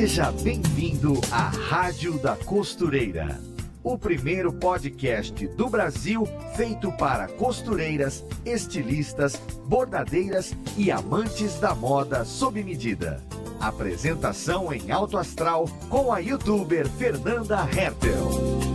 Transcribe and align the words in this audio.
Seja 0.00 0.32
bem-vindo 0.32 1.12
à 1.30 1.50
Rádio 1.68 2.18
da 2.18 2.34
Costureira, 2.34 3.38
o 3.84 3.98
primeiro 3.98 4.50
podcast 4.50 5.46
do 5.48 5.68
Brasil 5.68 6.26
feito 6.56 6.90
para 6.92 7.28
costureiras, 7.28 8.24
estilistas, 8.46 9.36
bordadeiras 9.66 10.54
e 10.74 10.90
amantes 10.90 11.60
da 11.60 11.74
moda 11.74 12.24
sob 12.24 12.64
medida. 12.64 13.22
Apresentação 13.60 14.72
em 14.72 14.90
alto 14.90 15.18
astral 15.18 15.68
com 15.90 16.10
a 16.10 16.18
youtuber 16.18 16.88
Fernanda 16.88 17.58
Hertel. 17.58 18.70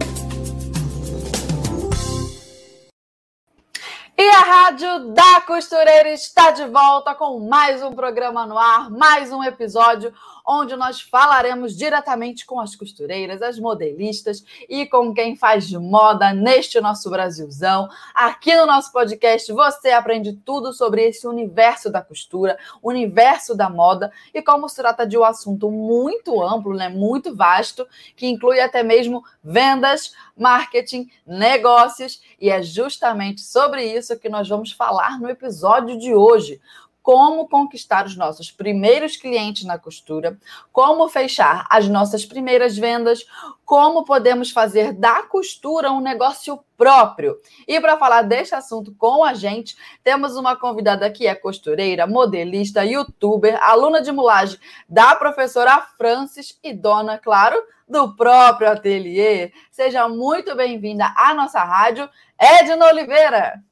E 4.15 4.29
a 4.29 4.39
Rádio 4.41 5.11
da 5.11 5.41
Costureira 5.41 6.11
está 6.11 6.51
de 6.51 6.67
volta 6.67 7.15
com 7.15 7.39
mais 7.39 7.81
um 7.81 7.93
programa 7.93 8.45
no 8.45 8.59
ar, 8.59 8.91
mais 8.91 9.31
um 9.31 9.43
episódio 9.43 10.13
onde 10.45 10.75
nós 10.75 11.01
falaremos 11.01 11.75
diretamente 11.75 12.45
com 12.45 12.59
as 12.59 12.75
costureiras, 12.75 13.41
as 13.41 13.57
modelistas 13.57 14.43
e 14.69 14.85
com 14.85 15.13
quem 15.13 15.35
faz 15.35 15.71
moda 15.71 16.33
neste 16.33 16.79
nosso 16.79 17.09
Brasilzão. 17.09 17.89
Aqui 18.13 18.55
no 18.55 18.65
nosso 18.65 18.91
podcast 18.91 19.51
você 19.51 19.89
aprende 19.89 20.33
tudo 20.33 20.71
sobre 20.71 21.03
esse 21.07 21.27
universo 21.27 21.91
da 21.91 22.01
costura, 22.01 22.57
universo 22.81 23.55
da 23.55 23.69
moda. 23.69 24.11
E 24.33 24.41
como 24.41 24.69
se 24.69 24.75
trata 24.75 25.05
de 25.05 25.17
um 25.17 25.23
assunto 25.23 25.71
muito 25.71 26.43
amplo, 26.43 26.75
né, 26.75 26.89
muito 26.89 27.35
vasto, 27.35 27.87
que 28.15 28.27
inclui 28.27 28.59
até 28.59 28.83
mesmo 28.83 29.23
vendas, 29.43 30.13
marketing, 30.37 31.09
negócios. 31.25 32.21
E 32.39 32.49
é 32.49 32.61
justamente 32.61 33.41
sobre 33.41 33.83
isso 33.85 34.19
que 34.19 34.29
nós 34.29 34.47
vamos 34.47 34.71
falar 34.71 35.19
no 35.19 35.29
episódio 35.29 35.97
de 35.97 36.13
hoje 36.13 36.61
como 37.05 37.47
conquistar 37.47 38.07
os 38.07 38.17
nossos 38.17 38.49
primeiros 38.49 39.15
clientes 39.15 39.63
na 39.63 39.77
costura, 39.77 40.39
como 40.73 41.07
fechar 41.07 41.67
as 41.69 41.87
nossas 41.87 42.25
primeiras 42.25 42.75
vendas, 42.75 43.23
como 43.63 44.03
podemos 44.03 44.49
fazer 44.49 44.91
da 44.91 45.21
costura 45.21 45.91
um 45.91 46.01
negócio 46.01 46.59
próprio. 46.75 47.37
E 47.67 47.79
para 47.79 47.99
falar 47.99 48.23
deste 48.23 48.55
assunto 48.55 48.91
com 48.97 49.23
a 49.23 49.35
gente, 49.35 49.77
temos 50.03 50.35
uma 50.35 50.55
convidada 50.55 51.07
que 51.11 51.27
é 51.27 51.35
costureira, 51.35 52.07
modelista, 52.07 52.83
youtuber, 52.83 53.55
aluna 53.61 54.01
de 54.01 54.11
mulagem 54.11 54.57
da 54.89 55.15
professora 55.15 55.79
Francis 55.99 56.57
e 56.63 56.73
dona, 56.73 57.19
claro, 57.19 57.55
do 57.87 58.15
próprio 58.15 58.71
ateliê. 58.71 59.53
Seja 59.69 60.09
muito 60.09 60.55
bem-vinda 60.55 61.13
à 61.15 61.35
nossa 61.35 61.63
rádio, 61.63 62.09
Edna 62.39 62.87
Oliveira. 62.87 63.63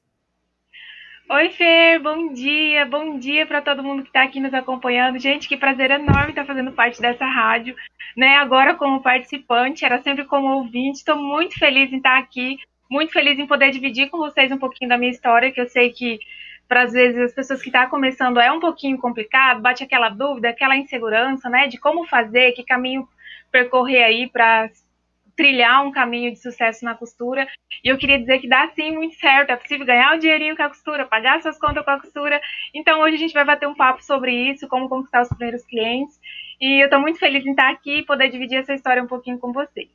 Oi, 1.29 1.49
Fer, 1.49 1.99
bom 2.02 2.33
dia, 2.33 2.85
bom 2.85 3.17
dia 3.17 3.45
para 3.45 3.61
todo 3.61 3.81
mundo 3.81 4.03
que 4.03 4.09
está 4.09 4.23
aqui 4.23 4.39
nos 4.41 4.53
acompanhando. 4.53 5.17
Gente, 5.17 5.47
que 5.47 5.55
prazer 5.55 5.89
enorme 5.89 6.30
estar 6.30 6.45
fazendo 6.45 6.71
parte 6.73 7.02
dessa 7.02 7.25
rádio, 7.25 7.75
né? 8.15 8.35
Agora 8.38 8.75
como 8.75 9.02
participante, 9.02 9.85
era 9.85 10.02
sempre 10.02 10.25
como 10.25 10.47
ouvinte. 10.53 10.99
Estou 10.99 11.15
muito 11.15 11.57
feliz 11.57 11.91
em 11.93 11.97
estar 11.97 12.19
aqui, 12.19 12.57
muito 12.89 13.13
feliz 13.13 13.39
em 13.39 13.47
poder 13.47 13.71
dividir 13.71 14.09
com 14.09 14.17
vocês 14.17 14.52
um 14.52 14.57
pouquinho 14.57 14.89
da 14.89 14.97
minha 14.97 15.11
história, 15.11 15.52
que 15.52 15.61
eu 15.61 15.67
sei 15.67 15.91
que 15.91 16.19
para 16.67 16.83
às 16.83 16.91
vezes 16.91 17.17
as 17.19 17.33
pessoas 17.33 17.61
que 17.61 17.69
estão 17.69 17.83
tá 17.83 17.89
começando 17.89 18.39
é 18.39 18.52
um 18.52 18.59
pouquinho 18.59 18.97
complicado, 18.97 19.61
bate 19.61 19.83
aquela 19.83 20.09
dúvida, 20.09 20.49
aquela 20.49 20.75
insegurança, 20.75 21.49
né? 21.49 21.67
De 21.67 21.80
como 21.80 22.05
fazer, 22.05 22.52
que 22.52 22.63
caminho 22.63 23.08
percorrer 23.49 24.03
aí 24.03 24.27
para 24.27 24.69
trilhar 25.36 25.86
um 25.86 25.92
caminho 25.92 26.32
de 26.32 26.39
sucesso 26.39 26.83
na 26.86 26.95
costura. 26.95 27.48
E 27.83 27.89
eu 27.89 27.98
queria 27.98 28.20
dizer 28.20 28.39
que 28.39 28.48
dá 28.48 28.70
sim 28.76 28.92
muito 28.92 29.16
certo. 29.16 29.49
É 29.49 29.55
possível 29.55 29.86
ganhar 29.86 30.16
o 30.16 30.20
dinheirinho 30.20 30.55
com 30.55 30.64
a 30.64 30.70
costura, 30.70 31.05
pagar 31.05 31.42
suas 31.42 31.58
contas 31.58 31.83
com 31.83 31.92
a 31.92 31.99
costura. 31.99 32.42
Então 32.73 33.02
hoje 33.02 33.16
a 33.16 33.20
gente 33.20 33.33
vai 33.33 33.45
bater 33.45 33.67
um 33.67 33.76
papo 33.76 34.04
sobre 34.04 34.33
isso, 34.52 34.67
como 34.67 34.89
conquistar 34.89 35.22
os 35.22 35.30
primeiros 35.30 35.64
clientes. 35.66 36.20
E 36.61 36.82
eu 36.82 36.86
estou 36.86 36.99
muito 36.99 37.20
feliz 37.20 37.45
em 37.45 37.52
estar 37.52 37.70
aqui 37.72 37.99
e 37.99 38.05
poder 38.05 38.30
dividir 38.30 38.60
essa 38.60 38.73
história 38.73 39.04
um 39.04 39.08
pouquinho 39.08 39.39
com 39.39 39.52
vocês. 39.52 39.89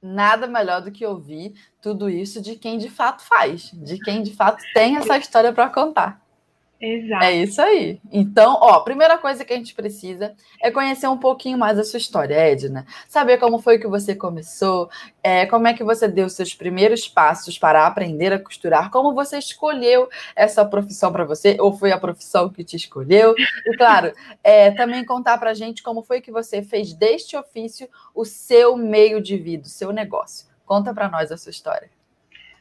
Nada 0.00 0.46
melhor 0.46 0.80
do 0.80 0.92
que 0.92 1.04
ouvir 1.04 1.54
tudo 1.82 2.08
isso 2.08 2.40
de 2.40 2.54
quem 2.54 2.78
de 2.78 2.88
fato 2.88 3.26
faz, 3.26 3.72
de 3.72 3.98
quem 3.98 4.22
de 4.22 4.32
fato 4.32 4.62
tem 4.72 4.96
essa 4.96 5.18
história 5.18 5.52
para 5.52 5.68
contar. 5.68 6.27
Exato. 6.80 7.24
É 7.24 7.34
isso 7.34 7.60
aí. 7.60 8.00
Então, 8.12 8.56
ó, 8.60 8.80
primeira 8.80 9.18
coisa 9.18 9.44
que 9.44 9.52
a 9.52 9.56
gente 9.56 9.74
precisa 9.74 10.34
é 10.62 10.70
conhecer 10.70 11.08
um 11.08 11.18
pouquinho 11.18 11.58
mais 11.58 11.76
a 11.76 11.82
sua 11.82 11.98
história, 11.98 12.34
Edna. 12.34 12.86
Saber 13.08 13.38
como 13.38 13.58
foi 13.58 13.78
que 13.78 13.88
você 13.88 14.14
começou, 14.14 14.88
é, 15.20 15.44
como 15.46 15.66
é 15.66 15.74
que 15.74 15.82
você 15.82 16.06
deu 16.06 16.28
seus 16.28 16.54
primeiros 16.54 17.08
passos 17.08 17.58
para 17.58 17.84
aprender 17.84 18.32
a 18.32 18.38
costurar, 18.38 18.90
como 18.90 19.12
você 19.12 19.38
escolheu 19.38 20.08
essa 20.36 20.64
profissão 20.64 21.10
para 21.10 21.24
você, 21.24 21.56
ou 21.58 21.72
foi 21.72 21.90
a 21.90 21.98
profissão 21.98 22.48
que 22.48 22.62
te 22.62 22.76
escolheu. 22.76 23.34
E, 23.66 23.76
claro, 23.76 24.12
é, 24.44 24.70
também 24.70 25.04
contar 25.04 25.36
para 25.38 25.50
a 25.50 25.54
gente 25.54 25.82
como 25.82 26.02
foi 26.02 26.20
que 26.20 26.30
você 26.30 26.62
fez 26.62 26.94
deste 26.94 27.36
ofício 27.36 27.88
o 28.14 28.24
seu 28.24 28.76
meio 28.76 29.20
de 29.20 29.36
vida, 29.36 29.66
o 29.66 29.70
seu 29.70 29.92
negócio. 29.92 30.46
Conta 30.64 30.94
para 30.94 31.08
nós 31.08 31.32
a 31.32 31.36
sua 31.36 31.50
história. 31.50 31.97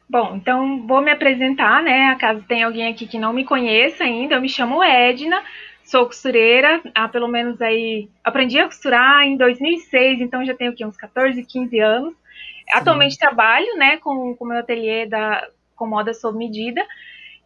Bom, 0.10 0.36
então 0.38 0.88
vou 0.88 1.02
me 1.02 1.12
apresentar, 1.12 1.84
né? 1.84 2.16
Caso 2.16 2.42
tenha 2.48 2.66
alguém 2.66 2.88
aqui 2.88 3.06
que 3.06 3.20
não 3.20 3.34
me 3.34 3.44
conheça 3.44 4.06
ainda, 4.06 4.36
eu 4.36 4.42
me 4.42 4.48
chamo 4.48 4.82
Edna, 4.82 5.44
sou 5.84 6.06
costureira, 6.06 6.82
há 6.96 7.10
pelo 7.10 7.28
menos 7.28 7.62
aí, 7.62 8.08
aprendi 8.24 8.58
a 8.58 8.66
costurar 8.66 9.24
em 9.24 9.36
2006, 9.36 10.22
então 10.22 10.46
já 10.46 10.54
tenho 10.54 10.72
aqui 10.72 10.86
uns 10.86 10.96
14, 10.96 11.44
15 11.44 11.80
anos. 11.80 12.14
Sim. 12.14 12.78
Atualmente 12.78 13.18
trabalho, 13.18 13.76
né, 13.78 13.98
com 13.98 14.36
o 14.40 14.46
meu 14.46 14.60
ateliê 14.60 15.06
da 15.06 15.46
com 15.76 15.86
moda 15.86 16.14
sob 16.14 16.38
medida 16.38 16.84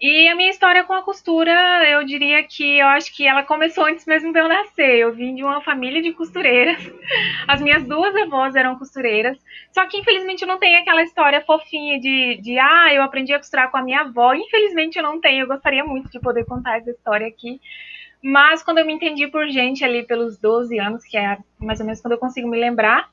e 0.02 0.28
a 0.28 0.36
minha 0.36 0.50
história 0.50 0.84
com 0.84 0.94
a 0.94 1.04
costura, 1.04 1.52
eu 1.88 2.04
diria 2.04 2.44
que 2.44 2.80
eu 2.80 2.88
acho 2.88 3.16
que 3.16 3.28
ela 3.28 3.44
começou 3.44 3.86
antes 3.86 4.04
mesmo 4.08 4.34
de 4.34 4.40
eu 4.40 4.48
nascer. 4.48 4.98
Eu 4.98 5.14
vim 5.14 5.36
de 5.36 5.44
uma 5.44 5.62
família 5.62 6.02
de 6.02 6.12
costureiras. 6.12 6.80
As 7.48 7.62
minhas 7.62 7.88
duas 7.88 8.16
avós 8.16 8.56
eram 8.56 8.80
costureiras. 8.80 9.38
Só 9.72 9.86
que 9.86 10.00
infelizmente 10.00 10.42
eu 10.42 10.48
não 10.48 10.58
tenho 10.58 10.80
aquela 10.80 11.04
história 11.04 11.40
fofinha 11.42 12.00
de, 12.00 12.40
de 12.42 12.58
ah, 12.58 12.92
eu 12.92 13.04
aprendi 13.04 13.32
a 13.32 13.38
costurar 13.38 13.70
com 13.70 13.78
a 13.78 13.84
minha 13.84 14.02
avó. 14.02 14.34
Infelizmente 14.34 14.96
eu 14.98 15.04
não 15.04 15.22
tenho. 15.22 15.44
Eu 15.44 15.48
gostaria 15.48 15.84
muito 15.84 16.10
de 16.10 16.20
poder 16.20 16.46
contar 16.46 16.80
essa 16.80 16.90
história 16.90 17.28
aqui. 17.28 17.62
Mas 18.24 18.64
quando 18.64 18.80
eu 18.80 18.86
me 18.88 18.94
entendi 18.94 19.28
por 19.28 19.48
gente 19.50 19.86
ali 19.86 20.02
pelos 20.02 20.36
12 20.36 20.80
anos, 20.80 21.04
que 21.04 21.16
é 21.16 21.38
mais 21.60 21.80
ou 21.80 21.86
menos 21.86 22.02
quando 22.02 22.14
eu 22.14 22.20
consigo 22.20 22.48
me 22.48 22.60
lembrar, 22.60 23.08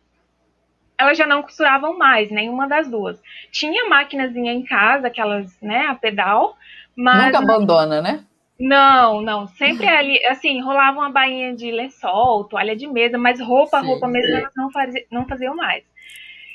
elas 0.99 1.17
já 1.17 1.27
não 1.27 1.43
costuravam 1.43 1.97
mais, 1.97 2.31
nenhuma 2.31 2.67
das 2.67 2.89
duas. 2.89 3.21
Tinha 3.53 3.89
maquinazinha 3.89 4.53
em 4.53 4.65
casa, 4.65 5.07
aquelas, 5.07 5.59
né, 5.61 5.87
a 5.87 5.95
pedal, 5.95 6.57
mas, 6.97 7.27
Nunca 7.27 7.39
abandona, 7.39 8.03
né? 8.03 8.25
Não, 8.59 9.23
não. 9.23 9.47
Sempre 9.47 9.87
ali, 9.87 10.25
assim, 10.27 10.61
rolava 10.61 10.99
uma 10.99 11.11
bainha 11.11 11.55
de 11.55 11.71
lençol, 11.71 12.43
toalha 12.45 12.75
de 12.75 12.89
mesa, 12.89 13.17
mas 13.17 13.41
roupa, 13.41 13.81
Sim. 13.81 13.87
roupa 13.87 14.09
mesmo 14.09 14.37
elas 14.37 14.53
não, 14.57 14.71
fazia, 14.73 15.05
não 15.09 15.25
faziam 15.29 15.55
mais. 15.55 15.85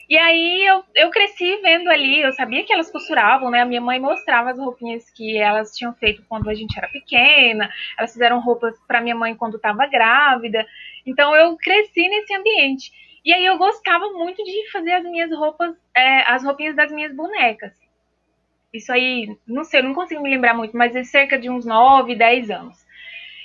E 0.10 0.18
aí 0.18 0.66
eu, 0.66 0.84
eu 0.96 1.10
cresci 1.10 1.62
vendo 1.62 1.90
ali, 1.90 2.22
eu 2.22 2.34
sabia 2.34 2.64
que 2.66 2.74
elas 2.74 2.92
costuravam, 2.92 3.50
né? 3.50 3.62
A 3.62 3.66
minha 3.66 3.80
mãe 3.80 4.02
mostrava 4.02 4.52
as 4.52 4.60
roupinhas 4.60 5.10
que 5.10 5.38
elas 5.38 5.74
tinham 5.76 5.94
feito 5.94 6.22
quando 6.28 6.50
a 6.50 6.54
gente 6.54 6.78
era 6.78 6.90
pequena. 6.90 7.70
Elas 7.98 8.12
fizeram 8.12 8.42
roupas 8.42 8.76
para 8.86 9.00
minha 9.00 9.16
mãe 9.16 9.34
quando 9.34 9.56
estava 9.56 9.88
grávida. 9.88 10.68
Então 11.06 11.34
eu 11.34 11.56
cresci 11.56 12.10
nesse 12.10 12.36
ambiente. 12.36 12.92
E 13.24 13.34
aí 13.34 13.46
eu 13.46 13.58
gostava 13.58 14.10
muito 14.12 14.44
de 14.44 14.72
fazer 14.72 14.92
as 14.92 15.04
minhas 15.04 15.32
roupas, 15.32 15.76
é, 15.96 16.30
as 16.30 16.44
roupinhas 16.44 16.76
das 16.76 16.92
minhas 16.92 17.16
bonecas. 17.16 17.74
Isso 18.74 18.92
aí, 18.92 19.38
não 19.48 19.64
sei, 19.64 19.80
eu 19.80 19.84
não 19.84 19.94
consigo 19.94 20.22
me 20.22 20.30
lembrar 20.30 20.54
muito, 20.54 20.76
mas 20.76 20.96
é 20.96 21.04
cerca 21.04 21.38
de 21.38 21.50
uns 21.50 21.66
9, 21.66 22.16
10 22.16 22.50
anos. 22.50 22.84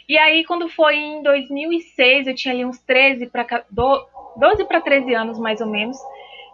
E 0.09 0.17
aí, 0.19 0.43
quando 0.45 0.69
foi 0.71 0.97
em 0.97 1.23
2006, 1.23 2.27
eu 2.27 2.35
tinha 2.35 2.55
ali 2.55 2.65
uns 2.65 2.79
13 2.79 3.27
para 3.27 3.65
12 3.71 4.65
para 4.67 4.81
13 4.81 5.15
anos, 5.15 5.39
mais 5.39 5.61
ou 5.61 5.67
menos, 5.67 5.99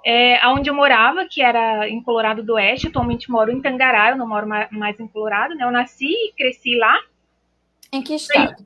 é, 0.05 0.45
onde 0.49 0.69
eu 0.69 0.75
morava, 0.75 1.25
que 1.25 1.41
era 1.41 1.89
em 1.89 2.03
Colorado 2.03 2.43
do 2.43 2.55
Oeste. 2.55 2.89
Atualmente 2.89 3.31
moro 3.31 3.53
em 3.53 3.63
Tangará, 3.63 4.11
eu 4.11 4.17
não 4.17 4.29
moro 4.29 4.47
mais 4.47 4.99
em 4.99 5.07
Colorado, 5.07 5.55
né? 5.55 5.65
Eu 5.65 5.71
nasci 5.71 6.09
e 6.09 6.33
cresci 6.37 6.77
lá. 6.77 6.99
Em 7.93 8.03
que 8.03 8.15
estado? 8.15 8.57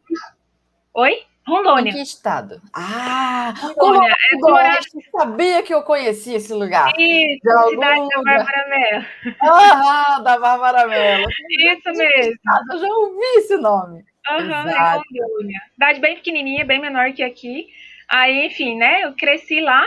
Oi? 0.94 1.22
Rondônia. 1.48 1.90
Em 1.90 1.94
que 1.94 2.02
estado? 2.02 2.60
Ah, 2.74 3.54
Rondônia. 3.56 4.10
É 4.10 4.34
Rondônia. 4.36 4.78
Eu 4.94 5.20
sabia 5.20 5.62
que 5.62 5.72
eu 5.72 5.82
conhecia 5.82 6.36
esse 6.36 6.52
lugar. 6.52 6.92
Isso, 6.98 7.40
de 7.40 7.70
cidade 7.70 8.08
da 8.08 8.22
Bárbara 8.22 8.68
Mello. 8.68 9.06
Aham, 9.42 10.22
da 10.22 10.38
Bárbara 10.38 10.86
Mello. 10.86 11.26
Isso 11.50 11.90
mesmo. 11.90 12.34
Eu 12.72 12.78
já 12.78 12.86
ouvi 12.86 13.26
esse 13.38 13.56
nome. 13.56 14.04
Aham, 14.28 14.68
é 14.68 14.78
Rondônia. 14.78 15.60
Cidade 15.72 16.00
bem 16.00 16.16
pequenininha, 16.16 16.64
bem 16.64 16.80
menor 16.80 17.12
que 17.12 17.22
aqui. 17.22 17.66
Aí, 18.08 18.46
enfim, 18.46 18.76
né, 18.76 19.04
eu 19.04 19.14
cresci 19.14 19.60
lá. 19.60 19.86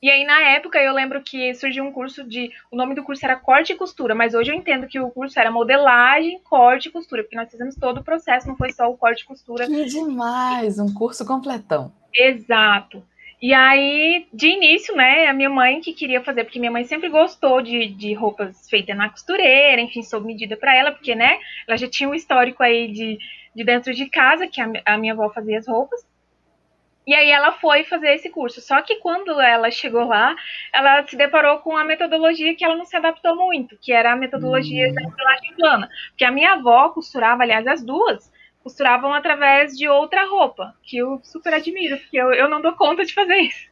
E 0.00 0.08
aí, 0.08 0.24
na 0.24 0.40
época, 0.50 0.78
eu 0.78 0.92
lembro 0.92 1.20
que 1.22 1.52
surgiu 1.54 1.84
um 1.84 1.92
curso 1.92 2.22
de. 2.22 2.52
O 2.70 2.76
nome 2.76 2.94
do 2.94 3.02
curso 3.02 3.24
era 3.24 3.34
corte 3.34 3.72
e 3.72 3.76
costura, 3.76 4.14
mas 4.14 4.32
hoje 4.32 4.52
eu 4.52 4.54
entendo 4.54 4.86
que 4.86 5.00
o 5.00 5.10
curso 5.10 5.38
era 5.40 5.50
modelagem, 5.50 6.40
corte 6.44 6.88
e 6.88 6.92
costura, 6.92 7.24
porque 7.24 7.36
nós 7.36 7.50
fizemos 7.50 7.74
todo 7.74 7.98
o 7.98 8.04
processo, 8.04 8.46
não 8.46 8.56
foi 8.56 8.72
só 8.72 8.88
o 8.88 8.96
corte 8.96 9.22
e 9.22 9.26
costura. 9.26 9.66
Que 9.66 9.84
demais! 9.86 10.78
Um 10.78 10.94
curso 10.94 11.26
completão. 11.26 11.92
Exato. 12.14 13.02
E 13.40 13.54
aí, 13.54 14.26
de 14.32 14.48
início, 14.48 14.96
né, 14.96 15.26
a 15.26 15.32
minha 15.32 15.50
mãe 15.50 15.80
que 15.80 15.92
queria 15.92 16.22
fazer, 16.22 16.42
porque 16.42 16.58
minha 16.58 16.72
mãe 16.72 16.84
sempre 16.84 17.08
gostou 17.08 17.62
de, 17.62 17.86
de 17.86 18.12
roupas 18.12 18.68
feitas 18.68 18.96
na 18.96 19.08
costureira, 19.08 19.80
enfim, 19.80 20.02
sob 20.02 20.26
medida 20.26 20.56
para 20.56 20.76
ela, 20.76 20.90
porque, 20.90 21.14
né, 21.14 21.38
ela 21.66 21.76
já 21.76 21.88
tinha 21.88 22.08
um 22.08 22.14
histórico 22.14 22.64
aí 22.64 22.90
de, 22.90 23.16
de 23.54 23.64
dentro 23.64 23.94
de 23.94 24.06
casa, 24.06 24.48
que 24.48 24.60
a, 24.60 24.68
a 24.84 24.98
minha 24.98 25.12
avó 25.12 25.30
fazia 25.30 25.58
as 25.58 25.68
roupas. 25.68 26.07
E 27.08 27.14
aí 27.14 27.30
ela 27.30 27.52
foi 27.52 27.84
fazer 27.84 28.12
esse 28.12 28.28
curso. 28.28 28.60
Só 28.60 28.82
que 28.82 28.96
quando 28.96 29.40
ela 29.40 29.70
chegou 29.70 30.04
lá, 30.04 30.36
ela 30.70 31.06
se 31.06 31.16
deparou 31.16 31.58
com 31.60 31.74
a 31.74 31.82
metodologia 31.82 32.54
que 32.54 32.62
ela 32.62 32.76
não 32.76 32.84
se 32.84 32.94
adaptou 32.94 33.34
muito, 33.34 33.78
que 33.80 33.94
era 33.94 34.12
a 34.12 34.16
metodologia 34.16 34.88
uhum. 34.88 34.94
da 34.94 35.02
modelagem 35.04 35.54
plana. 35.54 35.88
Porque 36.10 36.26
a 36.26 36.30
minha 36.30 36.52
avó 36.52 36.90
costurava, 36.90 37.44
aliás, 37.44 37.66
as 37.66 37.82
duas, 37.82 38.30
costuravam 38.62 39.14
através 39.14 39.74
de 39.74 39.88
outra 39.88 40.26
roupa, 40.26 40.74
que 40.82 40.98
eu 40.98 41.18
super 41.24 41.54
admiro, 41.54 41.96
porque 41.96 42.18
eu, 42.18 42.30
eu 42.34 42.46
não 42.46 42.60
dou 42.60 42.74
conta 42.74 43.02
de 43.06 43.14
fazer 43.14 43.38
isso. 43.38 43.70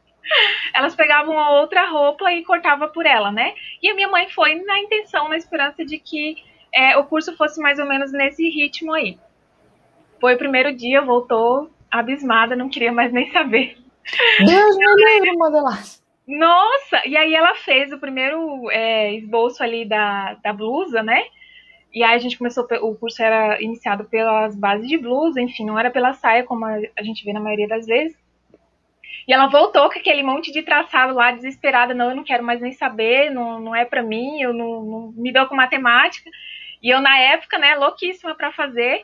Elas 0.73 0.95
pegavam 0.95 1.39
a 1.39 1.61
outra 1.61 1.87
roupa 1.87 2.33
e 2.33 2.43
cortava 2.43 2.87
por 2.87 3.05
ela, 3.05 3.31
né? 3.31 3.53
E 3.83 3.87
a 3.87 3.93
minha 3.93 4.07
mãe 4.07 4.27
foi 4.29 4.55
na 4.55 4.79
intenção, 4.79 5.29
na 5.29 5.37
esperança 5.37 5.85
de 5.85 5.99
que 5.99 6.43
é, 6.73 6.97
o 6.97 7.05
curso 7.05 7.37
fosse 7.37 7.61
mais 7.61 7.77
ou 7.77 7.85
menos 7.85 8.11
nesse 8.11 8.49
ritmo 8.49 8.93
aí. 8.93 9.19
Foi 10.19 10.33
o 10.33 10.39
primeiro 10.39 10.75
dia, 10.75 11.01
voltou 11.01 11.69
abismada, 11.91 12.55
não 12.55 12.69
queria 12.69 12.91
mais 12.91 13.11
nem 13.11 13.31
saber. 13.31 13.77
Deus 14.39 14.77
me 14.77 14.95
livre, 14.95 15.33
modelar. 15.33 15.83
Nossa! 16.27 17.01
E 17.05 17.15
aí 17.15 17.33
ela 17.33 17.55
fez 17.55 17.91
o 17.91 17.99
primeiro 17.99 18.69
é, 18.69 19.13
esboço 19.13 19.63
ali 19.63 19.85
da, 19.85 20.35
da 20.35 20.51
blusa, 20.51 21.01
né? 21.01 21.23
E 21.93 22.03
aí 22.03 22.15
a 22.15 22.17
gente 22.17 22.37
começou, 22.37 22.67
o 22.81 22.95
curso 22.95 23.23
era 23.23 23.61
iniciado 23.61 24.05
pelas 24.05 24.55
bases 24.55 24.87
de 24.87 24.97
blusa, 24.97 25.41
enfim, 25.41 25.65
não 25.65 25.79
era 25.79 25.89
pela 25.89 26.13
saia, 26.13 26.43
como 26.43 26.65
a, 26.65 26.77
a 26.97 27.03
gente 27.03 27.23
vê 27.23 27.31
na 27.31 27.39
maioria 27.39 27.67
das 27.67 27.85
vezes. 27.85 28.17
E 29.27 29.33
ela 29.33 29.47
voltou 29.47 29.89
com 29.89 29.99
aquele 29.99 30.23
monte 30.23 30.51
de 30.51 30.63
traçado 30.63 31.13
lá, 31.13 31.31
desesperada, 31.31 31.93
não, 31.93 32.09
eu 32.09 32.15
não 32.15 32.23
quero 32.23 32.43
mais 32.43 32.61
nem 32.61 32.71
saber, 32.71 33.29
não, 33.29 33.59
não 33.59 33.75
é 33.75 33.83
para 33.83 34.03
mim, 34.03 34.41
eu 34.41 34.53
não, 34.53 34.83
não 34.83 35.13
me 35.15 35.31
dou 35.31 35.47
com 35.47 35.55
matemática. 35.55 36.29
E 36.81 36.89
eu, 36.89 37.01
na 37.01 37.17
época, 37.17 37.57
né, 37.57 37.75
louquíssima 37.75 38.35
para 38.35 38.51
fazer. 38.51 39.01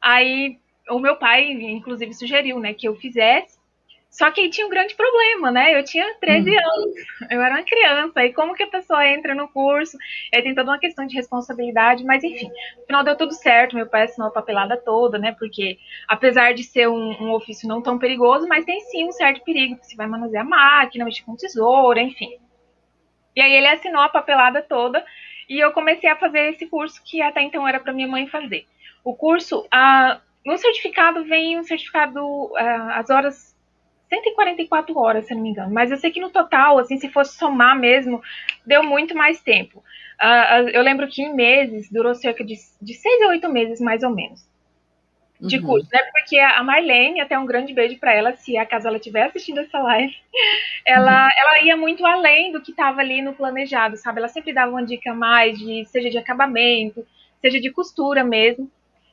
Aí 0.00 0.58
o 0.90 0.98
meu 0.98 1.16
pai, 1.16 1.50
inclusive, 1.50 2.14
sugeriu, 2.14 2.58
né, 2.58 2.74
que 2.74 2.88
eu 2.88 2.94
fizesse. 2.96 3.58
Só 4.16 4.30
que 4.30 4.40
aí 4.40 4.48
tinha 4.48 4.66
um 4.66 4.70
grande 4.70 4.94
problema, 4.94 5.50
né? 5.50 5.78
Eu 5.78 5.84
tinha 5.84 6.14
13 6.14 6.48
uhum. 6.48 6.56
anos, 6.56 6.94
eu 7.30 7.42
era 7.42 7.54
uma 7.54 7.62
criança, 7.62 8.24
e 8.24 8.32
como 8.32 8.54
que 8.54 8.62
a 8.62 8.66
pessoa 8.66 9.06
entra 9.06 9.34
no 9.34 9.46
curso? 9.46 9.98
Aí 10.32 10.42
tem 10.42 10.54
toda 10.54 10.70
uma 10.70 10.78
questão 10.78 11.06
de 11.06 11.14
responsabilidade, 11.14 12.02
mas 12.02 12.24
enfim, 12.24 12.48
no 12.78 12.86
final 12.86 13.04
deu 13.04 13.14
tudo 13.14 13.34
certo, 13.34 13.76
meu 13.76 13.86
pai 13.86 14.04
assinou 14.04 14.28
a 14.28 14.32
papelada 14.32 14.74
toda, 14.74 15.18
né? 15.18 15.36
Porque 15.38 15.76
apesar 16.08 16.54
de 16.54 16.64
ser 16.64 16.88
um, 16.88 17.24
um 17.24 17.32
ofício 17.32 17.68
não 17.68 17.82
tão 17.82 17.98
perigoso, 17.98 18.48
mas 18.48 18.64
tem 18.64 18.80
sim 18.80 19.06
um 19.06 19.12
certo 19.12 19.44
perigo, 19.44 19.76
você 19.82 19.94
vai 19.94 20.06
manusear 20.06 20.46
a 20.46 20.48
máquina, 20.48 21.04
mexer 21.04 21.24
com 21.24 21.36
tesoura, 21.36 22.00
enfim. 22.00 22.38
E 23.34 23.40
aí 23.42 23.52
ele 23.52 23.66
assinou 23.66 24.00
a 24.00 24.08
papelada 24.08 24.62
toda, 24.62 25.04
e 25.46 25.60
eu 25.60 25.72
comecei 25.72 26.08
a 26.08 26.16
fazer 26.16 26.52
esse 26.52 26.66
curso 26.66 27.02
que 27.04 27.20
até 27.20 27.42
então 27.42 27.68
era 27.68 27.78
para 27.78 27.92
minha 27.92 28.08
mãe 28.08 28.26
fazer. 28.26 28.64
O 29.04 29.14
curso, 29.14 29.66
a, 29.70 30.22
no 30.46 30.56
certificado 30.56 31.24
vem 31.24 31.58
um 31.58 31.64
certificado, 31.64 32.24
uh, 32.24 32.90
as 32.92 33.10
horas 33.10 33.56
144 34.08 34.96
horas, 34.96 35.26
se 35.26 35.34
não 35.34 35.42
me 35.42 35.50
engano. 35.50 35.72
Mas 35.72 35.90
eu 35.90 35.96
sei 35.96 36.12
que 36.12 36.20
no 36.20 36.30
total, 36.30 36.78
assim, 36.78 36.96
se 36.96 37.08
fosse 37.08 37.36
somar 37.36 37.76
mesmo, 37.76 38.22
deu 38.64 38.82
muito 38.82 39.14
mais 39.14 39.42
tempo. 39.42 39.82
Uh, 40.22 40.68
eu 40.72 40.82
lembro 40.82 41.08
que 41.08 41.20
em 41.20 41.34
meses, 41.34 41.90
durou 41.90 42.14
cerca 42.14 42.44
de, 42.44 42.54
de 42.80 42.94
seis 42.94 43.22
a 43.22 43.28
oito 43.28 43.48
meses, 43.48 43.80
mais 43.80 44.04
ou 44.04 44.10
menos, 44.10 44.48
de 45.40 45.58
uhum. 45.58 45.64
curso, 45.64 45.88
né? 45.92 46.00
Porque 46.12 46.38
a 46.38 46.62
Marlene, 46.62 47.20
até 47.20 47.36
um 47.36 47.44
grande 47.44 47.74
beijo 47.74 47.98
para 47.98 48.14
ela, 48.14 48.32
se 48.36 48.56
acaso 48.56 48.86
ela 48.86 48.98
estiver 48.98 49.24
assistindo 49.24 49.58
essa 49.58 49.80
live, 49.80 50.14
ela, 50.86 51.24
uhum. 51.24 51.30
ela 51.36 51.62
ia 51.64 51.76
muito 51.76 52.06
além 52.06 52.52
do 52.52 52.62
que 52.62 52.70
estava 52.70 53.00
ali 53.00 53.20
no 53.20 53.34
planejado, 53.34 53.96
sabe? 53.96 54.20
Ela 54.20 54.28
sempre 54.28 54.52
dava 54.52 54.70
uma 54.70 54.86
dica 54.86 55.12
mais, 55.12 55.58
de, 55.58 55.84
seja 55.86 56.08
de 56.08 56.18
acabamento, 56.18 57.04
seja 57.40 57.60
de 57.60 57.70
costura 57.72 58.22
mesmo. 58.22 58.70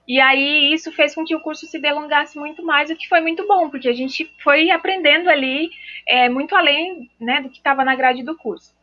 E 0.08 0.20
aí 0.20 0.74
isso 0.74 0.92
fez 0.92 1.16
com 1.16 1.24
que 1.24 1.36
o 1.36 1.40
curso 1.40 1.66
se 1.66 1.80
delongasse 1.80 2.38
muito 2.38 2.64
mais, 2.64 2.90
o 2.90 2.96
que 2.96 3.08
foi 3.08 3.22
muito 3.22 3.48
bom, 3.48 3.70
porque 3.70 3.88
a 3.88 3.94
gente 3.94 4.30
foi 4.44 4.70
aprendendo 4.70 5.30
ali 5.30 5.70
é, 6.08 6.28
muito 6.28 6.56
além 6.56 7.10
né, 7.20 7.42
do 7.42 7.50
que 7.50 7.58
estava 7.58 7.86
na 7.86 7.96
grade 7.96 8.22
do 8.22 8.38
curso. 8.38 8.76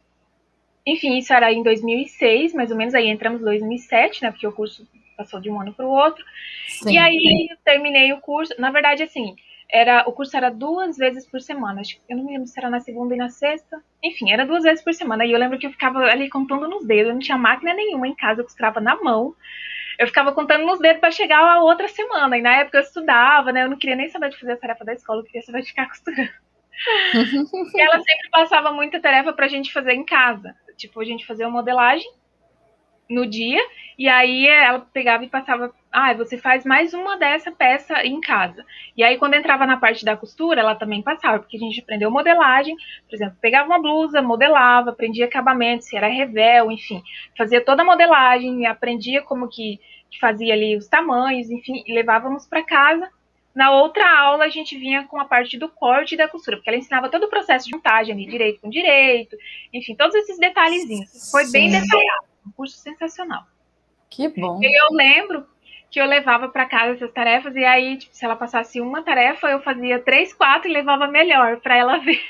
Enfim, 0.87 1.19
isso 1.19 1.32
era 1.32 1.52
em 1.52 1.62
2006, 1.62 2.55
mais 2.55 2.70
ou 2.70 2.76
menos, 2.76 2.94
aí 2.94 3.08
entramos 3.08 3.43
em 3.43 3.44
2007, 3.44 4.22
né, 4.22 4.31
porque 4.31 4.46
o 4.46 4.52
curso 4.52 4.88
passou 5.14 5.40
de 5.40 5.50
um 5.50 5.61
ano 5.61 5.75
para 5.75 5.87
o 5.87 5.90
outro. 5.90 6.25
Sim, 6.67 6.94
e 6.94 6.99
aí 6.99 7.49
eu 7.50 7.56
terminei 7.62 8.12
o 8.14 8.20
curso, 8.20 8.55
na 8.58 8.70
verdade, 8.70 9.02
assim, 9.02 9.37
era 9.72 10.08
o 10.08 10.12
curso 10.12 10.37
era 10.37 10.50
duas 10.50 10.96
vezes 10.96 11.26
por 11.26 11.40
semana. 11.40 11.82
Acho, 11.82 12.00
eu 12.08 12.17
não 12.17 12.25
me 12.25 12.32
lembro 12.32 12.46
se 12.46 12.58
era 12.58 12.69
na 12.69 12.81
segunda 12.81 13.14
e 13.14 13.19
na 13.19 13.28
sexta. 13.28 13.81
Enfim, 14.02 14.32
era 14.32 14.44
duas 14.44 14.64
vezes 14.64 14.82
por 14.82 14.93
semana. 14.93 15.25
E 15.25 15.31
eu 15.31 15.38
lembro 15.38 15.58
que 15.58 15.67
eu 15.67 15.70
ficava 15.70 16.00
ali 16.06 16.28
contando 16.28 16.69
nos 16.69 16.84
dedos. 16.84 17.08
Eu 17.08 17.14
não 17.14 17.20
tinha 17.20 17.38
máquina 17.38 17.72
nenhuma 17.72 18.08
em 18.08 18.14
casa, 18.14 18.40
eu 18.40 18.44
costurava 18.44 18.81
na 18.81 18.96
mão 19.00 19.34
eu 19.99 20.07
ficava 20.07 20.33
contando 20.33 20.67
nos 20.67 20.79
dedos 20.79 21.01
para 21.01 21.11
chegar 21.11 21.41
a 21.41 21.63
outra 21.63 21.89
semana. 21.89 22.37
E 22.37 22.43
na 22.43 22.57
época 22.57 22.79
eu 22.79 22.83
estudava, 22.83 23.53
né? 23.53 23.65
Eu 23.65 23.71
não 23.71 23.79
queria 23.79 23.97
nem 23.97 24.09
saber 24.09 24.31
de 24.31 24.39
fazer 24.39 24.53
a 24.53 24.57
tarefa 24.57 24.85
da 24.85 24.93
escola, 24.93 25.21
eu 25.21 25.25
queria 25.25 25.43
saber 25.43 25.63
de 25.63 25.69
ficar 25.69 25.87
costurando. 25.91 26.31
e 27.75 27.81
ela 27.81 27.97
sempre 28.01 28.31
passava 28.31 28.73
muita 28.73 29.01
tarefa 29.01 29.33
pra 29.33 29.49
gente 29.49 29.73
fazer 29.73 29.93
em 29.93 30.05
casa. 30.05 30.55
Tipo, 30.77 31.01
a 31.01 31.05
gente 31.05 31.27
fazia 31.27 31.47
uma 31.47 31.59
modelagem 31.59 32.11
no 33.11 33.27
dia, 33.27 33.61
e 33.99 34.09
aí 34.09 34.47
ela 34.47 34.79
pegava 34.79 35.25
e 35.25 35.29
passava, 35.29 35.75
ah, 35.91 36.15
você 36.15 36.39
faz 36.39 36.65
mais 36.65 36.95
uma 36.95 37.19
dessa 37.19 37.51
peça 37.51 38.07
em 38.07 38.21
casa. 38.21 38.65
E 38.97 39.03
aí 39.03 39.19
quando 39.19 39.35
entrava 39.35 39.67
na 39.67 39.77
parte 39.77 40.05
da 40.05 40.17
costura, 40.17 40.61
ela 40.61 40.77
também 40.77 41.03
passava, 41.03 41.41
porque 41.41 41.57
a 41.57 41.61
gente 41.61 41.81
aprendeu 41.81 42.11
modelagem, 42.11 42.77
por 43.09 43.17
exemplo, 43.17 43.37
pegava 43.41 43.67
uma 43.67 43.83
blusa, 43.83 44.23
modelava, 44.23 44.91
aprendia 44.91 45.27
acabamento, 45.27 45.85
se 45.85 45.97
era 45.97 46.07
revel, 46.07 46.71
enfim, 46.71 47.03
fazia 47.37 47.61
toda 47.61 47.83
a 47.83 47.85
modelagem, 47.85 48.65
aprendia 48.67 49.23
como 49.23 49.49
que, 49.49 49.81
que 50.09 50.21
fazia 50.21 50.55
ali 50.55 50.77
os 50.77 50.87
tamanhos, 50.87 51.51
enfim, 51.51 51.83
e 51.85 51.93
levávamos 51.93 52.47
para 52.47 52.63
casa. 52.63 53.11
Na 53.53 53.73
outra 53.73 54.09
aula 54.21 54.45
a 54.45 54.49
gente 54.49 54.79
vinha 54.79 55.03
com 55.09 55.21
a 55.21 55.25
parte 55.25 55.59
do 55.59 55.69
corte 55.69 56.15
e 56.15 56.17
da 56.17 56.29
costura, 56.29 56.56
porque 56.56 56.71
ela 56.71 56.79
ensinava 56.79 57.09
todo 57.09 57.25
o 57.25 57.29
processo 57.29 57.67
de 57.67 57.73
montagem 57.73 58.15
ali, 58.15 58.25
direito 58.25 58.61
com 58.61 58.71
direito, 58.71 59.37
enfim, 59.73 59.97
todos 59.97 60.15
esses 60.15 60.39
detalhezinhos. 60.39 61.29
Foi 61.33 61.51
bem 61.51 61.69
detalhado 61.69 62.30
um 62.47 62.53
curso 62.53 62.77
sensacional. 62.77 63.45
Que 64.09 64.29
bom. 64.29 64.61
E 64.63 64.67
eu 64.67 64.89
lembro 64.93 65.47
que 65.91 66.01
eu 66.01 66.06
levava 66.06 66.49
para 66.49 66.67
casa 66.67 66.93
essas 66.93 67.13
tarefas 67.13 67.55
e 67.56 67.65
aí, 67.65 67.99
tipo, 67.99 68.15
se 68.15 68.25
ela 68.25 68.37
passasse 68.37 68.81
uma 68.81 69.03
tarefa, 69.03 69.49
eu 69.49 69.61
fazia 69.61 69.99
três, 69.99 70.32
quatro 70.32 70.69
e 70.69 70.73
levava 70.73 71.09
melhor 71.09 71.61
para 71.61 71.77
ela 71.77 71.99
ver. 72.03 72.20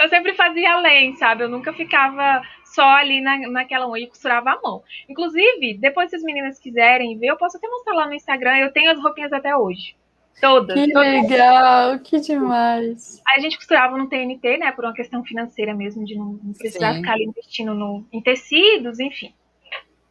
eu 0.00 0.08
sempre 0.08 0.34
fazia 0.34 0.74
além, 0.74 1.16
sabe? 1.16 1.44
Eu 1.44 1.48
nunca 1.48 1.72
ficava 1.72 2.42
só 2.64 2.86
ali 2.86 3.20
na, 3.20 3.38
naquela 3.48 3.88
unha 3.88 4.04
e 4.04 4.08
costurava 4.08 4.52
a 4.52 4.60
mão. 4.60 4.82
Inclusive, 5.08 5.78
depois 5.78 6.10
se 6.10 6.16
as 6.16 6.22
meninas 6.22 6.58
quiserem 6.58 7.18
ver, 7.18 7.28
eu 7.28 7.36
posso 7.36 7.56
até 7.56 7.68
mostrar 7.68 7.94
lá 7.94 8.06
no 8.06 8.14
Instagram, 8.14 8.56
eu 8.58 8.72
tenho 8.72 8.90
as 8.90 9.02
roupinhas 9.02 9.32
até 9.32 9.56
hoje. 9.56 9.96
Todas. 10.40 10.74
Que 10.74 10.92
legal, 10.92 11.98
que 12.00 12.20
demais. 12.20 13.22
Aí 13.26 13.38
a 13.38 13.40
gente 13.40 13.56
costurava 13.56 13.96
no 13.96 14.08
TNT, 14.08 14.58
né? 14.58 14.72
Por 14.72 14.84
uma 14.84 14.92
questão 14.92 15.22
financeira 15.22 15.74
mesmo, 15.74 16.04
de 16.04 16.16
não, 16.16 16.38
não 16.42 16.52
precisar 16.52 16.94
Sim. 16.94 17.00
ficar 17.00 17.12
ali 17.12 17.24
investindo 17.24 17.74
no, 17.74 18.04
em 18.12 18.20
tecidos, 18.20 18.98
enfim. 18.98 19.32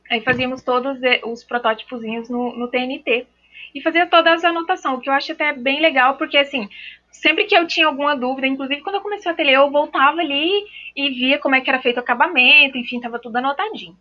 Aí 0.09 0.21
fazíamos 0.21 0.61
todos 0.61 0.99
os 1.25 1.43
protótipozinhos 1.43 2.29
no, 2.29 2.55
no 2.57 2.67
TNT. 2.67 3.27
E 3.73 3.81
fazia 3.81 4.05
todas 4.05 4.39
as 4.39 4.43
anotações, 4.43 4.97
o 4.97 5.01
que 5.01 5.09
eu 5.09 5.13
acho 5.13 5.31
até 5.31 5.53
bem 5.53 5.79
legal, 5.79 6.17
porque 6.17 6.37
assim, 6.37 6.67
sempre 7.09 7.45
que 7.45 7.55
eu 7.55 7.65
tinha 7.67 7.87
alguma 7.87 8.15
dúvida, 8.17 8.45
inclusive 8.45 8.81
quando 8.81 8.95
eu 8.95 9.01
comecei 9.01 9.31
a 9.31 9.33
ateliê, 9.33 9.55
eu 9.55 9.71
voltava 9.71 10.19
ali 10.19 10.49
e 10.93 11.09
via 11.09 11.39
como 11.39 11.55
é 11.55 11.61
que 11.61 11.69
era 11.69 11.81
feito 11.81 11.95
o 11.97 12.01
acabamento, 12.01 12.77
enfim, 12.77 12.99
tava 12.99 13.17
tudo 13.17 13.37
anotadinho. 13.37 13.95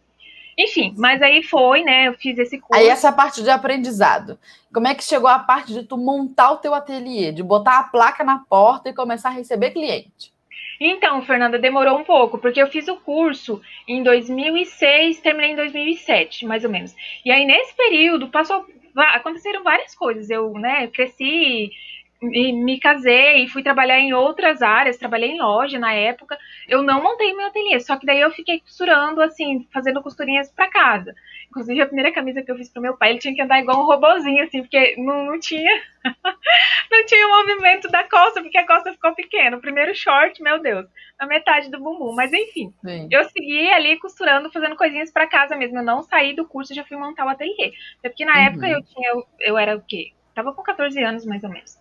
Enfim, 0.62 0.94
mas 0.98 1.22
aí 1.22 1.42
foi, 1.42 1.82
né? 1.82 2.08
Eu 2.08 2.14
fiz 2.14 2.36
esse 2.38 2.58
curso. 2.58 2.78
Aí 2.78 2.88
essa 2.88 3.10
parte 3.10 3.42
de 3.42 3.48
aprendizado. 3.48 4.38
Como 4.72 4.86
é 4.86 4.94
que 4.94 5.02
chegou 5.02 5.28
a 5.28 5.38
parte 5.38 5.72
de 5.72 5.84
tu 5.84 5.96
montar 5.96 6.50
o 6.52 6.58
teu 6.58 6.74
ateliê, 6.74 7.32
de 7.32 7.42
botar 7.42 7.78
a 7.78 7.84
placa 7.84 8.22
na 8.22 8.40
porta 8.40 8.90
e 8.90 8.94
começar 8.94 9.30
a 9.30 9.32
receber 9.32 9.70
cliente? 9.70 10.32
Então, 10.78 11.22
Fernanda, 11.22 11.58
demorou 11.58 11.98
um 11.98 12.04
pouco, 12.04 12.38
porque 12.38 12.60
eu 12.60 12.66
fiz 12.66 12.88
o 12.88 12.96
curso 12.96 13.60
em 13.88 14.02
2006, 14.02 15.20
terminei 15.20 15.52
em 15.52 15.56
2007, 15.56 16.46
mais 16.46 16.64
ou 16.64 16.70
menos. 16.70 16.94
E 17.24 17.30
aí, 17.30 17.46
nesse 17.46 17.74
período, 17.74 18.28
passou, 18.28 18.66
aconteceram 18.96 19.62
várias 19.62 19.94
coisas. 19.94 20.28
Eu, 20.28 20.52
né, 20.54 20.86
cresci, 20.88 21.70
me, 22.22 22.52
me 22.52 22.78
casei 22.78 23.44
e 23.44 23.48
fui 23.48 23.62
trabalhar 23.62 23.98
em 23.98 24.12
outras 24.12 24.60
áreas, 24.62 24.98
trabalhei 24.98 25.30
em 25.30 25.40
loja 25.40 25.78
na 25.78 25.92
época. 25.92 26.38
Eu 26.68 26.82
não 26.82 27.02
montei 27.02 27.32
meu 27.34 27.46
ateliê, 27.46 27.80
só 27.80 27.96
que 27.96 28.06
daí 28.06 28.20
eu 28.20 28.30
fiquei 28.30 28.60
costurando, 28.60 29.22
assim, 29.22 29.66
fazendo 29.72 30.02
costurinhas 30.02 30.50
para 30.50 30.70
casa. 30.70 31.14
Inclusive, 31.48 31.80
a 31.80 31.86
primeira 31.86 32.12
camisa 32.12 32.42
que 32.42 32.50
eu 32.50 32.56
fiz 32.56 32.68
pro 32.68 32.82
meu 32.82 32.96
pai, 32.96 33.10
ele 33.10 33.18
tinha 33.18 33.34
que 33.34 33.42
andar 33.42 33.60
igual 33.60 33.80
um 33.80 33.86
robozinho, 33.86 34.44
assim, 34.44 34.60
porque 34.60 34.94
não, 34.98 35.24
não 35.24 35.40
tinha 35.40 35.70
não 36.90 37.06
tinha 37.06 37.26
o 37.26 37.30
movimento 37.30 37.88
da 37.88 38.04
costa, 38.08 38.42
porque 38.42 38.58
a 38.58 38.66
costa 38.66 38.92
ficou 38.92 39.14
pequena. 39.14 39.56
O 39.56 39.60
primeiro 39.60 39.94
short, 39.94 40.42
meu 40.42 40.60
Deus, 40.60 40.86
a 41.18 41.26
metade 41.26 41.70
do 41.70 41.80
bumbum. 41.80 42.14
Mas 42.14 42.32
enfim, 42.32 42.72
Sim. 42.84 43.08
eu 43.10 43.24
segui 43.24 43.68
ali 43.70 43.98
costurando, 43.98 44.52
fazendo 44.52 44.76
coisinhas 44.76 45.10
para 45.10 45.26
casa 45.26 45.56
mesmo. 45.56 45.78
Eu 45.78 45.84
não 45.84 46.02
saí 46.02 46.34
do 46.34 46.46
curso, 46.46 46.74
já 46.74 46.84
fui 46.84 46.96
montar 46.96 47.26
o 47.26 47.30
ateliê. 47.30 47.72
Porque 48.02 48.24
na 48.24 48.34
uhum. 48.34 48.44
época 48.46 48.68
eu 48.68 48.82
tinha, 48.84 49.10
eu, 49.10 49.26
eu 49.40 49.58
era 49.58 49.74
o 49.76 49.82
quê? 49.82 50.12
Tava 50.34 50.52
com 50.52 50.62
14 50.62 51.02
anos, 51.02 51.24
mais 51.24 51.42
ou 51.42 51.50
menos. 51.50 51.80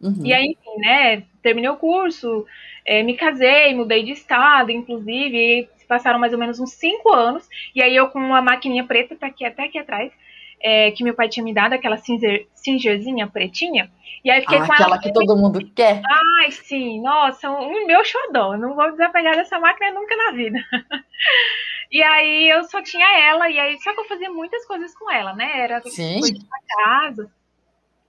Uhum. 0.00 0.24
E 0.24 0.32
aí, 0.32 0.44
enfim, 0.44 0.80
né, 0.80 1.22
terminei 1.42 1.70
o 1.70 1.76
curso, 1.76 2.46
é, 2.84 3.02
me 3.02 3.14
casei, 3.16 3.74
mudei 3.74 4.02
de 4.02 4.12
estado, 4.12 4.70
inclusive, 4.70 5.68
passaram 5.88 6.18
mais 6.18 6.32
ou 6.32 6.38
menos 6.38 6.60
uns 6.60 6.72
cinco 6.72 7.12
anos, 7.12 7.48
e 7.74 7.82
aí 7.82 7.94
eu 7.94 8.08
com 8.08 8.18
uma 8.18 8.42
maquininha 8.42 8.84
preta, 8.84 9.16
tá 9.16 9.26
aqui 9.26 9.44
até 9.44 9.64
aqui 9.64 9.78
atrás, 9.78 10.12
é, 10.60 10.90
que 10.90 11.04
meu 11.04 11.14
pai 11.14 11.28
tinha 11.28 11.44
me 11.44 11.54
dado, 11.54 11.74
aquela 11.74 11.96
cinzer, 11.96 12.46
cingerzinha 12.54 13.26
pretinha. 13.26 13.90
E 14.24 14.30
aí 14.30 14.40
fiquei 14.40 14.58
ah, 14.58 14.66
com 14.66 14.72
aquela 14.72 14.88
ela. 14.94 14.98
que 14.98 15.12
todo 15.12 15.36
mundo 15.36 15.60
quer. 15.74 16.02
Ai, 16.04 16.50
sim, 16.50 17.00
nossa, 17.00 17.48
um 17.48 17.86
meu 17.86 18.04
xodó. 18.04 18.56
Não 18.56 18.74
vou 18.74 18.90
desapegar 18.90 19.36
dessa 19.36 19.60
máquina 19.60 19.92
nunca 19.92 20.16
na 20.16 20.32
vida. 20.32 20.58
e 21.92 22.02
aí 22.02 22.48
eu 22.48 22.64
só 22.64 22.82
tinha 22.82 23.06
ela, 23.20 23.48
e 23.48 23.58
aí 23.58 23.78
só 23.78 23.92
que 23.92 24.00
eu 24.00 24.08
fazia 24.08 24.30
muitas 24.30 24.66
coisas 24.66 24.92
com 24.96 25.08
ela, 25.10 25.32
né? 25.34 25.60
Era 25.60 25.80
sim. 25.82 26.18
coisa 26.18 26.34
pra 26.48 26.84
casa. 26.84 27.30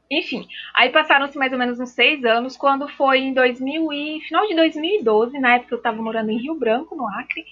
Enfim, 0.10 0.48
aí 0.74 0.90
passaram-se 0.90 1.38
mais 1.38 1.52
ou 1.52 1.60
menos 1.60 1.80
uns 1.80 1.90
seis 1.90 2.24
anos, 2.24 2.56
quando 2.56 2.88
foi 2.88 3.20
em 3.20 3.34
2000 3.34 3.92
e 3.92 4.22
final 4.22 4.48
de 4.48 4.56
2012, 4.56 5.38
na 5.40 5.56
época 5.56 5.76
eu 5.76 5.78
estava 5.78 6.02
morando 6.02 6.32
em 6.32 6.38
Rio 6.38 6.56
Branco, 6.56 6.96
no 6.96 7.08
Acre, 7.08 7.46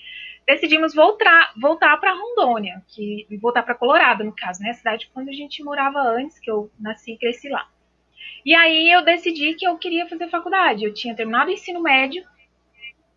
decidimos 0.48 0.94
voltar 0.96 1.52
voltar 1.58 1.98
para 1.98 2.14
Rondônia, 2.14 2.82
que 2.88 3.28
voltar 3.42 3.64
para 3.64 3.76
Colorado, 3.76 4.24
no 4.24 4.32
caso, 4.34 4.62
né, 4.62 4.70
a 4.70 4.74
cidade 4.74 5.10
quando 5.14 5.30
a 5.30 5.34
gente 5.34 5.64
morava 5.64 6.00
antes, 6.00 6.40
que 6.40 6.50
eu 6.50 6.72
nasci 6.80 7.14
e 7.14 7.18
cresci 7.18 7.50
lá. 7.50 7.68
E 8.46 8.54
aí 8.56 8.92
eu 8.92 9.04
decidi 9.04 9.56
que 9.56 9.68
eu 9.68 9.78
queria 9.78 10.08
fazer 10.08 10.30
faculdade. 10.30 10.86
Eu 10.86 10.94
tinha 10.94 11.16
terminado 11.16 11.50
o 11.50 11.54
ensino 11.54 11.82
médio 11.82 12.24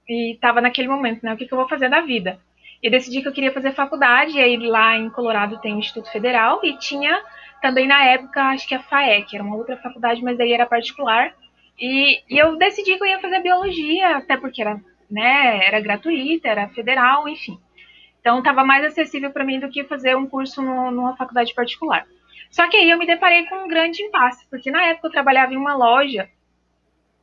e 0.09 0.33
estava 0.33 0.61
naquele 0.61 0.89
momento, 0.89 1.23
né, 1.23 1.35
o 1.35 1.37
que, 1.37 1.47
que 1.47 1.53
eu 1.53 1.59
vou 1.59 1.69
fazer 1.69 1.89
da 1.89 2.01
vida? 2.01 2.41
E 2.83 2.89
decidi 2.89 3.21
que 3.21 3.29
eu 3.29 3.33
queria 3.33 3.53
fazer 3.53 3.73
faculdade, 3.73 4.37
e 4.37 4.41
aí 4.41 4.57
lá 4.57 4.97
em 4.97 5.11
Colorado 5.11 5.61
tem 5.61 5.75
o 5.75 5.79
Instituto 5.79 6.11
Federal 6.11 6.61
e 6.65 6.77
tinha 6.79 7.21
também 7.61 7.87
na 7.87 8.05
época, 8.05 8.43
acho 8.43 8.67
que 8.67 8.75
a 8.75 8.83
FAEC, 8.83 9.35
era 9.35 9.45
uma 9.45 9.57
outra 9.57 9.77
faculdade, 9.77 10.23
mas 10.23 10.39
daí 10.39 10.53
era 10.53 10.67
particular. 10.67 11.35
E, 11.79 12.23
e 12.29 12.39
eu 12.39 12.57
decidi 12.57 12.97
que 12.97 13.03
eu 13.03 13.07
ia 13.07 13.21
fazer 13.21 13.41
biologia, 13.41 14.17
até 14.17 14.37
porque 14.37 14.63
era, 14.63 14.81
né, 15.11 15.65
era 15.65 15.81
gratuita, 15.81 16.49
era 16.49 16.69
federal, 16.69 17.29
enfim. 17.29 17.59
Então 18.21 18.39
estava 18.39 18.65
mais 18.65 18.85
acessível 18.85 19.31
para 19.31 19.45
mim 19.45 19.61
do 19.61 19.71
que 19.71 19.85
fazer 19.85 20.17
um 20.17 20.27
curso 20.27 20.61
no, 20.61 20.91
numa 20.91 21.17
faculdade 21.17 21.55
particular. 21.55 22.07
Só 22.51 22.69
que 22.69 22.77
aí 22.77 22.91
eu 22.91 22.99
me 22.99 23.07
deparei 23.07 23.47
com 23.47 23.65
um 23.65 23.69
grande 23.69 24.03
impasse, 24.03 24.47
porque 24.51 24.71
na 24.71 24.85
época 24.87 25.09
eu 25.09 25.13
trabalhava 25.13 25.53
em 25.53 25.57
uma 25.57 25.75
loja 25.75 26.29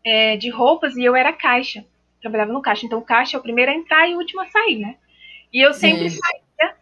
é, 0.06 0.38
de 0.38 0.50
roupas 0.50 0.96
e 0.96 1.04
eu 1.04 1.16
era 1.16 1.34
caixa. 1.34 1.86
Trabalhava 2.22 2.54
no 2.54 2.62
caixa. 2.62 2.86
Então 2.86 3.00
o 3.00 3.06
caixa 3.06 3.36
é 3.36 3.40
o 3.40 3.44
primeiro 3.44 3.72
a 3.72 3.76
entrar 3.76 4.08
e 4.08 4.16
o 4.16 4.18
último 4.18 4.42
a 4.42 4.46
sair, 4.48 4.78
né? 4.80 4.96
E 5.52 5.62
eu 5.62 5.74
sempre 5.74 6.10
Sim. 6.10 6.20
saía 6.20 6.76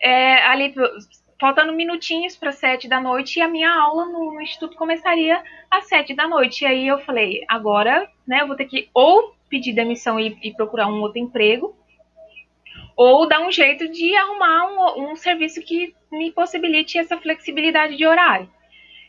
é, 0.00 0.42
ali 0.46 0.74
faltando 1.38 1.72
minutinhos 1.72 2.36
para 2.36 2.52
sete 2.52 2.88
da 2.88 3.00
noite 3.00 3.38
e 3.38 3.42
a 3.42 3.48
minha 3.48 3.70
aula 3.70 4.06
no, 4.06 4.32
no, 4.32 4.40
instituto 4.40 4.76
começaria 4.76 5.42
às 5.70 5.86
sete 5.88 6.14
da 6.14 6.26
noite. 6.26 6.62
E 6.62 6.66
aí 6.66 6.86
eu 6.86 6.98
falei, 7.00 7.44
agora, 7.48 8.10
né, 8.26 8.42
eu 8.42 8.46
vou 8.46 8.56
ter 8.56 8.66
que 8.66 8.88
ou 8.94 9.34
pedir 9.48 9.72
demissão 9.74 10.18
e, 10.18 10.36
e 10.42 10.52
procurar 10.54 10.88
um 10.88 11.00
outro 11.00 11.18
emprego, 11.18 11.76
ou 12.96 13.28
dar 13.28 13.40
um 13.40 13.52
jeito 13.52 13.88
de 13.88 14.16
arrumar 14.16 14.96
um, 14.96 15.10
um, 15.10 15.16
serviço 15.16 15.60
que 15.62 15.94
me 16.10 16.32
possibilite 16.32 16.98
essa 16.98 17.16
flexibilidade 17.18 17.96
de 17.96 18.06
horário. 18.06 18.48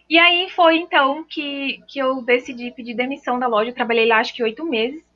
E 0.10 0.20
aí 0.20 0.50
foi 0.50 0.78
então 0.78 1.24
que, 1.24 1.82
que 1.88 2.00
eu 2.00 2.22
decidi 2.22 2.72
pedir 2.72 2.94
demissão 2.94 3.40
da 3.40 3.48
loja. 3.48 3.72
Eu 3.72 3.76
trabalhei 3.76 4.06
lá 4.06 4.20
acho 4.20 4.34
que 4.34 4.44
oito 4.44 4.66
meses 4.66 5.07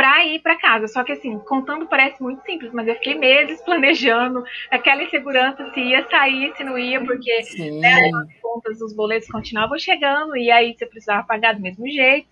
para 0.00 0.24
ir 0.24 0.40
para 0.40 0.56
casa. 0.56 0.88
Só 0.88 1.04
que 1.04 1.12
assim, 1.12 1.38
contando 1.40 1.86
parece 1.86 2.22
muito 2.22 2.42
simples, 2.42 2.72
mas 2.72 2.88
eu 2.88 2.94
fiquei 2.94 3.14
meses 3.16 3.60
planejando 3.62 4.42
aquela 4.70 5.02
insegurança 5.02 5.70
se 5.74 5.80
ia 5.80 6.08
sair, 6.08 6.56
se 6.56 6.64
não 6.64 6.78
ia, 6.78 7.04
porque 7.04 7.30
né, 7.78 8.08
as 8.08 8.40
contas, 8.40 8.80
os 8.80 8.94
boletos 8.94 9.28
continuavam 9.28 9.78
chegando 9.78 10.34
e 10.38 10.50
aí 10.50 10.74
você 10.74 10.86
precisava 10.86 11.26
pagar 11.26 11.54
do 11.54 11.60
mesmo 11.60 11.86
jeito. 11.86 12.26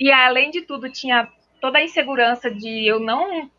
E 0.00 0.10
além 0.10 0.50
de 0.50 0.62
tudo, 0.62 0.90
tinha 0.90 1.28
toda 1.60 1.78
a 1.78 1.84
insegurança 1.84 2.50
de 2.50 2.86
eu 2.86 2.98
não 2.98 3.50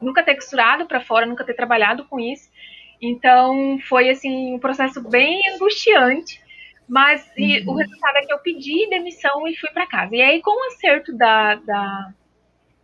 nunca 0.00 0.24
ter 0.24 0.34
costurado 0.34 0.84
para 0.86 1.00
fora, 1.00 1.26
nunca 1.26 1.44
ter 1.44 1.54
trabalhado 1.54 2.04
com 2.06 2.18
isso. 2.18 2.50
Então 3.00 3.78
foi 3.88 4.10
assim 4.10 4.52
um 4.52 4.58
processo 4.58 5.00
bem 5.00 5.40
angustiante. 5.54 6.42
Mas 6.88 7.24
uhum. 7.38 7.72
o 7.72 7.74
resultado 7.76 8.16
é 8.16 8.26
que 8.26 8.32
eu 8.32 8.38
pedi 8.40 8.88
demissão 8.90 9.46
e 9.46 9.56
fui 9.56 9.70
para 9.70 9.86
casa. 9.86 10.14
E 10.14 10.20
aí, 10.20 10.42
com 10.42 10.50
o 10.50 10.66
acerto 10.66 11.16
da, 11.16 11.54
da 11.54 12.12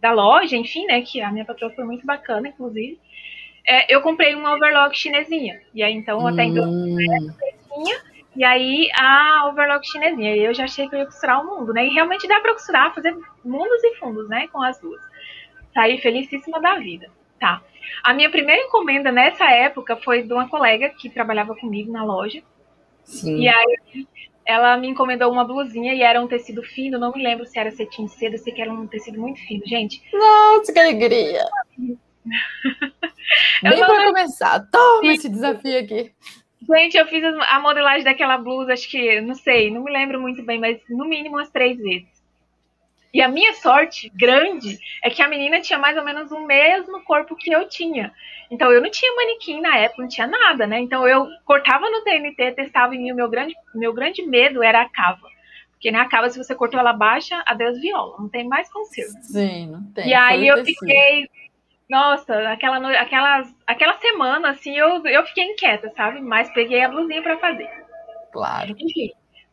da 0.00 0.12
loja, 0.12 0.56
enfim, 0.56 0.86
né? 0.86 1.02
Que 1.02 1.20
a 1.20 1.30
minha 1.30 1.44
patroa 1.44 1.70
foi 1.72 1.84
muito 1.84 2.06
bacana, 2.06 2.48
inclusive. 2.48 2.98
É, 3.66 3.94
eu 3.94 4.00
comprei 4.00 4.34
uma 4.34 4.54
overlock 4.54 4.96
chinesinha. 4.96 5.60
E 5.74 5.82
aí, 5.82 5.92
então, 5.92 6.26
até 6.26 6.44
então, 6.44 6.64
essa 6.64 7.60
e 8.36 8.44
aí 8.44 8.88
a 8.98 9.48
overlock 9.48 9.86
chinesinha. 9.86 10.36
E 10.36 10.44
eu 10.44 10.54
já 10.54 10.64
achei 10.64 10.88
que 10.88 10.94
eu 10.94 11.00
ia 11.00 11.06
costurar 11.06 11.42
o 11.42 11.46
mundo, 11.46 11.72
né? 11.72 11.86
E 11.86 11.90
realmente 11.90 12.26
dá 12.26 12.40
pra 12.40 12.54
costurar, 12.54 12.94
fazer 12.94 13.14
mundos 13.44 13.82
e 13.84 13.96
fundos, 13.96 14.28
né? 14.28 14.48
Com 14.48 14.62
as 14.62 14.80
duas. 14.80 15.00
Saí 15.74 15.98
felicíssima 15.98 16.60
da 16.60 16.76
vida. 16.76 17.08
Tá. 17.38 17.62
A 18.04 18.14
minha 18.14 18.30
primeira 18.30 18.62
encomenda 18.62 19.10
nessa 19.10 19.50
época 19.50 19.96
foi 19.96 20.22
de 20.22 20.32
uma 20.32 20.48
colega 20.48 20.90
que 20.90 21.10
trabalhava 21.10 21.54
comigo 21.56 21.92
na 21.92 22.04
loja. 22.04 22.42
Sim. 23.04 23.40
E 23.40 23.48
aí 23.48 24.06
ela 24.46 24.76
me 24.76 24.88
encomendou 24.88 25.30
uma 25.30 25.44
blusinha 25.44 25.94
e 25.94 26.02
era 26.02 26.20
um 26.20 26.26
tecido 26.26 26.62
fino, 26.62 26.98
não 26.98 27.12
me 27.12 27.22
lembro 27.22 27.46
se 27.46 27.58
era 27.58 27.70
cetim 27.70 28.08
cedo, 28.08 28.38
sei 28.38 28.52
que 28.52 28.62
era 28.62 28.72
um 28.72 28.86
tecido 28.86 29.20
muito 29.20 29.40
fino, 29.46 29.62
gente. 29.66 30.02
Nossa, 30.12 30.72
que 30.72 30.78
alegria! 30.78 31.44
Nem 33.62 33.78
para 33.78 34.06
começar, 34.06 34.60
toma 34.70 35.12
esse 35.12 35.28
desafio 35.28 35.78
aqui. 35.78 36.12
Gente, 36.68 36.96
eu 36.96 37.06
fiz 37.06 37.24
a 37.24 37.60
modelagem 37.60 38.04
daquela 38.04 38.36
blusa, 38.36 38.72
acho 38.72 38.88
que, 38.88 39.20
não 39.20 39.34
sei, 39.34 39.70
não 39.70 39.82
me 39.82 39.90
lembro 39.90 40.20
muito 40.20 40.42
bem, 40.44 40.58
mas 40.58 40.78
no 40.88 41.06
mínimo 41.06 41.36
umas 41.36 41.50
três 41.50 41.78
vezes. 41.78 42.19
E 43.12 43.20
a 43.20 43.28
minha 43.28 43.52
sorte 43.54 44.10
grande 44.14 44.78
é 45.02 45.10
que 45.10 45.20
a 45.20 45.28
menina 45.28 45.60
tinha 45.60 45.78
mais 45.78 45.96
ou 45.96 46.04
menos 46.04 46.30
o 46.30 46.46
mesmo 46.46 47.02
corpo 47.02 47.34
que 47.34 47.52
eu 47.52 47.68
tinha. 47.68 48.12
Então 48.50 48.70
eu 48.70 48.80
não 48.80 48.90
tinha 48.90 49.14
manequim 49.14 49.60
na 49.60 49.76
época, 49.76 50.02
não 50.02 50.08
tinha 50.08 50.26
nada, 50.26 50.66
né? 50.66 50.80
Então 50.80 51.06
eu 51.06 51.26
cortava 51.44 51.90
no 51.90 52.02
TNT, 52.02 52.52
testava 52.52 52.94
em 52.94 53.02
mim, 53.02 53.12
o 53.12 53.16
meu 53.16 53.28
grande, 53.28 53.54
meu 53.74 53.92
grande 53.92 54.22
medo 54.22 54.62
era 54.62 54.82
a 54.82 54.88
cava. 54.88 55.28
Porque 55.72 55.90
né, 55.90 55.98
a 55.98 56.08
cava, 56.08 56.28
se 56.28 56.38
você 56.38 56.54
cortou 56.54 56.78
ela 56.78 56.92
baixa, 56.92 57.42
adeus 57.46 57.80
viola, 57.80 58.16
não 58.18 58.28
tem 58.28 58.46
mais 58.46 58.70
conserto. 58.70 59.22
Sim, 59.22 59.68
não 59.68 59.82
tem. 59.92 60.08
E 60.08 60.14
aí 60.14 60.46
eu 60.46 60.64
fiquei, 60.64 61.28
nossa, 61.88 62.50
aquela, 62.50 62.76
aquela, 63.00 63.42
aquela 63.66 63.94
semana, 63.94 64.50
assim, 64.50 64.76
eu, 64.76 65.04
eu 65.06 65.24
fiquei 65.26 65.44
inquieta, 65.44 65.90
sabe? 65.96 66.20
Mas 66.20 66.52
peguei 66.52 66.82
a 66.82 66.88
blusinha 66.88 67.22
para 67.22 67.38
fazer. 67.38 67.68
Claro. 68.30 68.74
Enfim, 68.78 69.10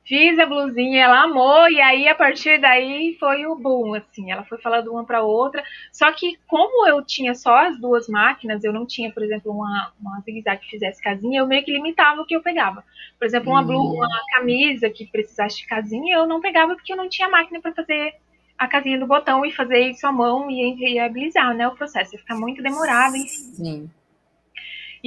Fiz 0.08 0.40
a 0.40 0.46
blusinha, 0.46 1.04
ela 1.04 1.24
amou, 1.24 1.70
e 1.70 1.82
aí 1.82 2.08
a 2.08 2.16
partir 2.16 2.62
daí 2.62 3.18
foi 3.20 3.46
o 3.46 3.56
boom, 3.56 3.94
assim. 3.94 4.32
Ela 4.32 4.46
foi 4.46 4.58
falando 4.58 4.90
uma 4.90 5.04
para 5.04 5.22
outra. 5.22 5.62
Só 5.92 6.10
que, 6.14 6.40
como 6.48 6.88
eu 6.88 7.04
tinha 7.04 7.36
só 7.36 7.68
as 7.68 7.78
duas 7.78 8.08
máquinas, 8.08 8.64
eu 8.64 8.72
não 8.72 8.86
tinha, 8.86 9.12
por 9.12 9.22
exemplo, 9.22 9.52
uma, 9.52 9.92
uma 10.00 10.22
zigue-zague 10.22 10.62
que 10.62 10.70
fizesse 10.70 11.02
casinha, 11.02 11.42
eu 11.42 11.46
meio 11.46 11.62
que 11.62 11.74
limitava 11.74 12.22
o 12.22 12.26
que 12.26 12.34
eu 12.34 12.42
pegava. 12.42 12.86
Por 13.20 13.26
exemplo, 13.26 13.52
uma, 13.52 13.62
blu, 13.62 13.96
uma 13.96 14.08
camisa 14.34 14.90
que 14.90 15.06
precisasse 15.08 15.58
de 15.58 15.68
casinha, 15.68 16.16
eu 16.16 16.26
não 16.26 16.40
pegava 16.40 16.74
porque 16.74 16.94
eu 16.94 16.98
não 16.98 17.10
tinha 17.10 17.28
máquina 17.28 17.60
para 17.60 17.74
fazer 17.74 18.16
a 18.58 18.66
casinha 18.66 18.98
do 18.98 19.06
botão 19.06 19.46
e 19.46 19.52
fazer 19.52 19.90
isso 19.90 20.08
à 20.08 20.12
mão 20.12 20.50
e 20.50 20.72
inviabilizar 20.72 21.54
né, 21.54 21.68
o 21.68 21.76
processo. 21.76 22.16
Ia 22.16 22.20
ficar 22.20 22.36
muito 22.36 22.64
demorado, 22.64 23.18
enfim. 23.18 23.28
Sim. 23.28 23.90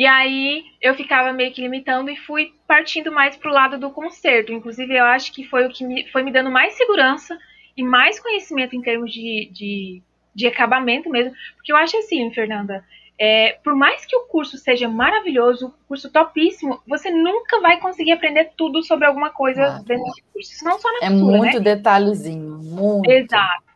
E 0.01 0.07
aí 0.07 0.65
eu 0.81 0.95
ficava 0.95 1.31
meio 1.31 1.53
que 1.53 1.61
limitando 1.61 2.09
e 2.11 2.17
fui 2.17 2.55
partindo 2.67 3.13
mais 3.13 3.37
para 3.37 3.51
o 3.51 3.53
lado 3.53 3.77
do 3.79 3.91
concerto. 3.91 4.51
Inclusive, 4.51 4.97
eu 4.97 5.05
acho 5.05 5.31
que 5.31 5.45
foi 5.45 5.67
o 5.67 5.69
que 5.69 5.85
me, 5.85 6.09
foi 6.09 6.23
me 6.23 6.33
dando 6.33 6.51
mais 6.51 6.73
segurança 6.73 7.39
e 7.77 7.83
mais 7.83 8.19
conhecimento 8.19 8.75
em 8.75 8.81
termos 8.81 9.13
de, 9.13 9.51
de, 9.53 10.03
de 10.35 10.47
acabamento 10.47 11.11
mesmo. 11.11 11.35
Porque 11.55 11.71
eu 11.71 11.77
acho 11.77 11.99
assim, 11.99 12.31
Fernanda, 12.31 12.83
é, 13.19 13.59
por 13.63 13.77
mais 13.77 14.07
que 14.07 14.17
o 14.17 14.23
curso 14.23 14.57
seja 14.57 14.89
maravilhoso, 14.89 15.67
o 15.67 15.87
curso 15.87 16.11
topíssimo, 16.11 16.81
você 16.87 17.11
nunca 17.11 17.61
vai 17.61 17.79
conseguir 17.79 18.13
aprender 18.13 18.53
tudo 18.57 18.83
sobre 18.83 19.05
alguma 19.07 19.29
coisa 19.29 19.83
dentro 19.87 20.07
do 20.07 20.33
curso. 20.33 20.65
Não 20.65 20.79
só 20.79 20.91
na 20.93 21.09
É 21.09 21.11
costura, 21.11 21.37
muito 21.37 21.59
né? 21.59 21.77
detalhezinho, 21.77 22.59
muito. 22.63 23.11
Exato. 23.11 23.70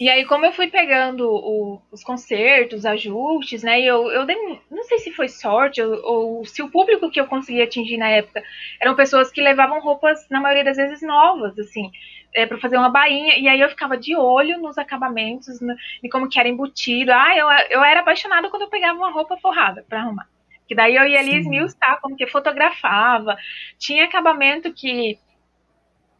E 0.00 0.08
aí, 0.08 0.24
como 0.24 0.46
eu 0.46 0.52
fui 0.52 0.66
pegando 0.68 1.28
o, 1.30 1.78
os 1.92 2.02
concertos, 2.02 2.78
os 2.78 2.86
ajustes, 2.86 3.62
né? 3.62 3.82
eu, 3.82 4.10
eu 4.10 4.24
dei, 4.24 4.34
não 4.70 4.82
sei 4.84 4.98
se 4.98 5.12
foi 5.12 5.28
sorte 5.28 5.82
ou, 5.82 6.38
ou, 6.38 6.44
se 6.46 6.62
o 6.62 6.70
público 6.70 7.10
que 7.10 7.20
eu 7.20 7.26
consegui 7.26 7.60
atingir 7.60 7.98
na 7.98 8.08
época 8.08 8.42
eram 8.80 8.96
pessoas 8.96 9.30
que 9.30 9.42
levavam 9.42 9.78
roupas, 9.78 10.26
na 10.30 10.40
maioria 10.40 10.64
das 10.64 10.78
vezes, 10.78 11.02
novas, 11.02 11.58
assim, 11.58 11.90
é, 12.34 12.46
para 12.46 12.56
fazer 12.56 12.78
uma 12.78 12.88
bainha. 12.88 13.38
E 13.38 13.46
aí 13.46 13.60
eu 13.60 13.68
ficava 13.68 13.94
de 13.98 14.16
olho 14.16 14.58
nos 14.58 14.78
acabamentos, 14.78 15.60
no, 15.60 15.76
e 16.02 16.08
como 16.08 16.30
que 16.30 16.40
era 16.40 16.48
embutido. 16.48 17.12
Ah, 17.12 17.36
eu, 17.36 17.46
eu 17.68 17.84
era 17.84 18.00
apaixonada 18.00 18.48
quando 18.48 18.62
eu 18.62 18.70
pegava 18.70 18.98
uma 18.98 19.12
roupa 19.12 19.36
forrada 19.36 19.84
para 19.86 20.00
arrumar. 20.00 20.26
Que 20.66 20.74
daí 20.74 20.96
eu 20.96 21.06
ia 21.06 21.20
ali 21.20 21.36
esmiuçar, 21.36 22.00
como 22.00 22.16
que 22.16 22.26
fotografava. 22.26 23.36
Tinha 23.78 24.04
acabamento 24.06 24.72
que 24.72 25.18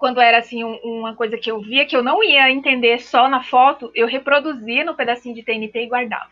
quando 0.01 0.19
era 0.19 0.39
assim 0.39 0.65
um, 0.65 0.79
uma 0.83 1.15
coisa 1.15 1.37
que 1.37 1.51
eu 1.51 1.61
via 1.61 1.85
que 1.85 1.95
eu 1.95 2.03
não 2.03 2.25
ia 2.25 2.51
entender 2.51 2.99
só 3.01 3.29
na 3.29 3.43
foto, 3.43 3.93
eu 3.95 4.07
reproduzia 4.07 4.83
no 4.83 4.97
pedacinho 4.97 5.35
de 5.35 5.43
TNT 5.43 5.85
e 5.85 5.89
guardava. 5.89 6.31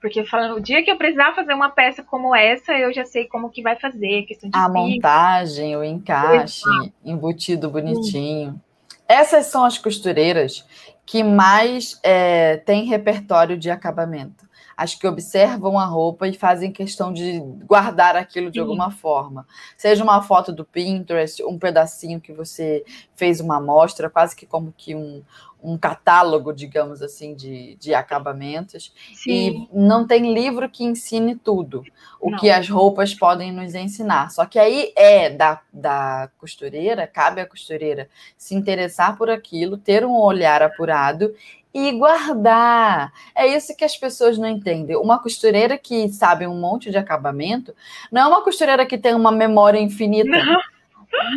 Porque 0.00 0.24
falando, 0.24 0.56
o 0.56 0.60
dia 0.60 0.82
que 0.82 0.90
eu 0.90 0.98
precisar 0.98 1.32
fazer 1.32 1.54
uma 1.54 1.70
peça 1.70 2.02
como 2.02 2.34
essa, 2.34 2.72
eu 2.72 2.92
já 2.92 3.06
sei 3.06 3.26
como 3.26 3.48
que 3.48 3.62
vai 3.62 3.76
fazer, 3.76 4.24
questão 4.24 4.50
de 4.50 4.58
a 4.58 4.68
montagem, 4.68 5.76
o 5.76 5.84
encaixe, 5.84 6.64
embutido 7.04 7.70
bonitinho. 7.70 8.60
Essas 9.08 9.46
são 9.46 9.64
as 9.64 9.78
costureiras 9.78 10.66
que 11.06 11.22
mais 11.22 12.00
é, 12.02 12.56
têm 12.56 12.84
repertório 12.84 13.56
de 13.56 13.70
acabamento. 13.70 14.44
As 14.76 14.94
que 14.94 15.06
observam 15.06 15.78
a 15.78 15.84
roupa 15.84 16.26
e 16.26 16.34
fazem 16.34 16.72
questão 16.72 17.12
de 17.12 17.40
guardar 17.66 18.16
aquilo 18.16 18.50
de 18.50 18.58
Sim. 18.58 18.60
alguma 18.60 18.90
forma. 18.90 19.46
Seja 19.76 20.02
uma 20.02 20.22
foto 20.22 20.52
do 20.52 20.64
Pinterest, 20.64 21.42
um 21.44 21.58
pedacinho 21.58 22.20
que 22.20 22.32
você 22.32 22.84
fez 23.14 23.40
uma 23.40 23.58
amostra, 23.58 24.10
quase 24.10 24.34
que 24.34 24.46
como 24.46 24.74
que 24.76 24.94
um, 24.94 25.22
um 25.64 25.78
catálogo, 25.78 26.52
digamos 26.52 27.00
assim, 27.00 27.34
de, 27.34 27.74
de 27.76 27.94
acabamentos. 27.94 28.92
Sim. 29.14 29.30
E 29.32 29.68
não 29.72 30.06
tem 30.06 30.34
livro 30.34 30.68
que 30.68 30.84
ensine 30.84 31.34
tudo, 31.34 31.82
o 32.20 32.30
não. 32.30 32.38
que 32.38 32.50
as 32.50 32.68
roupas 32.68 33.14
podem 33.14 33.50
nos 33.50 33.74
ensinar. 33.74 34.30
Só 34.30 34.44
que 34.44 34.58
aí 34.58 34.92
é 34.94 35.30
da, 35.30 35.60
da 35.72 36.28
costureira, 36.38 37.06
cabe 37.06 37.40
à 37.40 37.46
costureira 37.46 38.10
se 38.36 38.54
interessar 38.54 39.16
por 39.16 39.30
aquilo, 39.30 39.78
ter 39.78 40.04
um 40.04 40.16
olhar 40.16 40.62
apurado 40.62 41.34
e 41.74 41.90
guardar. 41.92 43.12
É 43.34 43.48
isso 43.48 43.76
que 43.76 43.84
as 43.84 43.96
pessoas 43.96 44.38
não 44.38 44.48
entendem. 44.48 44.96
Uma 44.96 45.18
costureira 45.18 45.76
que 45.76 46.08
sabe 46.08 46.46
um 46.46 46.58
monte 46.58 46.88
de 46.90 46.96
acabamento 46.96 47.74
não 48.12 48.22
é 48.22 48.26
uma 48.28 48.44
costureira 48.44 48.86
que 48.86 48.96
tem 48.96 49.12
uma 49.12 49.32
memória 49.32 49.80
infinita. 49.80 50.30
Não. 50.30 50.60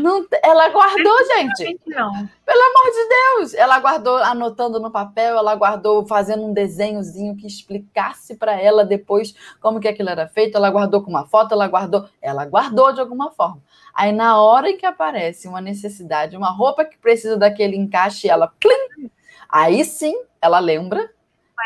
Não, 0.01 0.25
ela 0.44 0.70
guardou, 0.70 1.17
gente. 1.36 1.79
Não. 1.86 2.12
Pelo 2.46 2.62
amor 2.62 2.91
de 2.91 3.10
Deus. 3.10 3.53
Ela 3.53 3.79
guardou 3.79 4.17
anotando 4.17 4.79
no 4.79 4.89
papel, 4.89 5.38
ela 5.38 5.56
guardou 5.56 6.06
fazendo 6.08 6.46
um 6.46 6.53
desenhozinho 6.53 7.36
que 7.36 7.46
explicasse 7.46 8.36
para 8.36 8.60
ela 8.60 8.84
depois 8.84 9.36
como 9.62 9.79
que 9.79 9.88
aquilo 9.88 10.10
era 10.10 10.27
feito. 10.27 10.56
Ela 10.56 10.72
guardou 10.72 11.03
com 11.03 11.10
uma 11.10 11.27
foto, 11.27 11.53
ela 11.53 11.67
guardou. 11.67 12.08
Ela 12.22 12.46
guardou 12.46 12.91
de 12.91 13.00
alguma 13.00 13.32
forma. 13.32 13.62
Aí, 13.94 14.12
na 14.12 14.41
hora 14.41 14.70
em 14.70 14.77
que 14.77 14.86
aparece 14.86 15.48
uma 15.48 15.62
necessidade, 15.62 16.38
uma 16.38 16.51
roupa 16.51 16.84
que 16.84 16.98
precisa 16.98 17.38
daquele 17.38 17.75
encaixe, 17.75 18.29
ela. 18.29 18.51
Plim, 18.60 19.10
aí 19.50 19.84
sim 19.84 20.16
ela 20.42 20.60
lembra 20.60 21.10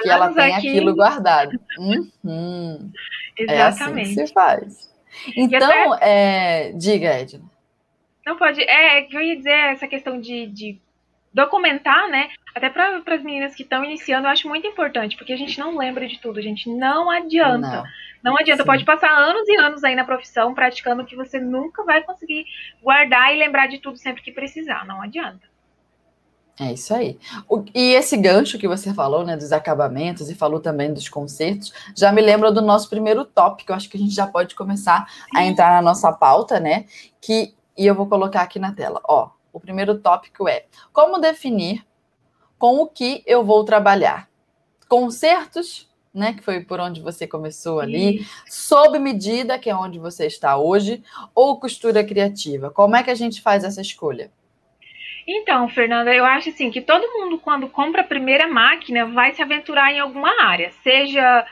que 0.01 0.09
ela 0.09 0.33
tem 0.33 0.55
aqui. 0.55 0.69
aquilo 0.69 0.95
guardado. 0.95 1.59
Uhum. 1.77 2.91
Exatamente. 3.37 3.51
É 3.51 3.63
assim 3.63 3.93
que 3.93 4.27
se 4.27 4.33
faz. 4.33 4.91
Então, 5.35 5.93
até... 5.93 6.69
é... 6.69 6.71
diga, 6.71 7.07
Edna. 7.09 7.43
Não 8.25 8.37
pode. 8.37 8.61
É, 8.61 8.99
é, 8.99 9.01
que 9.03 9.15
eu 9.15 9.21
ia 9.21 9.35
dizer 9.35 9.51
essa 9.51 9.87
questão 9.87 10.19
de, 10.19 10.47
de 10.47 10.79
documentar, 11.33 12.07
né? 12.09 12.29
Até 12.53 12.69
para 12.69 12.97
as 12.97 13.23
meninas 13.23 13.55
que 13.55 13.63
estão 13.63 13.83
iniciando, 13.83 14.27
eu 14.27 14.31
acho 14.31 14.47
muito 14.47 14.67
importante, 14.67 15.15
porque 15.17 15.33
a 15.33 15.37
gente 15.37 15.59
não 15.59 15.77
lembra 15.77 16.07
de 16.07 16.19
tudo, 16.19 16.41
gente 16.41 16.69
não 16.69 17.09
adianta. 17.09 17.83
Não, 18.23 18.31
não 18.31 18.37
adianta, 18.37 18.63
Sim. 18.63 18.67
pode 18.67 18.85
passar 18.85 19.09
anos 19.09 19.47
e 19.47 19.55
anos 19.55 19.83
aí 19.83 19.95
na 19.95 20.03
profissão 20.03 20.53
praticando 20.53 21.05
que 21.05 21.15
você 21.15 21.39
nunca 21.39 21.83
vai 21.83 22.03
conseguir 22.03 22.45
guardar 22.81 23.33
e 23.33 23.39
lembrar 23.39 23.67
de 23.67 23.79
tudo 23.79 23.97
sempre 23.97 24.21
que 24.21 24.31
precisar, 24.31 24.85
não 24.85 25.01
adianta. 25.01 25.50
É 26.61 26.73
isso 26.73 26.93
aí. 26.93 27.17
O, 27.49 27.63
e 27.73 27.93
esse 27.95 28.15
gancho 28.15 28.59
que 28.59 28.67
você 28.67 28.93
falou, 28.93 29.25
né, 29.25 29.35
dos 29.35 29.51
acabamentos 29.51 30.29
e 30.29 30.35
falou 30.35 30.59
também 30.59 30.93
dos 30.93 31.09
concertos, 31.09 31.73
já 31.95 32.11
me 32.11 32.21
lembra 32.21 32.51
do 32.51 32.61
nosso 32.61 32.87
primeiro 32.87 33.25
tópico. 33.25 33.71
Eu 33.71 33.75
acho 33.75 33.89
que 33.89 33.97
a 33.97 33.99
gente 33.99 34.13
já 34.13 34.27
pode 34.27 34.53
começar 34.53 35.07
a 35.35 35.43
entrar 35.43 35.71
na 35.71 35.81
nossa 35.81 36.13
pauta, 36.13 36.59
né? 36.59 36.85
Que 37.19 37.55
e 37.75 37.87
eu 37.87 37.95
vou 37.95 38.05
colocar 38.05 38.41
aqui 38.41 38.59
na 38.59 38.73
tela. 38.73 39.01
Ó, 39.05 39.31
o 39.51 39.59
primeiro 39.59 39.97
tópico 39.97 40.47
é 40.47 40.65
como 40.93 41.17
definir 41.17 41.83
com 42.59 42.79
o 42.81 42.85
que 42.85 43.23
eu 43.25 43.43
vou 43.43 43.63
trabalhar. 43.63 44.29
Concertos, 44.87 45.89
né, 46.13 46.33
que 46.33 46.43
foi 46.43 46.59
por 46.63 46.79
onde 46.79 47.01
você 47.01 47.25
começou 47.25 47.79
ali, 47.79 48.23
sob 48.47 48.99
medida, 48.99 49.57
que 49.57 49.67
é 49.67 49.75
onde 49.75 49.97
você 49.97 50.27
está 50.27 50.57
hoje, 50.57 51.03
ou 51.33 51.59
costura 51.59 52.03
criativa. 52.03 52.69
Como 52.69 52.95
é 52.95 53.01
que 53.01 53.09
a 53.09 53.15
gente 53.15 53.41
faz 53.41 53.63
essa 53.63 53.81
escolha? 53.81 54.29
Então, 55.27 55.69
Fernanda, 55.69 56.13
eu 56.13 56.25
acho 56.25 56.49
assim 56.49 56.71
que 56.71 56.81
todo 56.81 57.11
mundo, 57.13 57.37
quando 57.37 57.67
compra 57.67 58.01
a 58.01 58.05
primeira 58.05 58.47
máquina, 58.47 59.05
vai 59.05 59.33
se 59.33 59.41
aventurar 59.41 59.91
em 59.91 59.99
alguma 59.99 60.43
área, 60.43 60.71
seja 60.83 61.45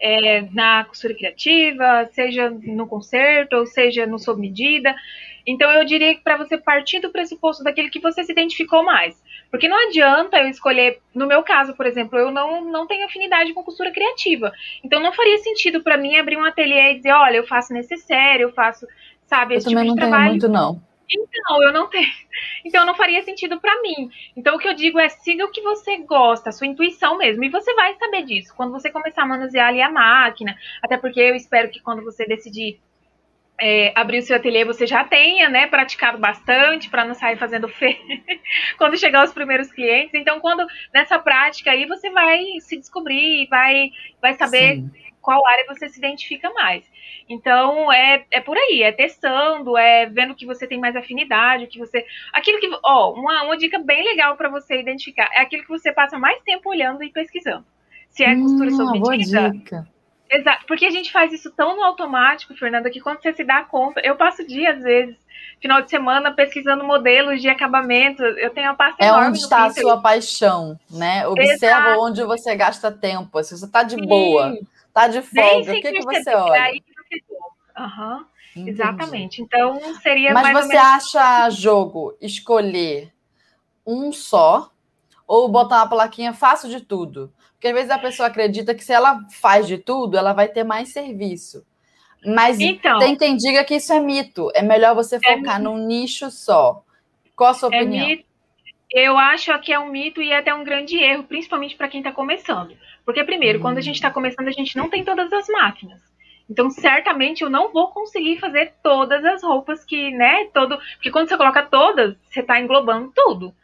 é, 0.00 0.42
na 0.52 0.84
costura 0.84 1.14
criativa, 1.14 2.08
seja 2.12 2.50
no 2.50 2.86
concerto, 2.86 3.56
ou 3.56 3.66
seja 3.66 4.06
no 4.06 4.18
sob 4.18 4.40
medida. 4.40 4.94
Então, 5.46 5.70
eu 5.72 5.84
diria 5.84 6.14
que 6.14 6.22
para 6.22 6.36
você 6.36 6.56
partir 6.56 7.00
do 7.00 7.10
pressuposto 7.10 7.62
daquele 7.62 7.90
que 7.90 8.00
você 8.00 8.24
se 8.24 8.32
identificou 8.32 8.82
mais. 8.82 9.22
Porque 9.50 9.68
não 9.68 9.88
adianta 9.88 10.38
eu 10.38 10.48
escolher, 10.48 11.00
no 11.14 11.26
meu 11.26 11.42
caso, 11.42 11.74
por 11.74 11.86
exemplo, 11.86 12.18
eu 12.18 12.30
não, 12.30 12.64
não 12.64 12.86
tenho 12.86 13.04
afinidade 13.04 13.52
com 13.52 13.62
costura 13.62 13.92
criativa. 13.92 14.52
Então, 14.82 15.00
não 15.00 15.12
faria 15.12 15.38
sentido 15.38 15.82
para 15.82 15.96
mim 15.96 16.16
abrir 16.16 16.36
um 16.36 16.44
ateliê 16.44 16.92
e 16.92 16.96
dizer, 16.96 17.12
olha, 17.12 17.36
eu 17.36 17.46
faço 17.46 17.72
necessário, 17.72 18.44
eu 18.44 18.52
faço, 18.52 18.86
sabe, 19.26 19.54
esse 19.54 19.66
eu 19.66 19.78
tipo 19.78 19.92
de 19.92 19.96
trabalho. 19.96 20.24
Tenho 20.24 20.30
muito, 20.30 20.48
não. 20.48 20.93
Então, 21.10 21.62
eu 21.62 21.72
não 21.72 21.88
tenho. 21.88 22.08
Então, 22.64 22.84
não 22.84 22.94
faria 22.94 23.22
sentido 23.22 23.60
para 23.60 23.80
mim. 23.82 24.10
Então, 24.36 24.56
o 24.56 24.58
que 24.58 24.66
eu 24.66 24.74
digo 24.74 24.98
é 24.98 25.08
siga 25.08 25.44
o 25.44 25.50
que 25.50 25.60
você 25.60 25.98
gosta, 25.98 26.50
sua 26.50 26.66
intuição 26.66 27.16
mesmo. 27.18 27.44
E 27.44 27.48
você 27.48 27.74
vai 27.74 27.94
saber 27.94 28.22
disso 28.22 28.54
quando 28.56 28.72
você 28.72 28.90
começar 28.90 29.22
a 29.22 29.26
manusear 29.26 29.68
ali 29.68 29.80
a 29.80 29.90
máquina. 29.90 30.56
Até 30.82 30.96
porque 30.96 31.20
eu 31.20 31.36
espero 31.36 31.70
que 31.70 31.80
quando 31.80 32.02
você 32.02 32.26
decidir 32.26 32.80
é, 33.60 33.92
abrir 33.94 34.18
o 34.18 34.22
seu 34.22 34.36
ateliê, 34.36 34.64
você 34.64 34.86
já 34.86 35.04
tenha, 35.04 35.48
né, 35.48 35.66
praticado 35.66 36.18
bastante 36.18 36.90
para 36.90 37.04
não 37.04 37.14
sair 37.14 37.36
fazendo 37.36 37.68
feio 37.68 37.96
quando 38.76 38.98
chegar 38.98 39.24
os 39.24 39.32
primeiros 39.32 39.70
clientes. 39.70 40.14
Então, 40.14 40.40
quando 40.40 40.66
nessa 40.92 41.18
prática 41.18 41.70
aí 41.70 41.86
você 41.86 42.10
vai 42.10 42.42
se 42.60 42.76
descobrir, 42.76 43.46
vai, 43.48 43.90
vai 44.20 44.34
saber 44.34 44.76
Sim. 44.76 44.90
Qual 45.24 45.44
área 45.48 45.64
você 45.66 45.88
se 45.88 45.98
identifica 45.98 46.50
mais. 46.50 46.84
Então 47.28 47.90
é, 47.90 48.24
é 48.30 48.40
por 48.40 48.56
aí, 48.56 48.82
é 48.82 48.92
testando, 48.92 49.76
é 49.76 50.06
vendo 50.06 50.34
que 50.34 50.44
você 50.44 50.66
tem 50.66 50.78
mais 50.78 50.94
afinidade, 50.94 51.66
que 51.66 51.78
você. 51.78 52.04
Aquilo 52.32 52.60
que. 52.60 52.68
Ó, 52.84 53.14
uma, 53.14 53.42
uma 53.44 53.56
dica 53.56 53.78
bem 53.78 54.04
legal 54.04 54.36
para 54.36 54.50
você 54.50 54.78
identificar 54.78 55.28
é 55.32 55.40
aquilo 55.40 55.62
que 55.62 55.68
você 55.70 55.90
passa 55.90 56.18
mais 56.18 56.40
tempo 56.42 56.68
olhando 56.68 57.02
e 57.02 57.10
pesquisando. 57.10 57.64
Se 58.10 58.22
é 58.22 58.36
costura 58.36 58.70
hum, 58.70 58.76
sob 58.76 59.00
medida. 59.00 59.50
Dica. 59.50 59.94
Exato, 60.30 60.66
porque 60.66 60.86
a 60.86 60.90
gente 60.90 61.12
faz 61.12 61.32
isso 61.32 61.50
tão 61.50 61.76
no 61.76 61.82
automático, 61.82 62.54
Fernanda, 62.54 62.90
que 62.90 63.00
quando 63.00 63.22
você 63.22 63.32
se 63.32 63.44
dá 63.44 63.62
conta, 63.62 64.00
eu 64.02 64.16
passo 64.16 64.44
dias, 64.46 64.78
às 64.78 64.82
vezes, 64.82 65.16
final 65.60 65.80
de 65.82 65.90
semana, 65.90 66.32
pesquisando 66.32 66.82
modelos 66.82 67.40
de 67.40 67.48
acabamento. 67.48 68.22
Eu 68.22 68.50
tenho 68.50 68.68
uma 68.68 68.74
pasta 68.74 69.04
É 69.04 69.12
onde 69.12 69.38
está 69.38 69.64
a 69.64 69.70
sua 69.70 70.00
paixão, 70.00 70.78
né? 70.90 71.26
Observa 71.28 71.90
Exato. 71.90 72.00
onde 72.00 72.22
você 72.24 72.56
gasta 72.56 72.90
tempo. 72.90 73.42
Se 73.42 73.56
você 73.56 73.64
está 73.64 73.82
de 73.82 73.96
boa, 73.96 74.54
está 74.94 75.08
de 75.08 75.20
folga, 75.22 75.72
o 75.72 75.80
que, 75.80 75.92
que 75.92 76.02
você 76.02 76.34
olha? 76.34 76.72
Uhum, 77.76 78.68
exatamente. 78.68 79.42
Então 79.42 79.80
seria. 80.00 80.32
Mas 80.32 80.52
você 80.52 80.76
acha 80.76 81.50
jogo 81.50 82.16
escolher 82.20 83.12
um 83.84 84.12
só 84.12 84.70
ou 85.26 85.48
botar 85.48 85.78
uma 85.78 85.88
plaquinha 85.88 86.32
faço 86.32 86.68
de 86.68 86.80
tudo? 86.80 87.32
Porque 87.54 87.68
às 87.68 87.74
vezes 87.74 87.90
a 87.90 87.98
pessoa 87.98 88.28
acredita 88.28 88.74
que 88.74 88.84
se 88.84 88.92
ela 88.92 89.20
faz 89.30 89.66
de 89.66 89.78
tudo, 89.78 90.16
ela 90.16 90.32
vai 90.32 90.48
ter 90.48 90.62
mais 90.62 90.90
serviço. 90.90 91.66
Mas 92.24 92.58
então, 92.60 92.98
tem 93.00 93.16
quem 93.16 93.36
diga 93.36 93.64
que 93.64 93.74
isso 93.74 93.92
é 93.92 94.00
mito. 94.00 94.50
É 94.54 94.62
melhor 94.62 94.94
você 94.94 95.16
é 95.16 95.20
focar 95.20 95.56
é 95.56 95.62
num 95.62 95.76
nicho 95.76 96.30
só. 96.30 96.82
Qual 97.36 97.50
a 97.50 97.54
sua 97.54 97.74
é 97.74 97.80
opinião? 97.80 98.06
Mito. 98.06 98.24
Eu 98.90 99.18
acho 99.18 99.58
que 99.60 99.72
é 99.72 99.78
um 99.78 99.90
mito 99.90 100.22
e 100.22 100.30
é 100.30 100.38
até 100.38 100.54
um 100.54 100.62
grande 100.62 100.96
erro, 100.96 101.24
principalmente 101.24 101.74
para 101.74 101.88
quem 101.88 102.00
está 102.00 102.12
começando. 102.12 102.76
Porque, 103.04 103.22
primeiro, 103.24 103.60
quando 103.60 103.78
a 103.78 103.82
gente 103.82 103.96
está 103.96 104.10
começando, 104.10 104.48
a 104.48 104.52
gente 104.52 104.76
não 104.76 104.88
tem 104.88 105.04
todas 105.04 105.32
as 105.32 105.48
máquinas. 105.48 106.00
Então, 106.48 106.70
certamente 106.70 107.42
eu 107.42 107.50
não 107.50 107.72
vou 107.72 107.88
conseguir 107.88 108.38
fazer 108.38 108.74
todas 108.82 109.24
as 109.24 109.42
roupas 109.42 109.84
que, 109.84 110.10
né, 110.10 110.46
todo, 110.52 110.78
porque 110.94 111.10
quando 111.10 111.28
você 111.28 111.36
coloca 111.36 111.62
todas, 111.62 112.16
você 112.22 112.40
está 112.40 112.60
englobando 112.60 113.12
tudo. 113.14 113.54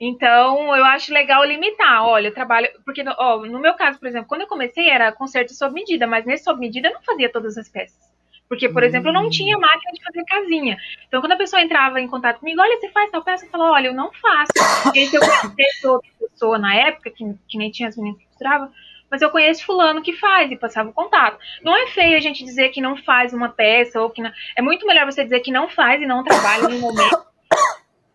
Então, 0.00 0.74
eu 0.74 0.84
acho 0.84 1.12
legal 1.12 1.44
limitar. 1.44 2.06
Olha, 2.06 2.28
eu 2.28 2.34
trabalho, 2.34 2.70
porque 2.86 3.04
ó, 3.18 3.44
no 3.44 3.60
meu 3.60 3.74
caso, 3.74 3.98
por 3.98 4.08
exemplo, 4.08 4.28
quando 4.28 4.40
eu 4.40 4.46
comecei 4.46 4.88
era 4.88 5.12
conserto 5.12 5.52
sob 5.52 5.74
medida, 5.74 6.06
mas 6.06 6.24
nesse 6.24 6.44
sob 6.44 6.58
medida 6.58 6.88
eu 6.88 6.94
não 6.94 7.02
fazia 7.02 7.30
todas 7.30 7.58
as 7.58 7.68
peças. 7.68 8.10
Porque, 8.48 8.68
por 8.68 8.82
exemplo, 8.82 9.10
eu 9.10 9.12
não 9.12 9.28
tinha 9.30 9.56
máquina 9.58 9.92
de 9.92 10.02
fazer 10.02 10.24
casinha. 10.24 10.76
Então, 11.06 11.20
quando 11.20 11.32
a 11.32 11.36
pessoa 11.36 11.62
entrava 11.62 12.00
em 12.00 12.08
contato 12.08 12.40
comigo, 12.40 12.60
olha, 12.60 12.80
você 12.80 12.88
faz 12.88 13.10
tal 13.10 13.22
peça, 13.22 13.44
eu 13.44 13.50
falava, 13.50 13.74
olha, 13.74 13.88
eu 13.88 13.94
não 13.94 14.10
faço. 14.12 14.50
E 14.92 15.06
se 15.06 15.14
eu 15.14 15.20
conhecesse 15.20 15.86
outra 15.86 16.10
pessoa 16.18 16.58
na 16.58 16.74
época, 16.74 17.10
que, 17.10 17.24
que 17.46 17.58
nem 17.58 17.70
tinha 17.70 17.88
as 17.88 17.96
meninas 17.96 18.18
que 18.18 18.26
costuravam, 18.26 18.72
mas 19.10 19.20
eu 19.20 19.30
conheço 19.30 19.64
fulano 19.64 20.02
que 20.02 20.12
faz 20.12 20.50
e 20.50 20.56
passava 20.56 20.90
o 20.90 20.92
contato. 20.92 21.38
Não 21.62 21.76
é 21.76 21.88
feio 21.88 22.16
a 22.16 22.20
gente 22.20 22.44
dizer 22.44 22.68
que 22.68 22.80
não 22.80 22.96
faz 22.96 23.32
uma 23.32 23.48
peça 23.48 24.00
ou 24.00 24.08
que 24.08 24.22
não... 24.22 24.30
é 24.56 24.62
muito 24.62 24.86
melhor 24.86 25.04
você 25.04 25.24
dizer 25.24 25.40
que 25.40 25.50
não 25.50 25.68
faz 25.68 26.00
e 26.00 26.06
não 26.06 26.22
trabalha 26.22 26.68
no 26.68 26.78
momento 26.78 27.24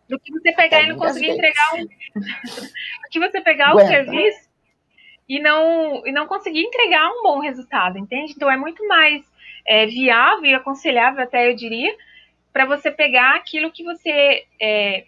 do 0.07 0.19
que 0.19 0.31
você 0.31 0.51
pegar 0.53 0.83
e 0.83 0.87
não 0.87 0.97
conseguir 0.97 1.31
entregar 1.31 1.73
um 1.73 1.85
do 1.85 3.09
que 3.11 3.19
você 3.19 3.41
pegar 3.41 3.75
o 3.75 3.79
serviço 3.79 4.49
e 5.27 5.39
não 5.39 6.05
e 6.05 6.11
não 6.11 6.27
conseguir 6.27 6.61
entregar 6.61 7.09
um 7.09 7.23
bom 7.23 7.39
resultado, 7.39 7.97
entende? 7.97 8.33
Então 8.33 8.49
é 8.49 8.55
muito 8.55 8.87
mais 8.87 9.23
é, 9.67 9.85
viável 9.87 10.45
e 10.45 10.53
aconselhável 10.53 11.23
até 11.23 11.49
eu 11.49 11.55
diria 11.55 11.93
para 12.53 12.65
você 12.65 12.89
pegar 12.89 13.35
aquilo 13.35 13.71
que 13.71 13.83
você 13.83 14.45
é, 14.61 15.05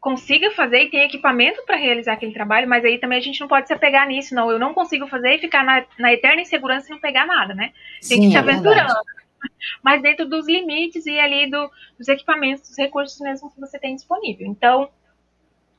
consiga 0.00 0.50
fazer 0.52 0.84
e 0.84 0.90
tem 0.90 1.04
equipamento 1.04 1.62
para 1.64 1.76
realizar 1.76 2.12
aquele 2.12 2.32
trabalho, 2.32 2.68
mas 2.68 2.84
aí 2.84 2.98
também 2.98 3.18
a 3.18 3.22
gente 3.22 3.40
não 3.40 3.48
pode 3.48 3.66
se 3.66 3.72
apegar 3.72 4.06
nisso, 4.06 4.34
não. 4.34 4.50
Eu 4.50 4.58
não 4.58 4.72
consigo 4.72 5.06
fazer 5.08 5.34
e 5.34 5.38
ficar 5.38 5.64
na, 5.64 5.84
na 5.98 6.12
eterna 6.12 6.40
insegurança 6.40 6.88
e 6.88 6.90
não 6.90 7.00
pegar 7.00 7.26
nada, 7.26 7.54
né? 7.54 7.72
Tem 8.08 8.18
Sim, 8.18 8.20
que 8.22 8.30
se 8.30 8.36
é 8.36 8.38
aventurando. 8.38 8.94
mas 9.82 10.02
dentro 10.02 10.28
dos 10.28 10.46
limites 10.46 11.06
e 11.06 11.18
ali 11.18 11.50
do, 11.50 11.70
dos 11.98 12.08
equipamentos, 12.08 12.68
dos 12.68 12.78
recursos 12.78 13.20
mesmo 13.20 13.50
que 13.50 13.60
você 13.60 13.78
tem 13.78 13.94
disponível. 13.94 14.46
Então, 14.46 14.88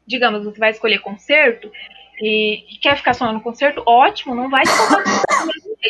digamos, 0.05 0.43
você 0.43 0.60
vai 0.60 0.71
escolher 0.71 0.99
concerto 0.99 1.71
e, 2.21 2.65
e 2.73 2.77
quer 2.77 2.97
ficar 2.97 3.13
só 3.13 3.32
no 3.32 3.41
concerto, 3.41 3.82
ótimo, 3.86 4.36
não 4.36 4.49
vai 4.49 4.65
se 4.65 4.73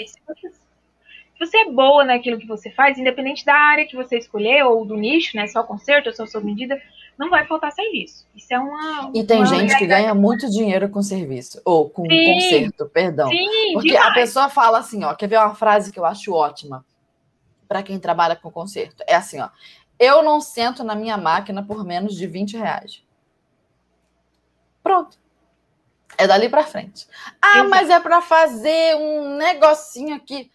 Se 0.08 0.22
você, 0.28 0.50
se 0.50 1.40
você 1.40 1.58
é 1.58 1.72
boa 1.72 2.04
naquilo 2.04 2.38
que 2.38 2.46
você 2.46 2.70
faz, 2.70 2.98
independente 2.98 3.44
da 3.44 3.56
área 3.56 3.88
que 3.88 3.96
você 3.96 4.18
escolher 4.18 4.64
ou 4.66 4.86
do 4.86 4.96
nicho, 4.96 5.36
né? 5.36 5.48
Só 5.48 5.64
conserto 5.64 6.08
ou 6.08 6.14
só 6.14 6.26
sua 6.28 6.42
medida, 6.42 6.80
não 7.20 7.30
vai 7.30 7.46
faltar 7.46 7.74
serviço. 7.74 8.26
Isso 8.34 8.54
é 8.54 8.58
uma. 8.58 9.12
E 9.14 9.26
tem 9.26 9.40
uma 9.40 9.46
gente 9.46 9.78
que 9.78 9.86
ganha 9.86 10.16
muito 10.16 10.50
dinheiro 10.50 10.88
com 10.88 11.04
serviço, 11.04 11.62
ou 11.66 11.90
com 11.90 12.10
Sim. 12.10 12.34
conserto, 12.34 12.86
perdão. 12.88 13.28
Sim, 13.28 13.74
Porque 13.74 13.90
demais. 13.90 14.08
a 14.08 14.14
pessoa 14.14 14.50
fala 14.50 14.80
assim, 14.80 15.04
ó, 15.04 15.14
quer 15.14 15.28
ver 15.28 15.38
uma 15.38 15.54
frase 15.54 15.92
que 15.92 16.00
eu 16.00 16.06
acho 16.06 16.34
ótima 16.34 16.86
para 17.68 17.84
quem 17.84 18.00
trabalha 18.00 18.38
com 18.38 18.50
conserto? 18.50 19.04
É 19.06 19.16
assim, 19.16 19.42
ó. 19.42 19.50
Eu 20.00 20.24
não 20.24 20.40
sento 20.40 20.82
na 20.82 20.96
minha 20.96 21.18
máquina 21.18 21.62
por 21.62 21.84
menos 21.84 22.16
de 22.16 22.26
20 22.26 22.56
reais. 22.56 23.04
Pronto. 24.82 25.18
É 26.18 26.26
dali 26.26 26.48
para 26.48 26.64
frente. 26.64 27.06
Ah, 27.42 27.56
Exato. 27.56 27.70
mas 27.70 27.90
é 27.90 28.00
para 28.00 28.22
fazer 28.22 28.96
um 28.96 29.36
negocinho 29.36 30.16
aqui. 30.16 30.50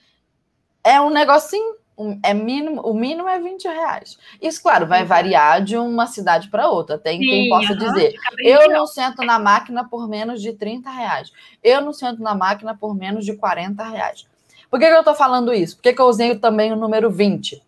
É 0.83 0.98
um 0.98 1.11
negocinho. 1.11 1.77
É 2.22 2.35
mínimo, 2.35 2.80
o 2.83 2.92
mínimo 2.92 3.28
é 3.28 3.38
20 3.38 3.64
reais. 3.64 4.18
Isso, 4.40 4.62
claro, 4.62 4.87
vai 4.87 5.04
variar 5.04 5.62
de 5.62 5.76
uma 5.76 6.07
cidade 6.07 6.48
para 6.48 6.68
outra. 6.68 6.98
Tem 6.98 7.20
quem 7.20 7.44
Sim, 7.44 7.48
possa 7.48 7.72
aham, 7.72 7.78
dizer. 7.78 8.14
Eu 8.38 8.68
não 8.70 8.87
sento 8.87 9.24
na 9.24 9.38
máquina 9.38 9.88
por 9.88 10.09
menos 10.09 10.42
de 10.42 10.52
30 10.52 10.90
reais. 10.90 11.33
Eu 11.62 11.80
não 11.80 11.92
sento 11.92 12.22
na 12.22 12.35
máquina 12.35 12.76
por 12.76 12.94
menos 12.94 13.24
de 13.24 13.37
40 13.37 13.83
reais. 13.85 14.26
Por 14.68 14.80
que, 14.80 14.87
que 14.87 14.92
eu 14.92 14.98
estou 14.98 15.14
falando 15.14 15.52
isso? 15.52 15.76
Por 15.76 15.83
que, 15.83 15.92
que 15.92 16.00
eu 16.00 16.07
usei 16.07 16.35
também 16.37 16.72
o 16.72 16.76
número 16.76 17.11
20? 17.11 17.62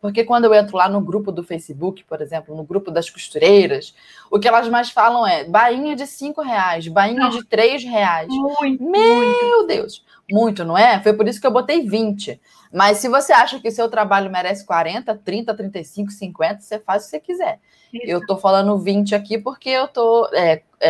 Porque 0.00 0.22
quando 0.22 0.44
eu 0.44 0.54
entro 0.54 0.76
lá 0.76 0.88
no 0.88 1.00
grupo 1.00 1.32
do 1.32 1.42
Facebook, 1.42 2.04
por 2.04 2.20
exemplo, 2.20 2.54
no 2.54 2.62
grupo 2.62 2.90
das 2.90 3.08
costureiras, 3.08 3.94
o 4.30 4.38
que 4.38 4.46
elas 4.46 4.68
mais 4.68 4.90
falam 4.90 5.26
é 5.26 5.44
bainha 5.44 5.96
de 5.96 6.06
5 6.06 6.42
reais, 6.42 6.86
bainha 6.86 7.28
de 7.30 7.42
3 7.44 7.82
reais. 7.82 8.28
Muito, 8.28 8.82
muito. 8.82 9.46
Meu 9.46 9.66
Deus, 9.66 10.04
muito, 10.30 10.64
não 10.64 10.76
é? 10.76 11.02
Foi 11.02 11.12
por 11.12 11.26
isso 11.26 11.40
que 11.40 11.46
eu 11.46 11.50
botei 11.50 11.88
20. 11.88 12.40
Mas 12.72 12.98
se 12.98 13.08
você 13.08 13.32
acha 13.32 13.60
que 13.60 13.70
seu 13.70 13.88
trabalho 13.88 14.30
merece 14.30 14.64
40, 14.66 15.14
30, 15.14 15.54
35, 15.54 16.10
50, 16.10 16.60
você 16.60 16.78
faz 16.78 17.02
o 17.02 17.04
que 17.06 17.10
você 17.10 17.20
quiser. 17.20 17.60
Eu 17.92 18.18
estou 18.18 18.36
falando 18.36 18.76
20 18.78 19.14
aqui 19.14 19.38
porque 19.38 19.70
eu 19.70 19.86
estou 19.86 20.28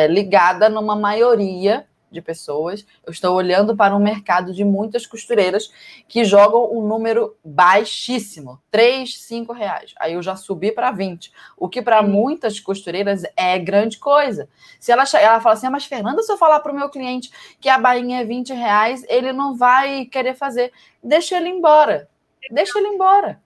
ligada 0.09 0.69
numa 0.69 0.97
maioria 0.97 1.87
de 2.11 2.21
pessoas. 2.21 2.87
Eu 3.05 3.13
estou 3.13 3.35
olhando 3.35 3.77
para 3.77 3.95
um 3.95 3.99
mercado 3.99 4.53
de 4.53 4.65
muitas 4.65 5.07
costureiras 5.07 5.71
que 6.09 6.25
jogam 6.25 6.73
um 6.73 6.87
número 6.87 7.37
baixíssimo, 7.45 8.61
3, 8.71 9.19
5 9.19 9.53
reais. 9.53 9.95
Aí 9.99 10.15
eu 10.15 10.23
já 10.23 10.37
subi 10.37 10.73
para 10.73 10.91
20, 10.91 11.33
o 11.57 11.69
que 11.69 11.83
para 11.83 12.03
muitas 12.03 12.61
costureiras 12.61 13.23
é 13.37 13.59
grande 13.59 13.99
coisa. 13.99 14.49
Se 14.79 14.93
ela, 14.93 15.05
ela 15.21 15.41
fala 15.41 15.55
assim, 15.55 15.67
"Ah, 15.67 15.71
mas 15.71 15.85
Fernanda, 15.85 16.23
se 16.23 16.33
eu 16.33 16.39
falar 16.39 16.61
para 16.61 16.73
o 16.73 16.77
meu 16.77 16.89
cliente 16.89 17.31
que 17.61 17.69
a 17.69 17.79
bainha 17.79 18.21
é 18.21 18.25
20 18.25 18.53
reais, 18.53 19.05
ele 19.09 19.33
não 19.33 19.57
vai 19.57 20.07
querer 20.07 20.35
fazer. 20.35 20.73
Deixa 21.03 21.37
ele 21.37 21.49
embora. 21.49 22.09
Deixa 22.51 22.79
ele 22.79 22.89
embora. 22.89 23.41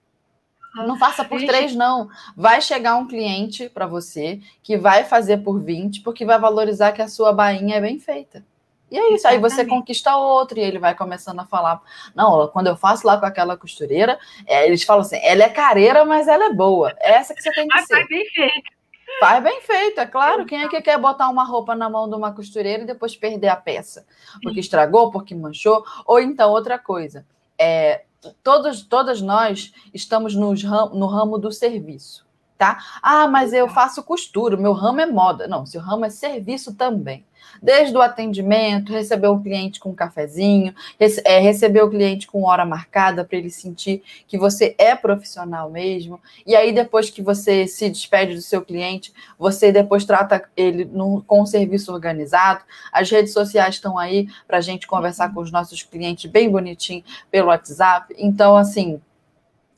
Não 0.75 0.97
faça 0.97 1.25
por 1.25 1.39
três, 1.45 1.75
não. 1.75 2.09
Vai 2.35 2.61
chegar 2.61 2.95
um 2.95 3.07
cliente 3.07 3.67
para 3.67 3.85
você 3.85 4.39
que 4.63 4.77
vai 4.77 5.03
fazer 5.03 5.37
por 5.37 5.59
20, 5.59 6.01
porque 6.01 6.25
vai 6.25 6.39
valorizar 6.39 6.93
que 6.93 7.01
a 7.01 7.09
sua 7.09 7.33
bainha 7.33 7.75
é 7.75 7.81
bem 7.81 7.99
feita. 7.99 8.45
E 8.91 8.99
é 8.99 9.13
isso. 9.13 9.25
Aí 9.27 9.39
você 9.39 9.65
conquista 9.65 10.15
outro 10.17 10.59
e 10.59 10.61
ele 10.61 10.77
vai 10.77 10.93
começando 10.93 11.39
a 11.39 11.45
falar. 11.45 11.81
Não, 12.13 12.47
quando 12.49 12.67
eu 12.67 12.75
faço 12.75 13.07
lá 13.07 13.17
com 13.17 13.25
aquela 13.25 13.55
costureira, 13.55 14.19
é, 14.45 14.67
eles 14.67 14.83
falam 14.83 15.01
assim: 15.01 15.17
ela 15.23 15.43
é 15.43 15.49
careira, 15.49 16.03
mas 16.03 16.27
ela 16.27 16.45
é 16.45 16.53
boa. 16.53 16.93
É 16.99 17.13
essa 17.13 17.33
que 17.33 17.41
você 17.41 17.51
tem 17.53 17.67
que 17.67 17.73
Mas 17.73 17.87
ser. 17.87 17.95
faz 17.95 18.07
bem 18.09 18.25
feito. 18.29 18.81
Faz 19.19 19.43
bem 19.43 19.61
feito, 19.61 19.99
é 19.99 20.05
claro. 20.05 20.45
Quem 20.45 20.63
é 20.63 20.67
que 20.69 20.81
quer 20.81 20.97
botar 20.97 21.29
uma 21.29 21.43
roupa 21.43 21.75
na 21.75 21.89
mão 21.89 22.09
de 22.09 22.15
uma 22.15 22.33
costureira 22.33 22.83
e 22.83 22.85
depois 22.85 23.15
perder 23.15 23.49
a 23.49 23.55
peça? 23.55 24.05
Porque 24.41 24.59
estragou, 24.59 25.11
porque 25.11 25.35
manchou? 25.35 25.85
Ou 26.05 26.19
então, 26.19 26.49
outra 26.51 26.79
coisa. 26.79 27.25
É, 27.59 28.03
todos, 28.43 28.81
todas 28.83 29.21
nós 29.21 29.73
estamos 29.93 30.33
nos 30.35 30.63
ram- 30.63 30.89
no 30.95 31.05
ramo 31.07 31.37
do 31.37 31.51
serviço, 31.51 32.25
tá? 32.57 32.79
Ah, 33.01 33.27
mas 33.27 33.53
eu 33.53 33.67
faço 33.69 34.01
costura, 34.03 34.57
meu 34.57 34.73
ramo 34.73 35.01
é 35.01 35.05
moda. 35.05 35.47
Não, 35.47 35.65
seu 35.65 35.81
ramo 35.81 36.05
é 36.05 36.09
serviço 36.09 36.75
também. 36.75 37.25
Desde 37.61 37.95
o 37.95 38.01
atendimento, 38.01 38.91
receber 38.91 39.27
um 39.29 39.41
cliente 39.41 39.79
com 39.79 39.89
um 39.89 39.95
cafezinho, 39.95 40.73
rece- 40.99 41.21
é, 41.25 41.39
receber 41.39 41.81
o 41.81 41.89
cliente 41.89 42.27
com 42.27 42.43
hora 42.43 42.65
marcada 42.65 43.23
para 43.23 43.37
ele 43.37 43.49
sentir 43.49 44.03
que 44.27 44.37
você 44.37 44.75
é 44.77 44.95
profissional 44.95 45.69
mesmo. 45.69 46.19
E 46.45 46.55
aí, 46.55 46.71
depois 46.71 47.09
que 47.09 47.21
você 47.21 47.67
se 47.67 47.89
despede 47.89 48.35
do 48.35 48.41
seu 48.41 48.61
cliente, 48.61 49.13
você 49.37 49.71
depois 49.71 50.05
trata 50.05 50.43
ele 50.55 50.85
num- 50.85 51.21
com 51.21 51.41
um 51.41 51.45
serviço 51.45 51.93
organizado. 51.93 52.63
As 52.91 53.09
redes 53.09 53.33
sociais 53.33 53.75
estão 53.75 53.97
aí 53.97 54.27
para 54.47 54.57
a 54.57 54.61
gente 54.61 54.87
conversar 54.87 55.33
com 55.33 55.41
os 55.41 55.51
nossos 55.51 55.83
clientes 55.83 56.29
bem 56.29 56.49
bonitinho 56.49 57.03
pelo 57.29 57.47
WhatsApp. 57.49 58.13
Então, 58.17 58.55
assim. 58.55 59.01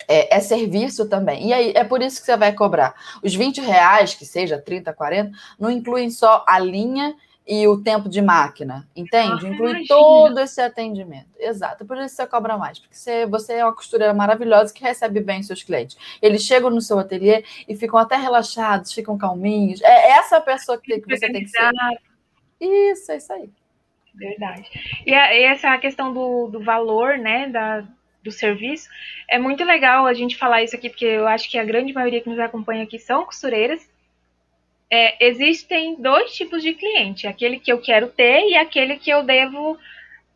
É, 0.06 0.36
é 0.36 0.40
serviço 0.42 1.08
também. 1.08 1.48
E 1.48 1.54
aí, 1.54 1.72
é 1.76 1.84
por 1.86 2.02
isso 2.02 2.20
que 2.20 2.26
você 2.26 2.36
vai 2.36 2.52
cobrar. 2.52 2.94
Os 3.24 3.34
20 3.34 3.62
reais, 3.62 4.14
que 4.14 4.26
seja 4.26 4.58
30, 4.58 4.92
40, 4.92 5.32
não 5.58 5.72
incluem 5.72 6.10
só 6.10 6.44
a 6.46 6.60
linha 6.60 7.16
e 7.46 7.68
o 7.68 7.82
tempo 7.82 8.08
de 8.08 8.22
máquina, 8.22 8.88
entende? 8.96 9.30
Nossa, 9.32 9.48
Inclui 9.48 9.86
todo 9.88 10.40
esse 10.40 10.62
atendimento. 10.62 11.28
Exato. 11.38 11.86
Por 11.86 11.98
isso 11.98 12.16
você 12.16 12.26
cobra 12.26 12.58
mais, 12.58 12.80
porque 12.80 12.96
você, 12.96 13.26
você 13.26 13.54
é 13.56 13.66
uma 13.66 13.76
costureira 13.76 14.14
maravilhosa 14.14 14.74
que 14.74 14.82
recebe 14.82 15.20
bem 15.20 15.44
seus 15.44 15.62
clientes. 15.62 15.98
Eles 16.22 16.42
chegam 16.44 16.70
no 16.70 16.80
seu 16.82 16.98
ateliê 17.00 17.44
e 17.68 17.76
ficam 17.76 18.00
até 18.00 18.16
relaxados, 18.16 18.94
ficam 18.94 19.18
calminhos. 19.18 19.82
É 19.82 20.12
essa 20.12 20.40
pessoa 20.40 20.78
que, 20.80 21.00
que 21.02 21.08
você 21.20 21.26
tem 21.34 21.44
que 21.44 21.50
ser. 21.50 21.60
Isso, 22.62 23.12
é 23.12 23.18
isso 23.18 23.34
aí. 23.34 23.50
Verdade. 24.16 24.70
E, 25.06 25.14
a- 25.14 25.34
e 25.36 25.44
essa 25.44 25.78
questão 25.80 26.14
do, 26.14 26.48
do 26.48 26.64
valor, 26.64 27.18
né, 27.18 27.48
da, 27.50 27.84
do 28.24 28.32
serviço, 28.32 28.88
é 29.30 29.38
muito 29.40 29.64
legal 29.64 30.06
a 30.06 30.14
gente 30.14 30.38
falar 30.38 30.64
isso 30.64 30.76
aqui, 30.76 30.90
porque 30.90 31.04
eu 31.06 31.28
acho 31.28 31.50
que 31.50 31.58
a 31.58 31.66
grande 31.66 31.92
maioria 31.94 32.22
que 32.22 32.30
nos 32.30 32.40
acompanha 32.40 32.84
aqui 32.84 33.00
são 33.00 33.26
costureiras. 33.26 33.82
É, 34.96 35.26
existem 35.26 35.96
dois 36.00 36.36
tipos 36.36 36.62
de 36.62 36.76
cliente, 36.76 37.26
aquele 37.26 37.60
que 37.60 37.74
eu 37.74 37.82
quero 37.82 38.10
ter 38.10 38.48
e 38.48 38.56
aquele 38.56 38.98
que 38.98 39.10
eu 39.10 39.24
devo 39.24 39.76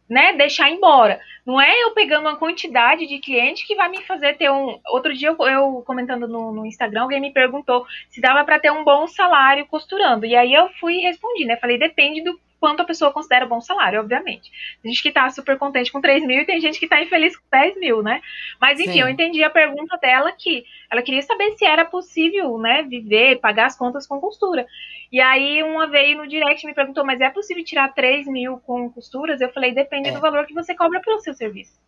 né, 0.09 0.33
deixar 0.33 0.71
embora. 0.71 1.21
Não 1.45 1.61
é 1.61 1.83
eu 1.83 1.91
pegando 1.91 2.27
uma 2.27 2.37
quantidade 2.37 3.05
de 3.05 3.19
cliente 3.19 3.67
que 3.67 3.75
vai 3.75 3.87
me 3.87 4.01
fazer 4.01 4.35
ter 4.35 4.49
um. 4.49 4.79
Outro 4.87 5.13
dia 5.13 5.27
eu, 5.29 5.47
eu 5.47 5.83
comentando 5.85 6.27
no, 6.27 6.51
no 6.51 6.65
Instagram, 6.65 7.03
alguém 7.03 7.21
me 7.21 7.31
perguntou 7.31 7.85
se 8.09 8.19
dava 8.19 8.43
para 8.43 8.59
ter 8.59 8.71
um 8.71 8.83
bom 8.83 9.07
salário 9.07 9.67
costurando. 9.67 10.25
E 10.25 10.35
aí 10.35 10.51
eu 10.51 10.69
fui 10.79 10.95
e 10.95 11.01
respondi, 11.01 11.45
né? 11.45 11.55
Falei, 11.57 11.77
depende 11.77 12.23
do 12.23 12.39
quanto 12.59 12.81
a 12.81 12.85
pessoa 12.85 13.11
considera 13.11 13.45
bom 13.45 13.61
salário, 13.61 13.99
obviamente. 13.99 14.51
Tem 14.81 14.91
gente 14.91 15.03
que 15.03 15.11
tá 15.11 15.29
super 15.29 15.57
contente 15.57 15.91
com 15.91 16.01
3 16.01 16.25
mil 16.25 16.41
e 16.41 16.45
tem 16.45 16.59
gente 16.59 16.79
que 16.79 16.87
tá 16.87 17.01
infeliz 17.01 17.37
com 17.37 17.45
10 17.51 17.77
mil, 17.79 18.01
né? 18.01 18.21
Mas 18.59 18.79
enfim, 18.79 18.93
Sim. 18.93 19.01
eu 19.01 19.09
entendi 19.09 19.43
a 19.43 19.49
pergunta 19.49 19.97
dela 19.97 20.31
que 20.31 20.65
ela 20.91 21.01
queria 21.01 21.21
saber 21.21 21.55
se 21.55 21.65
era 21.65 21.85
possível, 21.85 22.57
né, 22.57 22.83
viver, 22.83 23.39
pagar 23.39 23.67
as 23.67 23.77
contas 23.77 24.07
com 24.07 24.19
costura. 24.19 24.65
E 25.11 25.21
aí 25.21 25.63
uma 25.63 25.87
veio 25.87 26.17
no 26.17 26.27
direct 26.27 26.63
e 26.63 26.67
me 26.67 26.73
perguntou, 26.73 27.05
mas 27.05 27.21
é 27.21 27.29
possível 27.29 27.63
tirar 27.63 27.93
3 27.93 28.27
mil 28.27 28.57
com 28.59 28.89
costuras? 28.91 29.39
Eu 29.39 29.49
falei, 29.53 29.71
depende 29.73 30.09
É. 30.09 30.11
do 30.11 30.19
valor 30.19 30.45
que 30.45 30.53
você 30.53 30.73
cobra 30.75 30.99
pelo 31.01 31.19
seu 31.19 31.33
serviço. 31.33 31.79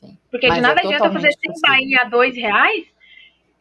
Sim. 0.00 0.18
Porque 0.30 0.48
Mas 0.48 0.56
de 0.56 0.62
nada 0.62 0.80
é 0.80 0.84
adianta 0.84 1.10
fazer 1.12 1.28
totalmente 1.28 1.40
100 1.40 1.52
possível. 1.52 1.70
bainha 1.70 2.00
a 2.00 2.04
2 2.04 2.36
reais, 2.36 2.86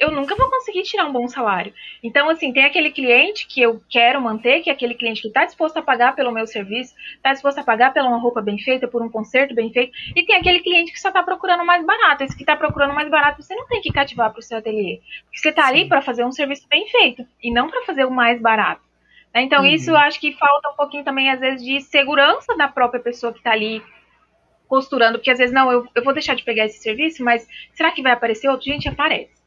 eu 0.02 0.12
nunca 0.12 0.36
vou 0.36 0.50
conseguir 0.50 0.84
tirar 0.84 1.06
um 1.06 1.14
bom 1.14 1.28
salário. 1.28 1.74
Então, 2.04 2.30
assim, 2.30 2.52
tem 2.52 2.66
aquele 2.66 2.90
cliente 2.92 3.46
que 3.48 3.62
eu 3.62 3.82
quero 3.90 4.20
manter, 4.20 4.62
que 4.62 4.70
é 4.70 4.74
aquele 4.74 4.96
cliente 4.96 5.22
que 5.22 5.28
está 5.28 5.46
disposto 5.46 5.78
a 5.78 5.82
pagar 5.82 6.16
pelo 6.16 6.32
meu 6.32 6.48
serviço, 6.48 6.94
está 7.16 7.32
disposto 7.32 7.60
a 7.60 7.64
pagar 7.64 7.94
por 7.94 8.02
uma 8.02 8.18
roupa 8.18 8.42
bem 8.42 8.58
feita, 8.58 8.88
por 8.88 9.02
um 9.02 9.10
conserto 9.10 9.54
bem 9.54 9.72
feito, 9.72 9.94
e 10.16 10.26
tem 10.26 10.36
aquele 10.36 10.60
cliente 10.60 10.92
que 10.92 11.00
só 11.00 11.10
está 11.10 11.22
procurando 11.22 11.64
mais 11.64 11.86
barato. 11.86 12.24
Esse 12.24 12.36
que 12.36 12.44
está 12.44 12.56
procurando 12.56 12.94
mais 12.94 13.10
barato, 13.10 13.42
você 13.42 13.56
não 13.56 13.68
tem 13.68 13.80
que 13.80 13.92
cativar 13.94 14.32
para 14.32 14.40
o 14.40 14.44
seu 14.44 14.58
ateliê. 14.58 15.00
Porque 15.26 15.38
você 15.38 15.50
está 15.50 15.68
ali 15.68 15.88
para 15.88 16.02
fazer 16.02 16.26
um 16.26 16.32
serviço 16.32 16.68
bem 16.68 16.88
feito, 16.90 17.26
e 17.42 17.52
não 17.54 17.70
para 17.70 17.84
fazer 17.84 18.04
o 18.06 18.12
mais 18.12 18.42
barato. 18.42 18.82
né? 19.34 19.44
Então, 19.44 19.62
Uhum. 19.62 19.68
isso 19.68 19.92
eu 19.92 19.98
acho 19.98 20.20
que 20.20 20.34
falta 20.34 20.70
um 20.70 20.76
pouquinho 20.76 21.04
também, 21.04 21.30
às 21.30 21.40
vezes, 21.40 21.64
de 21.64 21.80
segurança 21.80 22.58
da 22.58 22.68
própria 22.68 23.02
pessoa 23.02 23.32
que 23.32 23.38
está 23.40 23.52
ali 23.52 23.82
costurando, 24.68 25.18
porque 25.18 25.32
às 25.32 25.38
vezes, 25.38 25.54
não, 25.54 25.72
eu, 25.72 25.88
eu 25.94 26.04
vou 26.04 26.14
deixar 26.14 26.34
de 26.36 26.44
pegar 26.44 26.66
esse 26.66 26.80
serviço, 26.82 27.24
mas 27.24 27.48
será 27.74 27.92
que 27.92 28.02
vai 28.02 28.14
aparecer 28.14 28.48
outro? 28.50 28.66
Gente, 28.66 28.88
aparece. 28.88 29.41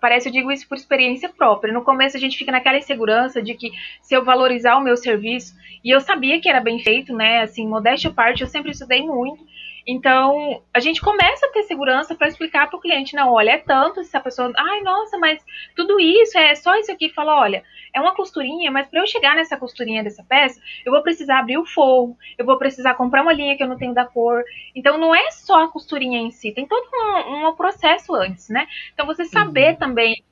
Aparece, 0.00 0.30
eu 0.30 0.32
digo 0.32 0.50
isso 0.50 0.66
por 0.66 0.78
experiência 0.78 1.28
própria. 1.28 1.74
No 1.74 1.84
começo 1.84 2.16
a 2.16 2.20
gente 2.20 2.38
fica 2.38 2.50
naquela 2.50 2.78
insegurança 2.78 3.42
de 3.42 3.52
que 3.52 3.70
se 4.00 4.14
eu 4.14 4.24
valorizar 4.24 4.78
o 4.78 4.80
meu 4.82 4.96
serviço, 4.96 5.54
e 5.84 5.90
eu 5.90 6.00
sabia 6.00 6.40
que 6.40 6.48
era 6.48 6.58
bem 6.58 6.78
feito, 6.78 7.14
né? 7.14 7.42
Assim, 7.42 7.68
modéstia 7.68 8.08
à 8.08 8.12
parte, 8.12 8.40
eu 8.40 8.46
sempre 8.46 8.70
estudei 8.70 9.02
muito. 9.02 9.44
Então, 9.90 10.62
a 10.72 10.78
gente 10.78 11.00
começa 11.00 11.46
a 11.46 11.48
ter 11.48 11.64
segurança 11.64 12.14
para 12.14 12.28
explicar 12.28 12.68
para 12.68 12.78
o 12.78 12.80
cliente, 12.80 13.16
não, 13.16 13.32
olha, 13.32 13.50
é 13.50 13.58
tanto, 13.58 14.04
se 14.04 14.16
a 14.16 14.20
pessoa, 14.20 14.52
ai, 14.56 14.82
nossa, 14.82 15.18
mas 15.18 15.44
tudo 15.74 15.98
isso, 15.98 16.38
é 16.38 16.54
só 16.54 16.76
isso 16.76 16.92
aqui, 16.92 17.08
fala, 17.08 17.40
olha, 17.40 17.64
é 17.92 18.00
uma 18.00 18.14
costurinha, 18.14 18.70
mas 18.70 18.86
para 18.86 19.00
eu 19.00 19.06
chegar 19.08 19.34
nessa 19.34 19.56
costurinha 19.56 20.04
dessa 20.04 20.22
peça, 20.22 20.60
eu 20.86 20.92
vou 20.92 21.02
precisar 21.02 21.40
abrir 21.40 21.58
o 21.58 21.66
forro, 21.66 22.16
eu 22.38 22.46
vou 22.46 22.56
precisar 22.56 22.94
comprar 22.94 23.22
uma 23.22 23.32
linha 23.32 23.56
que 23.56 23.64
eu 23.64 23.68
não 23.68 23.76
tenho 23.76 23.92
da 23.92 24.04
cor. 24.04 24.44
Então, 24.76 24.96
não 24.96 25.12
é 25.12 25.28
só 25.32 25.64
a 25.64 25.68
costurinha 25.68 26.20
em 26.20 26.30
si, 26.30 26.52
tem 26.52 26.68
todo 26.68 26.88
um, 26.94 27.48
um 27.48 27.56
processo 27.56 28.14
antes, 28.14 28.48
né? 28.48 28.68
Então, 28.94 29.04
você 29.04 29.24
saber 29.24 29.76
também 29.76 30.22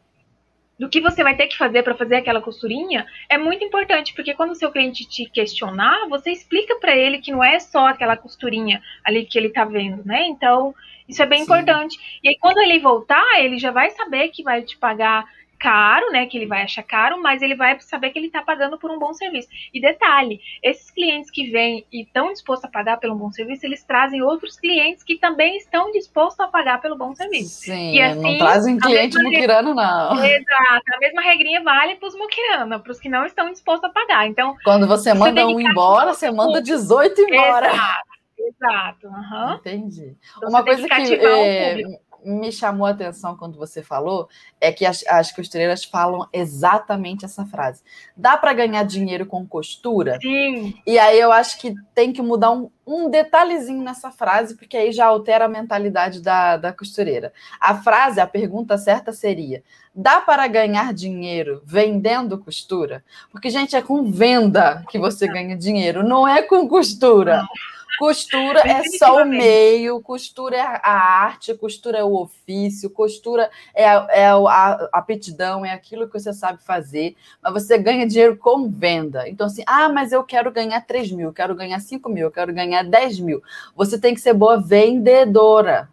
do 0.78 0.88
que 0.88 1.00
você 1.00 1.22
vai 1.22 1.36
ter 1.36 1.48
que 1.48 1.56
fazer 1.56 1.82
para 1.82 1.94
fazer 1.94 2.16
aquela 2.16 2.40
costurinha 2.40 3.06
é 3.28 3.36
muito 3.36 3.64
importante, 3.64 4.14
porque 4.14 4.34
quando 4.34 4.52
o 4.52 4.54
seu 4.54 4.70
cliente 4.70 5.08
te 5.08 5.26
questionar, 5.26 6.08
você 6.08 6.30
explica 6.30 6.76
para 6.76 6.96
ele 6.96 7.18
que 7.18 7.32
não 7.32 7.42
é 7.42 7.58
só 7.58 7.88
aquela 7.88 8.16
costurinha 8.16 8.80
ali 9.04 9.24
que 9.24 9.36
ele 9.36 9.50
tá 9.50 9.64
vendo, 9.64 10.04
né? 10.04 10.26
Então, 10.26 10.74
isso 11.08 11.22
é 11.22 11.26
bem 11.26 11.38
Sim. 11.38 11.44
importante. 11.44 11.98
E 12.22 12.28
aí, 12.28 12.36
quando 12.38 12.58
ele 12.58 12.78
voltar, 12.78 13.40
ele 13.40 13.58
já 13.58 13.70
vai 13.70 13.90
saber 13.90 14.28
que 14.28 14.42
vai 14.42 14.62
te 14.62 14.76
pagar 14.76 15.24
caro, 15.58 16.10
né? 16.10 16.26
Que 16.26 16.38
ele 16.38 16.46
vai 16.46 16.62
achar 16.62 16.82
caro, 16.82 17.20
mas 17.20 17.42
ele 17.42 17.54
vai 17.54 17.78
saber 17.80 18.10
que 18.10 18.18
ele 18.18 18.26
está 18.26 18.42
pagando 18.42 18.78
por 18.78 18.90
um 18.90 18.98
bom 18.98 19.12
serviço. 19.12 19.48
E 19.72 19.80
detalhe, 19.80 20.40
esses 20.62 20.90
clientes 20.90 21.30
que 21.30 21.50
vêm 21.50 21.84
e 21.92 22.02
estão 22.02 22.32
dispostos 22.32 22.66
a 22.66 22.72
pagar 22.72 22.98
pelo 22.98 23.14
bom 23.14 23.30
serviço, 23.30 23.66
eles 23.66 23.82
trazem 23.84 24.22
outros 24.22 24.58
clientes 24.58 25.02
que 25.02 25.16
também 25.16 25.56
estão 25.56 25.90
dispostos 25.92 26.40
a 26.40 26.48
pagar 26.48 26.80
pelo 26.80 26.96
bom 26.96 27.14
serviço. 27.14 27.60
Sim, 27.62 27.94
e 27.94 28.00
assim, 28.00 28.20
não 28.20 28.38
trazem 28.38 28.78
cliente 28.78 29.22
muquirano, 29.22 29.74
não. 29.74 30.24
Exato, 30.24 30.94
a 30.94 30.98
mesma 31.00 31.22
regrinha 31.22 31.62
vale 31.62 31.96
para 31.96 32.08
os 32.08 32.14
muquirana, 32.14 32.78
para 32.78 32.92
os 32.92 33.00
que 33.00 33.08
não 33.08 33.26
estão 33.26 33.50
dispostos 33.50 33.88
a 33.88 33.92
pagar. 33.92 34.26
Então, 34.26 34.56
quando 34.64 34.86
você 34.86 35.12
manda 35.12 35.46
um 35.46 35.60
embora, 35.60 36.14
você 36.14 36.30
manda 36.30 36.62
18 36.62 37.20
embora. 37.20 37.68
Exato. 37.68 38.08
Exato. 38.38 39.08
Uhum. 39.08 39.54
Entendi. 39.54 40.16
Então, 40.36 40.48
Uma 40.48 40.64
coisa 40.64 40.86
que, 40.88 41.14
é, 41.14 41.82
me 42.24 42.50
chamou 42.50 42.86
a 42.86 42.90
atenção 42.90 43.36
quando 43.36 43.58
você 43.58 43.82
falou 43.82 44.28
é 44.60 44.72
que 44.72 44.84
as, 44.84 45.04
as 45.06 45.32
costureiras 45.32 45.84
falam 45.84 46.26
exatamente 46.32 47.24
essa 47.24 47.44
frase. 47.46 47.82
Dá 48.16 48.36
para 48.36 48.52
ganhar 48.52 48.82
dinheiro 48.84 49.26
com 49.26 49.46
costura? 49.46 50.18
Sim. 50.20 50.74
E 50.86 50.98
aí 50.98 51.18
eu 51.18 51.32
acho 51.32 51.58
que 51.58 51.74
tem 51.94 52.12
que 52.12 52.22
mudar 52.22 52.50
um, 52.50 52.70
um 52.86 53.08
detalhezinho 53.08 53.82
nessa 53.82 54.10
frase, 54.10 54.56
porque 54.56 54.76
aí 54.76 54.92
já 54.92 55.06
altera 55.06 55.44
a 55.44 55.48
mentalidade 55.48 56.20
da, 56.20 56.56
da 56.56 56.72
costureira. 56.72 57.32
A 57.60 57.74
frase, 57.76 58.20
a 58.20 58.26
pergunta 58.26 58.76
certa 58.76 59.12
seria: 59.12 59.62
dá 59.94 60.20
para 60.20 60.46
ganhar 60.46 60.92
dinheiro 60.92 61.62
vendendo 61.64 62.38
costura? 62.38 63.04
Porque, 63.30 63.50
gente, 63.50 63.76
é 63.76 63.82
com 63.82 64.10
venda 64.10 64.84
que 64.90 64.98
você 64.98 65.26
ganha 65.26 65.56
dinheiro, 65.56 66.02
não 66.02 66.26
é 66.26 66.42
com 66.42 66.68
costura. 66.68 67.38
Não. 67.38 67.77
Costura 67.98 68.60
é 68.60 68.82
só 68.96 69.22
o 69.22 69.26
meio, 69.26 70.00
costura 70.00 70.56
é 70.56 70.60
a 70.60 70.92
arte, 70.92 71.52
costura 71.54 71.98
é 71.98 72.04
o 72.04 72.14
ofício, 72.14 72.88
costura 72.90 73.50
é, 73.74 73.88
a, 73.88 74.06
é 74.10 74.26
a 74.28 74.88
aptidão, 74.92 75.64
é 75.64 75.72
aquilo 75.72 76.06
que 76.08 76.18
você 76.18 76.32
sabe 76.32 76.62
fazer, 76.62 77.16
mas 77.42 77.52
você 77.52 77.76
ganha 77.76 78.06
dinheiro 78.06 78.36
com 78.36 78.68
venda. 78.68 79.28
Então, 79.28 79.46
assim, 79.46 79.62
ah, 79.66 79.88
mas 79.88 80.12
eu 80.12 80.22
quero 80.22 80.52
ganhar 80.52 80.80
3 80.82 81.10
mil, 81.12 81.32
quero 81.32 81.54
ganhar 81.54 81.80
5 81.80 82.08
mil, 82.08 82.30
quero 82.30 82.52
ganhar 82.52 82.84
10 82.84 83.20
mil. 83.20 83.42
Você 83.74 83.98
tem 83.98 84.14
que 84.14 84.20
ser 84.20 84.32
boa 84.32 84.60
vendedora. 84.60 85.88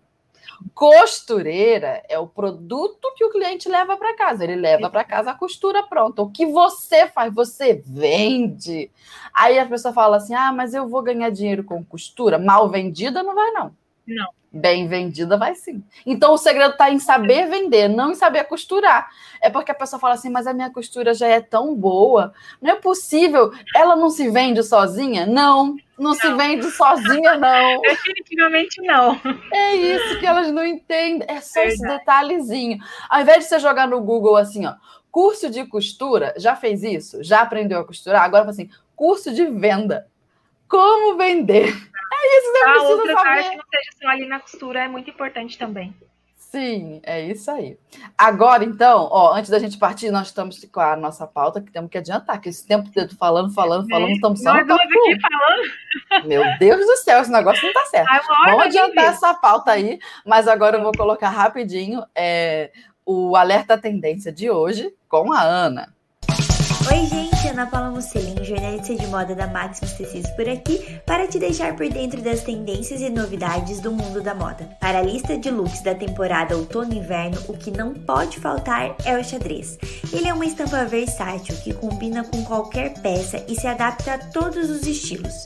Costureira 0.73 2.03
é 2.09 2.19
o 2.19 2.27
produto 2.27 3.13
que 3.15 3.23
o 3.23 3.31
cliente 3.31 3.69
leva 3.69 3.97
para 3.97 4.15
casa. 4.15 4.43
Ele 4.43 4.55
leva 4.55 4.89
para 4.89 5.03
casa 5.03 5.31
a 5.31 5.35
costura 5.35 5.83
pronta. 5.83 6.21
O 6.21 6.29
que 6.29 6.45
você 6.45 7.07
faz? 7.07 7.33
Você 7.33 7.81
vende. 7.85 8.91
Aí 9.33 9.57
a 9.57 9.65
pessoa 9.65 9.93
fala 9.93 10.17
assim: 10.17 10.33
ah, 10.33 10.51
mas 10.51 10.73
eu 10.73 10.87
vou 10.87 11.01
ganhar 11.01 11.29
dinheiro 11.29 11.63
com 11.63 11.83
costura. 11.83 12.37
Mal 12.37 12.69
vendida 12.69 13.23
não 13.23 13.35
vai, 13.35 13.51
não. 13.51 13.71
Não. 14.07 14.27
Bem 14.51 14.87
vendida 14.87 15.35
vai 15.37 15.53
sim. 15.53 15.83
Então 16.05 16.33
o 16.33 16.37
segredo 16.37 16.71
está 16.71 16.89
em 16.89 16.97
saber 16.97 17.49
vender, 17.49 17.89
não 17.89 18.11
em 18.11 18.15
saber 18.15 18.45
costurar. 18.45 19.09
É 19.41 19.49
porque 19.49 19.69
a 19.69 19.75
pessoa 19.75 19.99
fala 19.99 20.13
assim, 20.13 20.29
mas 20.29 20.47
a 20.47 20.53
minha 20.53 20.69
costura 20.69 21.13
já 21.13 21.27
é 21.27 21.41
tão 21.41 21.75
boa. 21.75 22.33
Não 22.61 22.71
é 22.71 22.75
possível. 22.75 23.51
Ela 23.75 23.97
não 23.97 24.09
se 24.09 24.29
vende 24.29 24.63
sozinha? 24.63 25.25
Não, 25.25 25.75
não, 25.97 26.11
não. 26.11 26.13
se 26.13 26.33
vende 26.35 26.71
sozinha, 26.71 27.35
não. 27.37 27.81
Definitivamente 27.83 28.81
não. 28.81 29.19
É 29.51 29.75
isso 29.75 30.19
que 30.21 30.25
elas 30.25 30.49
não 30.49 30.65
entendem. 30.65 31.27
É 31.27 31.41
só 31.41 31.59
Verdade. 31.59 31.73
esse 31.73 31.85
detalhezinho. 31.85 32.77
Ao 33.09 33.19
invés 33.19 33.39
de 33.39 33.45
você 33.45 33.59
jogar 33.59 33.89
no 33.89 33.99
Google 33.99 34.37
assim, 34.37 34.65
ó, 34.65 34.75
curso 35.11 35.49
de 35.49 35.65
costura, 35.65 36.33
já 36.37 36.55
fez 36.55 36.81
isso? 36.81 37.21
Já 37.21 37.41
aprendeu 37.41 37.79
a 37.79 37.85
costurar? 37.85 38.23
Agora 38.23 38.49
assim, 38.49 38.69
curso 38.95 39.33
de 39.33 39.45
venda. 39.45 40.07
Como 40.67 41.17
vender? 41.17 41.75
Isso, 42.25 42.51
você 42.51 42.63
a 42.63 42.81
outra 42.83 43.13
saber. 43.13 43.23
parte 43.23 43.49
que 43.49 43.57
não 43.57 43.65
seja 43.69 43.97
só 44.01 44.07
ali 44.07 44.25
na 44.27 44.39
costura 44.39 44.83
é 44.83 44.87
muito 44.87 45.09
importante 45.09 45.57
também. 45.57 45.93
Sim, 46.55 47.01
é 47.03 47.21
isso 47.21 47.51
aí. 47.51 47.77
Agora, 48.17 48.63
então, 48.63 49.09
ó, 49.11 49.33
antes 49.33 49.49
da 49.49 49.59
gente 49.59 49.77
partir, 49.77 50.09
nós 50.09 50.27
estamos 50.27 50.63
com 50.71 50.79
a 50.79 50.95
nossa 50.95 51.27
pauta 51.27 51.61
que 51.61 51.69
temos 51.69 51.91
que 51.91 51.97
adiantar, 51.97 52.39
que 52.39 52.47
esse 52.47 52.65
tempo 52.65 52.89
todo 52.93 53.13
falando, 53.17 53.53
falando, 53.53 53.89
falando, 53.89 54.11
estamos 54.11 54.41
só 54.41 54.53
Nós 54.53 54.69
aqui 54.69 55.17
falando. 55.21 56.25
Meu 56.25 56.43
Deus 56.57 56.85
do 56.85 56.95
céu, 56.97 57.19
esse 57.19 57.31
negócio 57.31 57.61
não 57.61 57.71
está 57.71 57.85
certo. 57.87 58.09
Vamos 58.45 58.65
adiantar 58.67 59.05
essa 59.05 59.33
pauta 59.33 59.71
aí, 59.71 59.99
mas 60.25 60.47
agora 60.47 60.77
eu 60.77 60.83
vou 60.83 60.93
colocar 60.93 61.29
rapidinho 61.29 62.05
é, 62.15 62.71
o 63.05 63.35
alerta 63.35 63.77
tendência 63.77 64.31
de 64.31 64.49
hoje 64.49 64.93
com 65.09 65.33
a 65.33 65.41
Ana. 65.41 65.94
Oi, 66.87 67.07
gente, 67.07 67.47
Ana 67.47 67.65
Paula 67.65 67.89
Mussolini, 67.89 68.45
jornalista 68.45 68.93
de 68.93 69.07
moda 69.07 69.33
da 69.33 69.47
Maximus 69.47 69.93
Tecidos 69.93 70.29
por 70.31 70.47
aqui, 70.47 70.99
para 71.03 71.27
te 71.27 71.39
deixar 71.39 71.75
por 71.75 71.89
dentro 71.89 72.21
das 72.21 72.43
tendências 72.43 73.01
e 73.01 73.09
novidades 73.09 73.79
do 73.79 73.91
mundo 73.91 74.21
da 74.21 74.35
moda. 74.35 74.69
Para 74.79 74.99
a 74.99 75.01
lista 75.01 75.35
de 75.35 75.49
looks 75.49 75.81
da 75.81 75.95
temporada 75.95 76.55
outono 76.55 76.93
e 76.93 76.99
inverno, 76.99 77.41
o 77.47 77.57
que 77.57 77.71
não 77.71 77.91
pode 77.91 78.39
faltar 78.39 78.95
é 79.03 79.17
o 79.17 79.23
xadrez. 79.23 79.79
Ele 80.13 80.27
é 80.27 80.33
uma 80.33 80.45
estampa 80.45 80.85
versátil 80.85 81.55
que 81.63 81.73
combina 81.73 82.23
com 82.23 82.43
qualquer 82.45 82.93
peça 83.01 83.43
e 83.47 83.59
se 83.59 83.65
adapta 83.65 84.13
a 84.13 84.19
todos 84.19 84.69
os 84.69 84.85
estilos. 84.85 85.45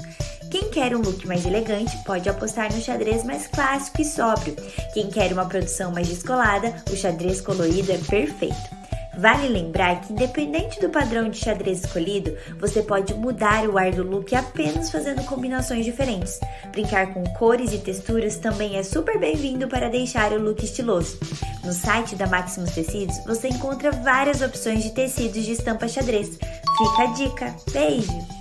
Quem 0.51 0.69
quer 0.69 0.93
um 0.93 1.01
look 1.01 1.25
mais 1.25 1.45
elegante 1.45 1.95
pode 2.03 2.27
apostar 2.27 2.73
no 2.73 2.81
xadrez 2.81 3.23
mais 3.23 3.47
clássico 3.47 4.01
e 4.01 4.05
sóbrio. 4.05 4.57
Quem 4.93 5.09
quer 5.09 5.31
uma 5.31 5.45
produção 5.45 5.91
mais 5.91 6.09
descolada, 6.09 6.75
o 6.91 6.95
xadrez 6.97 7.39
colorido 7.39 7.93
é 7.93 7.97
perfeito. 7.97 8.79
Vale 9.17 9.47
lembrar 9.47 10.01
que, 10.01 10.13
independente 10.13 10.79
do 10.79 10.89
padrão 10.89 11.29
de 11.29 11.37
xadrez 11.37 11.83
escolhido, 11.83 12.35
você 12.59 12.81
pode 12.81 13.13
mudar 13.13 13.67
o 13.67 13.77
ar 13.77 13.91
do 13.91 14.03
look 14.03 14.33
apenas 14.35 14.91
fazendo 14.91 15.23
combinações 15.25 15.83
diferentes. 15.83 16.39
Brincar 16.71 17.13
com 17.13 17.23
cores 17.33 17.73
e 17.73 17.79
texturas 17.79 18.37
também 18.37 18.77
é 18.77 18.83
super 18.83 19.19
bem-vindo 19.19 19.67
para 19.67 19.89
deixar 19.89 20.31
o 20.31 20.41
look 20.41 20.63
estiloso. 20.63 21.19
No 21.63 21.73
site 21.73 22.15
da 22.15 22.27
Maximus 22.27 22.71
Tecidos 22.71 23.17
você 23.25 23.49
encontra 23.49 23.91
várias 23.91 24.41
opções 24.41 24.83
de 24.83 24.91
tecidos 24.91 25.43
de 25.43 25.51
estampa 25.51 25.87
xadrez. 25.87 26.37
Fica 26.37 27.03
a 27.03 27.05
dica. 27.07 27.55
Beijo! 27.71 28.39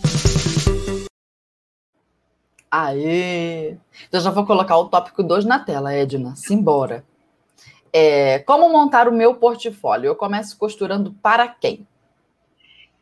Aê! 2.71 3.77
Então 4.07 4.21
já 4.21 4.31
vou 4.31 4.45
colocar 4.45 4.77
o 4.77 4.89
tópico 4.89 5.23
2 5.23 5.45
na 5.45 5.59
tela, 5.59 5.95
Edna. 5.95 6.37
Simbora. 6.37 7.03
É, 7.93 8.39
como 8.41 8.69
montar 8.69 9.09
o 9.09 9.13
meu 9.13 9.35
portfólio? 9.35 10.09
Eu 10.09 10.17
começo 10.17 10.59
costurando 10.59 11.13
para 11.23 11.49
quem? 11.49 11.87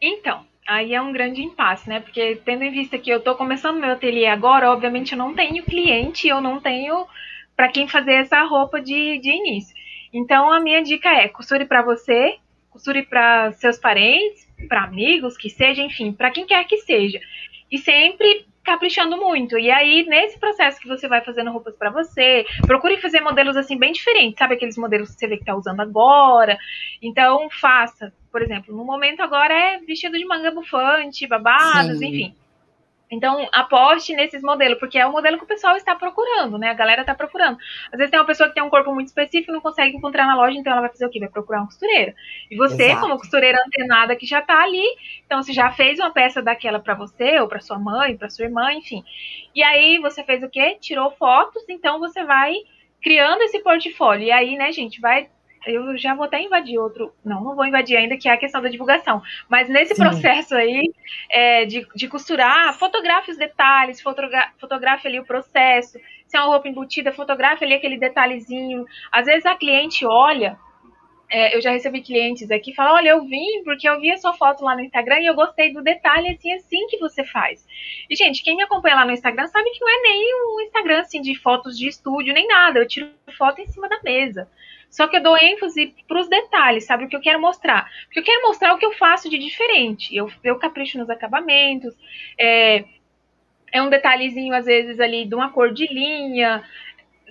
Então, 0.01 0.45
aí 0.67 0.95
é 0.95 1.01
um 1.01 1.13
grande 1.13 1.43
impasse, 1.43 1.89
né? 1.89 2.01
Porque 2.01 2.41
tendo 2.45 2.63
em 2.63 2.71
vista 2.71 2.99
que 2.99 3.11
eu 3.11 3.19
estou 3.19 3.35
começando 3.35 3.81
meu 3.81 3.93
ateliê 3.93 4.27
agora, 4.27 4.71
obviamente 4.71 5.13
eu 5.13 5.19
não 5.19 5.35
tenho 5.35 5.65
cliente, 5.65 6.29
eu 6.29 6.41
não 6.41 6.61
tenho 6.61 7.07
para 7.57 7.69
quem 7.69 7.89
fazer 7.89 8.15
essa 8.15 8.43
roupa 8.45 8.81
de, 8.81 9.19
de 9.19 9.31
início. 9.31 9.75
Então 10.13 10.53
a 10.53 10.61
minha 10.61 10.83
dica 10.83 11.09
é 11.09 11.29
costure 11.29 11.65
para 11.65 11.83
você, 11.83 12.37
costure 12.71 13.03
para 13.03 13.53
seus 13.53 13.79
parentes, 13.79 14.47
para 14.69 14.85
amigos, 14.85 15.37
que 15.37 15.49
seja, 15.49 15.83
enfim, 15.83 16.13
para 16.13 16.31
quem 16.31 16.47
quer 16.47 16.65
que 16.65 16.79
seja. 16.79 17.21
E 17.71 17.79
sempre 17.79 18.47
caprichando 18.67 19.17
muito. 19.17 19.57
E 19.57 19.71
aí, 19.71 20.05
nesse 20.07 20.39
processo 20.39 20.81
que 20.81 20.89
você 20.89 21.07
vai 21.07 21.23
fazendo 21.23 21.53
roupas 21.53 21.77
para 21.77 21.89
você, 21.89 22.45
procure 22.67 23.01
fazer 23.01 23.21
modelos 23.21 23.57
assim 23.57 23.79
bem 23.79 23.93
diferentes, 23.93 24.37
sabe 24.37 24.55
aqueles 24.55 24.77
modelos 24.77 25.11
que 25.11 25.21
você 25.21 25.29
vê 25.29 25.39
que 25.39 25.45
tá 25.45 25.55
usando 25.55 25.81
agora. 25.81 26.59
Então, 27.01 27.49
faça. 27.49 28.13
Por 28.31 28.43
exemplo, 28.43 28.77
no 28.77 28.85
momento 28.85 29.21
agora 29.21 29.55
é 29.55 29.79
vestido 29.79 30.19
de 30.19 30.27
manga 30.27 30.51
bufante, 30.51 31.27
babados, 31.27 31.99
Sim. 31.99 32.07
enfim. 32.07 32.35
Então, 33.11 33.49
aposte 33.53 34.15
nesses 34.15 34.43
modelos, 34.43 34.79
porque 34.79 34.99
é 34.99 35.07
o 35.07 35.13
modelo 35.13 35.39
que 35.39 35.45
o 35.45 35.47
pessoal 35.47 35.77
está 35.77 35.95
procurando, 35.95 36.59
né? 36.59 36.71
A 36.71 36.75
galera 36.75 37.03
está 37.03 37.15
procurando. 37.15 37.57
Às 37.93 37.99
vezes 37.99 38.11
tem 38.11 38.19
uma 38.19 38.27
pessoa 38.27 38.49
que 38.49 38.55
tem 38.55 38.63
um 38.63 38.69
corpo 38.69 38.93
muito 38.93 39.07
específico 39.07 39.53
e 39.53 39.55
não 39.55 39.61
consegue 39.61 39.97
encontrar 39.97 40.27
na 40.27 40.35
loja, 40.35 40.59
então 40.59 40.73
ela 40.73 40.81
vai 40.81 40.91
fazer 40.91 41.07
o 41.07 41.11
quê? 41.11 41.21
Vai 41.21 41.29
procurar 41.29 41.61
uma 41.61 41.67
costureira. 41.67 42.15
E 42.51 42.57
você, 42.57 42.87
Exato. 42.87 43.01
como 43.03 43.19
costureira 43.19 43.59
antenada 43.65 44.17
que 44.17 44.27
já 44.27 44.41
está 44.41 44.61
ali, 44.63 44.85
então 45.25 45.43
você 45.43 45.53
já 45.53 45.71
fez 45.71 45.99
uma 46.01 46.11
peça 46.11 46.43
daquela 46.43 46.81
para 46.81 46.95
você, 46.95 47.39
ou 47.39 47.47
para 47.47 47.61
sua 47.61 47.79
mãe, 47.79 48.17
para 48.17 48.29
sua 48.29 48.47
irmã, 48.47 48.73
enfim. 48.73 49.05
E 49.55 49.63
aí 49.63 49.99
você 49.99 50.25
fez 50.25 50.43
o 50.43 50.51
quê? 50.51 50.77
Tirou 50.81 51.13
fotos, 51.13 51.65
então 51.69 52.01
você 52.01 52.25
vai 52.25 52.55
criando 53.01 53.43
esse 53.43 53.61
portfólio. 53.61 54.25
E 54.25 54.33
aí, 54.33 54.57
né, 54.57 54.73
gente, 54.73 55.01
vai 55.01 55.29
eu 55.67 55.97
já 55.99 56.15
vou 56.15 56.25
até 56.25 56.41
invadir 56.41 56.79
outro. 56.79 57.13
Não, 57.25 57.43
não 57.43 57.55
vou 57.55 57.67
invadir 57.67 57.97
ainda, 57.97 58.17
que 58.17 58.29
é 58.29 58.33
a 58.33 58.37
questão 58.37 58.63
da 58.63 58.69
divulgação. 58.69 59.23
Mas 59.49 59.69
nesse 59.69 59.95
Sim. 59.95 60.03
processo 60.03 60.55
aí 60.55 60.93
é, 61.31 61.65
de, 61.65 61.87
de 61.95 62.09
costurar, 62.09 62.77
fotografe 62.79 63.31
os 63.31 63.37
detalhes, 63.37 64.01
fotogra 64.01 64.53
fotografe 64.59 65.09
ali 65.09 65.19
o 65.19 65.27
processo. 65.27 65.99
Se 66.27 66.37
é 66.37 66.41
uma 66.41 66.49
roupa 66.49 66.69
embutida, 66.69 67.13
fotografe 67.13 67.65
ali 67.65 67.75
aquele 67.75 67.99
detalhezinho. 67.99 68.85
Às 69.11 69.27
vezes 69.27 69.47
a 69.47 69.57
cliente 69.57 70.05
olha. 70.07 70.59
É, 71.29 71.57
eu 71.57 71.61
já 71.61 71.73
recebi 71.73 72.03
clientes 72.03 72.53
aqui 72.53 72.73
falam, 72.73 72.95
olha, 72.95 73.09
eu 73.09 73.25
vim 73.25 73.65
porque 73.65 73.89
eu 73.89 73.99
vi 73.99 74.13
a 74.13 74.17
sua 74.17 74.33
foto 74.35 74.63
lá 74.65 74.77
no 74.77 74.81
Instagram 74.81 75.19
e 75.19 75.27
eu 75.27 75.35
gostei 75.35 75.73
do 75.73 75.83
detalhe 75.83 76.31
assim, 76.31 76.53
assim 76.53 76.87
que 76.87 76.99
você 76.99 77.25
faz. 77.25 77.67
E, 78.09 78.15
gente, 78.15 78.45
quem 78.45 78.57
me 78.57 78.63
acompanha 78.63 78.95
lá 78.95 79.05
no 79.05 79.11
Instagram 79.11 79.49
sabe 79.49 79.69
que 79.71 79.81
não 79.81 79.89
é 79.89 80.03
nem 80.03 80.35
um 80.35 80.61
Instagram 80.61 81.01
assim 81.01 81.21
de 81.21 81.35
fotos 81.35 81.77
de 81.77 81.89
estúdio, 81.89 82.33
nem 82.33 82.47
nada. 82.47 82.79
Eu 82.79 82.87
tiro 82.87 83.11
foto 83.37 83.61
em 83.61 83.67
cima 83.67 83.89
da 83.89 84.01
mesa. 84.05 84.49
Só 84.97 85.07
que 85.07 85.19
eu 85.19 85.23
dou 85.23 85.37
ênfase 85.37 85.95
para 86.09 86.19
os 86.19 86.27
detalhes, 86.27 86.87
sabe? 86.87 87.05
O 87.05 87.09
que 87.09 87.15
eu 87.15 87.21
quero 87.21 87.39
mostrar. 87.39 87.87
Porque 88.07 88.21
eu 88.21 88.25
quero 88.25 88.41
mostrar 88.49 88.73
o 88.73 88.79
que 88.79 88.87
eu 88.87 88.93
faço 88.93 89.29
de 89.29 89.37
diferente. 89.37 90.17
Eu, 90.17 90.33
eu 90.43 90.59
capricho 90.59 90.97
nos 90.97 91.11
acabamentos, 91.11 91.95
é, 92.41 92.83
é 93.71 93.83
um 93.83 93.91
detalhezinho, 93.91 94.55
às 94.55 94.65
vezes, 94.65 94.99
ali 94.99 95.27
de 95.27 95.35
uma 95.35 95.51
cor 95.51 95.71
de 95.71 95.87
linha, 95.93 96.65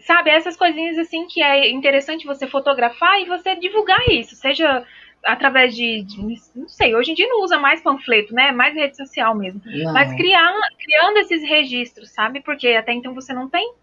sabe? 0.02 0.30
Essas 0.30 0.56
coisinhas 0.56 1.00
assim 1.00 1.26
que 1.26 1.42
é 1.42 1.72
interessante 1.72 2.28
você 2.28 2.46
fotografar 2.46 3.20
e 3.20 3.26
você 3.26 3.56
divulgar 3.56 4.00
isso, 4.10 4.36
seja 4.36 4.86
através 5.24 5.76
de, 5.76 6.04
de, 6.04 6.22
não 6.56 6.70
sei, 6.70 6.96
hoje 6.96 7.14
em 7.14 7.16
dia 7.16 7.28
não 7.28 7.44
usa 7.44 7.58
mais 7.58 7.82
panfleto, 7.82 8.32
né? 8.32 8.52
Mais 8.52 8.76
rede 8.76 8.96
social 8.96 9.34
mesmo. 9.34 9.60
Não. 9.66 9.92
Mas 9.92 10.14
criar, 10.14 10.54
criando 10.78 11.18
esses 11.18 11.42
registros, 11.42 12.12
sabe? 12.12 12.42
Porque 12.42 12.68
até 12.68 12.94
então 12.94 13.16
você 13.16 13.34
não 13.34 13.50
tem 13.50 13.74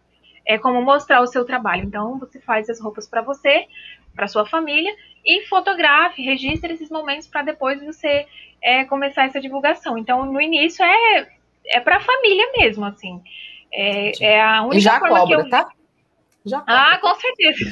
é 0.46 0.58
como 0.58 0.82
mostrar 0.82 1.20
o 1.20 1.26
seu 1.26 1.44
trabalho. 1.44 1.84
Então 1.84 2.18
você 2.18 2.40
faz 2.40 2.68
as 2.68 2.80
roupas 2.80 3.08
para 3.08 3.22
você, 3.22 3.66
para 4.14 4.28
sua 4.28 4.46
família 4.46 4.94
e 5.24 5.46
fotografe, 5.46 6.22
registre 6.22 6.72
esses 6.72 6.90
momentos 6.90 7.26
para 7.26 7.42
depois 7.42 7.82
você 7.82 8.26
é, 8.62 8.84
começar 8.84 9.24
essa 9.24 9.40
divulgação. 9.40 9.96
Então 9.96 10.24
no 10.26 10.40
início 10.40 10.84
é 10.84 11.28
é 11.66 11.80
para 11.80 11.96
a 11.96 12.00
família 12.00 12.50
mesmo, 12.56 12.84
assim. 12.84 13.22
É, 13.72 14.24
é 14.24 14.42
a 14.42 14.62
única 14.62 14.76
e 14.76 14.80
já 14.80 14.98
forma 14.98 15.20
cobra, 15.20 15.36
que 15.36 15.42
eu 15.42 15.50
tá? 15.50 15.68
Já 16.44 16.58
cobra. 16.58 16.74
Ah, 16.74 16.98
com 16.98 17.14
certeza. 17.14 17.64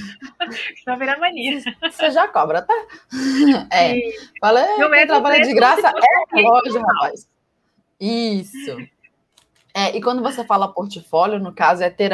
Está 0.75 0.95
virando 0.97 1.21
mania. 1.21 1.61
Você 1.83 2.11
já 2.11 2.29
cobra, 2.29 2.63
tá? 2.63 2.75
É. 3.73 4.01
Fala, 4.41 4.65
quem 4.65 5.07
trabalha 5.07 5.43
de 5.43 5.55
graça 5.55 5.93
é 6.35 6.41
loja, 6.41 6.81
rapaz. 6.81 7.29
Isso. 8.01 8.77
É, 9.75 9.97
e 9.97 10.01
quando 10.01 10.23
você 10.23 10.45
fala 10.45 10.73
portfólio, 10.73 11.39
no 11.39 11.53
caso, 11.53 11.83
é 11.83 11.91
ter 11.91 12.13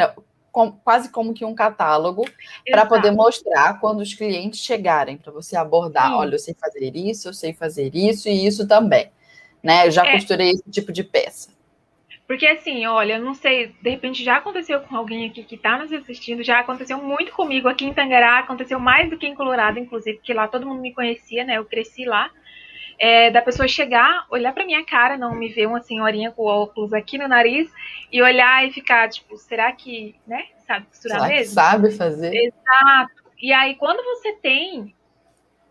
com, 0.57 0.71
quase 0.71 1.11
como 1.11 1.35
que 1.35 1.45
um 1.45 1.53
catálogo 1.53 2.25
para 2.67 2.83
poder 2.83 3.11
mostrar 3.11 3.79
quando 3.79 3.99
os 3.99 4.15
clientes 4.15 4.59
chegarem, 4.59 5.15
para 5.15 5.31
você 5.31 5.55
abordar, 5.55 6.07
Sim. 6.07 6.15
olha, 6.15 6.33
eu 6.33 6.39
sei 6.39 6.55
fazer 6.59 6.95
isso, 6.95 7.27
eu 7.27 7.33
sei 7.33 7.53
fazer 7.53 7.95
isso 7.95 8.27
e 8.27 8.47
isso 8.47 8.67
também. 8.67 9.11
Né? 9.61 9.85
Eu 9.85 9.91
já 9.91 10.03
é. 10.03 10.13
costurei 10.13 10.49
esse 10.49 10.63
tipo 10.71 10.91
de 10.91 11.03
peça. 11.03 11.51
Porque 12.25 12.47
assim, 12.47 12.87
olha, 12.87 13.19
não 13.19 13.35
sei, 13.35 13.67
de 13.79 13.89
repente 13.91 14.23
já 14.23 14.37
aconteceu 14.37 14.81
com 14.81 14.97
alguém 14.97 15.27
aqui 15.27 15.43
que 15.43 15.53
está 15.53 15.77
nos 15.77 15.93
assistindo, 15.93 16.43
já 16.43 16.59
aconteceu 16.59 16.97
muito 16.97 17.33
comigo 17.33 17.67
aqui 17.67 17.85
em 17.85 17.93
Tangará, 17.93 18.39
aconteceu 18.39 18.79
mais 18.79 19.07
do 19.11 19.17
que 19.17 19.27
em 19.27 19.35
Colorado, 19.35 19.77
inclusive, 19.77 20.17
porque 20.17 20.33
lá 20.33 20.47
todo 20.47 20.65
mundo 20.65 20.81
me 20.81 20.91
conhecia, 20.91 21.43
né? 21.43 21.59
Eu 21.59 21.65
cresci 21.65 22.03
lá. 22.03 22.31
É, 22.99 23.29
da 23.29 23.41
pessoa 23.41 23.67
chegar, 23.67 24.25
olhar 24.29 24.53
pra 24.53 24.65
minha 24.65 24.83
cara, 24.83 25.17
não 25.17 25.35
me 25.35 25.49
ver 25.49 25.67
uma 25.67 25.81
senhorinha 25.81 26.31
com 26.31 26.43
óculos 26.43 26.93
aqui 26.93 27.17
no 27.17 27.27
nariz 27.27 27.71
e 28.11 28.21
olhar 28.21 28.67
e 28.67 28.71
ficar, 28.71 29.07
tipo, 29.07 29.37
será 29.37 29.71
que, 29.71 30.15
né, 30.25 30.45
sabe 30.65 30.87
costurar 30.87 31.19
será 31.19 31.29
mesmo? 31.29 31.53
Sabe 31.53 31.91
fazer. 31.91 32.33
Exato. 32.33 33.23
E 33.39 33.53
aí, 33.53 33.75
quando 33.75 34.03
você 34.03 34.33
tem 34.33 34.95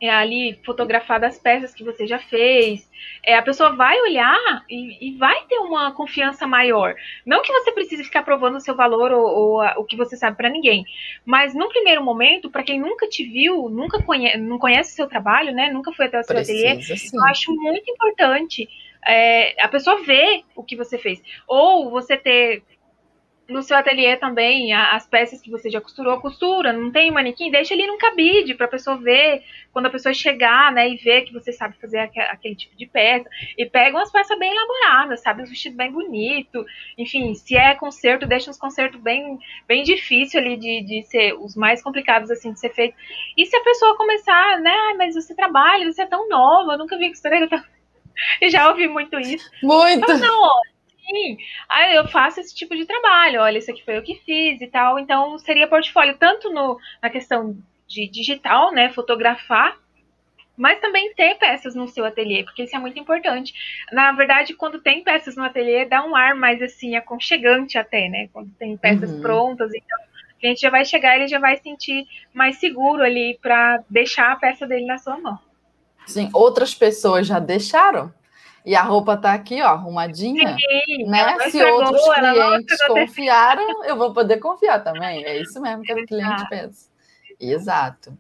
é, 0.01 0.11
ali 0.11 0.59
fotografar 0.65 1.19
das 1.19 1.39
peças 1.39 1.75
que 1.75 1.85
você 1.85 2.07
já 2.07 2.19
fez. 2.19 2.89
É, 3.25 3.37
a 3.37 3.43
pessoa 3.43 3.75
vai 3.75 4.01
olhar 4.01 4.65
e, 4.69 5.09
e, 5.09 5.17
vai 5.17 5.45
ter 5.47 5.59
uma 5.59 5.93
confiança 5.93 6.47
maior. 6.47 6.95
Não 7.25 7.43
que 7.43 7.53
você 7.53 7.73
precise 7.73 8.05
ficar 8.05 8.23
provando 8.23 8.57
o 8.57 8.61
seu 8.61 8.75
valor 8.75 9.13
ou, 9.13 9.25
ou 9.25 9.61
a, 9.61 9.75
o 9.79 9.85
que 9.85 9.97
você 9.97 10.17
sabe 10.17 10.37
para 10.37 10.51
ninguém, 10.51 10.85
mas 11.25 11.55
no 11.55 11.69
primeiro 11.69 12.03
momento, 12.03 12.51
para 12.51 12.63
quem 12.63 12.79
nunca 12.79 13.09
te 13.09 13.25
viu, 13.25 13.69
nunca 13.69 14.03
conhe 14.03 14.37
não 14.37 14.59
conhece 14.59 14.93
o 14.93 14.97
seu 14.97 15.09
trabalho, 15.09 15.53
né? 15.53 15.71
Nunca 15.71 15.93
foi 15.93 16.07
até 16.07 16.21
o 16.21 16.25
seu 16.25 16.37
Precisa, 16.37 16.69
ateliê, 16.69 16.97
sim. 16.97 17.17
eu 17.17 17.25
acho 17.25 17.55
muito 17.55 17.91
importante 17.91 18.69
é, 19.07 19.63
a 19.63 19.69
pessoa 19.69 20.03
ver 20.03 20.43
o 20.55 20.65
que 20.65 20.77
você 20.77 20.99
fez. 20.99 21.23
Ou 21.47 21.91
você 21.91 22.17
ter 22.17 22.63
no 23.49 23.63
seu 23.63 23.77
ateliê 23.77 24.17
também, 24.17 24.73
as 24.73 25.07
peças 25.07 25.41
que 25.41 25.51
você 25.51 25.71
já 25.71 25.81
costurou, 25.81 26.21
costura, 26.21 26.73
não 26.73 26.91
tem 26.91 27.11
manequim, 27.11 27.51
deixa 27.51 27.75
ali 27.75 27.87
num 27.87 27.99
cabide 27.99 28.55
para 28.55 28.67
a 28.67 28.71
pessoa 28.71 28.97
ver, 28.97 29.43
quando 29.73 29.87
a 29.87 29.91
pessoa 29.91 30.13
chegar, 30.13 30.73
né, 30.73 30.89
e 30.89 30.97
ver 30.97 31.23
que 31.23 31.33
você 31.33 31.53
sabe 31.53 31.77
fazer 31.81 31.99
aquele 31.99 32.57
tipo 32.57 32.77
de 32.77 32.87
peça, 32.87 33.29
e 33.57 33.65
pega 33.65 33.97
umas 33.97 34.11
peças 34.11 34.37
bem 34.39 34.53
elaboradas, 34.53 35.23
sabe, 35.23 35.43
os 35.43 35.51
vestidos 35.51 35.77
bem 35.77 35.93
bonito, 35.93 36.65
enfim, 36.99 37.35
se 37.35 37.57
é 37.57 37.75
conserto, 37.75 38.27
deixa 38.27 38.51
uns 38.51 38.59
consertos 38.59 39.01
bem, 39.01 39.39
bem 39.69 39.85
difícil 39.85 40.41
ali 40.41 40.57
de, 40.57 40.83
de 40.83 41.03
ser, 41.05 41.35
os 41.35 41.55
mais 41.55 41.83
complicados, 41.83 42.31
assim, 42.31 42.53
de 42.53 42.59
ser 42.59 42.71
feito, 42.71 42.97
e 43.37 43.47
se 43.47 43.57
a 43.57 43.63
pessoa 43.63 43.97
começar, 43.97 44.61
né, 44.61 44.71
ah, 44.71 44.95
mas 44.99 45.15
você 45.15 45.35
trabalha, 45.35 45.91
você 45.91 46.03
é 46.03 46.07
tão 46.07 46.29
nova, 46.29 46.73
eu 46.73 46.79
nunca 46.79 46.99
vi 46.99 47.11
costureira 47.11 47.49
tão... 47.49 47.63
Eu 48.41 48.49
já 48.51 48.69
ouvi 48.69 48.89
muito 48.89 49.21
isso. 49.21 49.49
Muito! 49.63 49.99
Então, 49.99 50.19
não, 50.19 50.61
sim, 51.07 51.39
ah, 51.69 51.95
eu 51.95 52.09
faço 52.09 52.41
esse 52.41 52.55
tipo 52.55 52.75
de 52.75 52.85
trabalho, 52.85 53.41
olha, 53.41 53.59
isso 53.59 53.71
aqui 53.71 53.85
foi 53.85 53.97
eu 53.97 54.03
que 54.03 54.21
fiz 54.25 54.61
e 54.61 54.67
tal. 54.67 54.99
Então, 54.99 55.39
seria 55.39 55.69
portfólio 55.69 56.17
tanto 56.19 56.53
no, 56.53 56.79
na 57.03 57.09
questão 57.09 57.57
de 57.87 58.09
digital, 58.09 58.73
né, 58.73 58.91
fotografar, 58.91 59.79
mas 60.57 60.81
também 60.81 61.15
ter 61.15 61.37
peças 61.37 61.75
no 61.75 61.87
seu 61.87 62.05
ateliê, 62.05 62.43
porque 62.43 62.65
isso 62.65 62.75
é 62.75 62.79
muito 62.79 62.99
importante. 62.99 63.53
Na 63.93 64.13
verdade, 64.13 64.55
quando 64.55 64.81
tem 64.81 65.05
peças 65.05 65.37
no 65.37 65.45
ateliê, 65.45 65.85
dá 65.85 66.05
um 66.05 66.17
ar 66.17 66.35
mais 66.35 66.61
assim, 66.63 66.97
aconchegante 66.97 67.77
até, 67.77 68.09
né? 68.09 68.29
Quando 68.33 68.51
tem 68.59 68.77
peças 68.77 69.11
uhum. 69.11 69.21
prontas, 69.21 69.71
então 69.75 69.99
o 70.35 70.41
cliente 70.41 70.63
já 70.63 70.71
vai 70.71 70.85
chegar, 70.85 71.17
ele 71.17 71.29
já 71.29 71.39
vai 71.39 71.59
sentir 71.59 72.07
mais 72.33 72.57
seguro 72.57 73.03
ali 73.03 73.39
para 73.41 73.85
deixar 73.89 74.33
a 74.33 74.37
peça 74.37 74.67
dele 74.67 74.87
na 74.87 74.97
sua 74.97 75.19
mão. 75.19 75.39
Sim, 76.07 76.31
outras 76.33 76.75
pessoas 76.75 77.27
já 77.27 77.39
deixaram 77.39 78.13
e 78.67 78.75
a 78.75 78.83
roupa 78.83 79.17
tá 79.17 79.33
aqui, 79.33 79.63
ó, 79.63 79.69
arrumadinha. 79.69 80.57
Sim, 80.59 81.05
né? 81.05 81.39
Se 81.51 81.65
outros 81.65 82.03
clientes 82.03 82.87
confiaram, 82.89 83.85
eu 83.85 83.97
vou 83.97 84.13
poder 84.13 84.39
confiar 84.39 84.83
também. 84.83 85.25
É 85.25 85.41
isso 85.41 85.61
mesmo 85.61 85.85
que 85.85 85.95
o 85.95 86.05
cliente 86.05 86.49
pensa. 86.51 86.91
Exato. 87.39 88.19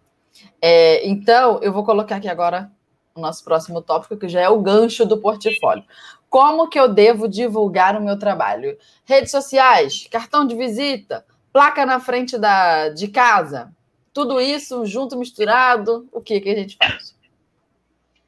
É, 0.62 1.04
então, 1.04 1.59
eu 1.62 1.72
vou 1.72 1.85
colocar 1.85 2.16
aqui 2.16 2.28
agora 2.28 2.70
o 3.12 3.20
nosso 3.20 3.42
próximo 3.42 3.82
tópico, 3.82 4.16
que 4.16 4.28
já 4.28 4.40
é 4.40 4.48
o 4.48 4.62
gancho 4.62 5.04
do 5.04 5.18
portfólio. 5.18 5.82
Como 6.30 6.68
que 6.68 6.78
eu 6.78 6.87
devo 6.87 7.26
divulgar 7.26 7.96
o 7.96 8.04
meu 8.04 8.16
trabalho? 8.16 8.78
Redes 9.04 9.32
sociais, 9.32 10.06
cartão 10.09 10.46
de 10.46 10.54
visita, 10.54 11.26
placa 11.52 11.85
na 11.85 11.98
frente 11.98 12.38
da, 12.38 12.90
de 12.90 13.09
casa, 13.09 13.74
tudo 14.12 14.40
isso 14.40 14.87
junto, 14.87 15.18
misturado, 15.18 16.09
o 16.12 16.20
que, 16.20 16.40
que 16.40 16.50
a 16.50 16.54
gente 16.54 16.76
faz? 16.76 17.16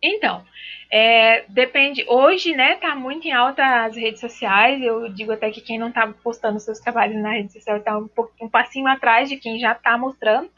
Então, 0.03 0.45
é, 0.91 1.45
depende. 1.49 2.05
Hoje, 2.09 2.55
né, 2.55 2.77
tá 2.77 2.95
muito 2.95 3.29
em 3.29 3.33
alta 3.33 3.85
as 3.85 3.97
redes 3.97 4.21
sociais. 4.21 4.83
Eu 4.83 5.09
digo 5.13 5.33
até 5.33 5.51
que 5.51 5.61
quem 5.61 5.79
não 5.79 5.93
tá 5.93 6.13
postando 6.23 6.59
seus 6.61 6.79
trabalhos 6.79 7.21
na 7.21 7.33
rede 7.33 7.53
social 7.53 7.81
tá 7.81 7.99
um, 7.99 8.09
um 8.41 8.49
passinho 8.49 8.87
atrás 8.89 9.29
de 9.29 9.37
quem 9.37 9.59
já 9.59 9.75
tá 9.75 9.99
mostrando. 9.99 10.51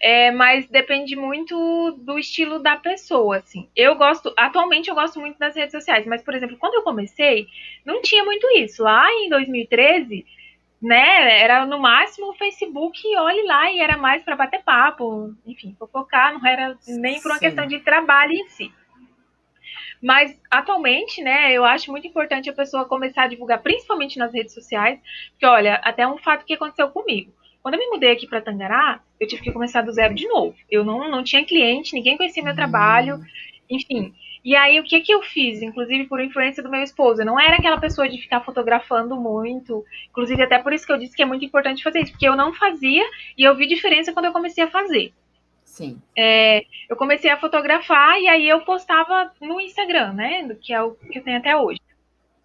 É, 0.00 0.30
mas 0.30 0.68
depende 0.68 1.16
muito 1.16 1.92
do 1.92 2.18
estilo 2.18 2.58
da 2.58 2.76
pessoa, 2.76 3.38
assim. 3.38 3.70
Eu 3.74 3.94
gosto, 3.94 4.34
atualmente 4.36 4.90
eu 4.90 4.94
gosto 4.94 5.18
muito 5.18 5.38
das 5.38 5.56
redes 5.56 5.72
sociais, 5.72 6.04
mas, 6.04 6.22
por 6.22 6.34
exemplo, 6.34 6.58
quando 6.58 6.74
eu 6.74 6.82
comecei, 6.82 7.46
não 7.86 8.02
tinha 8.02 8.22
muito 8.22 8.46
isso. 8.58 8.82
Lá 8.82 9.10
em 9.10 9.30
2013, 9.30 10.26
né, 10.82 11.40
era 11.40 11.64
no 11.64 11.78
máximo 11.78 12.28
o 12.28 12.34
Facebook, 12.34 13.00
olhe 13.16 13.44
lá, 13.44 13.70
e 13.72 13.80
era 13.80 13.96
mais 13.96 14.22
para 14.22 14.36
bater 14.36 14.62
papo, 14.62 15.34
enfim, 15.46 15.74
fofocar, 15.78 16.34
não 16.34 16.46
era 16.46 16.76
nem 16.86 17.18
por 17.22 17.30
uma 17.30 17.38
Sim. 17.38 17.46
questão 17.46 17.66
de 17.66 17.78
trabalho 17.78 18.32
em 18.32 18.48
si. 18.48 18.70
Mas 20.04 20.38
atualmente, 20.50 21.22
né, 21.22 21.50
eu 21.50 21.64
acho 21.64 21.90
muito 21.90 22.06
importante 22.06 22.50
a 22.50 22.52
pessoa 22.52 22.84
começar 22.84 23.22
a 23.22 23.26
divulgar, 23.26 23.62
principalmente 23.62 24.18
nas 24.18 24.34
redes 24.34 24.52
sociais, 24.52 25.00
porque 25.30 25.46
olha, 25.46 25.76
até 25.76 26.06
um 26.06 26.18
fato 26.18 26.44
que 26.44 26.52
aconteceu 26.52 26.90
comigo. 26.90 27.32
Quando 27.62 27.76
eu 27.76 27.80
me 27.80 27.86
mudei 27.86 28.10
aqui 28.10 28.26
para 28.26 28.42
Tangará, 28.42 29.00
eu 29.18 29.26
tive 29.26 29.40
que 29.40 29.50
começar 29.50 29.80
do 29.80 29.90
zero 29.90 30.14
de 30.14 30.28
novo. 30.28 30.54
Eu 30.70 30.84
não, 30.84 31.10
não 31.10 31.24
tinha 31.24 31.42
cliente, 31.42 31.94
ninguém 31.94 32.18
conhecia 32.18 32.42
meu 32.42 32.54
trabalho, 32.54 33.16
hum. 33.16 33.24
enfim. 33.70 34.14
E 34.44 34.54
aí, 34.54 34.78
o 34.78 34.84
que 34.84 35.00
que 35.00 35.10
eu 35.10 35.22
fiz? 35.22 35.62
Inclusive 35.62 36.04
por 36.04 36.20
influência 36.20 36.62
do 36.62 36.68
meu 36.68 36.82
esposo. 36.82 37.22
Eu 37.22 37.26
não 37.26 37.40
era 37.40 37.56
aquela 37.56 37.80
pessoa 37.80 38.06
de 38.06 38.18
ficar 38.18 38.42
fotografando 38.42 39.16
muito. 39.16 39.82
Inclusive, 40.10 40.42
até 40.42 40.58
por 40.58 40.74
isso 40.74 40.84
que 40.84 40.92
eu 40.92 40.98
disse 40.98 41.16
que 41.16 41.22
é 41.22 41.26
muito 41.26 41.46
importante 41.46 41.82
fazer 41.82 42.00
isso. 42.00 42.12
Porque 42.12 42.28
eu 42.28 42.36
não 42.36 42.52
fazia 42.52 43.02
e 43.38 43.42
eu 43.42 43.56
vi 43.56 43.66
diferença 43.66 44.12
quando 44.12 44.26
eu 44.26 44.32
comecei 44.32 44.62
a 44.62 44.70
fazer. 44.70 45.14
Sim. 45.74 46.00
É, 46.16 46.64
eu 46.88 46.94
comecei 46.94 47.28
a 47.28 47.36
fotografar 47.36 48.20
e 48.20 48.28
aí 48.28 48.48
eu 48.48 48.60
postava 48.60 49.32
no 49.40 49.60
Instagram, 49.60 50.12
né? 50.12 50.56
Que 50.62 50.72
é 50.72 50.80
o 50.80 50.92
que 50.92 51.18
eu 51.18 51.24
tenho 51.24 51.38
até 51.38 51.56
hoje. 51.56 51.80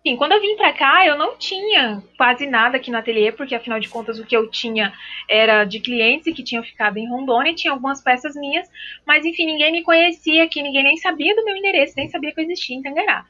Sim, 0.03 0.15
quando 0.15 0.31
eu 0.31 0.41
vim 0.41 0.55
para 0.55 0.73
cá, 0.73 1.05
eu 1.05 1.15
não 1.15 1.37
tinha 1.37 2.01
quase 2.17 2.47
nada 2.47 2.77
aqui 2.77 2.89
no 2.89 2.97
ateliê, 2.97 3.31
porque 3.31 3.53
afinal 3.53 3.79
de 3.79 3.87
contas 3.87 4.17
o 4.17 4.25
que 4.25 4.35
eu 4.35 4.49
tinha 4.49 4.91
era 5.29 5.63
de 5.63 5.79
clientes 5.79 6.33
que 6.33 6.43
tinham 6.43 6.63
ficado 6.63 6.97
em 6.97 7.07
Rondônia, 7.07 7.53
tinha 7.53 7.71
algumas 7.71 8.01
peças 8.01 8.33
minhas, 8.33 8.67
mas 9.05 9.23
enfim, 9.23 9.45
ninguém 9.45 9.71
me 9.71 9.83
conhecia 9.83 10.45
aqui, 10.45 10.63
ninguém 10.63 10.83
nem 10.83 10.97
sabia 10.97 11.35
do 11.35 11.45
meu 11.45 11.55
endereço, 11.55 11.93
nem 11.97 12.09
sabia 12.09 12.33
que 12.33 12.39
eu 12.39 12.45
existia 12.45 12.75
em 12.75 12.81
Tangará. 12.81 13.27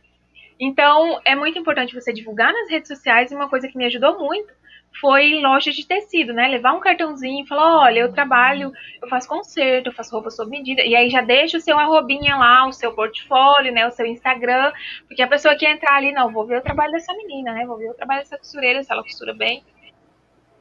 Então, 0.58 1.20
é 1.26 1.36
muito 1.36 1.60
importante 1.60 1.94
você 1.94 2.14
divulgar 2.14 2.54
nas 2.54 2.70
redes 2.70 2.88
sociais, 2.88 3.32
e 3.32 3.36
uma 3.36 3.50
coisa 3.50 3.68
que 3.68 3.78
me 3.78 3.86
ajudou 3.86 4.18
muito 4.18 4.59
foi 5.00 5.40
loja 5.40 5.72
de 5.72 5.86
tecido, 5.86 6.34
né? 6.34 6.48
Levar 6.48 6.74
um 6.74 6.80
cartãozinho 6.80 7.44
e 7.44 7.48
falar, 7.48 7.84
olha, 7.84 8.00
eu 8.00 8.12
trabalho, 8.12 8.72
eu 9.02 9.08
faço 9.08 9.28
conserto, 9.28 9.88
eu 9.88 9.94
faço 9.94 10.12
roupa 10.12 10.30
sob 10.30 10.50
medida. 10.50 10.82
E 10.82 10.96
aí 10.96 11.10
já 11.10 11.22
deixa 11.22 11.58
o 11.58 11.62
seu 11.62 11.78
arrobinha 11.78 12.36
lá, 12.36 12.68
o 12.68 12.74
seu 12.74 12.94
portfólio, 12.94 13.72
né? 13.72 13.88
O 13.88 13.92
seu 13.92 14.06
Instagram. 14.06 14.72
Porque 15.08 15.22
a 15.22 15.28
pessoa 15.28 15.56
que 15.56 15.66
entrar 15.66 15.96
ali, 15.96 16.12
não, 16.12 16.32
vou 16.32 16.46
ver 16.46 16.58
o 16.58 16.62
trabalho 16.62 16.92
dessa 16.92 17.14
menina, 17.14 17.54
né? 17.54 17.66
Vou 17.66 17.78
ver 17.78 17.90
o 17.90 17.94
trabalho 17.94 18.22
dessa 18.22 18.38
costureira, 18.38 18.84
se 18.84 18.92
ela 18.92 19.04
costura 19.04 19.34
bem. 19.34 19.64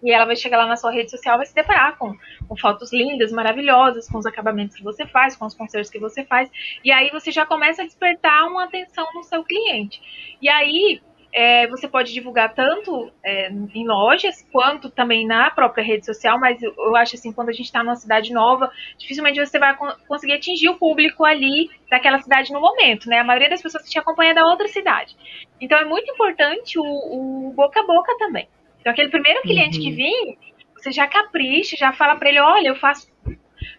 E 0.02 0.12
ela 0.12 0.24
vai 0.24 0.36
chegar 0.36 0.58
lá 0.58 0.66
na 0.66 0.76
sua 0.76 0.92
rede 0.92 1.10
social, 1.10 1.36
vai 1.36 1.46
se 1.46 1.54
deparar 1.54 1.98
com, 1.98 2.16
com 2.46 2.56
fotos 2.56 2.92
lindas, 2.92 3.32
maravilhosas, 3.32 4.08
com 4.08 4.18
os 4.18 4.26
acabamentos 4.26 4.76
que 4.76 4.84
você 4.84 5.04
faz, 5.06 5.34
com 5.36 5.44
os 5.44 5.54
concertos 5.54 5.90
que 5.90 5.98
você 5.98 6.24
faz. 6.24 6.48
E 6.84 6.92
aí 6.92 7.10
você 7.10 7.32
já 7.32 7.44
começa 7.44 7.82
a 7.82 7.84
despertar 7.84 8.46
uma 8.46 8.64
atenção 8.64 9.06
no 9.12 9.24
seu 9.24 9.42
cliente. 9.42 10.00
E 10.40 10.48
aí 10.48 11.00
é, 11.32 11.66
você 11.68 11.86
pode 11.86 12.12
divulgar 12.12 12.54
tanto 12.54 13.10
é, 13.24 13.50
em 13.50 13.86
lojas 13.86 14.46
quanto 14.50 14.90
também 14.90 15.26
na 15.26 15.50
própria 15.50 15.84
rede 15.84 16.06
social, 16.06 16.38
mas 16.38 16.62
eu, 16.62 16.74
eu 16.76 16.96
acho 16.96 17.16
assim, 17.16 17.32
quando 17.32 17.50
a 17.50 17.52
gente 17.52 17.66
está 17.66 17.82
numa 17.82 17.96
cidade 17.96 18.32
nova, 18.32 18.70
dificilmente 18.96 19.38
você 19.38 19.58
vai 19.58 19.76
conseguir 20.06 20.34
atingir 20.34 20.68
o 20.68 20.78
público 20.78 21.24
ali 21.24 21.70
daquela 21.90 22.18
cidade 22.18 22.52
no 22.52 22.60
momento, 22.60 23.08
né? 23.08 23.18
A 23.18 23.24
maioria 23.24 23.50
das 23.50 23.62
pessoas 23.62 23.88
te 23.88 23.98
acompanha 23.98 24.34
da 24.34 24.42
outra 24.42 24.68
cidade. 24.68 25.16
Então 25.60 25.78
é 25.78 25.84
muito 25.84 26.10
importante 26.10 26.78
o, 26.78 26.82
o 26.82 27.52
boca 27.54 27.80
a 27.80 27.86
boca 27.86 28.16
também. 28.18 28.48
Então, 28.80 28.92
aquele 28.92 29.10
primeiro 29.10 29.42
cliente 29.42 29.78
uhum. 29.78 29.84
que 29.84 29.90
vem, 29.90 30.38
você 30.76 30.90
já 30.90 31.06
capricha, 31.06 31.76
já 31.76 31.92
fala 31.92 32.16
para 32.16 32.28
ele: 32.28 32.40
olha, 32.40 32.68
eu 32.68 32.76
faço. 32.76 33.10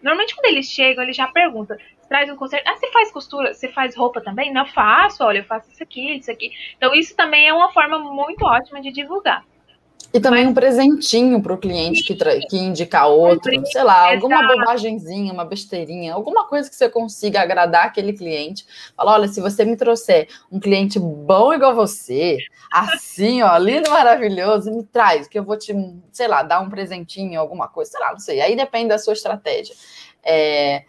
Normalmente, 0.02 0.34
quando 0.34 0.46
eles 0.46 0.66
chegam, 0.66 1.02
ele 1.02 1.12
já 1.12 1.26
pergunta: 1.28 1.76
traz 2.10 2.28
um 2.28 2.34
conserto. 2.34 2.66
Ah, 2.66 2.76
você 2.76 2.90
faz 2.90 3.12
costura? 3.12 3.54
Você 3.54 3.68
faz 3.68 3.96
roupa 3.96 4.20
também? 4.20 4.52
Não, 4.52 4.66
faço, 4.66 5.22
olha, 5.22 5.38
eu 5.38 5.44
faço 5.44 5.70
isso 5.70 5.80
aqui, 5.80 6.16
isso 6.16 6.28
aqui. 6.28 6.50
Então, 6.76 6.92
isso 6.92 7.14
também 7.14 7.46
é 7.46 7.54
uma 7.54 7.72
forma 7.72 8.00
muito 8.00 8.44
ótima 8.44 8.82
de 8.82 8.90
divulgar. 8.90 9.44
E 10.12 10.18
também 10.18 10.44
um 10.44 10.52
presentinho 10.52 11.40
para 11.40 11.52
o 11.52 11.58
cliente 11.58 12.02
que, 12.02 12.16
que 12.48 12.58
indica 12.58 13.06
outro, 13.06 13.52
sei 13.64 13.84
lá, 13.84 14.12
alguma 14.12 14.44
bobagemzinha, 14.44 15.32
uma 15.32 15.44
besteirinha, 15.44 16.12
alguma 16.12 16.48
coisa 16.48 16.68
que 16.68 16.74
você 16.74 16.88
consiga 16.88 17.42
agradar 17.42 17.86
aquele 17.86 18.12
cliente. 18.12 18.66
Fala, 18.96 19.12
olha, 19.12 19.28
se 19.28 19.40
você 19.40 19.64
me 19.64 19.76
trouxer 19.76 20.26
um 20.50 20.58
cliente 20.58 20.98
bom 20.98 21.52
igual 21.52 21.76
você, 21.76 22.38
assim, 22.72 23.40
ó, 23.42 23.56
lindo, 23.56 23.88
maravilhoso, 23.88 24.72
me 24.72 24.82
traz, 24.82 25.28
que 25.28 25.38
eu 25.38 25.44
vou 25.44 25.56
te, 25.56 25.72
sei 26.10 26.26
lá, 26.26 26.42
dar 26.42 26.58
um 26.58 26.68
presentinho, 26.68 27.38
alguma 27.38 27.68
coisa, 27.68 27.92
sei 27.92 28.00
lá, 28.00 28.10
não 28.10 28.18
sei. 28.18 28.40
Aí 28.40 28.56
depende 28.56 28.88
da 28.88 28.98
sua 28.98 29.12
estratégia. 29.12 29.76
É, 30.24 30.82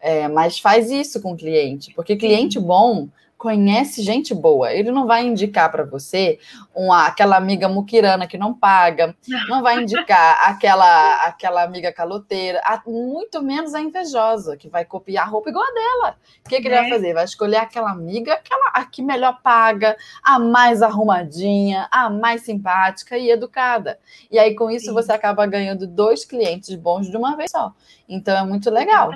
é, 0.00 0.28
mas 0.28 0.58
faz 0.58 0.90
isso 0.90 1.20
com 1.20 1.32
o 1.32 1.36
cliente, 1.36 1.92
porque 1.94 2.16
cliente 2.16 2.58
bom 2.58 3.08
conhece 3.38 4.02
gente 4.02 4.34
boa. 4.34 4.72
Ele 4.72 4.90
não 4.90 5.06
vai 5.06 5.24
indicar 5.24 5.70
para 5.70 5.84
você 5.84 6.40
uma, 6.74 7.06
aquela 7.06 7.36
amiga 7.36 7.68
muquirana 7.68 8.26
que 8.26 8.36
não 8.36 8.52
paga, 8.52 9.14
não 9.48 9.62
vai 9.62 9.80
indicar 9.80 10.40
aquela 10.50 11.24
aquela 11.24 11.62
amiga 11.62 11.92
caloteira, 11.92 12.60
muito 12.84 13.40
menos 13.40 13.74
a 13.74 13.80
invejosa, 13.80 14.56
que 14.56 14.68
vai 14.68 14.84
copiar 14.84 15.26
a 15.26 15.30
roupa 15.30 15.50
igual 15.50 15.64
a 15.64 15.72
dela. 15.72 16.16
O 16.44 16.48
que, 16.48 16.60
que 16.60 16.66
é. 16.66 16.70
ele 16.70 16.80
vai 16.80 16.86
é. 16.86 16.90
fazer? 16.90 17.14
Vai 17.14 17.24
escolher 17.24 17.58
aquela 17.58 17.92
amiga, 17.92 18.34
aquela 18.34 18.70
a 18.74 18.84
que 18.84 19.02
melhor 19.02 19.40
paga, 19.40 19.96
a 20.22 20.38
mais 20.38 20.82
arrumadinha, 20.82 21.86
a 21.92 22.10
mais 22.10 22.42
simpática 22.42 23.16
e 23.16 23.30
educada. 23.30 24.00
E 24.30 24.38
aí, 24.38 24.56
com 24.56 24.68
isso, 24.68 24.86
Sim. 24.86 24.92
você 24.92 25.12
acaba 25.12 25.46
ganhando 25.46 25.86
dois 25.86 26.24
clientes 26.24 26.74
bons 26.74 27.08
de 27.08 27.16
uma 27.16 27.36
vez 27.36 27.52
só. 27.52 27.72
Então, 28.08 28.36
é 28.36 28.44
muito 28.44 28.68
legal. 28.68 29.12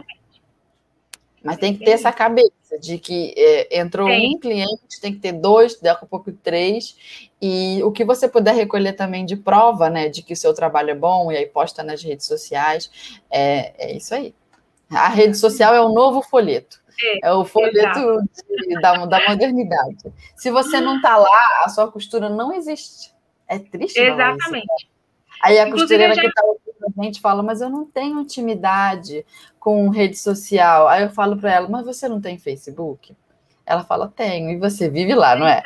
Mas 1.43 1.57
tem 1.57 1.77
que 1.77 1.85
ter 1.85 1.93
essa 1.93 2.13
cabeça 2.13 2.79
de 2.81 2.99
que 2.99 3.35
é, 3.37 3.81
entrou 3.81 4.09
um 4.09 4.39
cliente, 4.39 5.01
tem 5.01 5.13
que 5.13 5.19
ter 5.19 5.33
dois, 5.33 5.79
daqui 5.81 6.05
a 6.05 6.09
pouco 6.09 6.33
três, 6.33 6.97
e 7.41 7.83
o 7.83 7.91
que 7.91 8.05
você 8.05 8.29
puder 8.29 8.55
recolher 8.55 8.93
também 8.93 9.27
de 9.27 9.37
prova, 9.37 9.91
né, 9.91 10.09
de 10.09 10.23
que 10.23 10.33
o 10.33 10.37
seu 10.37 10.55
trabalho 10.55 10.91
é 10.91 10.95
bom, 10.95 11.33
e 11.33 11.37
aí 11.37 11.47
posta 11.47 11.83
nas 11.83 12.03
redes 12.03 12.27
sociais, 12.27 12.91
é, 13.31 13.73
é 13.77 13.97
isso 13.97 14.15
aí. 14.15 14.35
A 14.91 15.09
rede 15.09 15.37
social 15.37 15.75
é 15.75 15.81
o 15.81 15.89
novo 15.89 16.23
folheto. 16.23 16.81
É, 17.03 17.29
é 17.29 17.33
o 17.33 17.45
folheto 17.45 18.23
de, 18.69 18.81
da, 18.81 19.07
da 19.07 19.29
modernidade. 19.29 20.13
Se 20.37 20.51
você 20.51 20.81
não 20.81 20.97
está 20.97 21.17
lá, 21.17 21.63
a 21.65 21.69
sua 21.69 21.91
costura 21.91 22.29
não 22.29 22.53
existe. 22.53 23.13
É 23.49 23.59
triste. 23.59 23.99
Exatamente. 23.99 24.92
Aí 25.43 25.59
a 25.59 25.67
Inclusive, 25.67 25.81
costureira 25.81 26.15
já... 26.15 26.21
que 26.23 26.29
está 26.29 26.43
ouvindo 26.45 26.63
a 26.99 27.05
gente 27.05 27.21
fala, 27.21 27.43
mas 27.43 27.61
eu 27.61 27.71
não 27.71 27.85
tenho 27.85 28.21
intimidade 28.21 29.25
com 29.59 29.89
rede 29.89 30.19
social. 30.19 30.89
Aí 30.89 31.03
eu 31.05 31.11
falo 31.11 31.37
para 31.37 31.53
ela, 31.53 31.69
mas 31.69 31.85
você 31.85 32.09
não 32.09 32.21
tem 32.21 32.39
Facebook? 32.39 33.15
Ela 33.65 33.85
fala, 33.85 34.13
tenho, 34.15 34.51
e 34.51 34.57
você 34.57 34.89
vive 34.91 35.15
lá, 35.15 35.37
não 35.37 35.47
é? 35.47 35.63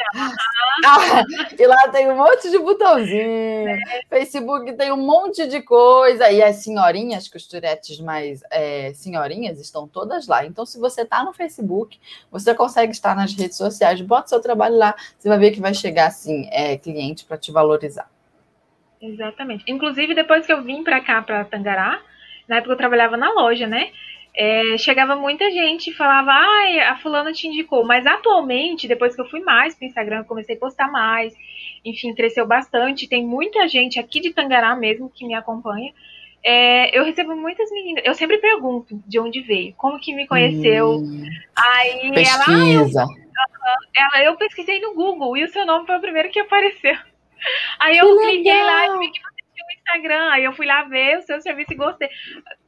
Ah, 0.85 1.23
e 1.59 1.67
lá 1.67 1.89
tem 1.89 2.11
um 2.11 2.17
monte 2.17 2.51
de 2.51 2.59
botãozinho, 2.59 3.71
é. 3.71 3.79
Facebook 4.11 4.75
tem 4.75 4.93
um 4.93 4.99
monte 4.99 5.47
de 5.47 5.63
coisa, 5.63 6.31
e 6.31 6.43
as 6.43 6.57
senhorinhas, 6.57 7.27
costuretes 7.27 7.99
mais 7.99 8.43
é, 8.51 8.93
senhorinhas, 8.93 9.59
estão 9.59 9.89
todas 9.89 10.27
lá. 10.27 10.45
Então, 10.45 10.67
se 10.67 10.79
você 10.79 11.03
está 11.03 11.25
no 11.25 11.33
Facebook, 11.33 11.99
você 12.31 12.55
consegue 12.55 12.93
estar 12.93 13.17
nas 13.17 13.33
redes 13.33 13.57
sociais, 13.57 13.99
bota 14.03 14.29
seu 14.29 14.41
trabalho 14.41 14.77
lá, 14.77 14.95
você 15.19 15.31
vai 15.31 15.39
ver 15.39 15.53
que 15.53 15.61
vai 15.61 15.73
chegar, 15.73 16.09
assim, 16.09 16.47
é, 16.53 16.77
cliente 16.77 17.25
para 17.25 17.39
te 17.39 17.51
valorizar. 17.51 18.11
Exatamente. 19.01 19.65
Inclusive, 19.67 20.15
depois 20.15 20.47
que 20.47 20.53
eu 20.53 20.63
vim 20.63 20.83
para 20.83 21.01
cá, 21.01 21.23
para 21.23 21.45
Tangará, 21.45 22.01
na 22.49 22.57
época 22.57 22.73
eu 22.73 22.79
trabalhava 22.79 23.17
na 23.17 23.33
loja, 23.33 23.67
né? 23.67 23.91
É, 24.35 24.77
chegava 24.77 25.17
muita 25.17 25.51
gente 25.51 25.89
e 25.89 25.95
falava, 25.95 26.31
ai, 26.31 26.79
a 26.81 26.97
fulana 26.99 27.33
te 27.33 27.47
indicou. 27.47 27.85
Mas 27.85 28.07
atualmente, 28.07 28.87
depois 28.87 29.15
que 29.15 29.21
eu 29.21 29.29
fui 29.29 29.41
mais 29.41 29.75
para 29.75 29.85
o 29.85 29.89
Instagram, 29.89 30.25
comecei 30.25 30.57
a 30.57 30.59
postar 30.59 30.91
mais, 30.91 31.35
enfim, 31.85 32.15
cresceu 32.15 32.47
bastante. 32.47 33.09
Tem 33.09 33.25
muita 33.25 33.67
gente 33.67 33.99
aqui 33.99 34.21
de 34.21 34.35
Tangará 34.35 34.77
mesmo 34.77 35.11
que 35.11 35.27
me 35.27 35.35
acompanha. 35.35 35.93
É, 36.45 36.97
eu 36.97 37.03
recebo 37.03 37.35
muitas 37.35 37.69
meninas, 37.73 38.05
eu 38.07 38.15
sempre 38.15 38.39
pergunto 38.39 39.03
de 39.05 39.19
onde 39.19 39.41
veio, 39.41 39.75
como 39.77 39.99
que 39.99 40.15
me 40.15 40.29
conheceu. 40.29 40.99
Hum, 40.99 41.25
aí 41.57 42.13
pesquisa. 42.13 43.01
ela, 43.01 43.09
eu, 43.97 44.19
ela, 44.21 44.25
eu 44.25 44.37
pesquisei 44.37 44.79
no 44.81 44.95
Google 44.95 45.37
e 45.37 45.43
o 45.43 45.49
seu 45.49 45.67
nome 45.67 45.87
foi 45.87 45.97
o 45.97 46.01
primeiro 46.01 46.31
que 46.31 46.39
apareceu. 46.39 46.95
Aí 47.81 47.99
eu 47.99 48.17
que 48.17 48.27
cliquei 48.27 48.53
legal. 48.53 48.67
lá 48.67 48.87
e 48.87 48.99
vi 48.99 49.13
que 49.13 49.21
você 49.21 49.43
tinha 49.55 49.67
um 49.67 49.79
Instagram. 49.79 50.31
Aí 50.33 50.45
eu 50.45 50.53
fui 50.53 50.67
lá 50.67 50.85
ver 50.85 51.19
o 51.19 51.23
seu 51.23 51.41
serviço 51.41 51.73
e 51.73 51.77
gostei. 51.77 52.09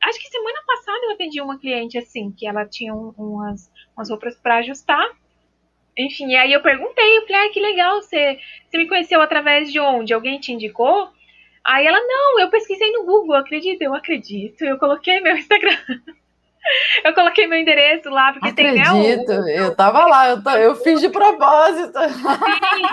Acho 0.03 0.19
que 0.21 0.29
semana 0.29 0.59
passada 0.67 0.99
eu 1.05 1.13
atendi 1.13 1.41
uma 1.41 1.59
cliente 1.59 1.99
assim, 1.99 2.33
que 2.33 2.47
ela 2.47 2.67
tinha 2.67 2.95
um, 2.95 3.13
umas, 3.17 3.71
umas 3.97 4.11
roupas 4.11 4.37
para 4.37 4.57
ajustar. 4.57 5.07
Enfim, 5.97 6.37
aí 6.37 6.53
eu 6.53 6.63
perguntei, 6.63 7.19
eu 7.19 7.27
falei, 7.27 7.49
ah, 7.49 7.53
que 7.53 7.61
legal, 7.61 8.01
você, 8.01 8.39
você 8.69 8.79
me 8.79 8.87
conheceu 8.87 9.21
através 9.21 9.73
de 9.73 9.81
onde? 9.81 10.15
Alguém 10.15 10.39
te 10.39 10.53
indicou? 10.53 11.11
Aí 11.65 11.85
ela, 11.85 12.01
não, 12.01 12.41
eu 12.41 12.49
pesquisei 12.49 12.93
no 12.93 13.05
Google, 13.05 13.35
acredita? 13.35 13.85
Eu 13.85 13.95
acredito, 13.95 14.65
eu 14.65 14.79
coloquei 14.79 15.21
meu 15.21 15.37
Instagram. 15.37 15.77
eu 17.05 17.13
coloquei 17.13 17.49
meu 17.49 17.59
endereço 17.59 18.09
lá, 18.11 18.33
porque 18.33 18.49
acredito, 18.49 19.27
tem 19.27 19.39
né, 19.39 19.43
o, 19.43 19.49
eu 19.49 19.75
tava 19.75 20.07
lá, 20.07 20.29
eu, 20.29 20.43
tô, 20.43 20.51
eu 20.51 20.77
fiz 20.77 21.01
de 21.01 21.09
propósito. 21.09 21.99
Sim, 21.99 22.87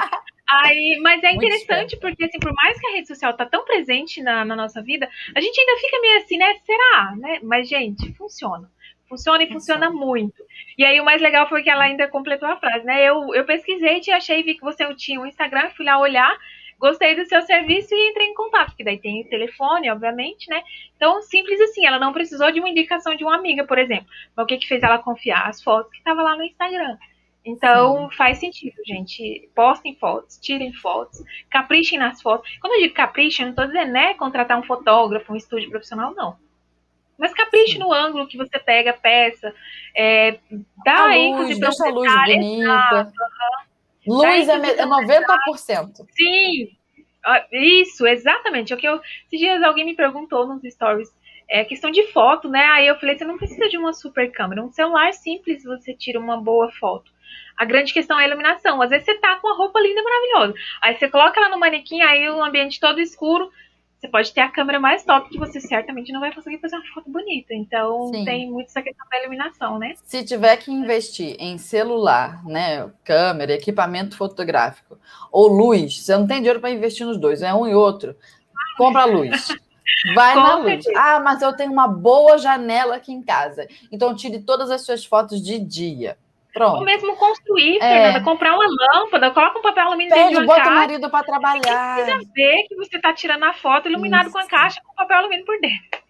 Aí, 0.47 0.99
mas 1.01 1.23
é 1.23 1.31
interessante 1.31 1.97
porque, 1.97 2.23
assim, 2.23 2.37
por 2.39 2.53
mais 2.53 2.79
que 2.79 2.87
a 2.87 2.91
rede 2.91 3.07
social 3.07 3.33
tá 3.33 3.45
tão 3.45 3.65
presente 3.65 4.21
na, 4.21 4.45
na, 4.45 4.55
nossa 4.55 4.81
vida, 4.81 5.09
a 5.35 5.41
gente 5.41 5.59
ainda 5.59 5.81
fica 5.81 5.99
meio 5.99 6.17
assim, 6.17 6.37
né? 6.37 6.53
Será? 6.63 7.15
Né? 7.17 7.39
Mas, 7.41 7.67
gente, 7.67 8.13
funciona. 8.13 8.69
Funciona 9.09 9.43
e 9.43 9.47
funciona, 9.47 9.87
funciona 9.87 10.05
muito. 10.05 10.43
E 10.77 10.85
aí, 10.85 10.99
o 10.99 11.05
mais 11.05 11.21
legal 11.21 11.49
foi 11.49 11.63
que 11.63 11.69
ela 11.69 11.83
ainda 11.83 12.07
completou 12.07 12.47
a 12.47 12.57
frase, 12.57 12.85
né? 12.85 13.03
Eu, 13.03 13.33
eu 13.33 13.43
pesquisei, 13.45 13.99
te 13.99 14.11
achei, 14.11 14.43
vi 14.43 14.55
que 14.55 14.61
você 14.61 14.93
tinha 14.95 15.19
um 15.19 15.25
Instagram, 15.25 15.69
fui 15.71 15.85
lá 15.85 15.99
olhar, 15.99 16.35
gostei 16.79 17.15
do 17.15 17.25
seu 17.25 17.41
serviço 17.41 17.93
e 17.93 18.09
entrei 18.09 18.27
em 18.27 18.33
contato, 18.33 18.67
porque 18.67 18.83
daí 18.83 18.99
tem 18.99 19.21
o 19.21 19.29
telefone, 19.29 19.89
obviamente, 19.89 20.49
né? 20.49 20.61
Então, 20.95 21.21
simples 21.23 21.59
assim, 21.61 21.85
ela 21.85 21.99
não 21.99 22.13
precisou 22.13 22.51
de 22.51 22.59
uma 22.59 22.69
indicação 22.69 23.15
de 23.15 23.23
uma 23.23 23.35
amiga, 23.35 23.63
por 23.63 23.77
exemplo. 23.77 24.07
Mas 24.35 24.43
o 24.43 24.47
que, 24.47 24.57
que 24.57 24.67
fez 24.67 24.83
ela 24.83 24.99
confiar? 24.99 25.47
As 25.47 25.63
fotos 25.63 25.91
que 25.91 25.97
estavam 25.97 26.23
lá 26.23 26.35
no 26.35 26.43
Instagram. 26.43 26.97
Então 27.45 28.09
Sim. 28.09 28.15
faz 28.17 28.39
sentido, 28.39 28.75
gente. 28.85 29.49
Postem 29.53 29.95
fotos, 29.95 30.37
tirem 30.39 30.73
fotos, 30.73 31.23
caprichem 31.49 31.99
nas 31.99 32.21
fotos. 32.21 32.49
Quando 32.59 32.73
eu 32.73 32.81
digo 32.81 32.95
caprichem, 32.95 33.43
eu 33.43 33.47
não 33.47 33.51
estou 33.51 33.67
dizendo, 33.67 33.91
né, 33.91 34.15
contratar 34.15 34.57
um 34.57 34.63
fotógrafo, 34.63 35.31
um 35.31 35.35
estúdio 35.35 35.69
profissional, 35.69 36.13
não. 36.15 36.37
Mas 37.17 37.33
capriche 37.33 37.73
Sim. 37.73 37.79
no 37.79 37.93
ângulo 37.93 38.27
que 38.27 38.37
você 38.37 38.59
pega 38.59 38.89
a 38.89 38.97
peça, 38.97 39.53
é, 39.95 40.39
dá 40.83 41.05
a 41.05 41.17
ênfase 41.17 41.53
luz, 41.53 41.59
deixa 41.59 41.87
a 41.87 41.91
luz 41.91 42.13
bonita. 42.13 43.13
Luz 44.07 44.49
é, 44.49 44.53
é 44.53 44.85
90%. 44.85 46.05
Sim, 46.11 46.69
isso, 47.51 48.05
exatamente. 48.05 48.73
É 48.73 48.75
o 48.75 48.79
que 48.79 48.87
eu, 48.87 48.99
esses 49.27 49.39
dias 49.39 49.63
alguém 49.63 49.85
me 49.85 49.95
perguntou 49.95 50.45
nos 50.47 50.61
stories 50.63 51.09
é 51.47 51.63
questão 51.63 51.91
de 51.91 52.07
foto, 52.11 52.49
né? 52.49 52.65
Aí 52.65 52.87
eu 52.87 52.99
falei, 52.99 53.17
você 53.17 53.23
não 53.23 53.37
precisa 53.37 53.69
de 53.69 53.77
uma 53.77 53.93
super 53.93 54.31
câmera, 54.31 54.63
um 54.63 54.71
celular 54.71 55.13
simples 55.13 55.63
você 55.63 55.93
tira 55.93 56.19
uma 56.19 56.41
boa 56.41 56.71
foto. 56.71 57.11
A 57.57 57.65
grande 57.65 57.93
questão 57.93 58.19
é 58.19 58.23
a 58.23 58.27
iluminação. 58.27 58.81
Às 58.81 58.89
vezes 58.89 59.05
você 59.05 59.15
tá 59.15 59.35
com 59.37 59.47
uma 59.47 59.55
roupa 59.55 59.79
linda, 59.79 60.01
maravilhosa. 60.03 60.53
Aí 60.81 60.97
você 60.97 61.09
coloca 61.09 61.39
ela 61.39 61.49
no 61.49 61.59
manequim, 61.59 62.01
aí 62.01 62.29
o 62.29 62.43
ambiente 62.43 62.79
todo 62.79 62.99
escuro. 62.99 63.49
Você 63.99 64.09
pode 64.09 64.33
ter 64.33 64.41
a 64.41 64.49
câmera 64.49 64.79
mais 64.79 65.03
top 65.03 65.29
que 65.29 65.39
você 65.39 65.59
certamente 65.59 66.11
não 66.11 66.19
vai 66.19 66.33
conseguir 66.33 66.59
fazer 66.59 66.75
uma 66.75 66.85
foto 66.93 67.09
bonita. 67.09 67.53
Então 67.53 68.07
Sim. 68.13 68.25
tem 68.25 68.51
muito 68.51 68.67
essa 68.67 68.81
questão 68.81 69.07
da 69.09 69.19
iluminação, 69.19 69.79
né? 69.79 69.93
Se 70.03 70.23
tiver 70.23 70.57
que 70.57 70.71
investir 70.71 71.35
em 71.39 71.57
celular, 71.57 72.45
né, 72.45 72.91
câmera, 73.03 73.53
equipamento 73.53 74.15
fotográfico 74.15 74.99
ou 75.31 75.47
luz, 75.47 76.03
você 76.03 76.15
não 76.15 76.27
tem 76.27 76.37
dinheiro 76.37 76.59
para 76.59 76.69
investir 76.69 77.05
nos 77.05 77.17
dois, 77.17 77.41
é 77.41 77.53
um 77.53 77.65
e 77.65 77.73
outro. 77.73 78.15
Compra 78.77 79.03
a 79.03 79.05
luz. 79.05 79.47
Vai 80.13 80.33
Com 80.33 80.41
na 80.41 80.55
luz. 80.57 80.85
Ah, 80.95 81.19
mas 81.19 81.41
eu 81.41 81.55
tenho 81.55 81.71
uma 81.71 81.87
boa 81.87 82.37
janela 82.37 82.97
aqui 82.97 83.11
em 83.11 83.23
casa. 83.23 83.67
Então 83.91 84.15
tire 84.15 84.39
todas 84.39 84.69
as 84.69 84.81
suas 84.81 85.05
fotos 85.05 85.41
de 85.41 85.57
dia. 85.57 86.17
Pronto. 86.55 86.77
Ou 86.77 86.85
mesmo 86.85 87.17
construir, 87.17 87.75
é. 87.75 87.79
Fernanda, 87.81 88.23
comprar 88.23 88.53
uma 88.53 88.63
lâmpada, 88.65 89.29
coloca 89.31 89.59
um 89.59 89.61
papel 89.61 89.87
alumínio 89.87 90.13
de 90.13 90.37
uma 90.37 90.45
bota 90.45 90.61
caixa. 90.61 90.71
o 90.71 90.75
marido 90.75 91.09
para 91.09 91.25
trabalhar. 91.25 91.95
Precisa 91.95 92.31
ver 92.33 92.63
que 92.69 92.75
você 92.77 92.95
está 92.95 93.13
tirando 93.13 93.43
a 93.43 93.51
foto 93.51 93.89
iluminado 93.89 94.27
Isso. 94.27 94.31
com 94.31 94.39
a 94.39 94.47
caixa 94.47 94.79
com 94.81 94.95
papel 94.95 95.17
alumínio 95.17 95.45
por 95.45 95.59
dentro. 95.59 96.05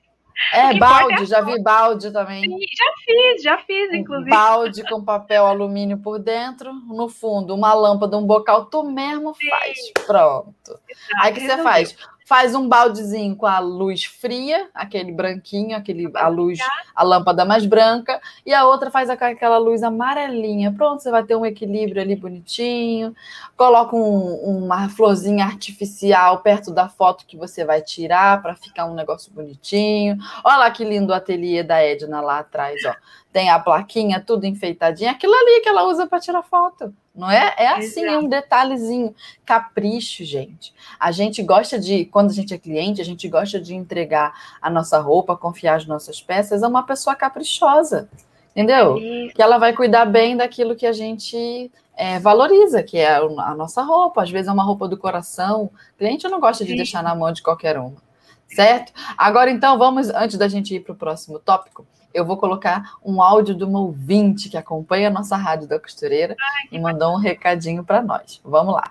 É, 0.54 0.78
balde, 0.78 1.24
é 1.24 1.26
já 1.26 1.41
vi 1.41 1.60
balde 1.64 2.12
também. 2.12 2.43
Sim, 2.43 2.60
já 2.60 2.93
fiz, 3.04 3.41
já 3.41 3.58
fiz, 3.58 3.91
inclusive. 3.91 4.30
Balde 4.30 4.84
com 4.84 5.04
papel 5.04 5.48
alumínio 5.48 5.98
por 5.98 6.20
dentro, 6.20 6.72
no 6.74 7.10
fundo, 7.10 7.56
uma 7.56 7.74
lâmpada, 7.74 8.16
um 8.16 8.28
bocal, 8.28 8.66
tu 8.66 8.84
mesmo 8.84 9.34
Sim. 9.34 9.50
faz. 9.50 9.78
Pronto. 10.06 10.80
Exato, 10.88 11.22
Aí 11.22 11.34
que 11.34 11.39
você 11.39 11.64
faz? 11.64 11.98
Faz 12.26 12.55
um 12.55 12.67
baldezinho 12.67 13.36
com 13.36 13.45
a 13.45 13.59
luz 13.59 14.03
fria, 14.03 14.67
aquele 14.73 15.11
branquinho, 15.11 15.78
aquele 15.78 16.09
a 16.15 16.28
luz, 16.28 16.57
a 16.95 17.03
lâmpada 17.03 17.45
mais 17.45 17.67
branca, 17.67 18.19
e 18.43 18.51
a 18.51 18.65
outra 18.65 18.89
faz 18.89 19.11
aquela 19.11 19.59
luz 19.59 19.84
amarelinha. 19.84 20.73
Pronto, 20.73 21.03
você 21.03 21.11
vai 21.11 21.23
ter 21.23 21.36
um 21.36 21.45
equilíbrio 21.45 22.01
ali 22.01 22.15
bonitinho. 22.15 23.15
Coloca 23.55 23.95
um, 23.95 24.65
uma 24.65 24.89
florzinha 24.89 25.45
artificial 25.45 26.39
perto 26.39 26.71
da 26.71 26.89
foto 26.89 27.28
que 27.28 27.38
você 27.38 27.63
vai 27.63 27.84
tirar 27.84 28.41
para 28.41 28.55
ficar 28.55 28.88
um 28.88 28.95
negócio 28.95 29.32
bonitinho. 29.32 30.17
Olha 30.43 30.57
lá 30.57 30.71
que 30.71 30.84
lindo 30.84 31.13
o 31.13 31.15
ateliê 31.15 31.61
da 31.61 31.80
Edna 31.80 32.21
lá 32.21 32.39
atrás, 32.39 32.82
ó. 32.86 32.95
Tem 33.36 33.49
a 33.49 33.59
plaquinha 33.59 34.23
tudo 34.25 34.45
enfeitadinha, 34.45 35.11
aquilo 35.11 35.33
ali 35.33 35.59
que 35.59 35.67
ela 35.67 35.83
usa 35.89 36.07
para 36.07 36.21
tirar 36.21 36.41
foto 36.41 36.93
não 37.15 37.31
é? 37.31 37.53
É 37.57 37.67
assim, 37.67 38.03
é 38.03 38.17
um 38.17 38.27
detalhezinho. 38.27 39.15
Capricho, 39.45 40.23
gente. 40.25 40.73
A 40.99 41.11
gente 41.11 41.41
gosta 41.41 41.79
de, 41.79 42.05
quando 42.05 42.29
a 42.29 42.33
gente 42.33 42.53
é 42.53 42.57
cliente, 42.57 43.01
a 43.01 43.05
gente 43.05 43.27
gosta 43.29 43.59
de 43.59 43.73
entregar 43.73 44.33
a 44.61 44.69
nossa 44.69 44.99
roupa, 44.99 45.38
confiar 45.38 45.75
as 45.75 45.86
nossas 45.86 46.21
peças 46.21 46.61
a 46.61 46.67
uma 46.67 46.83
pessoa 46.83 47.15
caprichosa, 47.15 48.09
entendeu? 48.51 48.95
Que 49.33 49.41
ela 49.41 49.57
vai 49.57 49.71
cuidar 49.71 50.05
bem 50.05 50.36
daquilo 50.36 50.75
que 50.75 50.86
a 50.86 50.91
gente 50.91 51.71
é, 51.95 52.19
valoriza, 52.19 52.83
que 52.83 52.97
é 52.97 53.15
a 53.15 53.55
nossa 53.55 53.81
roupa. 53.81 54.23
Às 54.23 54.29
vezes 54.29 54.49
é 54.49 54.51
uma 54.51 54.63
roupa 54.63 54.88
do 54.88 54.97
coração. 54.97 55.65
O 55.65 55.97
cliente 55.97 56.27
não 56.27 56.41
gosta 56.41 56.65
de 56.65 56.71
Sim. 56.71 56.77
deixar 56.77 57.01
na 57.01 57.15
mão 57.15 57.31
de 57.31 57.41
qualquer 57.41 57.77
uma. 57.77 58.03
Certo? 58.47 58.91
Agora, 59.17 59.49
então, 59.49 59.77
vamos, 59.77 60.09
antes 60.09 60.38
da 60.38 60.47
gente 60.47 60.75
ir 60.75 60.81
para 60.81 60.93
o 60.93 60.95
próximo 60.95 61.39
tópico, 61.39 61.86
eu 62.16 62.24
vou 62.24 62.38
colocar 62.38 62.93
um 63.03 63.22
áudio 63.22 63.53
de 63.53 63.66
uma 63.66 63.80
ouvinte 63.80 64.47
que 64.47 64.55
acompanha 64.55 65.09
a 65.09 65.11
nossa 65.11 65.36
Rádio 65.36 65.68
da 65.68 65.78
Costureira 65.78 66.34
e 66.72 66.80
mandou 66.80 67.13
um 67.13 67.18
recadinho 67.18 67.84
para 67.84 68.01
nós. 68.01 68.39
Vamos 68.43 68.74
lá. 68.74 68.89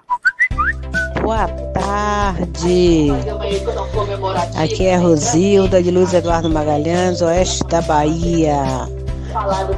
Boa 1.22 1.48
tarde. 1.72 3.08
Aqui 4.62 4.84
é 4.84 4.96
Rosilda 4.96 5.82
de 5.82 5.90
Luz 5.90 6.12
Eduardo 6.12 6.50
Magalhães, 6.50 7.22
oeste 7.22 7.64
da 7.64 7.80
Bahia. 7.80 8.62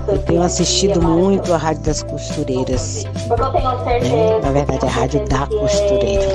Eu 0.09 0.19
tenho 0.25 0.43
assistido 0.43 1.01
muito 1.01 1.55
a 1.55 1.57
Rádio 1.57 1.85
das 1.85 2.03
Costureiras. 2.03 3.05
É, 3.05 4.41
na 4.41 4.51
verdade, 4.51 4.85
é 4.85 4.89
a 4.89 4.91
Rádio 4.91 5.25
da 5.29 5.47
Costureira. 5.47 6.27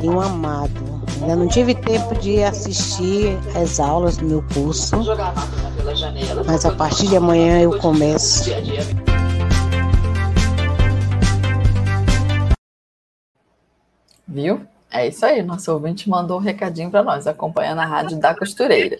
Tenho 0.00 0.20
amado 0.20 0.87
Ainda 1.20 1.34
não 1.34 1.48
tive 1.48 1.74
tempo 1.74 2.14
de 2.14 2.42
assistir 2.44 3.36
as 3.60 3.80
aulas 3.80 4.16
do 4.16 4.24
meu 4.24 4.44
curso, 4.54 4.96
mas 6.46 6.64
a 6.64 6.74
partir 6.74 7.08
de 7.08 7.16
amanhã 7.16 7.60
eu 7.60 7.76
começo. 7.78 8.50
Viu? 14.26 14.60
É 14.90 15.08
isso 15.08 15.26
aí, 15.26 15.42
nosso 15.42 15.72
ouvinte 15.72 16.08
mandou 16.08 16.38
um 16.38 16.42
recadinho 16.42 16.90
para 16.90 17.02
nós, 17.02 17.26
acompanhando 17.26 17.80
a 17.80 17.84
rádio 17.84 18.18
da 18.18 18.34
costureira. 18.34 18.96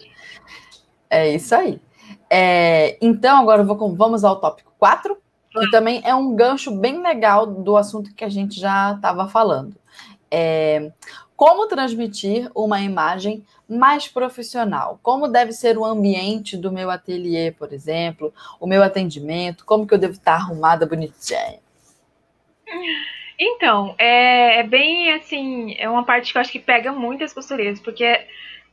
É 1.09 1.33
isso 1.33 1.55
aí. 1.55 1.81
É, 2.29 2.97
então, 3.01 3.37
agora 3.37 3.63
vou, 3.63 3.95
vamos 3.95 4.23
ao 4.23 4.35
tópico 4.35 4.73
4, 4.77 5.17
que 5.51 5.71
também 5.71 6.01
é 6.05 6.13
um 6.13 6.35
gancho 6.35 6.69
bem 6.75 7.01
legal 7.01 7.47
do 7.47 7.77
assunto 7.77 8.13
que 8.13 8.23
a 8.23 8.29
gente 8.29 8.59
já 8.59 8.93
estava 8.93 9.27
falando. 9.27 9.75
É, 10.29 10.91
como 11.39 11.69
transmitir 11.69 12.51
uma 12.53 12.81
imagem 12.81 13.45
mais 13.65 14.09
profissional? 14.09 14.99
Como 15.01 15.25
deve 15.25 15.53
ser 15.53 15.77
o 15.77 15.85
ambiente 15.85 16.57
do 16.57 16.69
meu 16.69 16.89
ateliê, 16.91 17.49
por 17.49 17.71
exemplo, 17.71 18.33
o 18.59 18.67
meu 18.67 18.83
atendimento? 18.83 19.63
Como 19.63 19.87
que 19.87 19.93
eu 19.93 19.97
devo 19.97 20.11
estar 20.11 20.33
arrumada, 20.33 20.85
bonitinha? 20.85 21.61
Então, 23.39 23.95
é, 23.97 24.59
é 24.59 24.63
bem 24.63 25.13
assim, 25.13 25.77
é 25.79 25.89
uma 25.89 26.03
parte 26.03 26.33
que 26.33 26.37
eu 26.37 26.41
acho 26.41 26.51
que 26.51 26.59
pega 26.59 26.91
muitas 26.91 27.31
costureiras, 27.31 27.79
porque 27.79 28.19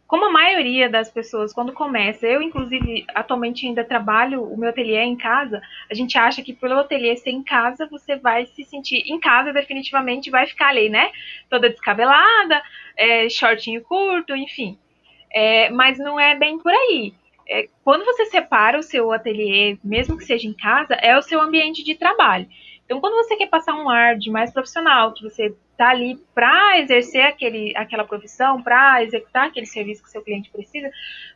como 0.07 0.27
a 0.27 0.33
maioria 0.33 0.89
das 0.89 1.11
pessoas, 1.11 1.53
quando 1.53 1.73
começa, 1.73 2.27
eu 2.27 2.41
inclusive 2.41 3.05
atualmente 3.15 3.67
ainda 3.67 3.85
trabalho 3.85 4.43
o 4.43 4.57
meu 4.57 4.71
ateliê 4.71 5.03
em 5.03 5.17
casa, 5.17 5.61
a 5.91 5.95
gente 5.95 6.17
acha 6.17 6.43
que 6.43 6.53
pelo 6.53 6.79
ateliê 6.79 7.17
ser 7.17 7.31
em 7.31 7.43
casa, 7.43 7.87
você 7.87 8.17
vai 8.17 8.47
se 8.47 8.65
sentir 8.65 9.03
em 9.07 9.19
casa 9.19 9.53
definitivamente, 9.53 10.31
vai 10.31 10.47
ficar 10.47 10.69
ali, 10.69 10.89
né? 10.89 11.11
Toda 11.51 11.69
descabelada, 11.69 12.63
é, 12.97 13.29
shortinho 13.29 13.83
curto, 13.83 14.35
enfim. 14.37 14.79
É, 15.33 15.71
mas 15.71 15.99
não 15.99 16.19
é 16.19 16.37
bem 16.37 16.59
por 16.59 16.73
aí. 16.73 17.13
É, 17.49 17.69
quando 17.85 18.05
você 18.05 18.27
separa 18.27 18.79
o 18.79 18.83
seu 18.83 19.13
ateliê, 19.13 19.77
mesmo 19.83 20.17
que 20.17 20.25
seja 20.25 20.49
em 20.49 20.53
casa, 20.53 20.95
é 20.95 21.17
o 21.17 21.23
seu 21.23 21.41
ambiente 21.41 21.83
de 21.83 21.95
trabalho. 21.95 22.47
Então, 22.87 23.01
quando 23.01 23.17
você 23.17 23.37
quer 23.37 23.49
passar 23.49 23.75
um 23.75 23.91
ar 23.91 24.17
de 24.17 24.31
mais 24.31 24.53
profissional, 24.53 25.13
que 25.13 25.23
você 25.23 25.53
está 25.73 25.91
ali 25.91 26.17
para 26.33 26.79
exercer 26.79 27.23
aquele, 27.23 27.77
aquela 27.77 28.05
profissão, 28.05 28.63
para 28.63 29.03
executar 29.03 29.49
aquele 29.49 29.67
serviço 29.67 30.03
que 30.03 30.11
seu 30.11 30.23
cliente 30.23 30.51
precisa, 30.51 30.89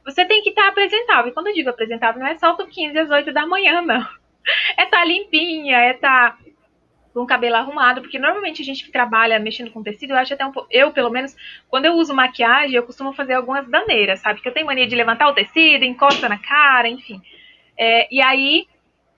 você 0.05 0.25
tem 0.25 0.43
que 0.43 0.51
estar 0.51 0.63
tá 0.63 0.69
apresentável. 0.69 1.31
E 1.31 1.35
quando 1.35 1.49
eu 1.49 1.55
digo 1.55 1.69
apresentável, 1.69 2.21
não 2.21 2.29
é 2.29 2.39
salto 2.39 2.67
15 2.67 2.97
às 2.97 3.11
8 3.11 3.33
da 3.33 3.47
manhã, 3.47 3.83
não. 3.83 4.01
É 4.77 4.85
estar 4.85 4.99
tá 4.99 5.05
limpinha, 5.05 5.77
é 5.77 5.91
estar 5.91 6.37
tá 6.37 6.39
com 7.13 7.23
o 7.23 7.27
cabelo 7.27 7.57
arrumado, 7.57 8.01
porque 8.01 8.21
normalmente 8.21 8.63
a 8.63 8.65
gente 8.65 8.85
que 8.85 8.93
trabalha 8.93 9.41
mexendo 9.41 9.73
com 9.73 9.83
tecido, 9.83 10.13
eu 10.13 10.17
acho 10.17 10.33
até 10.33 10.47
um 10.47 10.53
pouco. 10.53 10.69
Eu, 10.71 10.93
pelo 10.93 11.11
menos, 11.11 11.37
quando 11.69 11.87
eu 11.87 11.95
uso 11.95 12.15
maquiagem, 12.15 12.77
eu 12.77 12.85
costumo 12.85 13.13
fazer 13.13 13.35
algumas 13.35 13.69
daneiras, 13.69 14.21
sabe? 14.21 14.41
Que 14.41 14.49
eu 14.49 14.53
tenho 14.53 14.67
mania 14.67 14.87
de 14.87 14.95
levantar 14.95 15.29
o 15.29 15.35
tecido, 15.35 15.85
encosta 15.85 16.29
na 16.29 16.39
cara, 16.39 16.89
enfim. 16.89 17.21
É, 17.77 18.07
e 18.15 18.23
aí 18.23 18.67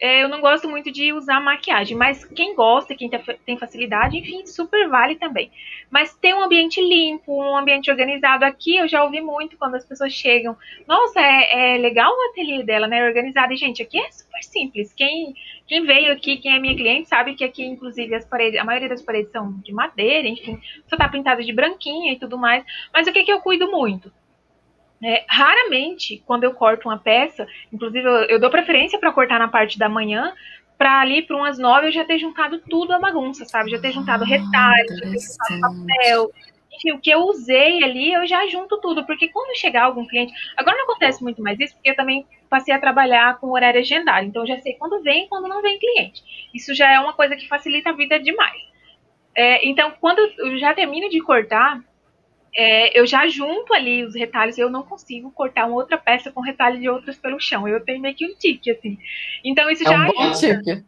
eu 0.02 0.28
não 0.28 0.40
gosto 0.40 0.68
muito 0.68 0.90
de 0.90 1.12
usar 1.12 1.40
maquiagem, 1.40 1.96
mas 1.96 2.24
quem 2.24 2.56
gosta, 2.56 2.92
quem 2.92 3.08
tem 3.46 3.56
facilidade, 3.56 4.18
enfim, 4.18 4.44
super 4.44 4.88
vale 4.88 5.14
também. 5.14 5.48
Mas 5.88 6.12
ter 6.16 6.34
um 6.34 6.42
ambiente 6.42 6.80
limpo, 6.80 7.32
um 7.32 7.56
ambiente 7.56 7.88
organizado 7.88 8.44
aqui, 8.44 8.76
eu 8.76 8.88
já 8.88 9.04
ouvi 9.04 9.20
muito 9.20 9.56
quando 9.56 9.76
as 9.76 9.86
pessoas 9.86 10.12
chegam. 10.12 10.56
Nossa, 10.88 11.20
é, 11.20 11.74
é 11.74 11.78
legal 11.78 12.12
o 12.12 12.30
ateliê 12.30 12.64
dela, 12.64 12.88
né? 12.88 13.06
Organizado. 13.06 13.52
E, 13.52 13.56
gente, 13.56 13.80
aqui 13.80 13.96
é 13.96 14.10
super 14.10 14.42
simples. 14.42 14.92
Quem, 14.92 15.36
quem 15.68 15.84
veio 15.84 16.12
aqui, 16.12 16.36
quem 16.38 16.56
é 16.56 16.58
minha 16.58 16.74
cliente, 16.74 17.08
sabe 17.08 17.36
que 17.36 17.44
aqui, 17.44 17.64
inclusive, 17.64 18.12
as 18.12 18.24
paredes, 18.24 18.58
a 18.58 18.64
maioria 18.64 18.88
das 18.88 19.02
paredes 19.02 19.30
são 19.30 19.52
de 19.60 19.72
madeira, 19.72 20.26
enfim, 20.26 20.60
só 20.88 20.96
tá 20.96 21.08
pintado 21.08 21.44
de 21.44 21.52
branquinha 21.52 22.12
e 22.12 22.18
tudo 22.18 22.36
mais. 22.36 22.64
Mas 22.92 23.06
o 23.06 23.12
que, 23.12 23.22
que 23.22 23.32
eu 23.32 23.40
cuido 23.40 23.70
muito? 23.70 24.10
É, 25.04 25.24
raramente, 25.28 26.22
quando 26.26 26.44
eu 26.44 26.54
corto 26.54 26.88
uma 26.88 26.98
peça, 26.98 27.46
inclusive 27.72 28.06
eu, 28.06 28.12
eu 28.24 28.40
dou 28.40 28.50
preferência 28.50 28.98
para 28.98 29.12
cortar 29.12 29.38
na 29.38 29.48
parte 29.48 29.78
da 29.78 29.88
manhã, 29.88 30.32
para 30.78 31.00
ali 31.00 31.22
para 31.22 31.36
umas 31.36 31.58
nove 31.58 31.88
eu 31.88 31.92
já 31.92 32.04
ter 32.04 32.18
juntado 32.18 32.60
tudo 32.68 32.92
a 32.92 32.98
bagunça, 32.98 33.44
sabe? 33.44 33.70
Já 33.70 33.80
ter 33.80 33.92
juntado 33.92 34.24
ah, 34.24 34.26
retalho, 34.26 34.88
já 34.88 35.10
ter 35.10 35.18
juntado 35.18 35.60
papel. 35.60 36.32
Enfim, 36.72 36.92
o 36.92 37.00
que 37.00 37.10
eu 37.10 37.20
usei 37.20 37.84
ali, 37.84 38.12
eu 38.12 38.26
já 38.26 38.46
junto 38.46 38.80
tudo, 38.80 39.04
porque 39.04 39.28
quando 39.28 39.56
chegar 39.56 39.84
algum 39.84 40.06
cliente. 40.06 40.32
Agora 40.56 40.76
não 40.76 40.84
acontece 40.84 41.22
muito 41.22 41.42
mais 41.42 41.58
isso, 41.60 41.74
porque 41.74 41.90
eu 41.90 41.96
também 41.96 42.26
passei 42.48 42.74
a 42.74 42.78
trabalhar 42.78 43.38
com 43.38 43.52
horário 43.52 43.80
agendado, 43.80 44.26
então 44.26 44.42
eu 44.42 44.48
já 44.48 44.58
sei 44.58 44.74
quando 44.74 45.02
vem 45.02 45.24
e 45.24 45.28
quando 45.28 45.48
não 45.48 45.62
vem 45.62 45.78
cliente. 45.78 46.22
Isso 46.54 46.74
já 46.74 46.90
é 46.90 46.98
uma 46.98 47.12
coisa 47.12 47.36
que 47.36 47.46
facilita 47.46 47.90
a 47.90 47.92
vida 47.92 48.18
demais. 48.18 48.60
É, 49.34 49.66
então, 49.66 49.92
quando 50.00 50.18
eu 50.38 50.58
já 50.58 50.74
termino 50.74 51.08
de 51.08 51.20
cortar, 51.20 51.80
é, 52.54 52.98
eu 52.98 53.06
já 53.06 53.26
junto 53.26 53.72
ali 53.72 54.04
os 54.04 54.14
retalhos, 54.14 54.58
eu 54.58 54.70
não 54.70 54.82
consigo 54.82 55.30
cortar 55.30 55.66
uma 55.66 55.76
outra 55.76 55.96
peça 55.96 56.30
com 56.30 56.40
retalho 56.40 56.78
de 56.78 56.88
outras 56.88 57.16
pelo 57.16 57.40
chão. 57.40 57.66
Eu 57.66 57.84
tenho 57.84 58.00
meio 58.00 58.14
que 58.14 58.26
um 58.26 58.34
tique, 58.34 58.70
assim. 58.70 58.98
Então 59.44 59.70
isso 59.70 59.82
é 59.86 59.90
já. 59.90 60.02
Um 60.02 60.12
bom 60.12 60.32
tique. 60.32 60.84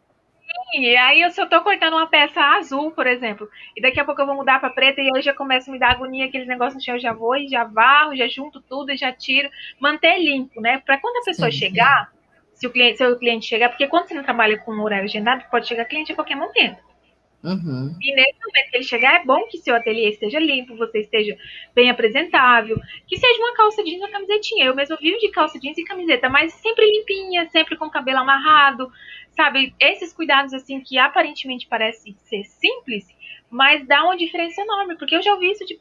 E 0.74 0.96
aí, 0.96 1.20
eu, 1.20 1.30
eu 1.36 1.48
tô 1.48 1.62
cortando 1.62 1.94
uma 1.94 2.06
peça 2.06 2.40
azul, 2.40 2.90
por 2.90 3.06
exemplo, 3.06 3.48
e 3.76 3.80
daqui 3.80 3.98
a 4.00 4.04
pouco 4.04 4.20
eu 4.20 4.26
vou 4.26 4.34
mudar 4.34 4.60
para 4.60 4.70
preta 4.70 5.00
e 5.00 5.08
eu 5.08 5.22
já 5.22 5.32
começo 5.32 5.70
a 5.70 5.72
me 5.72 5.78
dar 5.78 5.92
agonia, 5.92 6.26
aqueles 6.26 6.48
negócios 6.48 6.74
no 6.74 6.80
chão, 6.80 6.94
eu 6.96 7.00
já 7.00 7.12
vou 7.12 7.36
e 7.36 7.48
já 7.48 7.64
varro, 7.64 8.16
já 8.16 8.26
junto 8.26 8.60
tudo 8.60 8.90
e 8.90 8.96
já 8.96 9.12
tiro. 9.12 9.48
Manter 9.78 10.18
limpo, 10.18 10.60
né? 10.60 10.78
Para 10.78 10.98
quando 10.98 11.16
a 11.18 11.24
pessoa 11.24 11.50
sim, 11.50 11.58
chegar, 11.58 12.10
sim. 12.10 12.56
se 12.56 12.66
o 12.66 12.70
cliente, 12.70 12.98
se 12.98 13.06
o 13.06 13.18
cliente 13.18 13.46
chegar, 13.46 13.68
porque 13.68 13.86
quando 13.86 14.08
você 14.08 14.14
não 14.14 14.24
trabalha 14.24 14.58
com 14.58 14.72
horário 14.80 15.04
agendado, 15.04 15.44
pode 15.50 15.66
chegar 15.66 15.84
cliente 15.84 16.12
a 16.12 16.14
qualquer 16.14 16.36
momento. 16.36 16.82
Uhum. 17.44 17.94
E 18.00 18.14
nesse 18.14 18.38
momento 18.38 18.70
que 18.70 18.76
ele 18.78 18.84
chegar, 18.84 19.20
é 19.20 19.24
bom 19.24 19.46
que 19.48 19.58
seu 19.58 19.76
ateliê 19.76 20.08
esteja 20.08 20.38
limpo, 20.38 20.76
você 20.76 21.00
esteja 21.00 21.36
bem 21.74 21.90
apresentável, 21.90 22.80
que 23.06 23.18
seja 23.18 23.38
uma 23.38 23.54
calça 23.54 23.84
jeans 23.84 23.96
e 23.96 23.98
uma 23.98 24.10
camisetinha. 24.10 24.64
Eu 24.64 24.74
mesmo 24.74 24.96
vivo 24.96 25.18
de 25.18 25.30
calça 25.30 25.60
jeans 25.60 25.76
e 25.76 25.84
camiseta, 25.84 26.30
mas 26.30 26.54
sempre 26.54 26.86
limpinha, 26.86 27.46
sempre 27.50 27.76
com 27.76 27.84
o 27.84 27.90
cabelo 27.90 28.20
amarrado, 28.20 28.90
sabe? 29.36 29.74
Esses 29.78 30.12
cuidados, 30.14 30.54
assim, 30.54 30.80
que 30.80 30.96
aparentemente 30.96 31.66
parecem 31.66 32.16
ser 32.20 32.44
simples, 32.44 33.06
mas 33.50 33.86
dá 33.86 34.02
uma 34.04 34.16
diferença 34.16 34.62
enorme, 34.62 34.96
porque 34.96 35.14
eu 35.14 35.22
já 35.22 35.34
ouvi 35.34 35.50
isso 35.50 35.66
de, 35.66 35.78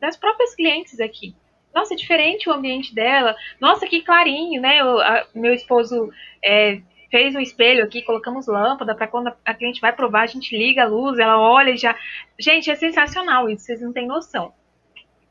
das 0.00 0.16
próprias 0.16 0.54
clientes 0.54 0.98
aqui. 1.00 1.34
Nossa, 1.74 1.92
é 1.92 1.96
diferente 1.96 2.48
o 2.48 2.52
ambiente 2.52 2.94
dela. 2.94 3.36
Nossa, 3.60 3.86
que 3.86 4.00
clarinho, 4.00 4.60
né? 4.62 4.82
O, 4.82 4.98
a, 5.00 5.26
meu 5.34 5.52
esposo 5.52 6.10
é, 6.42 6.80
fez 7.14 7.32
um 7.36 7.40
espelho 7.40 7.84
aqui, 7.84 8.02
colocamos 8.02 8.48
lâmpada 8.48 8.92
para 8.92 9.06
quando 9.06 9.32
a 9.44 9.54
cliente 9.54 9.80
vai 9.80 9.92
provar, 9.92 10.22
a 10.22 10.26
gente 10.26 10.58
liga 10.58 10.82
a 10.82 10.88
luz, 10.88 11.16
ela 11.16 11.38
olha 11.38 11.70
e 11.70 11.76
já. 11.76 11.94
Gente, 12.36 12.68
é 12.68 12.74
sensacional 12.74 13.48
isso, 13.48 13.66
vocês 13.66 13.80
não 13.80 13.92
têm 13.92 14.04
noção. 14.04 14.52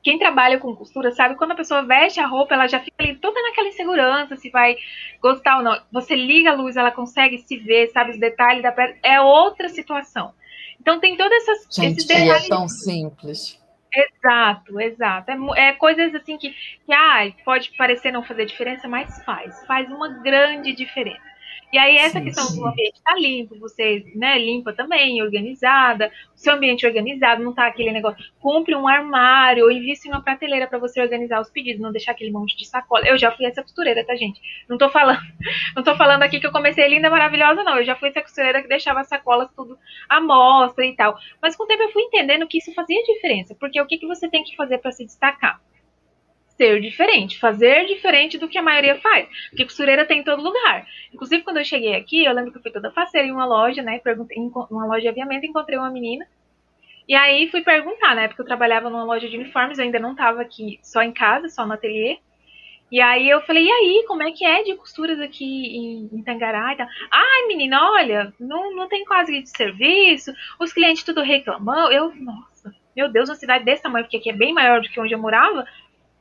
Quem 0.02 0.18
trabalha 0.18 0.58
com 0.58 0.74
costura 0.74 1.12
sabe 1.12 1.36
quando 1.36 1.52
a 1.52 1.56
pessoa 1.56 1.82
veste 1.82 2.22
a 2.22 2.26
roupa, 2.26 2.54
ela 2.54 2.68
já 2.68 2.80
fica 2.80 2.96
ali 3.04 3.16
toda 3.16 3.42
naquela 3.42 3.68
insegurança 3.68 4.38
se 4.38 4.50
vai 4.50 4.78
gostar 5.22 5.58
ou 5.58 5.64
não. 5.64 5.78
Você 5.92 6.16
liga 6.16 6.52
a 6.52 6.56
luz, 6.56 6.78
ela 6.78 6.90
consegue 6.90 7.40
se 7.40 7.58
ver, 7.58 7.90
sabe 7.90 8.12
os 8.12 8.18
detalhes 8.18 8.64
da 8.64 8.72
peça, 8.72 8.98
é 9.04 9.20
outra 9.20 9.68
situação. 9.68 10.34
Então 10.80 11.02
tem 11.02 11.18
todas 11.18 11.38
essas 11.50 11.76
Gente, 11.76 11.98
esses 11.98 12.06
detalhes. 12.06 12.46
É 12.46 12.48
tão 12.48 12.66
simples. 12.70 13.62
Exato, 13.94 14.80
exato. 14.80 15.32
É, 15.32 15.68
é, 15.68 15.74
coisas 15.74 16.16
assim 16.16 16.38
que, 16.38 16.52
que 16.52 16.94
ah, 16.94 17.30
pode 17.44 17.72
parecer 17.78 18.10
não 18.10 18.24
fazer 18.24 18.46
diferença, 18.46 18.88
mas 18.88 19.22
faz. 19.26 19.66
Faz 19.66 19.92
uma 19.92 20.08
grande 20.24 20.74
diferença. 20.74 21.33
E 21.74 21.78
aí, 21.80 21.98
essa 21.98 22.20
sim, 22.20 22.26
questão 22.26 22.44
sim. 22.44 22.60
do 22.60 22.68
ambiente 22.68 22.98
estar 22.98 23.16
tá 23.16 23.20
limpo, 23.20 23.58
você 23.58 24.06
né, 24.14 24.38
limpa 24.38 24.72
também, 24.74 25.24
organizada, 25.24 26.12
o 26.36 26.38
seu 26.38 26.54
ambiente 26.54 26.86
organizado, 26.86 27.44
não 27.44 27.52
tá 27.52 27.66
aquele 27.66 27.92
negócio, 27.92 28.24
cumpre 28.40 28.76
um 28.76 28.88
armário, 28.88 29.64
ou 29.64 29.72
invista 29.72 30.08
em 30.08 30.12
uma 30.12 30.22
prateleira 30.22 30.68
para 30.68 30.78
você 30.78 31.02
organizar 31.02 31.42
os 31.42 31.50
pedidos, 31.50 31.82
não 31.82 31.92
deixar 31.92 32.12
aquele 32.12 32.30
monte 32.30 32.56
de 32.56 32.68
sacola. 32.68 33.08
Eu 33.08 33.18
já 33.18 33.32
fui 33.32 33.48
essa 33.48 33.64
costureira, 33.64 34.06
tá, 34.06 34.16
gente? 34.16 34.40
Não 34.70 34.78
tô 34.78 34.88
falando, 34.88 35.18
não 35.76 35.82
tô 35.82 35.96
falando 35.96 36.22
aqui 36.22 36.40
que 36.40 36.46
eu 36.46 36.52
comecei 36.52 36.88
linda, 36.88 37.10
maravilhosa, 37.10 37.64
não. 37.64 37.80
Eu 37.80 37.84
já 37.84 37.96
fui 37.96 38.10
essa 38.10 38.22
costureira 38.22 38.62
que 38.62 38.68
deixava 38.68 39.00
as 39.00 39.08
sacolas 39.08 39.50
tudo 39.56 39.76
à 40.08 40.22
mostra 40.22 40.86
e 40.86 40.96
tal. 40.96 41.18
Mas 41.42 41.56
com 41.56 41.64
o 41.64 41.68
tempo 41.68 41.82
eu 41.82 41.92
fui 41.92 42.04
entendendo 42.04 42.48
que 42.48 42.60
isso 42.60 42.72
fazia 42.76 43.02
diferença, 43.02 43.56
porque 43.60 43.82
o 43.82 43.88
que, 43.88 43.98
que 43.98 44.06
você 44.06 44.30
tem 44.30 44.44
que 44.44 44.56
fazer 44.56 44.78
para 44.78 44.92
se 44.92 45.04
destacar? 45.04 45.60
Ser 46.58 46.80
diferente, 46.82 47.40
fazer 47.40 47.86
diferente 47.86 48.38
do 48.38 48.48
que 48.48 48.58
a 48.58 48.62
maioria 48.62 49.00
faz. 49.00 49.28
Porque 49.50 49.66
costureira 49.66 50.06
tem 50.06 50.20
em 50.20 50.24
todo 50.24 50.44
lugar. 50.44 50.86
Inclusive, 51.14 51.44
quando 51.44 51.58
eu 51.58 51.66
cheguei 51.66 51.96
aqui, 51.96 52.24
eu 52.24 52.34
lembro 52.34 52.52
que 52.52 52.58
eu 52.58 52.62
fui 52.62 52.72
toda 52.72 52.92
faceira 52.92 53.28
em 53.28 53.32
uma 53.32 53.46
loja, 53.46 53.82
né? 53.82 54.00
Perguntei, 54.00 54.38
em 54.38 54.52
uma 54.70 54.86
loja 54.86 55.02
de 55.02 55.08
aviamento, 55.10 55.46
encontrei 55.46 55.78
uma 55.78 55.92
menina. 55.92 56.26
E 57.08 57.16
aí 57.16 57.50
fui 57.50 57.62
perguntar, 57.62 58.16
né? 58.16 58.28
Porque 58.28 58.42
eu 58.42 58.46
trabalhava 58.46 58.90
numa 58.90 59.04
loja 59.04 59.28
de 59.28 59.36
uniformes, 59.36 59.78
eu 59.78 59.86
ainda 59.86 60.00
não 60.00 60.12
estava 60.12 60.42
aqui 60.42 60.80
só 60.82 61.02
em 61.02 61.12
casa, 61.12 61.50
só 61.50 61.66
no 61.66 61.74
ateliê. 61.74 62.18
E 62.92 63.02
aí 63.02 63.28
eu 63.28 63.42
falei, 63.42 63.66
e 63.66 63.72
aí, 63.72 64.06
como 64.08 64.22
é 64.22 64.32
que 64.32 64.46
é 64.46 64.62
de 64.62 64.76
costuras 64.76 65.20
aqui 65.20 65.44
em, 65.44 66.10
em 66.14 66.24
Tangará 66.24 66.74
e 66.74 66.78
tal? 66.78 66.88
Ai, 67.12 67.48
menina, 67.48 67.82
olha, 67.92 68.32
não, 68.40 68.76
não 68.76 68.88
tem 68.88 69.04
quase 69.04 69.42
de 69.42 69.50
serviço, 69.50 70.32
os 70.60 70.72
clientes 70.72 71.04
tudo 71.04 71.22
reclamam. 71.24 71.92
Eu, 71.92 72.14
nossa, 72.14 72.72
meu 72.96 73.12
Deus, 73.12 73.30
uma 73.30 73.36
cidade 73.36 73.66
desse 73.66 73.82
tamanho, 73.82 74.06
porque 74.06 74.18
aqui 74.18 74.30
é 74.30 74.34
bem 74.34 74.54
maior 74.54 74.80
do 74.80 74.90
que 74.90 75.00
onde 75.00 75.12
eu 75.12 75.20
morava, 75.20 75.66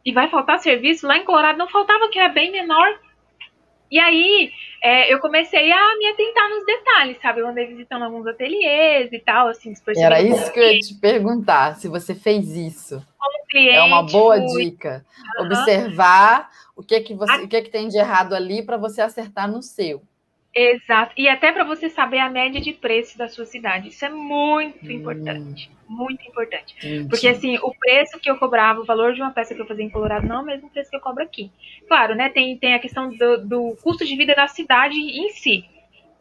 e 0.05 0.12
vai 0.12 0.28
faltar 0.28 0.59
serviço. 0.61 1.07
Lá 1.07 1.16
em 1.16 1.24
Colorado 1.24 1.59
não 1.59 1.68
faltava, 1.68 2.09
que 2.09 2.18
era 2.18 2.28
bem 2.28 2.50
menor. 2.50 2.98
E 3.90 3.98
aí 3.98 4.50
é, 4.82 5.12
eu 5.12 5.20
comecei 5.20 5.70
a 5.70 5.98
me 5.98 6.07
atentar 6.07 6.48
nos 6.48 6.64
detalhes, 6.64 7.18
sabe? 7.20 7.40
Eu 7.40 7.48
andei 7.48 7.66
visitando 7.66 8.05
alguns 8.05 8.26
ateliês 8.26 9.12
e 9.12 9.18
tal, 9.18 9.48
assim. 9.48 9.72
Era 9.96 10.20
isso 10.20 10.53
que 10.53 10.59
eu 10.59 10.72
ia 10.72 10.78
te 10.80 10.94
perguntar, 10.94 11.76
se 11.76 11.88
você 11.88 12.14
fez 12.14 12.57
isso. 12.57 13.05
Cliente. 13.50 13.76
É 13.76 13.82
uma 13.82 14.03
boa 14.03 14.40
dica. 14.40 15.05
Uhum. 15.38 15.44
Observar 15.44 16.48
o 16.74 16.82
que 16.82 16.94
é 16.94 17.00
que 17.03 17.12
você, 17.12 17.42
o 17.42 17.48
que 17.48 17.57
é 17.57 17.61
que 17.61 17.68
tem 17.68 17.86
de 17.86 17.98
errado 17.98 18.34
ali 18.34 18.62
para 18.62 18.78
você 18.78 19.03
acertar 19.03 19.46
no 19.46 19.62
seu. 19.62 20.03
Exato. 20.55 21.14
E 21.16 21.28
até 21.28 21.50
para 21.50 21.64
você 21.64 21.88
saber 21.88 22.18
a 22.18 22.28
média 22.28 22.61
de 22.61 22.72
preço 22.72 23.16
da 23.16 23.26
sua 23.26 23.46
cidade. 23.46 23.88
Isso 23.88 24.05
é 24.05 24.11
muito 24.11 24.86
hum. 24.86 24.90
importante. 24.90 25.70
Muito 25.88 26.26
importante. 26.26 26.74
Entendi. 26.78 27.09
Porque, 27.09 27.28
assim, 27.28 27.59
o 27.59 27.74
preço 27.74 28.18
que 28.18 28.30
eu 28.30 28.38
cobrava, 28.38 28.80
o 28.80 28.84
valor 28.84 29.14
de 29.14 29.20
uma 29.20 29.30
peça 29.30 29.55
que 29.55 29.61
eu 29.61 29.66
fazia 29.66 29.84
em 29.84 29.90
Colorado, 29.90 30.26
não 30.26 30.36
é 30.36 30.42
o 30.42 30.44
mesmo 30.44 30.70
preço 30.70 30.90
que 30.90 30.96
eu 30.96 31.00
cobro 31.00 31.22
aqui. 31.22 31.50
Claro, 31.88 32.14
né? 32.14 32.28
Tem, 32.28 32.57
tem 32.57 32.74
a 32.74 32.78
questão 32.78 33.11
do, 33.11 33.46
do 33.46 33.76
custo 33.82 34.05
de 34.05 34.16
vida 34.16 34.34
da 34.34 34.46
cidade 34.46 34.94
em 34.94 35.30
si. 35.30 35.64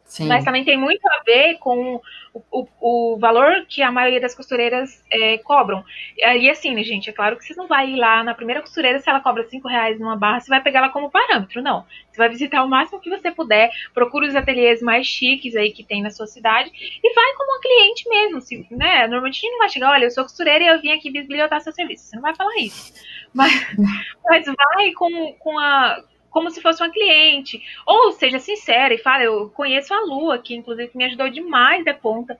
Sim. 0.04 0.28
Mas 0.28 0.44
também 0.44 0.62
tem 0.64 0.76
muito 0.76 1.02
a 1.06 1.22
ver 1.24 1.58
com 1.58 1.98
o, 2.34 2.42
o, 2.50 2.66
o 3.14 3.18
valor 3.18 3.64
que 3.66 3.82
a 3.82 3.90
maioria 3.90 4.20
das 4.20 4.34
costureiras 4.34 5.02
é, 5.10 5.38
cobram. 5.38 5.82
E 6.18 6.50
assim, 6.50 6.74
né, 6.74 6.82
gente, 6.82 7.08
é 7.08 7.12
claro 7.12 7.36
que 7.36 7.44
você 7.44 7.54
não 7.54 7.66
vai 7.66 7.90
ir 7.90 7.96
lá 7.96 8.22
na 8.22 8.34
primeira 8.34 8.60
costureira, 8.60 8.98
se 8.98 9.08
ela 9.08 9.20
cobra 9.20 9.44
cinco 9.44 9.68
reais 9.68 9.98
numa 9.98 10.14
barra, 10.14 10.40
você 10.40 10.50
vai 10.50 10.62
pegar 10.62 10.80
ela 10.80 10.90
como 10.90 11.10
parâmetro, 11.10 11.62
não. 11.62 11.86
Você 12.10 12.18
vai 12.18 12.28
visitar 12.28 12.62
o 12.62 12.68
máximo 12.68 13.00
que 13.00 13.08
você 13.08 13.30
puder, 13.30 13.70
procura 13.94 14.26
os 14.26 14.36
ateliês 14.36 14.82
mais 14.82 15.06
chiques 15.06 15.56
aí 15.56 15.72
que 15.72 15.82
tem 15.82 16.02
na 16.02 16.10
sua 16.10 16.26
cidade 16.26 16.70
e 17.02 17.14
vai 17.14 17.32
como 17.34 17.52
uma 17.52 17.60
cliente 17.60 18.08
mesmo, 18.08 18.40
se, 18.42 18.66
né? 18.70 19.06
Normalmente 19.06 19.38
a 19.38 19.40
gente 19.40 19.52
não 19.52 19.58
vai 19.58 19.68
chegar, 19.70 19.90
olha, 19.92 20.04
eu 20.04 20.10
sou 20.10 20.24
costureira 20.24 20.62
e 20.62 20.66
eu 20.66 20.80
vim 20.80 20.92
aqui 20.92 21.10
bisbilhotar 21.10 21.60
seu 21.62 21.72
serviço. 21.72 22.04
Você 22.04 22.16
não 22.16 22.22
vai 22.22 22.34
falar 22.34 22.54
isso. 22.58 22.92
Mas, 23.32 23.50
mas 24.28 24.44
vai 24.44 24.92
com, 24.92 25.32
com 25.38 25.58
a 25.58 26.02
como 26.32 26.50
se 26.50 26.60
fosse 26.60 26.82
uma 26.82 26.90
cliente. 26.90 27.62
Ou 27.86 28.10
seja 28.10 28.40
sincera 28.40 28.92
e 28.92 28.98
fala, 28.98 29.22
eu 29.22 29.50
conheço 29.50 29.94
a 29.94 30.00
Lua, 30.00 30.38
que 30.38 30.54
inclusive 30.54 30.90
me 30.94 31.04
ajudou 31.04 31.28
demais 31.28 31.84
da 31.84 31.94
ponta 31.94 32.36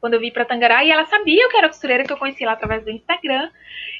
quando 0.00 0.14
eu 0.14 0.20
vim 0.20 0.30
para 0.30 0.44
Tangará, 0.44 0.84
e 0.84 0.90
ela 0.90 1.06
sabia 1.06 1.48
que 1.48 1.56
era 1.56 1.66
costureira, 1.66 2.04
que 2.04 2.12
eu 2.12 2.18
conheci 2.18 2.44
lá 2.44 2.52
através 2.52 2.84
do 2.84 2.90
Instagram. 2.90 3.50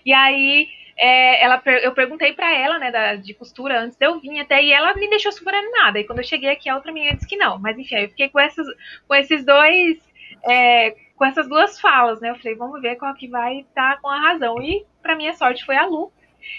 E 0.04 0.12
aí 0.12 0.68
é, 0.98 1.42
ela, 1.42 1.62
eu 1.82 1.92
perguntei 1.92 2.34
para 2.34 2.54
ela, 2.54 2.78
né, 2.78 2.90
da, 2.90 3.14
de 3.14 3.32
costura 3.32 3.80
antes 3.80 3.96
de 3.96 4.04
eu 4.04 4.20
vir 4.20 4.38
até, 4.38 4.62
e 4.62 4.70
ela 4.70 4.92
me 4.94 5.08
deixou 5.08 5.32
super 5.32 5.54
animada. 5.54 5.98
E 5.98 6.04
quando 6.04 6.18
eu 6.18 6.24
cheguei 6.24 6.50
aqui, 6.50 6.68
a 6.68 6.74
outra 6.74 6.92
menina 6.92 7.14
disse 7.14 7.26
que 7.26 7.38
não. 7.38 7.58
Mas 7.58 7.78
enfim, 7.78 7.96
eu 7.96 8.08
fiquei 8.10 8.28
com, 8.28 8.38
essas, 8.38 8.66
com 9.08 9.14
esses 9.14 9.46
dois. 9.46 9.98
É, 10.46 10.94
com 11.16 11.24
essas 11.24 11.48
duas 11.48 11.80
falas, 11.80 12.20
né? 12.20 12.28
Eu 12.30 12.36
falei, 12.36 12.54
vamos 12.54 12.82
ver 12.82 12.96
qual 12.96 13.14
que 13.14 13.28
vai 13.28 13.60
estar 13.60 13.94
tá 13.94 14.00
com 14.02 14.08
a 14.08 14.20
razão. 14.20 14.60
E, 14.60 14.84
para 15.00 15.16
minha 15.16 15.32
sorte, 15.32 15.64
foi 15.64 15.76
a 15.76 15.86
Lu. 15.86 16.12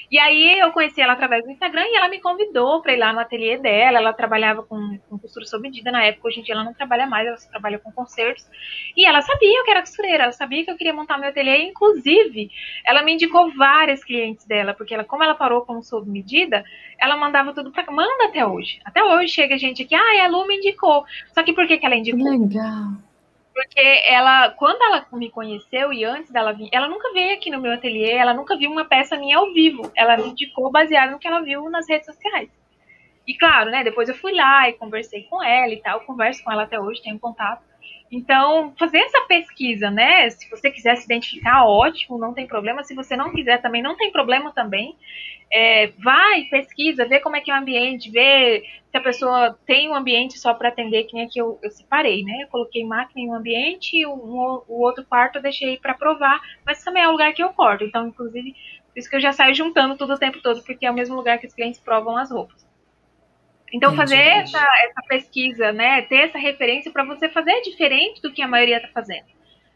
E 0.10 0.20
aí 0.20 0.60
eu 0.60 0.72
conheci 0.72 1.02
ela 1.02 1.14
através 1.14 1.44
do 1.44 1.52
Instagram 1.52 1.84
e 1.86 1.96
ela 1.96 2.10
me 2.10 2.20
convidou 2.20 2.82
para 2.82 2.94
ir 2.94 2.98
lá 2.98 3.12
no 3.14 3.20
ateliê 3.20 3.58
dela. 3.58 3.98
Ela 3.98 4.14
trabalhava 4.14 4.64
com, 4.64 4.98
com, 5.10 5.18
costura 5.18 5.46
sob 5.46 5.64
medida 5.64 5.92
na 5.92 6.04
época, 6.04 6.28
hoje 6.28 6.40
em 6.40 6.44
dia 6.44 6.54
ela 6.54 6.64
não 6.64 6.74
trabalha 6.74 7.08
mais, 7.08 7.28
ela 7.28 7.38
só 7.38 7.50
trabalha 7.50 7.80
com 7.80 7.92
concertos. 7.92 8.46
E 8.96 9.06
ela 9.06 9.22
sabia 9.22 9.64
que 9.64 9.72
era 9.72 9.82
costureira, 9.82 10.24
ela 10.24 10.32
sabia 10.32 10.64
que 10.64 10.72
eu 10.72 10.78
queria 10.78 10.94
montar 10.94 11.18
meu 11.18 11.30
ateliê. 11.30 11.64
Inclusive, 11.64 12.50
ela 12.86 13.04
me 13.04 13.14
indicou 13.14 13.52
várias 13.54 14.04
clientes 14.04 14.46
dela, 14.46 14.74
porque 14.74 14.94
ela, 14.94 15.04
como 15.04 15.24
ela 15.24 15.36
parou 15.36 15.62
com 15.62 15.82
sob 15.82 16.10
medida, 16.10 16.64
ela 17.00 17.18
mandava 17.18 17.54
tudo 17.54 17.72
para 17.72 17.86
manda 17.92 18.26
até 18.26 18.46
hoje. 18.46 18.80
Até 18.84 19.04
hoje 19.04 19.34
chega 19.34 19.58
gente 19.58 19.84
aqui, 19.84 19.96
ah, 19.96 20.26
a 20.26 20.28
Lu 20.28 20.46
me 20.48 20.58
indicou. 20.58 21.06
Só 21.34 21.44
que 21.44 21.54
por 21.54 21.68
que, 21.68 21.78
que 21.78 21.86
ela 21.86 21.96
indicou? 21.96 22.30
Legal. 22.30 22.94
Porque 23.56 24.04
ela, 24.06 24.50
quando 24.50 24.82
ela 24.82 25.08
me 25.14 25.32
conheceu 25.32 25.94
e 25.94 26.04
antes 26.04 26.30
dela 26.30 26.52
vir, 26.52 26.68
ela 26.74 26.90
nunca 26.90 27.14
veio 27.14 27.36
aqui 27.36 27.50
no 27.50 27.62
meu 27.62 27.72
ateliê, 27.72 28.12
ela 28.12 28.34
nunca 28.34 28.58
viu 28.58 28.70
uma 28.70 28.84
peça 28.84 29.16
minha 29.16 29.38
ao 29.38 29.54
vivo. 29.54 29.90
Ela 29.96 30.18
me 30.18 30.28
indicou 30.28 30.70
baseado 30.70 31.12
no 31.12 31.20
que 31.20 31.26
ela 31.26 31.40
viu 31.40 31.70
nas 31.70 31.88
redes 31.88 32.06
sociais. 32.06 32.50
E 33.26 33.34
claro, 33.38 33.72
né, 33.72 33.82
depois 33.82 34.10
eu 34.10 34.16
fui 34.16 34.34
lá 34.34 34.68
e 34.70 34.74
conversei 34.74 35.24
com 35.24 35.42
ela 35.42 35.72
e 35.74 35.82
tal, 35.82 36.02
converso 36.02 36.44
com 36.44 36.52
ela 36.52 36.64
até 36.64 36.78
hoje, 36.78 37.02
tenho 37.02 37.18
contato. 37.18 37.64
Então, 38.16 38.74
fazer 38.80 39.00
essa 39.00 39.26
pesquisa, 39.28 39.92
né? 39.92 40.30
Se 40.30 40.50
você 40.50 40.72
quiser 40.72 40.96
se 40.96 41.04
identificar, 41.04 41.66
ótimo, 41.66 42.18
não 42.18 42.34
tem 42.34 42.48
problema. 42.48 42.82
Se 42.82 42.96
você 42.96 43.14
não 43.18 43.34
quiser 43.34 43.62
também, 43.62 43.82
não 43.82 43.98
tem 43.98 44.10
problema 44.10 44.54
também. 44.54 44.96
É, 45.52 45.88
vai, 46.02 46.44
pesquisa, 46.46 47.06
vê 47.06 47.20
como 47.20 47.36
é 47.36 47.42
que 47.42 47.52
é 47.52 47.54
o 47.54 47.58
ambiente, 47.58 48.10
vê 48.10 48.64
se 48.90 48.98
a 48.98 49.02
pessoa 49.02 49.60
tem 49.66 49.90
um 49.90 49.96
ambiente 49.96 50.40
só 50.40 50.54
para 50.54 50.70
atender, 50.70 51.04
que 51.04 51.14
nem 51.14 51.26
aqui 51.26 51.40
eu, 51.40 51.60
eu 51.62 51.70
separei, 51.70 52.24
né? 52.24 52.44
Eu 52.44 52.48
coloquei 52.48 52.86
máquina 52.86 53.20
em 53.20 53.30
um 53.30 53.36
ambiente 53.36 53.98
e 53.98 54.06
o, 54.06 54.14
o 54.14 54.82
outro 54.82 55.04
quarto 55.04 55.36
eu 55.36 55.42
deixei 55.42 55.78
para 55.78 55.94
provar, 55.94 56.40
mas 56.66 56.82
também 56.82 57.04
é 57.04 57.08
o 57.10 57.12
lugar 57.12 57.34
que 57.34 57.44
eu 57.44 57.50
corto. 57.50 57.84
Então, 57.84 58.08
inclusive, 58.08 58.54
por 58.94 58.98
isso 59.00 59.10
que 59.10 59.18
eu 59.18 59.22
já 59.22 59.34
saio 59.34 59.54
juntando 59.54 59.98
tudo 59.98 60.14
o 60.14 60.18
tempo 60.18 60.42
todo, 60.42 60.64
porque 60.64 60.86
é 60.86 60.92
o 60.92 60.96
mesmo 60.96 61.18
lugar 61.18 61.38
que 61.38 61.48
os 61.48 61.54
clientes 61.54 61.82
provam 61.82 62.16
as 62.16 62.32
roupas. 62.32 62.66
Então, 63.76 63.94
entendi, 63.94 64.10
fazer 64.10 64.22
essa, 64.22 64.66
essa, 64.86 65.02
pesquisa, 65.08 65.72
né? 65.72 66.02
Ter 66.04 66.28
essa 66.28 66.38
referência 66.38 66.92
para 66.92 67.04
você 67.04 67.28
fazer 67.28 67.62
diferente 67.62 68.22
do 68.22 68.32
que 68.32 68.42
a 68.42 68.48
maioria 68.48 68.78
está 68.78 68.88
fazendo. 68.90 69.26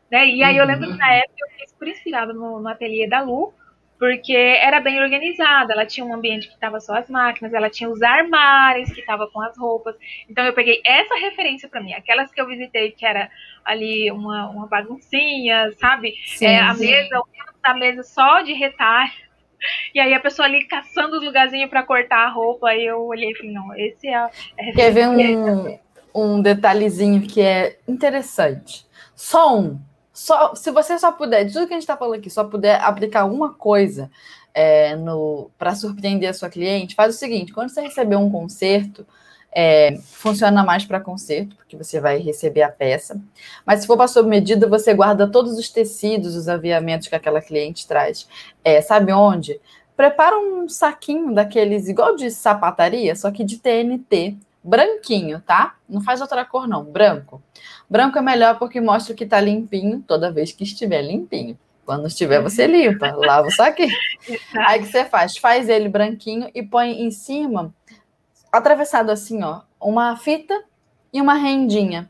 Né? 0.10 0.28
E 0.28 0.42
aí 0.42 0.58
eu 0.58 0.66
lembro 0.66 0.90
que 0.90 0.98
na 0.98 1.08
uhum. 1.08 1.14
época 1.14 1.36
eu 1.38 1.60
fiz 1.60 1.74
por 1.74 1.88
inspirada 1.88 2.34
no, 2.34 2.60
no 2.60 2.70
ateliê 2.70 3.08
da 3.08 3.22
Lu, 3.22 3.54
porque 4.00 4.34
era 4.34 4.80
bem 4.80 5.02
organizada, 5.02 5.74
ela 5.74 5.86
tinha 5.86 6.06
um 6.06 6.14
ambiente 6.14 6.48
que 6.48 6.54
estava 6.54 6.80
só 6.80 6.96
as 6.96 7.10
máquinas, 7.10 7.54
ela 7.54 7.70
tinha 7.70 7.90
os 7.90 8.02
armários 8.02 8.90
que 8.94 9.02
estava 9.02 9.28
com 9.28 9.42
as 9.42 9.58
roupas. 9.58 9.94
Então 10.30 10.46
eu 10.46 10.54
peguei 10.54 10.82
essa 10.86 11.16
referência 11.16 11.68
para 11.68 11.84
mim, 11.84 11.94
aquelas 11.94 12.32
que 12.32 12.40
eu 12.40 12.48
visitei 12.48 12.92
que 12.92 13.06
era 13.06 13.30
ali 13.66 14.10
uma, 14.10 14.50
uma 14.50 14.68
baguncinha, 14.68 15.74
sabe? 15.74 16.14
Sim, 16.26 16.46
é, 16.46 16.60
a 16.62 16.74
sim. 16.74 16.88
mesa, 16.88 17.22
a 17.62 17.74
mesa 17.74 18.04
só 18.04 18.42
de 18.42 18.54
retalho. 18.54 19.29
E 19.94 20.00
aí 20.00 20.14
a 20.14 20.20
pessoa 20.20 20.48
ali 20.48 20.66
caçando 20.66 21.18
os 21.18 21.24
lugarzinhos 21.24 21.70
para 21.70 21.84
cortar 21.84 22.26
a 22.26 22.30
roupa, 22.30 22.70
aí 22.70 22.86
eu 22.86 23.06
olhei 23.06 23.32
e 23.32 23.36
falei, 23.36 23.52
não, 23.52 23.76
esse 23.76 24.08
é 24.08 24.16
a, 24.16 24.30
é 24.58 24.72
Quer 24.72 24.92
ver 24.92 25.08
um, 25.08 25.80
um 26.14 26.42
detalhezinho 26.42 27.22
que 27.22 27.42
é 27.42 27.78
interessante? 27.88 28.86
Só 29.16 29.58
um 29.58 29.80
só, 30.20 30.54
se 30.54 30.70
você 30.70 31.00
só 31.00 31.14
puder, 31.14 31.46
de 31.46 31.54
tudo 31.54 31.66
que 31.66 31.74
a 31.74 31.78
gente 31.78 31.84
está 31.84 31.96
falando 31.96 32.20
aqui, 32.20 32.30
só 32.30 32.44
puder 32.44 32.82
aplicar 32.82 33.24
uma 33.24 33.54
coisa 33.54 34.12
é, 34.54 34.94
para 35.58 35.74
surpreender 35.74 36.30
a 36.30 36.34
sua 36.34 36.50
cliente, 36.50 36.94
faz 36.94 37.16
o 37.16 37.18
seguinte: 37.18 37.54
quando 37.54 37.70
você 37.70 37.80
receber 37.80 38.18
um 38.18 38.30
conserto, 38.30 39.08
é, 39.52 39.98
funciona 40.04 40.64
mais 40.64 40.86
para 40.86 41.00
conserto, 41.00 41.56
porque 41.56 41.76
você 41.76 42.00
vai 42.00 42.20
receber 42.20 42.62
a 42.62 42.70
peça. 42.70 43.20
Mas 43.66 43.82
se 43.82 43.88
for 43.88 43.98
para 43.98 44.08
sob 44.08 44.30
medida, 44.30 44.68
você 44.68 44.94
guarda 44.94 45.28
todos 45.28 45.58
os 45.58 45.70
tecidos, 45.70 46.36
os 46.36 46.48
aviamentos 46.48 47.08
que 47.08 47.16
aquela 47.16 47.42
cliente 47.42 47.88
traz. 47.88 48.28
É, 48.64 48.82
sabe 48.82 49.12
onde? 49.12 49.60
Prepara 49.96 50.38
um 50.38 50.70
saquinho 50.70 51.34
daqueles, 51.34 51.88
igual 51.88 52.16
de 52.16 52.32
sapataria, 52.32 53.16
só 53.16 53.32
que 53.32 53.44
de 53.44 53.58
TNT 53.58 54.38
branquinho, 54.64 55.42
tá? 55.42 55.76
Não 55.88 56.02
faz 56.02 56.22
outra 56.22 56.46
cor, 56.46 56.68
não. 56.68 56.84
Branco. 56.84 57.42
Branco 57.90 58.18
é 58.18 58.22
melhor 58.22 58.60
porque 58.60 58.80
mostra 58.80 59.16
que 59.16 59.26
tá 59.26 59.40
limpinho 59.40 60.04
toda 60.06 60.32
vez 60.32 60.52
que 60.52 60.64
estiver 60.64 61.02
limpinho. 61.02 61.58
Quando 61.86 62.08
estiver, 62.08 62.40
você 62.40 62.68
limpa, 62.68 63.12
lava 63.16 63.48
o 63.48 63.52
saquinho. 63.52 63.90
Aí 64.68 64.80
o 64.80 64.84
que 64.84 64.92
você 64.92 65.06
faz? 65.06 65.38
Faz 65.38 65.68
ele 65.68 65.90
branquinho 65.90 66.50
e 66.54 66.62
põe 66.62 67.02
em 67.02 67.10
cima, 67.10 67.74
atravessado 68.52 69.10
assim, 69.10 69.44
ó, 69.44 69.62
uma 69.80 70.16
fita 70.18 70.64
e 71.12 71.22
uma 71.22 71.34
rendinha. 71.34 72.10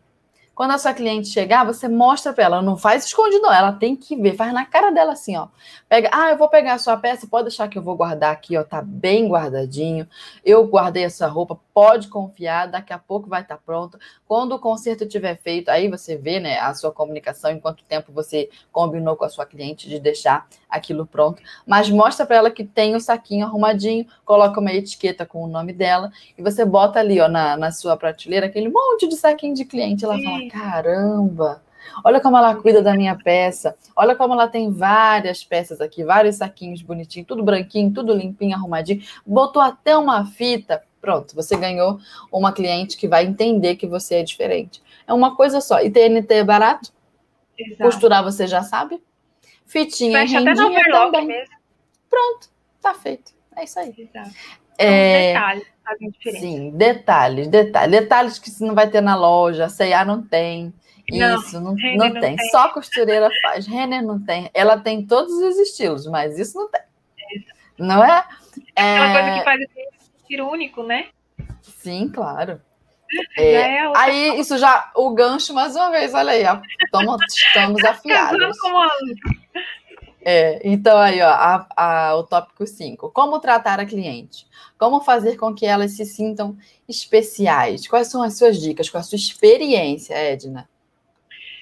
Quando 0.59 0.71
a 0.71 0.77
sua 0.77 0.93
cliente 0.93 1.29
chegar, 1.29 1.63
você 1.63 1.87
mostra 1.87 2.33
para 2.33 2.43
ela, 2.43 2.61
não 2.61 2.75
faz 2.75 3.05
escondido. 3.05 3.45
Ela 3.45 3.71
tem 3.71 3.95
que 3.95 4.13
ver, 4.17 4.35
faz 4.35 4.51
na 4.51 4.65
cara 4.65 4.91
dela 4.91 5.13
assim, 5.13 5.37
ó. 5.37 5.47
Pega, 5.87 6.09
ah, 6.11 6.31
eu 6.31 6.37
vou 6.37 6.49
pegar 6.49 6.73
a 6.73 6.77
sua 6.77 6.97
peça, 6.97 7.25
pode 7.25 7.45
deixar 7.45 7.69
que 7.69 7.77
eu 7.77 7.81
vou 7.81 7.95
guardar 7.95 8.33
aqui, 8.33 8.57
ó, 8.57 8.63
tá 8.65 8.81
bem 8.81 9.29
guardadinho. 9.29 10.05
Eu 10.43 10.67
guardei 10.67 11.05
essa 11.05 11.27
roupa, 11.27 11.57
pode 11.73 12.09
confiar, 12.09 12.67
daqui 12.67 12.91
a 12.91 12.99
pouco 12.99 13.29
vai 13.29 13.41
estar 13.41 13.55
tá 13.55 13.61
pronto. 13.65 13.97
Quando 14.29 14.53
o 14.53 14.59
conserto 14.59 15.07
tiver 15.07 15.35
feito, 15.37 15.69
aí 15.69 15.89
você 15.89 16.15
vê, 16.15 16.39
né, 16.39 16.59
a 16.59 16.71
sua 16.75 16.91
comunicação, 16.91 17.49
em 17.49 17.59
quanto 17.59 17.83
tempo 17.83 18.11
você 18.11 18.47
combinou 18.71 19.15
com 19.15 19.25
a 19.25 19.29
sua 19.29 19.43
cliente 19.43 19.89
de 19.89 19.99
deixar 19.99 20.47
aquilo 20.69 21.03
pronto. 21.03 21.41
Mas 21.65 21.89
mostra 21.89 22.27
para 22.27 22.35
ela 22.35 22.51
que 22.51 22.63
tem 22.63 22.95
o 22.95 22.99
saquinho 22.99 23.47
arrumadinho, 23.47 24.05
coloca 24.23 24.59
uma 24.59 24.71
etiqueta 24.71 25.25
com 25.25 25.43
o 25.43 25.47
nome 25.47 25.73
dela 25.73 26.11
e 26.37 26.43
você 26.43 26.63
bota 26.63 26.99
ali, 26.99 27.19
ó, 27.19 27.27
na, 27.27 27.57
na 27.57 27.71
sua 27.71 27.97
prateleira 27.97 28.45
aquele 28.45 28.69
monte 28.69 29.07
de 29.07 29.15
saquinho 29.15 29.55
de 29.55 29.65
cliente. 29.65 30.05
Ela 30.05 30.17
Sim. 30.17 30.23
fala, 30.23 30.49
caramba, 30.51 31.63
olha 32.03 32.19
como 32.19 32.37
ela 32.37 32.53
cuida 32.53 32.83
da 32.83 32.93
minha 32.93 33.15
peça, 33.15 33.75
olha 33.95 34.15
como 34.15 34.35
ela 34.35 34.47
tem 34.47 34.71
várias 34.71 35.43
peças 35.43 35.81
aqui, 35.81 36.03
vários 36.03 36.35
saquinhos 36.35 36.83
bonitinhos, 36.83 37.27
tudo 37.27 37.41
branquinho, 37.41 37.91
tudo 37.91 38.13
limpinho, 38.13 38.55
arrumadinho, 38.55 39.01
botou 39.25 39.59
até 39.59 39.97
uma 39.97 40.23
fita, 40.23 40.83
pronto, 41.01 41.35
você 41.35 41.55
ganhou 41.55 41.99
uma 42.31 42.51
cliente 42.51 42.97
que 42.97 43.07
vai 43.07 43.25
entender 43.25 43.75
que 43.75 43.87
você 43.87 44.15
é 44.15 44.23
diferente. 44.23 44.81
É 45.07 45.13
uma 45.13 45.35
coisa 45.35 45.61
só. 45.61 45.81
E 45.81 45.89
TNT 45.89 46.33
é 46.35 46.43
barato? 46.43 46.91
Exato. 47.57 47.83
Costurar 47.83 48.23
você 48.23 48.47
já 48.47 48.63
sabe? 48.63 49.01
Fitinha 49.65 50.19
Fecha 50.21 50.39
rendinha 50.39 50.83
também. 50.91 51.27
Mesmo. 51.27 51.55
Pronto, 52.09 52.49
tá 52.81 52.93
feito. 52.93 53.33
É 53.55 53.63
isso 53.63 53.79
aí. 53.79 53.93
Exato. 53.97 54.31
É, 54.77 55.33
detalhes 55.33 55.67
fazem 55.83 56.09
diferença. 56.09 56.41
Sim, 56.41 56.71
detalhes, 56.71 57.47
detalhes. 57.47 57.91
Detalhes 57.91 58.39
que 58.39 58.63
não 58.63 58.73
vai 58.73 58.89
ter 58.89 59.01
na 59.01 59.15
loja, 59.15 59.67
C&A 59.67 60.05
não 60.05 60.21
tem. 60.21 60.73
Não, 61.11 61.39
isso, 61.39 61.59
não, 61.59 61.75
não, 61.75 61.95
não 61.95 62.13
tem. 62.13 62.35
tem. 62.35 62.49
Só 62.49 62.69
costureira 62.69 63.29
faz. 63.41 63.67
Renner 63.67 64.03
não 64.03 64.19
tem. 64.19 64.49
Ela 64.53 64.77
tem 64.77 65.05
todos 65.05 65.33
os 65.33 65.57
estilos, 65.57 66.05
mas 66.05 66.37
isso 66.37 66.57
não 66.57 66.69
tem. 66.69 66.81
Não 67.77 68.03
é? 68.03 68.25
É 68.75 68.95
uma 68.95 69.13
coisa 69.13 69.37
que 69.37 69.43
faz 69.43 69.59
estilo 70.29 70.49
único, 70.49 70.83
né? 70.83 71.07
Sim, 71.61 72.07
claro. 72.07 72.61
É, 73.35 73.53
é 73.53 73.91
aí, 73.95 74.39
isso 74.39 74.55
já, 74.59 74.91
o 74.95 75.09
gancho, 75.15 75.51
mais 75.51 75.75
uma 75.75 75.89
vez, 75.89 76.13
olha 76.13 76.31
aí, 76.31 76.45
ó, 76.45 76.61
estamos, 76.85 77.19
estamos 77.35 77.81
afiados. 77.83 78.55
É, 80.21 80.61
então, 80.63 80.95
aí, 80.95 81.19
ó, 81.19 81.27
a, 81.27 81.67
a, 81.75 82.15
o 82.15 82.23
tópico 82.23 82.67
5. 82.67 83.09
Como 83.09 83.39
tratar 83.39 83.79
a 83.79 83.85
cliente? 83.87 84.45
Como 84.77 85.01
fazer 85.01 85.37
com 85.37 85.55
que 85.55 85.65
elas 85.65 85.93
se 85.93 86.05
sintam 86.05 86.55
especiais? 86.87 87.87
Quais 87.87 88.09
são 88.09 88.21
as 88.21 88.37
suas 88.37 88.61
dicas? 88.61 88.87
Qual 88.91 89.01
a 89.01 89.03
sua 89.03 89.15
experiência, 89.15 90.13
Edna? 90.13 90.69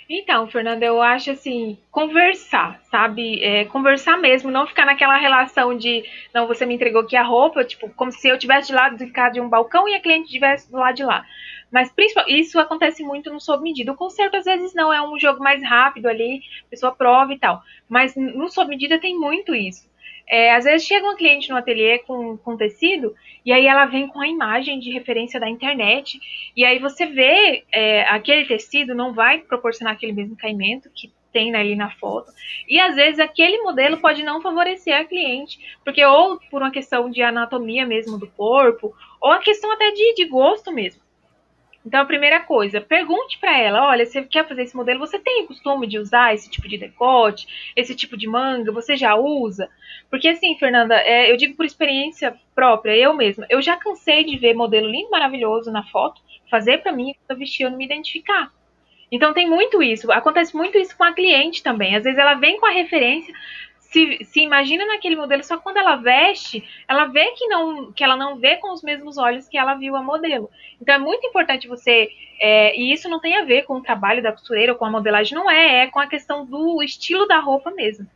Então, 0.09 0.47
Fernanda, 0.47 0.85
eu 0.85 1.01
acho 1.01 1.31
assim, 1.31 1.77
conversar, 1.91 2.79
sabe? 2.89 3.43
É, 3.43 3.65
conversar 3.65 4.17
mesmo, 4.17 4.49
não 4.49 4.65
ficar 4.65 4.85
naquela 4.85 5.17
relação 5.17 5.75
de, 5.77 6.03
não, 6.33 6.47
você 6.47 6.65
me 6.65 6.75
entregou 6.75 7.01
aqui 7.01 7.17
a 7.17 7.23
roupa, 7.23 7.65
tipo, 7.65 7.89
como 7.89 8.11
se 8.11 8.27
eu 8.29 8.39
tivesse 8.39 8.69
de 8.69 8.73
lado 8.73 8.95
de 8.97 9.07
cá 9.07 9.29
de 9.29 9.41
um 9.41 9.49
balcão 9.49 9.87
e 9.87 9.95
a 9.95 9.99
cliente 9.99 10.27
estivesse 10.27 10.71
do 10.71 10.77
lado 10.77 10.95
de 10.95 11.03
lá. 11.03 11.25
Mas 11.69 11.93
isso 12.29 12.57
acontece 12.59 13.03
muito 13.03 13.31
no 13.31 13.41
sob 13.41 13.61
medida. 13.61 13.91
O 13.91 13.97
conserto 13.97 14.37
às 14.37 14.45
vezes 14.45 14.73
não 14.73 14.93
é 14.93 15.01
um 15.01 15.19
jogo 15.19 15.43
mais 15.43 15.61
rápido 15.61 16.07
ali, 16.07 16.39
a 16.65 16.69
pessoa 16.69 16.95
prova 16.95 17.33
e 17.33 17.39
tal. 17.39 17.61
Mas 17.89 18.15
no 18.15 18.47
sob 18.47 18.69
medida 18.69 18.99
tem 18.99 19.19
muito 19.19 19.53
isso. 19.53 19.86
É, 20.29 20.53
às 20.53 20.65
vezes 20.65 20.85
chega 20.85 21.05
uma 21.05 21.15
cliente 21.15 21.49
no 21.49 21.55
ateliê 21.55 21.99
com, 21.99 22.37
com 22.37 22.57
tecido 22.57 23.15
e 23.45 23.51
aí 23.53 23.65
ela 23.65 23.85
vem 23.85 24.07
com 24.07 24.19
a 24.19 24.27
imagem 24.27 24.77
de 24.79 24.91
referência 24.91 25.39
da 25.39 25.49
internet 25.49 26.19
e 26.55 26.65
aí 26.65 26.79
você 26.79 27.05
vê 27.05 27.63
é, 27.71 28.01
aquele 28.09 28.45
tecido 28.45 28.93
não 28.93 29.13
vai 29.13 29.39
proporcionar 29.39 29.93
aquele 29.93 30.11
mesmo 30.11 30.35
caimento 30.35 30.89
que 30.93 31.13
tem 31.31 31.55
ali 31.55 31.75
na 31.75 31.91
foto. 31.91 32.31
E 32.67 32.79
às 32.79 32.95
vezes 32.95 33.19
aquele 33.19 33.59
modelo 33.59 33.97
pode 33.97 34.23
não 34.23 34.41
favorecer 34.41 34.95
a 34.95 35.05
cliente 35.05 35.59
porque 35.83 36.03
ou 36.03 36.39
por 36.49 36.61
uma 36.61 36.71
questão 36.71 37.09
de 37.09 37.21
anatomia 37.21 37.85
mesmo 37.85 38.17
do 38.17 38.27
corpo 38.27 38.93
ou 39.21 39.31
a 39.31 39.39
questão 39.39 39.71
até 39.71 39.91
de, 39.91 40.15
de 40.15 40.25
gosto 40.25 40.73
mesmo 40.73 41.06
então, 41.87 42.01
a 42.01 42.05
primeira 42.05 42.41
coisa, 42.41 42.81
pergunte 42.81 43.39
para 43.39 43.57
ela: 43.57 43.87
olha, 43.87 44.05
você 44.05 44.21
quer 44.21 44.45
fazer 44.45 44.63
esse 44.63 44.75
modelo? 44.75 44.99
Você 44.99 45.17
tem 45.17 45.43
o 45.43 45.47
costume 45.47 45.87
de 45.87 45.97
usar 45.97 46.33
esse 46.33 46.49
tipo 46.49 46.67
de 46.67 46.77
decote, 46.77 47.71
esse 47.77 47.95
tipo 47.95 48.17
de 48.17 48.27
manga? 48.27 48.73
Você 48.73 48.97
já 48.97 49.15
usa? 49.15 49.69
Porque, 50.09 50.27
assim, 50.27 50.57
Fernanda, 50.57 50.95
é, 50.95 51.31
eu 51.31 51.37
digo 51.37 51.55
por 51.55 51.65
experiência 51.65 52.35
própria, 52.53 52.93
eu 52.93 53.13
mesma, 53.13 53.45
eu 53.49 53.61
já 53.61 53.77
cansei 53.77 54.25
de 54.25 54.37
ver 54.37 54.53
modelo 54.53 54.89
lindo, 54.89 55.09
maravilhoso 55.09 55.71
na 55.71 55.81
foto, 55.83 56.21
fazer 56.51 56.79
para 56.79 56.91
mim, 56.91 57.15
eu 57.29 57.37
vestir, 57.37 57.63
eu 57.63 57.71
não 57.71 57.77
me 57.77 57.85
identificar. 57.85 58.51
Então, 59.09 59.33
tem 59.33 59.49
muito 59.49 59.81
isso. 59.81 60.11
Acontece 60.11 60.53
muito 60.53 60.77
isso 60.77 60.97
com 60.97 61.05
a 61.05 61.13
cliente 61.13 61.63
também. 61.63 61.95
Às 61.95 62.03
vezes 62.03 62.19
ela 62.19 62.33
vem 62.33 62.59
com 62.59 62.65
a 62.65 62.71
referência, 62.71 63.33
se, 63.97 64.25
se 64.25 64.41
imagina 64.41 64.85
naquele 64.85 65.15
modelo, 65.15 65.43
só 65.43 65.57
quando 65.57 65.77
ela 65.77 65.95
veste, 65.95 66.63
ela 66.87 67.05
vê 67.05 67.31
que, 67.31 67.47
não, 67.47 67.91
que 67.91 68.03
ela 68.03 68.15
não 68.15 68.37
vê 68.37 68.57
com 68.57 68.71
os 68.71 68.83
mesmos 68.83 69.17
olhos 69.17 69.47
que 69.47 69.57
ela 69.57 69.73
viu 69.73 69.95
a 69.95 70.03
modelo. 70.03 70.51
Então 70.79 70.93
é 70.93 70.99
muito 70.99 71.25
importante 71.25 71.67
você. 71.67 72.09
É, 72.39 72.77
e 72.79 72.93
isso 72.93 73.09
não 73.09 73.19
tem 73.19 73.35
a 73.35 73.43
ver 73.43 73.63
com 73.63 73.73
o 73.75 73.81
trabalho 73.81 74.21
da 74.21 74.31
costureira 74.31 74.73
ou 74.73 74.77
com 74.77 74.85
a 74.85 74.91
modelagem, 74.91 75.35
não 75.35 75.49
é, 75.49 75.83
é 75.83 75.87
com 75.87 75.99
a 75.99 76.05
questão 76.05 76.45
do 76.45 76.83
estilo 76.83 77.27
da 77.27 77.39
roupa 77.39 77.71
mesmo. 77.71 78.07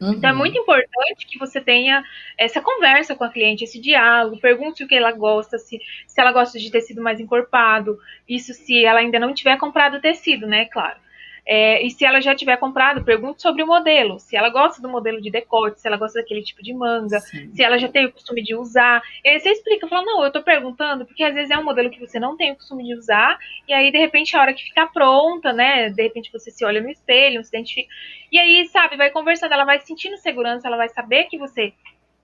Uhum. 0.00 0.14
Então 0.14 0.30
é 0.30 0.32
muito 0.32 0.58
importante 0.58 1.26
que 1.26 1.38
você 1.38 1.60
tenha 1.60 2.02
essa 2.38 2.62
conversa 2.62 3.14
com 3.14 3.24
a 3.24 3.28
cliente, 3.28 3.64
esse 3.64 3.78
diálogo, 3.78 4.40
pergunte 4.40 4.82
o 4.82 4.88
que 4.88 4.94
ela 4.94 5.12
gosta, 5.12 5.58
se, 5.58 5.78
se 6.06 6.20
ela 6.20 6.32
gosta 6.32 6.58
de 6.58 6.70
tecido 6.70 7.02
mais 7.02 7.20
encorpado, 7.20 7.98
isso 8.26 8.54
se 8.54 8.82
ela 8.82 9.00
ainda 9.00 9.20
não 9.20 9.34
tiver 9.34 9.58
comprado 9.58 9.98
o 9.98 10.00
tecido, 10.00 10.46
né, 10.46 10.64
claro. 10.64 10.96
É, 11.44 11.84
e 11.84 11.90
se 11.90 12.04
ela 12.04 12.20
já 12.20 12.34
tiver 12.34 12.56
comprado, 12.56 13.04
pergunte 13.04 13.42
sobre 13.42 13.62
o 13.62 13.66
modelo. 13.66 14.18
Se 14.20 14.36
ela 14.36 14.48
gosta 14.48 14.80
do 14.80 14.88
modelo 14.88 15.20
de 15.20 15.30
decote, 15.30 15.80
se 15.80 15.88
ela 15.88 15.96
gosta 15.96 16.20
daquele 16.20 16.42
tipo 16.42 16.62
de 16.62 16.72
manga, 16.72 17.18
Sim. 17.20 17.52
se 17.52 17.62
ela 17.62 17.78
já 17.78 17.88
tem 17.88 18.06
o 18.06 18.12
costume 18.12 18.42
de 18.42 18.54
usar. 18.54 19.02
E 19.24 19.28
aí 19.28 19.40
você 19.40 19.50
explica, 19.50 19.88
fala, 19.88 20.04
não, 20.04 20.24
eu 20.24 20.30
tô 20.30 20.40
perguntando, 20.42 21.04
porque 21.04 21.24
às 21.24 21.34
vezes 21.34 21.50
é 21.50 21.58
um 21.58 21.64
modelo 21.64 21.90
que 21.90 21.98
você 21.98 22.20
não 22.20 22.36
tem 22.36 22.52
o 22.52 22.56
costume 22.56 22.84
de 22.84 22.94
usar, 22.94 23.38
e 23.66 23.72
aí, 23.72 23.90
de 23.90 23.98
repente, 23.98 24.36
a 24.36 24.40
hora 24.40 24.54
que 24.54 24.62
ficar 24.62 24.86
pronta, 24.92 25.52
né? 25.52 25.90
De 25.90 26.02
repente 26.02 26.30
você 26.32 26.50
se 26.50 26.64
olha 26.64 26.80
no 26.80 26.90
espelho, 26.90 27.42
se 27.42 27.48
identifica. 27.48 27.88
E 28.30 28.38
aí, 28.38 28.66
sabe, 28.68 28.96
vai 28.96 29.10
conversando, 29.10 29.52
ela 29.52 29.64
vai 29.64 29.80
sentindo 29.80 30.16
segurança, 30.18 30.68
ela 30.68 30.76
vai 30.76 30.88
saber 30.90 31.24
que 31.24 31.38
você 31.38 31.72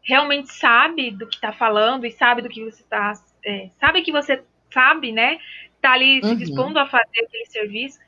realmente 0.03 0.53
sabe 0.53 1.11
do 1.11 1.27
que 1.27 1.41
tá 1.41 1.53
falando 1.53 2.07
e 2.07 2.11
sabe 2.13 2.41
do 2.41 2.49
que 2.49 2.65
você 2.65 2.85
tá. 2.85 3.13
É, 3.45 3.69
sabe 3.81 4.03
que 4.03 4.13
você 4.13 4.43
sabe, 4.73 5.11
né? 5.11 5.39
Tá 5.81 5.93
ali 5.93 6.21
se 6.23 6.31
uhum. 6.31 6.37
dispondo 6.37 6.79
a 6.79 6.87
fazer 6.87 7.21
aquele 7.21 7.47
serviço. 7.47 7.99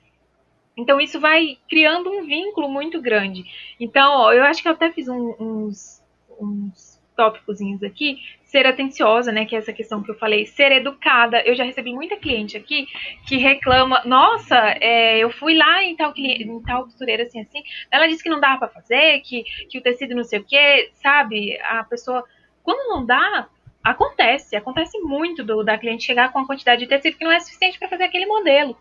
Então 0.80 1.00
isso 1.00 1.20
vai 1.20 1.58
criando 1.68 2.10
um 2.10 2.26
vínculo 2.26 2.68
muito 2.68 3.00
grande. 3.00 3.44
Então, 3.78 4.12
ó, 4.12 4.32
eu 4.32 4.44
acho 4.44 4.62
que 4.62 4.68
eu 4.68 4.72
até 4.72 4.90
fiz 4.90 5.08
um, 5.08 5.34
uns, 5.38 6.02
uns 6.40 7.00
tópicozinhos 7.14 7.82
aqui. 7.82 8.18
Ser 8.44 8.66
atenciosa, 8.66 9.30
né? 9.30 9.44
Que 9.44 9.54
é 9.54 9.58
essa 9.58 9.72
questão 9.72 10.02
que 10.02 10.10
eu 10.10 10.14
falei. 10.16 10.46
Ser 10.46 10.72
educada. 10.72 11.40
Eu 11.42 11.54
já 11.54 11.62
recebi 11.62 11.92
muita 11.92 12.16
cliente 12.16 12.56
aqui 12.56 12.86
que 13.28 13.36
reclama: 13.36 14.02
Nossa, 14.04 14.56
é, 14.80 15.18
eu 15.18 15.30
fui 15.30 15.54
lá 15.54 15.84
em 15.84 15.94
tal, 15.94 16.12
em 16.16 16.62
tal 16.62 16.84
costureira 16.84 17.22
assim, 17.22 17.40
assim. 17.40 17.62
Ela 17.90 18.08
disse 18.08 18.22
que 18.22 18.30
não 18.30 18.40
dava 18.40 18.58
para 18.58 18.80
fazer, 18.80 19.20
que, 19.20 19.44
que 19.68 19.78
o 19.78 19.82
tecido 19.82 20.16
não 20.16 20.24
sei 20.24 20.40
o 20.40 20.44
que, 20.44 20.90
sabe? 20.94 21.60
A 21.60 21.84
pessoa. 21.84 22.24
Quando 22.62 22.88
não 22.88 23.06
dá, 23.06 23.48
acontece. 23.84 24.56
Acontece 24.56 24.98
muito 24.98 25.44
do, 25.44 25.62
da 25.62 25.78
cliente 25.78 26.04
chegar 26.04 26.32
com 26.32 26.40
a 26.40 26.46
quantidade 26.46 26.80
de 26.80 26.88
tecido 26.88 27.16
que 27.16 27.24
não 27.24 27.32
é 27.32 27.40
suficiente 27.40 27.78
para 27.78 27.88
fazer 27.88 28.04
aquele 28.04 28.26
modelo. 28.26 28.76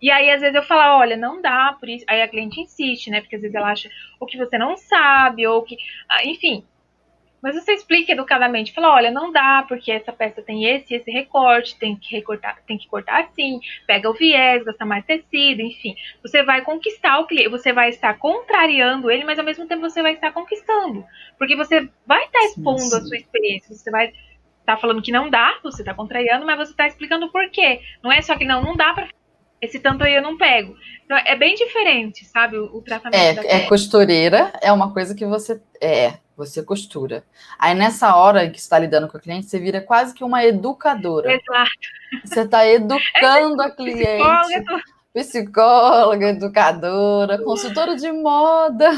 E 0.00 0.10
aí, 0.10 0.30
às 0.30 0.40
vezes, 0.40 0.54
eu 0.54 0.62
falo, 0.62 0.98
olha, 1.00 1.16
não 1.16 1.40
dá, 1.40 1.76
por 1.78 1.88
isso. 1.88 2.04
Aí 2.08 2.20
a 2.22 2.28
cliente 2.28 2.60
insiste, 2.60 3.10
né? 3.10 3.20
Porque 3.20 3.36
às 3.36 3.42
vezes 3.42 3.54
ela 3.54 3.70
acha 3.70 3.88
o 4.20 4.26
que 4.26 4.36
você 4.36 4.58
não 4.58 4.76
sabe, 4.76 5.46
ou 5.46 5.62
que. 5.62 5.76
Ah, 6.08 6.24
enfim. 6.24 6.64
Mas 7.42 7.54
você 7.54 7.74
explica 7.74 8.12
educadamente, 8.12 8.72
fala, 8.72 8.92
olha, 8.92 9.10
não 9.10 9.30
dá, 9.30 9.64
porque 9.68 9.92
essa 9.92 10.12
peça 10.12 10.42
tem 10.42 10.64
esse 10.64 10.94
esse 10.94 11.10
recorte, 11.10 11.78
tem 11.78 11.94
que 11.94 12.10
recortar, 12.10 12.60
tem 12.66 12.76
que 12.78 12.88
cortar 12.88 13.20
assim, 13.20 13.60
pega 13.86 14.10
o 14.10 14.14
viés, 14.14 14.64
gasta 14.64 14.84
mais 14.84 15.04
tecido, 15.04 15.60
enfim. 15.60 15.94
Você 16.22 16.42
vai 16.42 16.62
conquistar 16.62 17.20
o 17.20 17.26
cliente, 17.26 17.50
você 17.50 17.72
vai 17.72 17.90
estar 17.90 18.18
contrariando 18.18 19.10
ele, 19.10 19.22
mas 19.22 19.38
ao 19.38 19.44
mesmo 19.44 19.66
tempo 19.66 19.82
você 19.82 20.02
vai 20.02 20.14
estar 20.14 20.32
conquistando. 20.32 21.04
Porque 21.38 21.54
você 21.54 21.88
vai 22.06 22.24
estar 22.24 22.40
expondo 22.46 22.80
sim, 22.80 22.90
sim. 22.90 22.96
a 22.96 23.00
sua 23.02 23.16
experiência, 23.16 23.74
você 23.76 23.90
vai 23.90 24.12
estar 24.60 24.76
falando 24.78 25.02
que 25.02 25.12
não 25.12 25.30
dá, 25.30 25.56
você 25.62 25.82
está 25.82 25.94
contrariando, 25.94 26.44
mas 26.44 26.58
você 26.58 26.72
está 26.72 26.86
explicando 26.88 27.30
por 27.30 27.48
quê. 27.50 27.80
Não 28.02 28.10
é 28.10 28.20
só 28.22 28.36
que 28.36 28.44
não, 28.44 28.60
não 28.60 28.74
dá 28.74 28.92
para 28.92 29.08
esse 29.60 29.78
tanto 29.78 30.04
aí 30.04 30.14
eu 30.14 30.22
não 30.22 30.36
pego. 30.36 30.76
Então, 31.04 31.16
é 31.18 31.36
bem 31.36 31.54
diferente, 31.54 32.24
sabe, 32.24 32.56
o, 32.56 32.76
o 32.76 32.82
tratamento. 32.82 33.40
É, 33.40 33.62
é 33.62 33.66
costureira, 33.66 34.52
é 34.60 34.72
uma 34.72 34.92
coisa 34.92 35.14
que 35.14 35.24
você. 35.24 35.60
É, 35.80 36.14
você 36.36 36.62
costura. 36.62 37.24
Aí 37.58 37.74
nessa 37.74 38.14
hora 38.14 38.50
que 38.50 38.58
está 38.58 38.78
lidando 38.78 39.08
com 39.08 39.16
a 39.16 39.20
cliente, 39.20 39.46
você 39.46 39.58
vira 39.58 39.80
quase 39.80 40.12
que 40.12 40.22
uma 40.22 40.44
educadora. 40.44 41.32
Exato. 41.32 41.70
Você 42.24 42.40
está 42.42 42.66
educando 42.66 43.62
a 43.62 43.70
cliente. 43.70 44.04
Psicóloga, 44.04 44.82
psicóloga, 45.14 46.28
educadora, 46.28 47.42
consultora 47.42 47.96
de 47.96 48.12
moda. 48.12 48.90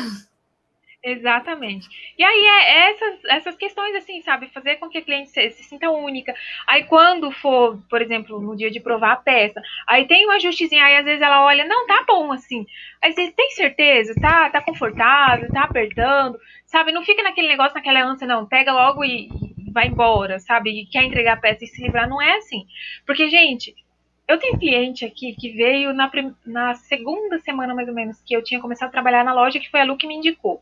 Exatamente. 1.03 1.89
E 2.19 2.25
aí 2.25 2.45
é 2.45 2.91
essas, 2.91 3.25
essas 3.27 3.57
questões, 3.57 3.95
assim, 3.95 4.21
sabe? 4.23 4.49
Fazer 4.49 4.77
com 4.77 4.89
que 4.89 4.99
a 4.99 5.03
cliente 5.03 5.31
se, 5.31 5.51
se, 5.51 5.63
sinta 5.63 5.89
única. 5.91 6.35
Aí 6.67 6.85
quando 6.85 7.31
for, 7.31 7.81
por 7.89 8.03
exemplo, 8.03 8.41
no 8.41 8.57
dia 8.57 8.69
de 8.71 8.81
provar 8.81 9.13
a 9.13 9.17
peça, 9.17 9.63
aí 9.87 10.07
tem 10.09 10.27
um 10.27 10.33
ajustezinho, 10.33 10.83
aí 10.85 10.97
às 10.97 11.05
vezes 11.05 11.23
ela 11.23 11.45
olha, 11.45 11.65
não, 11.65 11.87
tá 11.87 12.05
bom 12.07 12.33
assim. 12.33 12.67
Aí 13.03 13.13
você 13.13 13.31
tem 13.31 13.51
certeza, 13.51 14.13
tá, 14.21 14.51
tá 14.51 14.61
confortável, 14.61 15.49
tá 15.53 15.63
apertando, 15.63 16.39
sabe? 16.67 16.91
Não 16.91 17.05
fica 17.05 17.23
naquele 17.23 17.49
negócio, 17.49 17.75
naquela 17.77 18.03
ânsia, 18.03 18.27
não. 18.27 18.45
Pega 18.47 18.73
logo 18.73 19.05
e, 19.05 19.29
e 19.57 19.71
vai 19.73 19.87
embora, 19.87 20.41
sabe? 20.41 20.71
E 20.71 20.87
quer 20.87 21.05
entregar 21.05 21.35
a 21.35 21.41
peça 21.41 21.65
e 21.65 21.69
se 21.69 21.81
livrar. 21.81 22.09
Não 22.09 22.21
é 22.21 22.39
assim. 22.39 22.67
Porque, 23.07 23.31
gente, 23.31 23.73
eu 24.27 24.37
tenho 24.39 24.59
cliente 24.59 25.05
aqui 25.05 25.33
que 25.35 25.51
veio 25.53 25.93
na, 25.93 26.11
na 26.45 26.75
segunda 26.75 27.39
semana, 27.39 27.73
mais 27.75 27.89
ou 27.89 27.95
menos, 27.95 28.21
que 28.23 28.35
eu 28.35 28.43
tinha 28.43 28.61
começado 28.61 28.89
a 28.89 28.93
trabalhar 28.93 29.25
na 29.25 29.33
loja, 29.33 29.61
que 29.61 29.71
foi 29.71 29.81
a 29.81 29.85
Lu 29.85 29.97
que 29.97 30.07
me 30.07 30.17
indicou 30.17 30.61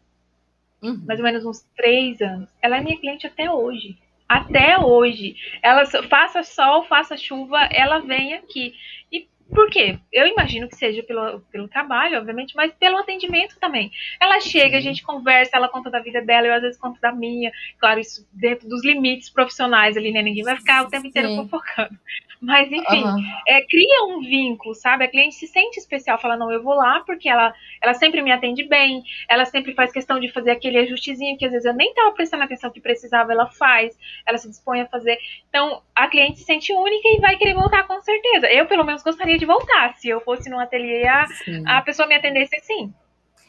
uhum. 0.82 1.02
mais 1.06 1.18
ou 1.18 1.24
menos 1.24 1.44
uns 1.44 1.62
três 1.76 2.20
anos. 2.20 2.48
Ela 2.60 2.78
é 2.78 2.80
minha 2.80 2.98
cliente 2.98 3.26
até 3.26 3.50
hoje. 3.50 3.96
Até 4.28 4.78
hoje. 4.78 5.36
Ela 5.62 5.84
faça 6.08 6.42
sol, 6.42 6.84
faça 6.84 7.16
chuva, 7.16 7.58
ela 7.72 8.00
vem 8.00 8.34
aqui. 8.34 8.74
E 9.12 9.28
por 9.54 9.70
quê? 9.70 9.98
Eu 10.12 10.26
imagino 10.26 10.68
que 10.68 10.74
seja 10.74 11.02
pelo, 11.04 11.40
pelo 11.52 11.68
trabalho, 11.68 12.18
obviamente, 12.18 12.56
mas 12.56 12.72
pelo 12.72 12.98
atendimento 12.98 13.56
também. 13.60 13.92
Ela 14.20 14.40
chega, 14.40 14.76
a 14.76 14.80
gente 14.80 15.04
conversa, 15.04 15.56
ela 15.56 15.68
conta 15.68 15.90
da 15.90 16.00
vida 16.00 16.20
dela, 16.20 16.48
eu 16.48 16.54
às 16.54 16.62
vezes 16.62 16.78
conto 16.78 17.00
da 17.00 17.12
minha. 17.12 17.52
Claro, 17.78 18.00
isso 18.00 18.26
dentro 18.32 18.68
dos 18.68 18.84
limites 18.84 19.30
profissionais 19.30 19.96
ali, 19.96 20.10
né? 20.10 20.22
Ninguém 20.22 20.42
vai 20.42 20.56
ficar 20.56 20.84
o 20.84 20.90
tempo 20.90 21.06
inteiro 21.06 21.28
Sim. 21.28 21.36
fofocando. 21.36 21.96
Mas, 22.40 22.70
enfim, 22.70 23.02
uhum. 23.02 23.22
é, 23.46 23.62
cria 23.62 24.04
um 24.04 24.20
vínculo, 24.20 24.74
sabe? 24.74 25.04
A 25.04 25.08
cliente 25.08 25.34
se 25.34 25.46
sente 25.46 25.78
especial, 25.78 26.18
fala, 26.18 26.36
não, 26.36 26.52
eu 26.52 26.62
vou 26.62 26.74
lá 26.74 27.00
porque 27.00 27.28
ela, 27.28 27.54
ela 27.82 27.94
sempre 27.94 28.22
me 28.22 28.30
atende 28.30 28.64
bem, 28.64 29.02
ela 29.28 29.44
sempre 29.44 29.74
faz 29.74 29.92
questão 29.92 30.20
de 30.20 30.30
fazer 30.30 30.50
aquele 30.50 30.78
ajustezinho 30.78 31.36
que 31.38 31.46
às 31.46 31.52
vezes 31.52 31.66
eu 31.66 31.74
nem 31.74 31.88
estava 31.90 32.12
prestando 32.12 32.44
atenção 32.44 32.70
que 32.70 32.80
precisava, 32.80 33.32
ela 33.32 33.46
faz, 33.46 33.96
ela 34.26 34.38
se 34.38 34.48
dispõe 34.48 34.80
a 34.80 34.86
fazer. 34.86 35.18
Então, 35.48 35.82
a 35.94 36.08
cliente 36.08 36.38
se 36.38 36.44
sente 36.44 36.72
única 36.72 37.08
e 37.08 37.20
vai 37.20 37.36
querer 37.36 37.54
voltar 37.54 37.86
com 37.86 38.00
certeza. 38.00 38.46
Eu, 38.46 38.66
pelo 38.66 38.84
menos, 38.84 39.02
gostaria 39.02 39.38
de 39.38 39.46
voltar. 39.46 39.94
Se 39.94 40.08
eu 40.08 40.20
fosse 40.20 40.50
num 40.50 40.60
ateliê, 40.60 41.06
a, 41.06 41.26
a 41.66 41.82
pessoa 41.82 42.06
me 42.06 42.14
atendesse 42.14 42.56
assim. 42.56 42.92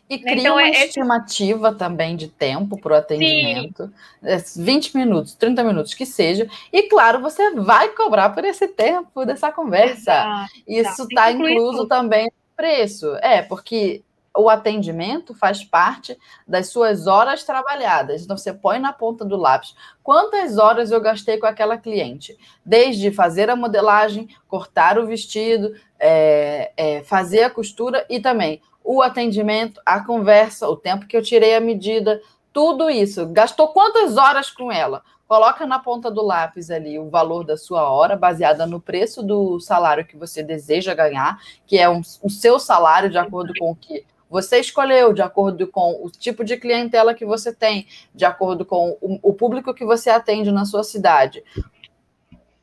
E 0.09 0.17
cria 0.17 0.39
então, 0.39 0.53
uma 0.53 0.63
é, 0.63 0.85
estimativa 0.85 1.73
também 1.73 2.15
de 2.15 2.29
tempo 2.29 2.79
para 2.79 2.93
o 2.93 2.95
atendimento. 2.95 3.91
Sim. 4.43 4.63
20 4.63 4.95
é, 4.95 4.97
minutos, 4.99 5.35
30 5.35 5.63
minutos, 5.63 5.93
que 5.93 6.05
seja. 6.05 6.49
E 6.71 6.83
claro, 6.83 7.21
você 7.21 7.51
vai 7.55 7.89
cobrar 7.89 8.29
por 8.29 8.45
esse 8.45 8.69
tempo 8.69 9.25
dessa 9.25 9.51
conversa. 9.51 10.11
Exato, 10.11 10.51
Isso 10.67 11.03
está 11.03 11.31
incluso 11.31 11.79
tudo. 11.79 11.87
também 11.87 12.25
no 12.25 12.55
preço. 12.55 13.15
É, 13.17 13.41
porque 13.41 14.01
o 14.37 14.49
atendimento 14.49 15.33
faz 15.33 15.63
parte 15.63 16.17
das 16.47 16.69
suas 16.69 17.07
horas 17.07 17.43
trabalhadas. 17.43 18.23
Então, 18.23 18.37
você 18.37 18.53
põe 18.53 18.79
na 18.79 18.93
ponta 18.93 19.25
do 19.25 19.35
lápis 19.35 19.75
quantas 20.03 20.57
horas 20.57 20.91
eu 20.91 21.01
gastei 21.01 21.37
com 21.37 21.47
aquela 21.47 21.77
cliente, 21.77 22.37
desde 22.65 23.11
fazer 23.11 23.49
a 23.49 23.55
modelagem, 23.55 24.29
cortar 24.47 24.97
o 24.97 25.07
vestido, 25.07 25.73
é, 25.99 26.71
é, 26.77 27.03
fazer 27.03 27.43
a 27.43 27.49
costura 27.49 28.05
e 28.09 28.19
também 28.19 28.61
o 28.87 29.01
atendimento, 29.01 29.81
a 29.85 29.99
conversa, 29.99 30.69
o 30.69 30.77
tempo 30.77 31.05
que 31.05 31.17
eu 31.17 31.21
tirei 31.21 31.53
a 31.53 31.59
medida, 31.59 32.21
tudo 32.53 32.89
isso. 32.89 33.27
Gastou 33.27 33.67
quantas 33.67 34.15
horas 34.15 34.49
com 34.49 34.71
ela? 34.71 35.03
Coloca 35.27 35.67
na 35.67 35.77
ponta 35.77 36.09
do 36.09 36.23
lápis 36.23 36.71
ali 36.71 36.97
o 36.97 37.09
valor 37.09 37.43
da 37.43 37.57
sua 37.57 37.91
hora, 37.91 38.15
baseada 38.15 38.65
no 38.65 38.79
preço 38.79 39.21
do 39.21 39.59
salário 39.59 40.05
que 40.05 40.15
você 40.15 40.41
deseja 40.41 40.93
ganhar, 40.93 41.37
que 41.65 41.77
é 41.77 41.89
um, 41.89 41.99
o 42.23 42.29
seu 42.29 42.57
salário 42.57 43.09
de 43.09 43.17
acordo 43.17 43.51
com 43.59 43.71
o 43.71 43.75
que 43.75 44.05
você 44.29 44.57
escolheu, 44.59 45.11
de 45.11 45.21
acordo 45.21 45.67
com 45.67 45.99
o 46.01 46.09
tipo 46.09 46.45
de 46.45 46.55
clientela 46.55 47.13
que 47.13 47.25
você 47.25 47.53
tem, 47.53 47.85
de 48.15 48.23
acordo 48.23 48.63
com 48.63 48.97
o, 49.01 49.19
o 49.21 49.33
público 49.33 49.73
que 49.73 49.83
você 49.83 50.09
atende 50.09 50.49
na 50.49 50.63
sua 50.63 50.83
cidade. 50.85 51.43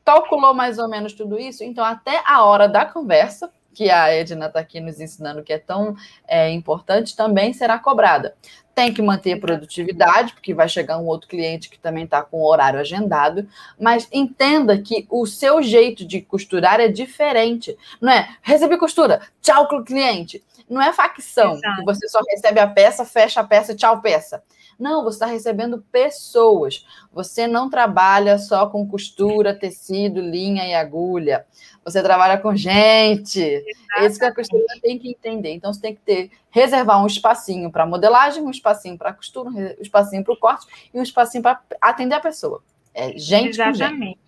Calculou 0.03 0.55
mais 0.55 0.79
ou 0.79 0.87
menos 0.87 1.13
tudo 1.13 1.39
isso? 1.39 1.63
Então, 1.63 1.85
até 1.85 2.23
a 2.25 2.43
hora 2.43 2.67
da 2.67 2.83
conversa, 2.83 3.51
que 3.75 3.91
a 3.91 4.07
Edna 4.07 4.45
está 4.45 4.61
aqui 4.61 4.79
nos 4.79 5.01
ensinando 5.01 5.43
que 5.43 5.51
é 5.51 5.59
tão 5.59 5.95
é, 6.25 6.49
importante, 6.49 7.15
também 7.15 7.51
será 7.51 7.77
cobrada. 7.77 8.33
Tem 8.73 8.93
que 8.93 9.01
manter 9.01 9.39
produtividade, 9.39 10.33
porque 10.33 10.53
vai 10.53 10.67
chegar 10.67 10.97
um 10.97 11.05
outro 11.05 11.29
cliente 11.29 11.69
que 11.69 11.77
também 11.77 12.05
está 12.05 12.21
com 12.21 12.37
o 12.37 12.49
horário 12.49 12.79
agendado, 12.79 13.47
mas 13.79 14.07
entenda 14.11 14.81
que 14.81 15.05
o 15.09 15.25
seu 15.25 15.61
jeito 15.61 16.05
de 16.05 16.21
costurar 16.21 16.79
é 16.79 16.87
diferente. 16.87 17.77
Não 18.01 18.11
é 18.11 18.35
recebi 18.41 18.77
costura, 18.77 19.21
tchau 19.41 19.67
cliente. 19.83 20.43
Não 20.69 20.81
é 20.81 20.91
facção, 20.91 21.53
Exato. 21.53 21.75
que 21.77 21.85
você 21.85 22.07
só 22.07 22.19
recebe 22.27 22.59
a 22.59 22.67
peça, 22.67 23.05
fecha 23.05 23.39
a 23.39 23.43
peça, 23.43 23.75
tchau 23.75 24.01
peça. 24.01 24.41
Não, 24.77 25.03
você 25.03 25.15
está 25.15 25.25
recebendo 25.25 25.83
pessoas. 25.91 26.85
Você 27.11 27.47
não 27.47 27.69
trabalha 27.69 28.37
só 28.37 28.67
com 28.67 28.87
costura, 28.87 29.53
tecido, 29.53 30.19
linha 30.19 30.65
e 30.67 30.73
agulha. 30.73 31.45
Você 31.83 32.01
trabalha 32.01 32.37
com 32.37 32.55
gente. 32.55 33.39
Exatamente. 33.39 34.11
Isso 34.11 34.19
que 34.19 34.25
a 34.25 34.33
costura 34.33 34.65
tem 34.81 34.99
que 34.99 35.09
entender. 35.09 35.53
Então, 35.53 35.73
você 35.73 35.81
tem 35.81 35.95
que 35.95 36.01
ter, 36.01 36.31
reservar 36.49 37.01
um 37.01 37.07
espacinho 37.07 37.71
para 37.71 37.85
modelagem, 37.85 38.43
um 38.43 38.51
espacinho 38.51 38.97
para 38.97 39.13
costura, 39.13 39.49
um 39.49 39.81
espacinho 39.81 40.23
para 40.23 40.33
o 40.33 40.37
corte 40.37 40.65
e 40.93 40.99
um 40.99 41.03
espacinho 41.03 41.41
para 41.41 41.61
atender 41.81 42.15
a 42.15 42.19
pessoa. 42.19 42.61
É 42.93 43.17
gente 43.17 43.49
Exatamente. 43.49 43.79
com 43.79 44.05
gente. 44.05 44.24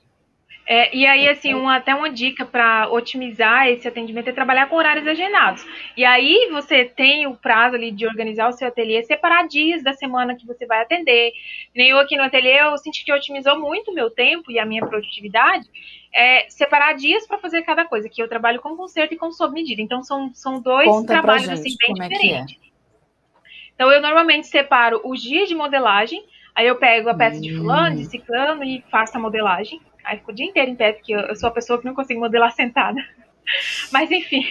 É, 0.70 0.94
e 0.94 1.06
aí, 1.06 1.30
assim, 1.30 1.54
uma, 1.54 1.78
até 1.78 1.96
uma 1.96 2.10
dica 2.10 2.46
para 2.46 2.90
otimizar 2.92 3.70
esse 3.70 3.88
atendimento 3.88 4.28
é 4.28 4.34
trabalhar 4.34 4.68
com 4.68 4.76
horários 4.76 5.08
agendados. 5.08 5.66
E 5.96 6.04
aí 6.04 6.50
você 6.52 6.84
tem 6.84 7.26
o 7.26 7.36
prazo 7.36 7.76
ali 7.78 7.90
de 7.90 8.06
organizar 8.06 8.50
o 8.50 8.52
seu 8.52 8.68
ateliê, 8.68 9.02
separar 9.04 9.48
dias 9.48 9.82
da 9.82 9.94
semana 9.94 10.36
que 10.36 10.46
você 10.46 10.66
vai 10.66 10.82
atender. 10.82 11.32
Nem 11.74 11.92
eu 11.92 12.00
aqui 12.00 12.18
no 12.18 12.24
ateliê, 12.24 12.62
eu 12.62 12.78
senti 12.78 13.06
que 13.06 13.14
otimizou 13.14 13.58
muito 13.58 13.92
o 13.92 13.94
meu 13.94 14.12
tempo 14.12 14.52
e 14.52 14.60
a 14.60 14.66
minha 14.66 14.86
produtividade. 14.86 15.66
É, 16.14 16.50
separar 16.50 16.94
dias 16.96 17.26
para 17.26 17.38
fazer 17.38 17.62
cada 17.62 17.86
coisa, 17.86 18.10
que 18.10 18.22
eu 18.22 18.28
trabalho 18.28 18.60
com 18.60 18.76
conserto 18.76 19.14
e 19.14 19.18
com 19.18 19.32
sob 19.32 19.54
medida. 19.54 19.82
Então, 19.82 20.04
são, 20.04 20.34
são 20.34 20.60
dois 20.60 20.90
Conta 20.90 21.08
trabalhos 21.08 21.48
assim, 21.48 21.76
bem 21.80 21.96
é 21.98 22.06
é. 22.06 22.10
diferentes. 22.10 22.58
É 22.62 22.68
então, 23.74 23.92
eu 23.92 24.02
normalmente 24.02 24.48
separo 24.48 25.00
os 25.06 25.22
dias 25.22 25.48
de 25.48 25.56
modelagem, 25.56 26.26
aí 26.54 26.68
eu 26.68 26.76
pego 26.76 27.10
a 27.10 27.14
peça 27.14 27.40
de 27.40 27.56
fulano, 27.56 27.96
de 27.96 28.02
hum. 28.02 28.10
ciclano 28.10 28.64
e 28.64 28.84
faço 28.90 29.16
a 29.16 29.20
modelagem. 29.20 29.80
Aí 30.08 30.18
fico 30.18 30.32
o 30.32 30.36
dia 30.36 30.46
inteiro 30.46 30.72
em 30.72 30.76
pé, 30.76 30.94
porque 30.94 31.14
eu, 31.14 31.36
sou 31.36 31.50
a 31.50 31.52
pessoa 31.52 31.78
que 31.78 31.86
não 31.86 31.94
consigo 31.94 32.20
modelar 32.20 32.52
sentada. 32.52 33.00
Mas 33.92 34.10
enfim, 34.10 34.44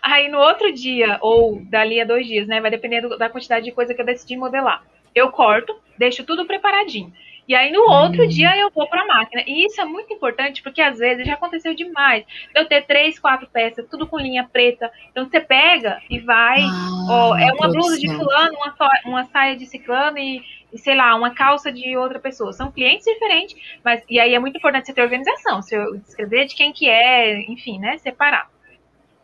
aí 0.00 0.28
no 0.28 0.38
outro 0.38 0.72
dia, 0.72 1.18
ou 1.20 1.60
dali 1.64 2.00
a 2.00 2.04
dois 2.04 2.26
dias, 2.26 2.46
né? 2.46 2.60
Vai 2.60 2.70
depender 2.70 3.06
da 3.18 3.28
quantidade 3.28 3.64
de 3.64 3.72
coisa 3.72 3.92
que 3.92 4.00
eu 4.00 4.06
decidi 4.06 4.36
modelar. 4.36 4.84
Eu 5.14 5.30
corto, 5.30 5.76
deixo 5.98 6.24
tudo 6.24 6.46
preparadinho. 6.46 7.12
E 7.50 7.54
aí 7.56 7.72
no 7.72 7.80
outro 7.80 8.22
hum. 8.22 8.28
dia 8.28 8.56
eu 8.56 8.70
vou 8.70 8.86
para 8.86 9.02
a 9.02 9.06
máquina. 9.06 9.42
E 9.44 9.66
isso 9.66 9.80
é 9.80 9.84
muito 9.84 10.12
importante 10.14 10.62
porque 10.62 10.80
às 10.80 10.98
vezes 10.98 11.26
já 11.26 11.34
aconteceu 11.34 11.74
demais. 11.74 12.24
Eu 12.54 12.64
ter 12.64 12.86
três, 12.86 13.18
quatro 13.18 13.48
peças, 13.48 13.88
tudo 13.90 14.06
com 14.06 14.20
linha 14.20 14.48
preta. 14.52 14.88
Então 15.10 15.28
você 15.28 15.40
pega 15.40 16.00
e 16.08 16.20
vai. 16.20 16.60
Ah, 16.60 17.06
ó, 17.10 17.36
é 17.36 17.52
uma 17.52 17.66
blusa 17.66 17.98
de 17.98 18.06
fulano, 18.06 18.54
uma, 18.54 18.90
uma 19.04 19.24
saia 19.24 19.56
de 19.56 19.66
ciclano 19.66 20.16
e 20.16 20.44
sei 20.76 20.94
lá, 20.94 21.12
uma 21.16 21.34
calça 21.34 21.72
de 21.72 21.96
outra 21.96 22.20
pessoa. 22.20 22.52
São 22.52 22.70
clientes 22.70 23.04
diferentes, 23.04 23.56
mas 23.84 24.00
e 24.08 24.20
aí 24.20 24.32
é 24.32 24.38
muito 24.38 24.56
importante 24.56 24.86
você 24.86 24.94
ter 24.94 25.02
organização, 25.02 25.60
você 25.60 25.76
escrever 26.06 26.46
de 26.46 26.54
quem 26.54 26.72
que 26.72 26.88
é, 26.88 27.40
enfim, 27.50 27.80
né, 27.80 27.98
separar. 27.98 28.48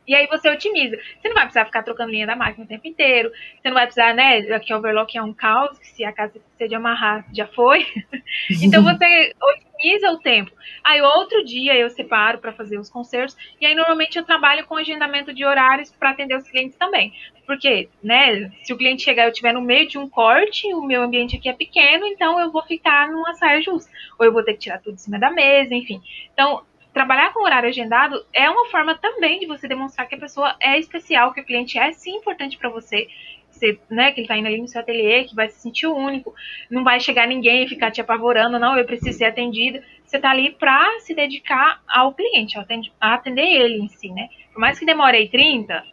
E 0.06 0.14
aí 0.14 0.26
você 0.26 0.48
otimiza. 0.48 0.96
Você 0.96 1.28
não 1.28 1.34
vai 1.34 1.44
precisar 1.44 1.64
ficar 1.64 1.82
trocando 1.82 2.12
linha 2.12 2.26
da 2.26 2.36
máquina 2.36 2.64
o 2.64 2.68
tempo 2.68 2.86
inteiro. 2.86 3.30
Você 3.60 3.68
não 3.68 3.74
vai 3.74 3.86
precisar, 3.86 4.14
né? 4.14 4.38
Aqui 4.54 4.72
overlock 4.72 5.16
é 5.16 5.22
um 5.22 5.32
caos, 5.32 5.78
que 5.78 5.88
se 5.88 6.04
a 6.04 6.12
casa 6.12 6.38
precisa 6.38 6.68
de 6.68 6.74
amarrar, 6.74 7.26
já 7.34 7.46
foi. 7.48 7.84
então 8.62 8.82
você 8.84 9.34
otimiza 9.42 10.10
o 10.12 10.18
tempo. 10.18 10.52
Aí 10.84 11.02
outro 11.02 11.44
dia 11.44 11.74
eu 11.74 11.90
separo 11.90 12.38
para 12.38 12.52
fazer 12.52 12.78
os 12.78 12.88
concertos. 12.88 13.36
E 13.60 13.66
aí 13.66 13.74
normalmente 13.74 14.16
eu 14.16 14.24
trabalho 14.24 14.64
com 14.66 14.76
agendamento 14.76 15.34
de 15.34 15.44
horários 15.44 15.90
para 15.90 16.10
atender 16.10 16.36
os 16.36 16.48
clientes 16.48 16.76
também. 16.78 17.12
Porque, 17.44 17.88
né, 18.02 18.50
se 18.64 18.72
o 18.72 18.76
cliente 18.76 19.02
chegar 19.02 19.24
e 19.24 19.26
eu 19.26 19.30
estiver 19.30 19.52
no 19.52 19.60
meio 19.60 19.88
de 19.88 19.98
um 19.98 20.08
corte, 20.08 20.72
o 20.74 20.82
meu 20.82 21.02
ambiente 21.02 21.36
aqui 21.36 21.48
é 21.48 21.52
pequeno, 21.52 22.06
então 22.06 22.40
eu 22.40 22.50
vou 22.50 22.62
ficar 22.62 23.08
numa 23.08 23.34
saia 23.34 23.60
justa. 23.60 23.90
Ou 24.18 24.26
eu 24.26 24.32
vou 24.32 24.42
ter 24.42 24.54
que 24.54 24.60
tirar 24.60 24.80
tudo 24.80 24.96
de 24.96 25.02
cima 25.02 25.18
da 25.18 25.30
mesa, 25.30 25.74
enfim. 25.74 26.00
Então, 26.32 26.62
trabalhar 26.96 27.30
com 27.34 27.44
horário 27.44 27.68
agendado 27.68 28.24
é 28.32 28.48
uma 28.48 28.70
forma 28.70 28.94
também 28.94 29.38
de 29.38 29.44
você 29.44 29.68
demonstrar 29.68 30.08
que 30.08 30.14
a 30.14 30.18
pessoa 30.18 30.56
é 30.58 30.78
especial, 30.78 31.30
que 31.34 31.42
o 31.42 31.44
cliente 31.44 31.78
é 31.78 31.92
sim 31.92 32.16
importante 32.16 32.56
para 32.56 32.70
você, 32.70 33.06
você, 33.50 33.78
né, 33.90 34.12
que 34.12 34.20
ele 34.20 34.24
está 34.24 34.38
indo 34.38 34.46
ali 34.46 34.58
no 34.58 34.66
seu 34.66 34.80
ateliê, 34.80 35.24
que 35.24 35.34
vai 35.34 35.46
se 35.50 35.60
sentir 35.60 35.86
único, 35.88 36.34
não 36.70 36.82
vai 36.82 36.98
chegar 36.98 37.28
ninguém 37.28 37.64
e 37.64 37.68
ficar 37.68 37.90
te 37.90 38.00
apavorando, 38.00 38.58
não, 38.58 38.78
eu 38.78 38.86
preciso 38.86 39.18
ser 39.18 39.26
atendida. 39.26 39.84
Você 40.06 40.16
está 40.16 40.30
ali 40.30 40.52
para 40.52 41.00
se 41.00 41.14
dedicar 41.14 41.82
ao 41.86 42.14
cliente, 42.14 42.56
a 42.98 43.12
atender 43.12 43.44
ele 43.44 43.82
em 43.82 43.88
si, 43.88 44.08
né? 44.08 44.30
Por 44.54 44.58
mais 44.58 44.78
que 44.78 44.86
demore 44.86 45.18
aí 45.18 45.28
30, 45.28 45.84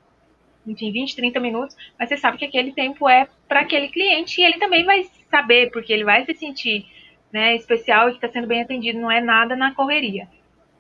enfim, 0.66 0.90
20, 0.90 1.18
30 1.18 1.40
minutos, 1.42 1.76
mas 2.00 2.08
você 2.08 2.16
sabe 2.16 2.38
que 2.38 2.46
aquele 2.46 2.72
tempo 2.72 3.10
é 3.10 3.28
para 3.46 3.60
aquele 3.60 3.90
cliente 3.90 4.40
e 4.40 4.46
ele 4.46 4.58
também 4.58 4.86
vai 4.86 5.04
saber, 5.30 5.70
porque 5.70 5.92
ele 5.92 6.06
vai 6.06 6.24
se 6.24 6.34
sentir 6.34 6.86
né, 7.30 7.58
especial 7.58 8.08
e 8.08 8.12
que 8.12 8.20
está 8.20 8.30
sendo 8.30 8.48
bem 8.48 8.62
atendido, 8.62 9.02
não 9.02 9.12
é 9.12 9.20
nada 9.20 9.54
na 9.54 9.76
correria. 9.76 10.30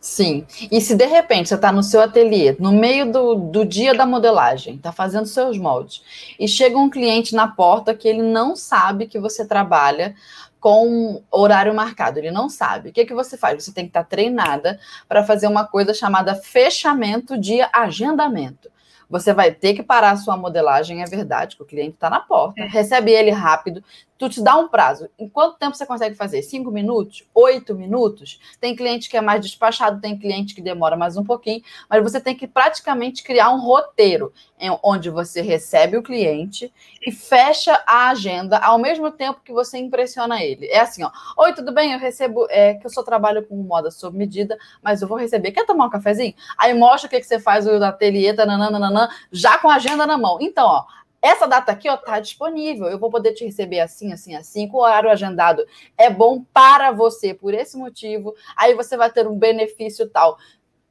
Sim. 0.04 0.46
E 0.70 0.82
se 0.82 0.96
de 0.96 1.06
repente 1.06 1.48
você 1.48 1.56
está 1.56 1.72
no 1.72 1.82
seu 1.82 2.02
ateliê, 2.02 2.54
no 2.60 2.74
meio 2.74 3.10
do, 3.10 3.36
do 3.36 3.64
dia 3.64 3.94
da 3.94 4.06
modelagem, 4.06 4.76
está 4.76 4.92
fazendo 4.92 5.26
seus 5.26 5.58
moldes, 5.58 6.04
e 6.38 6.46
chega 6.46 6.78
um 6.78 6.90
cliente 6.90 7.34
na 7.34 7.48
porta 7.48 7.96
que 7.96 8.06
ele 8.06 8.22
não 8.22 8.54
sabe 8.54 9.08
que 9.08 9.18
você 9.18 9.48
trabalha 9.48 10.14
com 10.60 11.24
horário 11.32 11.74
marcado, 11.74 12.20
ele 12.20 12.32
não 12.32 12.50
sabe. 12.50 12.90
O 12.90 12.92
que, 12.92 13.06
que 13.06 13.14
você 13.14 13.38
faz? 13.38 13.64
Você 13.64 13.72
tem 13.72 13.86
que 13.86 13.92
estar 13.92 14.04
tá 14.04 14.10
treinada 14.10 14.78
para 15.08 15.24
fazer 15.24 15.48
uma 15.48 15.66
coisa 15.66 15.94
chamada 15.94 16.36
fechamento 16.36 17.38
de 17.38 17.62
agendamento. 17.72 18.70
Você 19.10 19.34
vai 19.34 19.52
ter 19.52 19.74
que 19.74 19.84
parar 19.84 20.12
a 20.12 20.18
sua 20.18 20.36
modelagem, 20.36 21.02
é 21.02 21.06
verdade, 21.06 21.56
que 21.56 21.64
o 21.64 21.66
cliente 21.66 21.94
está 21.94 22.10
na 22.10 22.20
porta. 22.20 22.62
É. 22.62 22.68
Recebe 22.68 23.12
ele 23.12 23.32
rápido, 23.32 23.82
tu 24.18 24.30
te 24.30 24.42
dá 24.42 24.56
um 24.56 24.68
prazo. 24.68 25.10
Em 25.18 25.28
quanto 25.28 25.58
tempo 25.58 25.76
você 25.76 25.86
consegue 25.86 26.16
fazer? 26.16 26.42
Cinco 26.42 26.72
minutos? 26.72 27.24
Oito 27.34 27.76
minutos? 27.76 28.40
Tem 28.60 28.76
cliente 28.76 29.10
que 29.10 29.18
é 29.18 29.22
mais 29.22 29.42
despachado, 29.42 30.00
tem 30.00 30.18
cliente 30.18 30.56
que 30.56 30.62
demora 30.62 30.96
mais 30.96 31.18
um 31.18 31.24
pouquinho, 31.24 31.62
mas 31.90 32.04
você 32.04 32.22
tem 32.22 32.36
que 32.36 32.48
praticamente 32.48 33.24
criar 33.24 33.50
um 33.50 33.60
roteiro 33.60 34.34
onde 34.82 35.10
você 35.10 35.42
recebe 35.42 35.98
o 35.98 36.04
cliente 36.04 36.74
e 37.06 37.12
fecha 37.12 37.84
a 37.86 38.10
agenda 38.10 38.58
ao 38.60 38.78
mesmo 38.78 39.12
tempo 39.12 39.42
que 39.44 39.52
você 39.52 39.78
impressiona 39.78 40.42
ele. 40.42 40.68
É 40.68 40.80
assim, 40.80 41.04
ó. 41.04 41.12
Oi, 41.38 41.54
tudo 41.54 41.74
bem? 41.74 41.92
Eu 41.92 42.00
recebo, 42.00 42.48
é 42.50 42.76
que 42.76 42.86
eu 42.86 42.90
só 42.90 43.04
trabalho 43.04 43.46
com 43.46 43.56
moda 43.58 43.92
sob 43.92 44.18
medida, 44.18 44.58
mas 44.82 45.02
eu 45.02 45.08
vou 45.08 45.18
receber. 45.18 45.52
Quer 45.52 45.66
tomar 45.66 45.88
um 45.88 45.90
cafezinho? 45.90 46.34
Aí 46.58 46.74
mostra 46.74 47.08
o 47.08 47.10
que, 47.10 47.20
que 47.20 47.26
você 47.26 47.40
faz 47.40 47.68
o 47.68 47.72
ateliê, 47.84 48.32
nananana, 48.32 49.10
já 49.32 49.58
com 49.58 49.70
a 49.70 49.76
agenda 49.76 50.08
na 50.08 50.18
mão. 50.18 50.38
Então, 50.40 50.66
ó, 50.66 50.86
essa 51.24 51.48
data 51.48 51.72
aqui, 51.72 51.90
ó, 51.90 51.96
tá 51.96 52.20
disponível. 52.20 52.88
Eu 52.88 53.00
vou 53.00 53.10
poder 53.10 53.32
te 53.32 53.46
receber 53.46 53.80
assim, 53.80 54.12
assim, 54.12 54.36
assim, 54.36 54.68
com 54.68 54.76
o 54.76 54.82
horário 54.82 55.10
agendado. 55.10 55.66
É 55.98 56.10
bom 56.10 56.44
para 56.54 56.92
você 56.92 57.34
por 57.34 57.54
esse 57.54 57.78
motivo. 57.78 58.36
Aí 58.58 58.74
você 58.74 58.98
vai 58.98 59.10
ter 59.10 59.26
um 59.26 59.40
benefício 59.40 60.10
tal 60.10 60.38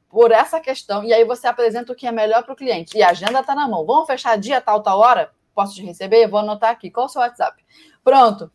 por 0.09 0.31
essa 0.31 0.59
questão. 0.59 1.03
E 1.03 1.13
aí 1.13 1.23
você 1.23 1.45
apresenta 1.45 1.93
o 1.93 1.95
que 1.95 2.07
é 2.07 2.11
melhor 2.11 2.41
para 2.41 2.53
o 2.53 2.55
cliente. 2.55 2.97
E 2.97 3.03
a 3.03 3.11
agenda 3.11 3.43
tá 3.43 3.53
na 3.53 3.67
mão. 3.67 3.85
Vamos 3.85 4.07
fechar 4.07 4.35
dia 4.35 4.59
tal, 4.59 4.81
tal 4.81 4.97
hora? 4.97 5.31
Posso 5.53 5.75
te 5.75 5.85
receber? 5.85 6.27
Vou 6.27 6.39
anotar 6.39 6.71
aqui. 6.71 6.89
Qual 6.89 7.05
o 7.05 7.09
seu 7.09 7.21
WhatsApp? 7.21 7.63
Pronto. 8.03 8.51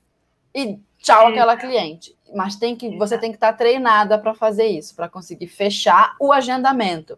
E 0.52 0.80
tchau 0.98 1.28
aquela 1.28 1.56
cliente. 1.56 2.18
Mas 2.34 2.56
tem 2.56 2.74
que, 2.74 2.98
você 2.98 3.16
tem 3.16 3.30
que 3.30 3.36
estar 3.36 3.52
tá 3.52 3.58
treinada 3.58 4.18
para 4.18 4.34
fazer 4.34 4.66
isso, 4.66 4.96
para 4.96 5.08
conseguir 5.08 5.46
fechar 5.46 6.16
o 6.18 6.32
agendamento. 6.32 7.16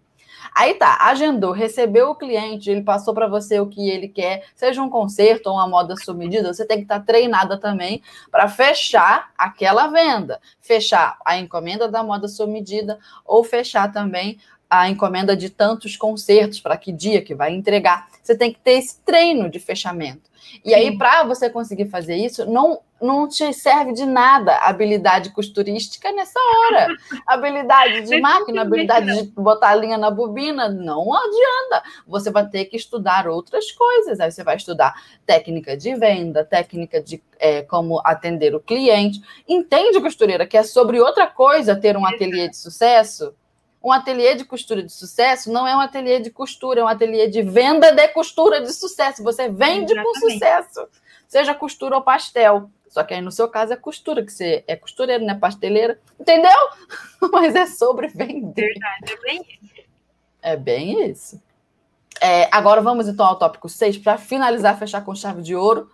Aí 0.54 0.74
tá, 0.74 0.98
agendou, 1.00 1.52
recebeu 1.52 2.10
o 2.10 2.14
cliente, 2.14 2.70
ele 2.70 2.82
passou 2.82 3.14
para 3.14 3.26
você 3.26 3.60
o 3.60 3.66
que 3.66 3.88
ele 3.88 4.08
quer, 4.08 4.44
seja 4.54 4.82
um 4.82 4.90
conserto 4.90 5.46
ou 5.46 5.54
uma 5.54 5.68
moda 5.68 5.94
sob 5.96 6.18
medida, 6.18 6.52
você 6.52 6.66
tem 6.66 6.78
que 6.78 6.84
estar 6.84 7.00
tá 7.00 7.04
treinada 7.04 7.58
também 7.58 8.02
para 8.30 8.48
fechar 8.48 9.30
aquela 9.36 9.86
venda, 9.86 10.40
fechar 10.60 11.18
a 11.24 11.38
encomenda 11.38 11.88
da 11.88 12.02
moda 12.02 12.28
sob 12.28 12.52
medida 12.52 12.98
ou 13.24 13.44
fechar 13.44 13.92
também 13.92 14.38
a 14.68 14.88
encomenda 14.88 15.36
de 15.36 15.50
tantos 15.50 15.96
concertos 15.96 16.60
para 16.60 16.76
que 16.76 16.92
dia 16.92 17.20
que 17.20 17.34
vai 17.34 17.52
entregar. 17.52 18.06
Você 18.30 18.36
tem 18.36 18.52
que 18.52 18.60
ter 18.60 18.78
esse 18.78 19.00
treino 19.00 19.50
de 19.50 19.58
fechamento. 19.58 20.30
E 20.64 20.72
aí, 20.72 20.96
para 20.96 21.24
você 21.24 21.50
conseguir 21.50 21.86
fazer 21.86 22.14
isso, 22.14 22.48
não, 22.48 22.80
não 23.02 23.26
te 23.26 23.52
serve 23.52 23.92
de 23.92 24.06
nada 24.06 24.56
habilidade 24.58 25.30
costurística 25.30 26.12
nessa 26.12 26.38
hora. 26.38 26.94
habilidade 27.26 28.02
de 28.02 28.20
máquina, 28.20 28.62
habilidade 28.62 29.12
de 29.12 29.22
botar 29.32 29.70
a 29.70 29.74
linha 29.74 29.98
na 29.98 30.12
bobina, 30.12 30.68
não 30.68 31.12
adianta. 31.12 31.82
Você 32.06 32.30
vai 32.30 32.48
ter 32.48 32.66
que 32.66 32.76
estudar 32.76 33.26
outras 33.26 33.72
coisas. 33.72 34.20
Aí 34.20 34.30
você 34.30 34.44
vai 34.44 34.54
estudar 34.54 34.94
técnica 35.26 35.76
de 35.76 35.92
venda, 35.96 36.44
técnica 36.44 37.02
de 37.02 37.20
é, 37.36 37.62
como 37.62 38.00
atender 38.04 38.54
o 38.54 38.60
cliente. 38.60 39.20
Entende, 39.48 40.00
costureira, 40.00 40.46
que 40.46 40.56
é 40.56 40.62
sobre 40.62 41.00
outra 41.00 41.26
coisa 41.26 41.74
ter 41.74 41.96
um 41.96 42.06
ateliê 42.06 42.48
de 42.48 42.56
sucesso? 42.56 43.34
Um 43.82 43.92
ateliê 43.92 44.34
de 44.34 44.44
costura 44.44 44.82
de 44.82 44.92
sucesso 44.92 45.50
não 45.50 45.66
é 45.66 45.74
um 45.74 45.80
ateliê 45.80 46.20
de 46.20 46.30
costura, 46.30 46.80
é 46.80 46.84
um 46.84 46.88
ateliê 46.88 47.28
de 47.28 47.42
venda 47.42 47.92
de 47.92 48.08
costura 48.08 48.60
de 48.60 48.72
sucesso. 48.72 49.22
Você 49.22 49.48
vende 49.48 49.92
Exatamente. 49.92 50.20
com 50.20 50.30
sucesso, 50.30 50.88
seja 51.26 51.54
costura 51.54 51.96
ou 51.96 52.02
pastel. 52.02 52.70
Só 52.90 53.04
que 53.04 53.14
aí 53.14 53.20
no 53.20 53.30
seu 53.30 53.48
caso 53.48 53.72
é 53.72 53.76
costura, 53.76 54.24
que 54.24 54.32
você 54.32 54.64
é 54.66 54.76
costureira, 54.76 55.24
não 55.24 55.34
é 55.34 55.38
pasteleira. 55.38 55.98
Entendeu? 56.18 56.50
Mas 57.32 57.54
é 57.54 57.64
sobre 57.66 58.08
vender. 58.08 58.66
Verdade, 58.66 59.12
é 59.12 59.16
bem 59.22 59.46
isso. 59.62 59.90
É 60.42 60.56
bem 60.56 61.10
isso. 61.10 61.42
É, 62.20 62.48
agora 62.52 62.82
vamos 62.82 63.08
então 63.08 63.24
ao 63.24 63.38
tópico 63.38 63.68
6 63.68 63.98
para 63.98 64.18
finalizar, 64.18 64.78
fechar 64.78 65.02
com 65.02 65.14
chave 65.14 65.40
de 65.40 65.54
ouro. 65.54 65.88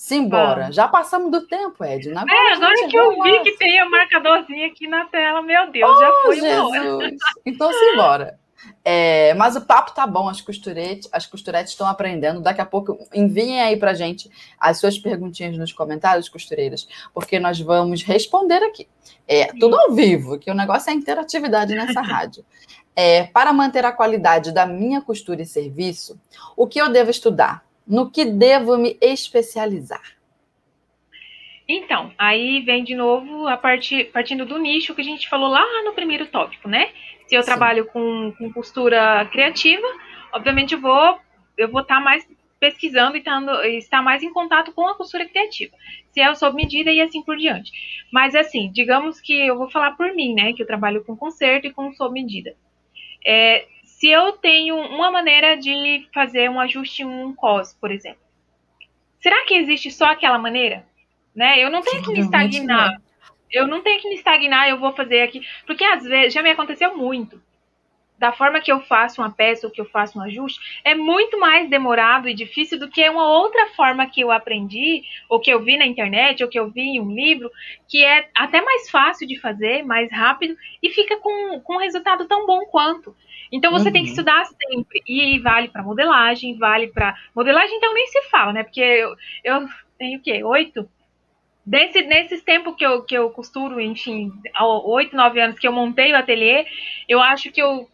Simbora. 0.00 0.68
Ah. 0.68 0.72
Já 0.72 0.88
passamos 0.88 1.30
do 1.30 1.46
tempo, 1.46 1.84
Edna. 1.84 2.22
Agora 2.22 2.34
é, 2.34 2.52
agora 2.54 2.88
que 2.88 2.96
eu 2.96 3.22
vi 3.22 3.40
que 3.40 3.58
tem 3.58 3.78
a 3.78 3.86
marcadorzinha 3.86 4.66
aqui 4.68 4.86
na 4.86 5.04
tela, 5.04 5.42
meu 5.42 5.70
Deus, 5.70 5.94
oh, 5.94 6.00
já 6.00 6.12
foi 6.22 6.40
Jesus. 6.40 7.14
Então, 7.44 7.70
simbora. 7.70 8.40
É, 8.82 9.34
mas 9.34 9.56
o 9.56 9.60
papo 9.60 9.94
tá 9.94 10.06
bom, 10.06 10.26
as 10.26 10.40
costuretes, 10.40 11.06
as 11.12 11.26
costuretes 11.26 11.72
estão 11.72 11.86
aprendendo. 11.86 12.40
Daqui 12.40 12.62
a 12.62 12.64
pouco 12.64 12.98
enviem 13.12 13.60
aí 13.60 13.76
pra 13.76 13.92
gente 13.92 14.30
as 14.58 14.80
suas 14.80 14.98
perguntinhas 14.98 15.58
nos 15.58 15.70
comentários, 15.70 16.30
costureiras, 16.30 16.88
porque 17.12 17.38
nós 17.38 17.60
vamos 17.60 18.02
responder 18.02 18.62
aqui. 18.62 18.88
É 19.28 19.48
tudo 19.48 19.76
ao 19.76 19.92
vivo, 19.92 20.38
que 20.38 20.50
o 20.50 20.54
negócio 20.54 20.88
é 20.88 20.94
interatividade 20.94 21.74
nessa 21.74 22.00
rádio. 22.00 22.42
É, 22.96 23.24
para 23.24 23.52
manter 23.52 23.84
a 23.84 23.92
qualidade 23.92 24.50
da 24.50 24.64
minha 24.64 25.02
costura 25.02 25.42
e 25.42 25.46
serviço, 25.46 26.18
o 26.56 26.66
que 26.66 26.80
eu 26.80 26.90
devo 26.90 27.10
estudar? 27.10 27.68
No 27.90 28.08
que 28.08 28.24
devo 28.24 28.78
me 28.78 28.96
especializar? 29.00 30.16
Então, 31.68 32.12
aí 32.16 32.60
vem 32.60 32.84
de 32.84 32.94
novo 32.94 33.48
a 33.48 33.56
partir, 33.56 34.12
partindo 34.12 34.46
do 34.46 34.58
nicho 34.58 34.94
que 34.94 35.00
a 35.00 35.04
gente 35.04 35.28
falou 35.28 35.48
lá 35.48 35.64
no 35.82 35.92
primeiro 35.92 36.26
tópico, 36.26 36.68
né? 36.68 36.90
Se 37.26 37.34
eu 37.34 37.42
Sim. 37.42 37.46
trabalho 37.46 37.86
com, 37.86 38.32
com 38.38 38.52
costura 38.52 39.24
criativa, 39.32 39.86
obviamente 40.32 40.74
eu 40.74 40.80
vou 40.80 41.18
eu 41.58 41.68
vou 41.68 41.80
estar 41.80 41.96
tá 41.96 42.00
mais 42.00 42.24
pesquisando 42.60 43.16
e 43.16 43.22
tando, 43.22 43.50
estar 43.64 44.02
mais 44.02 44.22
em 44.22 44.32
contato 44.32 44.72
com 44.72 44.86
a 44.86 44.94
costura 44.94 45.26
criativa. 45.26 45.74
Se 46.12 46.20
é 46.20 46.32
sob 46.34 46.54
medida 46.54 46.92
e 46.92 47.00
assim 47.00 47.22
por 47.22 47.36
diante. 47.36 47.72
Mas 48.12 48.36
assim, 48.36 48.70
digamos 48.70 49.20
que 49.20 49.32
eu 49.32 49.58
vou 49.58 49.68
falar 49.68 49.96
por 49.96 50.14
mim, 50.14 50.32
né? 50.32 50.52
Que 50.52 50.62
eu 50.62 50.66
trabalho 50.66 51.04
com 51.04 51.16
conserto 51.16 51.66
e 51.66 51.72
com 51.72 51.92
sob 51.92 52.12
medida. 52.14 52.54
É, 53.26 53.66
se 54.00 54.08
eu 54.08 54.32
tenho 54.32 54.76
uma 54.76 55.10
maneira 55.10 55.58
de 55.58 56.08
fazer 56.14 56.48
um 56.48 56.58
ajuste 56.58 57.02
em 57.02 57.04
um 57.04 57.34
cos, 57.34 57.74
por 57.74 57.90
exemplo, 57.90 58.22
será 59.20 59.44
que 59.44 59.52
existe 59.52 59.90
só 59.90 60.06
aquela 60.06 60.38
maneira? 60.38 60.86
Né? 61.36 61.62
Eu 61.62 61.70
não 61.70 61.82
tenho 61.82 62.02
que 62.02 62.10
me 62.10 62.20
estagnar. 62.20 62.98
Eu 63.52 63.66
não 63.66 63.82
tenho 63.82 64.00
que 64.00 64.08
me 64.08 64.14
estagnar, 64.14 64.70
eu 64.70 64.78
vou 64.78 64.94
fazer 64.94 65.20
aqui. 65.20 65.46
Porque 65.66 65.84
às 65.84 66.02
vezes 66.02 66.32
já 66.32 66.42
me 66.42 66.48
aconteceu 66.48 66.96
muito. 66.96 67.42
Da 68.18 68.32
forma 68.32 68.60
que 68.60 68.72
eu 68.72 68.80
faço 68.80 69.20
uma 69.20 69.30
peça 69.30 69.66
ou 69.66 69.72
que 69.72 69.80
eu 69.80 69.84
faço 69.84 70.18
um 70.18 70.22
ajuste, 70.22 70.80
é 70.82 70.94
muito 70.94 71.38
mais 71.38 71.68
demorado 71.68 72.26
e 72.26 72.34
difícil 72.34 72.78
do 72.78 72.88
que 72.88 73.06
uma 73.06 73.28
outra 73.28 73.66
forma 73.68 74.06
que 74.06 74.22
eu 74.22 74.30
aprendi, 74.30 75.02
ou 75.28 75.38
que 75.40 75.50
eu 75.50 75.62
vi 75.62 75.76
na 75.76 75.86
internet, 75.86 76.42
ou 76.42 76.48
que 76.48 76.58
eu 76.58 76.70
vi 76.70 76.82
em 76.82 77.00
um 77.00 77.14
livro, 77.14 77.50
que 77.86 78.02
é 78.02 78.30
até 78.34 78.62
mais 78.62 78.88
fácil 78.88 79.28
de 79.28 79.38
fazer, 79.38 79.82
mais 79.82 80.10
rápido, 80.10 80.56
e 80.82 80.88
fica 80.88 81.18
com, 81.18 81.60
com 81.60 81.74
um 81.74 81.80
resultado 81.80 82.26
tão 82.26 82.46
bom 82.46 82.64
quanto. 82.66 83.14
Então 83.52 83.70
você 83.70 83.88
uhum. 83.88 83.92
tem 83.92 84.02
que 84.02 84.10
uhum. 84.10 84.14
estudar 84.14 84.44
sempre. 84.44 85.02
E 85.06 85.38
vale 85.38 85.68
para 85.68 85.82
modelagem, 85.82 86.56
vale 86.56 86.88
para. 86.88 87.14
Modelagem, 87.34 87.76
então 87.76 87.94
nem 87.94 88.06
se 88.06 88.22
fala, 88.30 88.52
né? 88.52 88.62
Porque 88.62 88.80
eu, 88.80 89.14
eu 89.44 89.68
tenho 89.98 90.18
o 90.18 90.22
quê? 90.22 90.42
Oito? 90.44 90.88
Desse, 91.64 92.02
nesses 92.02 92.42
tempos 92.42 92.74
que 92.74 92.84
eu, 92.84 93.02
que 93.04 93.14
eu 93.14 93.30
costuro, 93.30 93.80
enfim, 93.80 94.32
oito, 94.84 95.14
nove 95.14 95.40
anos 95.40 95.58
que 95.58 95.68
eu 95.68 95.72
montei 95.72 96.12
o 96.12 96.16
ateliê, 96.16 96.66
eu 97.08 97.20
acho 97.20 97.52
que 97.52 97.62
eu, 97.62 97.88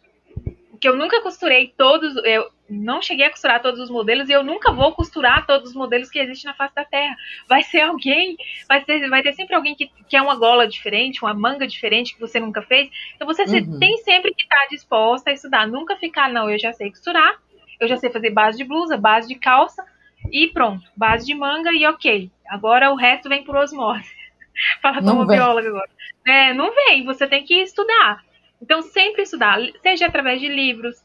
que 0.80 0.88
eu 0.88 0.96
nunca 0.96 1.20
costurei 1.20 1.74
todos. 1.76 2.16
Eu, 2.24 2.50
não 2.68 3.00
cheguei 3.00 3.26
a 3.26 3.30
costurar 3.30 3.62
todos 3.62 3.80
os 3.80 3.90
modelos 3.90 4.28
e 4.28 4.32
eu 4.32 4.42
nunca 4.42 4.72
vou 4.72 4.92
costurar 4.92 5.46
todos 5.46 5.70
os 5.70 5.76
modelos 5.76 6.10
que 6.10 6.18
existem 6.18 6.50
na 6.50 6.56
face 6.56 6.74
da 6.74 6.84
Terra. 6.84 7.16
Vai 7.48 7.62
ser 7.62 7.82
alguém, 7.82 8.36
vai 8.68 8.84
ter, 8.84 9.08
vai 9.08 9.22
ter 9.22 9.32
sempre 9.34 9.54
alguém 9.54 9.74
que 9.74 9.90
quer 10.08 10.20
uma 10.22 10.36
gola 10.36 10.66
diferente, 10.66 11.22
uma 11.22 11.34
manga 11.34 11.66
diferente 11.66 12.14
que 12.14 12.20
você 12.20 12.40
nunca 12.40 12.62
fez. 12.62 12.90
Então 13.14 13.26
você 13.26 13.42
uhum. 13.42 13.78
tem 13.78 13.96
sempre 13.98 14.34
que 14.34 14.42
estar 14.42 14.66
disposta 14.68 15.30
a 15.30 15.32
estudar. 15.32 15.66
Nunca 15.66 15.96
ficar, 15.96 16.28
não, 16.28 16.50
eu 16.50 16.58
já 16.58 16.72
sei 16.72 16.90
costurar, 16.90 17.40
eu 17.80 17.86
já 17.86 17.96
sei 17.96 18.10
fazer 18.10 18.30
base 18.30 18.58
de 18.58 18.64
blusa, 18.64 18.96
base 18.96 19.28
de 19.28 19.36
calça 19.36 19.84
e 20.32 20.48
pronto, 20.48 20.84
base 20.96 21.24
de 21.24 21.34
manga 21.34 21.70
e 21.72 21.86
ok. 21.86 22.30
Agora 22.48 22.90
o 22.90 22.96
resto 22.96 23.28
vem 23.28 23.44
por 23.44 23.56
osmose. 23.56 24.10
Fala 24.82 25.02
como 25.02 25.26
bióloga 25.26 25.68
agora. 25.68 25.90
É, 26.26 26.52
não 26.52 26.74
vem, 26.74 27.04
você 27.04 27.26
tem 27.26 27.44
que 27.44 27.54
estudar. 27.54 28.24
Então, 28.60 28.80
sempre 28.80 29.22
estudar, 29.22 29.58
seja 29.82 30.06
através 30.06 30.40
de 30.40 30.48
livros, 30.48 30.96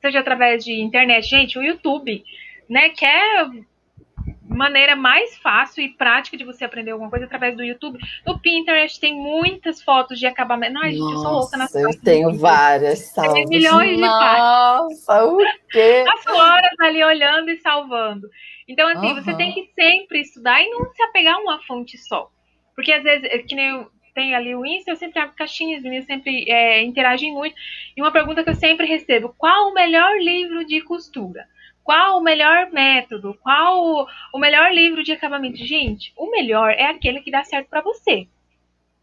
seja 0.00 0.20
através 0.20 0.64
de 0.64 0.80
internet. 0.80 1.28
Gente, 1.28 1.58
o 1.58 1.62
YouTube, 1.62 2.24
né, 2.68 2.90
quer 2.90 3.50
maneira 4.50 4.96
mais 4.96 5.38
fácil 5.38 5.82
e 5.82 5.88
prática 5.88 6.36
de 6.36 6.44
você 6.44 6.64
aprender 6.64 6.90
alguma 6.90 7.08
coisa 7.08 7.24
através 7.24 7.56
do 7.56 7.62
YouTube. 7.62 7.98
No 8.26 8.38
Pinterest 8.38 9.00
tem 9.00 9.14
muitas 9.14 9.82
fotos 9.82 10.18
de 10.18 10.26
acabamento. 10.26 10.78
Ai, 10.78 10.90
gente, 10.90 11.00
eu 11.00 11.18
sou 11.18 11.32
louca 11.32 11.56
nas 11.56 11.74
Eu 11.74 11.90
tenho 12.02 12.34
várias 12.34 12.98
salvas. 13.12 13.34
Tem 13.34 13.46
milhões 13.46 13.96
de 13.96 14.02
Nossa, 14.02 15.24
o 15.24 15.38
quê? 15.70 16.04
Passo 16.04 16.36
horas 16.36 16.80
ali 16.80 17.02
olhando 17.02 17.50
e 17.50 17.60
salvando. 17.60 18.28
Então, 18.68 18.88
assim, 18.88 19.08
uhum. 19.08 19.14
você 19.14 19.34
tem 19.34 19.52
que 19.52 19.70
sempre 19.74 20.20
estudar 20.20 20.60
e 20.62 20.68
não 20.68 20.92
se 20.92 21.02
apegar 21.02 21.34
a 21.36 21.40
uma 21.40 21.62
fonte 21.62 21.96
só. 21.98 22.28
Porque 22.74 22.92
às 22.92 23.02
vezes, 23.02 23.24
é 23.24 23.38
que 23.38 23.54
nem 23.54 23.68
eu 23.68 23.86
tenho 24.14 24.36
ali 24.36 24.54
o 24.54 24.64
Insta, 24.64 24.90
eu 24.90 24.96
sempre 24.96 25.20
abro 25.20 25.34
caixinhas, 25.36 25.82
meninas 25.82 26.06
sempre 26.06 26.50
é, 26.50 26.82
interagem 26.82 27.32
muito. 27.32 27.54
E 27.96 28.00
uma 28.00 28.12
pergunta 28.12 28.42
que 28.42 28.50
eu 28.50 28.54
sempre 28.54 28.86
recebo: 28.86 29.34
qual 29.36 29.70
o 29.70 29.74
melhor 29.74 30.18
livro 30.18 30.64
de 30.64 30.80
costura? 30.82 31.46
Qual 31.82 32.18
o 32.18 32.22
melhor 32.22 32.70
método? 32.70 33.36
Qual 33.42 34.06
o 34.32 34.38
melhor 34.38 34.72
livro 34.72 35.02
de 35.02 35.12
acabamento? 35.12 35.56
Gente, 35.56 36.12
o 36.16 36.30
melhor 36.30 36.70
é 36.70 36.86
aquele 36.86 37.20
que 37.20 37.30
dá 37.30 37.42
certo 37.42 37.68
para 37.68 37.80
você. 37.80 38.28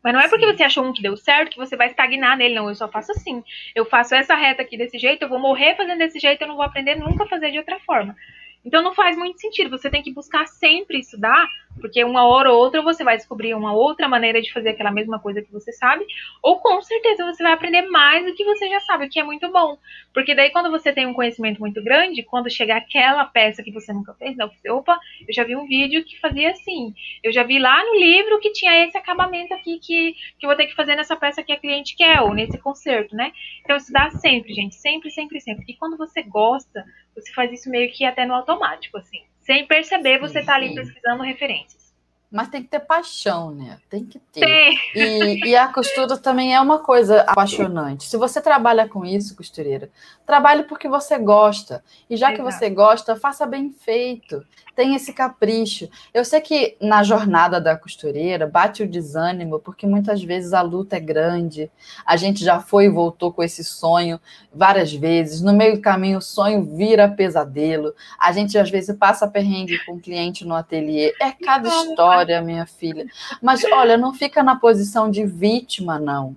Mas 0.03 0.13
não 0.13 0.21
é 0.21 0.29
porque 0.29 0.45
você 0.45 0.63
achou 0.63 0.85
um 0.85 0.93
que 0.93 1.01
deu 1.01 1.17
certo 1.17 1.51
que 1.51 1.57
você 1.57 1.75
vai 1.75 1.87
estagnar 1.87 2.37
nele, 2.37 2.55
não. 2.55 2.69
Eu 2.69 2.75
só 2.75 2.87
faço 2.87 3.11
assim. 3.11 3.43
Eu 3.75 3.83
faço 3.83 4.15
essa 4.15 4.35
reta 4.35 4.61
aqui 4.61 4.77
desse 4.77 4.97
jeito, 4.97 5.23
eu 5.23 5.29
vou 5.29 5.39
morrer 5.39 5.75
fazendo 5.75 5.97
desse 5.97 6.19
jeito, 6.19 6.41
eu 6.41 6.47
não 6.47 6.55
vou 6.55 6.63
aprender 6.63 6.95
nunca 6.95 7.25
a 7.25 7.27
fazer 7.27 7.51
de 7.51 7.57
outra 7.57 7.79
forma. 7.79 8.15
Então 8.63 8.81
não 8.81 8.93
faz 8.93 9.17
muito 9.17 9.39
sentido. 9.41 9.69
Você 9.69 9.89
tem 9.89 10.01
que 10.01 10.13
buscar 10.13 10.47
sempre 10.47 10.99
estudar, 10.99 11.47
porque 11.79 12.03
uma 12.03 12.25
hora 12.25 12.51
ou 12.51 12.59
outra 12.59 12.81
você 12.81 13.03
vai 13.03 13.17
descobrir 13.17 13.53
uma 13.53 13.73
outra 13.73 14.07
maneira 14.07 14.41
de 14.41 14.51
fazer 14.51 14.69
aquela 14.69 14.91
mesma 14.91 15.19
coisa 15.19 15.41
que 15.41 15.51
você 15.51 15.71
sabe, 15.71 16.05
ou 16.41 16.59
com 16.59 16.81
certeza 16.81 17.25
você 17.25 17.43
vai 17.43 17.53
aprender 17.53 17.83
mais 17.83 18.25
do 18.25 18.33
que 18.33 18.43
você 18.43 18.67
já 18.69 18.79
sabe, 18.81 19.05
o 19.05 19.09
que 19.09 19.19
é 19.19 19.23
muito 19.23 19.51
bom. 19.51 19.77
Porque 20.13 20.35
daí 20.35 20.51
quando 20.51 20.71
você 20.71 20.91
tem 20.91 21.05
um 21.05 21.13
conhecimento 21.13 21.59
muito 21.59 21.83
grande, 21.83 22.23
quando 22.23 22.49
chegar 22.49 22.77
aquela 22.77 23.25
peça 23.25 23.63
que 23.63 23.71
você 23.71 23.93
nunca 23.93 24.13
fez, 24.13 24.35
não, 24.35 24.49
você, 24.49 24.69
opa, 24.69 24.99
eu 25.27 25.33
já 25.33 25.43
vi 25.43 25.55
um 25.55 25.67
vídeo 25.67 26.03
que 26.03 26.19
fazia 26.19 26.51
assim. 26.51 26.93
Eu 27.23 27.31
já 27.31 27.43
vi 27.43 27.59
lá 27.59 27.83
no 27.85 27.95
livro 27.95 28.39
que 28.39 28.51
tinha 28.51 28.85
esse 28.85 28.97
acabamento 28.97 29.53
aqui 29.53 29.79
que, 29.79 30.15
que 30.39 30.45
eu 30.45 30.49
vou 30.49 30.55
ter 30.55 30.67
que 30.67 30.75
fazer 30.75 30.95
nessa 30.95 31.15
peça 31.15 31.43
que 31.43 31.51
a 31.51 31.59
cliente 31.59 31.95
quer, 31.95 32.21
ou 32.21 32.33
nesse 32.33 32.57
concerto, 32.57 33.15
né? 33.15 33.31
Então 33.63 33.75
estudar 33.75 34.11
sempre, 34.11 34.53
gente, 34.53 34.75
sempre, 34.75 35.09
sempre, 35.11 35.39
sempre. 35.39 35.65
E 35.67 35.75
quando 35.75 35.97
você 35.97 36.21
gosta, 36.21 36.85
você 37.15 37.31
faz 37.33 37.51
isso 37.51 37.69
meio 37.69 37.91
que 37.91 38.05
até 38.05 38.25
no 38.25 38.33
automático, 38.33 38.97
assim. 38.97 39.23
Sem 39.47 39.65
perceber, 39.65 40.19
você 40.19 40.39
está 40.39 40.55
ali 40.55 40.75
pesquisando 40.75 41.23
referências. 41.23 41.86
Mas 42.29 42.49
tem 42.49 42.61
que 42.61 42.67
ter 42.67 42.81
paixão, 42.81 43.51
né? 43.51 43.77
Tem 43.89 44.05
que 44.05 44.19
ter. 44.19 44.73
E, 44.93 45.49
e, 45.49 45.55
a 45.55 45.67
costura 45.69 46.17
também 46.17 46.53
é 46.53 46.59
uma 46.59 46.79
coisa 46.79 47.21
apaixonante. 47.21 48.03
Se 48.03 48.17
você 48.17 48.41
trabalha 48.41 48.87
com 48.87 49.05
isso, 49.05 49.35
costureira, 49.35 49.89
trabalhe 50.25 50.63
porque 50.63 50.89
você 50.89 51.17
gosta. 51.17 51.81
E 52.09 52.17
já 52.17 52.27
Exato. 52.27 52.37
que 52.37 52.51
você 52.51 52.69
gosta, 52.69 53.15
faça 53.15 53.45
bem 53.45 53.71
feito 53.71 54.45
tem 54.77 54.93
esse 54.93 55.11
capricho. 55.11 55.89
Eu 56.13 56.23
sei 56.23 56.39
que 56.39 56.77
na 56.79 57.01
jornada 57.01 57.59
da 57.59 57.75
costureira 57.75 58.45
bate 58.45 58.83
o 58.83 58.87
desânimo, 58.87 59.57
porque 59.57 59.87
muitas 59.87 60.23
vezes 60.23 60.53
a 60.53 60.61
luta 60.61 60.97
é 60.97 60.99
grande. 60.99 61.71
A 62.05 62.15
gente 62.15 62.45
já 62.45 62.59
foi 62.59 62.85
e 62.85 62.89
voltou 62.89 63.33
com 63.33 63.41
esse 63.41 63.63
sonho 63.63 64.19
várias 64.53 64.93
vezes. 64.93 65.41
No 65.41 65.51
meio 65.51 65.77
do 65.77 65.81
caminho, 65.81 66.19
o 66.19 66.21
sonho 66.21 66.63
vira 66.63 67.09
pesadelo. 67.09 67.91
A 68.19 68.31
gente 68.31 68.55
às 68.55 68.69
vezes 68.69 68.95
passa 68.95 69.27
perrengue 69.27 69.83
com 69.83 69.93
o 69.93 69.99
cliente 69.99 70.45
no 70.45 70.53
ateliê. 70.53 71.11
É 71.19 71.31
cada 71.31 71.67
história, 71.67 72.16
minha 72.41 72.65
filha. 72.65 73.05
Mas 73.41 73.63
olha, 73.63 73.97
não 73.97 74.13
fica 74.13 74.43
na 74.43 74.55
posição 74.55 75.09
de 75.09 75.25
vítima, 75.25 75.99
não 75.99 76.35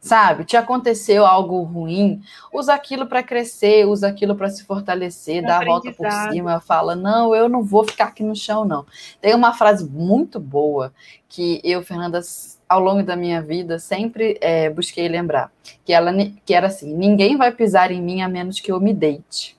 sabe? 0.00 0.44
Te 0.44 0.56
aconteceu 0.56 1.26
algo 1.26 1.62
ruim, 1.62 2.22
usa 2.52 2.72
aquilo 2.72 3.06
para 3.06 3.22
crescer, 3.22 3.86
usa 3.86 4.08
aquilo 4.08 4.34
para 4.34 4.48
se 4.48 4.64
fortalecer, 4.64 5.44
dá 5.44 5.58
a 5.58 5.64
volta 5.64 5.92
por 5.92 6.10
cima, 6.10 6.60
fala: 6.60 6.96
"Não, 6.96 7.34
eu 7.34 7.48
não 7.48 7.62
vou 7.62 7.84
ficar 7.84 8.06
aqui 8.06 8.22
no 8.22 8.34
chão 8.34 8.64
não". 8.64 8.86
Tem 9.20 9.34
uma 9.34 9.52
frase 9.52 9.88
muito 9.88 10.40
boa 10.40 10.92
que 11.28 11.60
eu, 11.62 11.82
Fernanda, 11.82 12.20
ao 12.68 12.80
longo 12.80 13.02
da 13.02 13.14
minha 13.14 13.42
vida 13.42 13.78
sempre 13.78 14.38
é, 14.40 14.70
busquei 14.70 15.06
lembrar, 15.08 15.52
que 15.84 15.92
ela 15.92 16.12
que 16.44 16.54
era 16.54 16.68
assim: 16.68 16.94
"Ninguém 16.94 17.36
vai 17.36 17.52
pisar 17.52 17.90
em 17.92 18.02
mim 18.02 18.22
a 18.22 18.28
menos 18.28 18.58
que 18.58 18.72
eu 18.72 18.80
me 18.80 18.94
deite". 18.94 19.56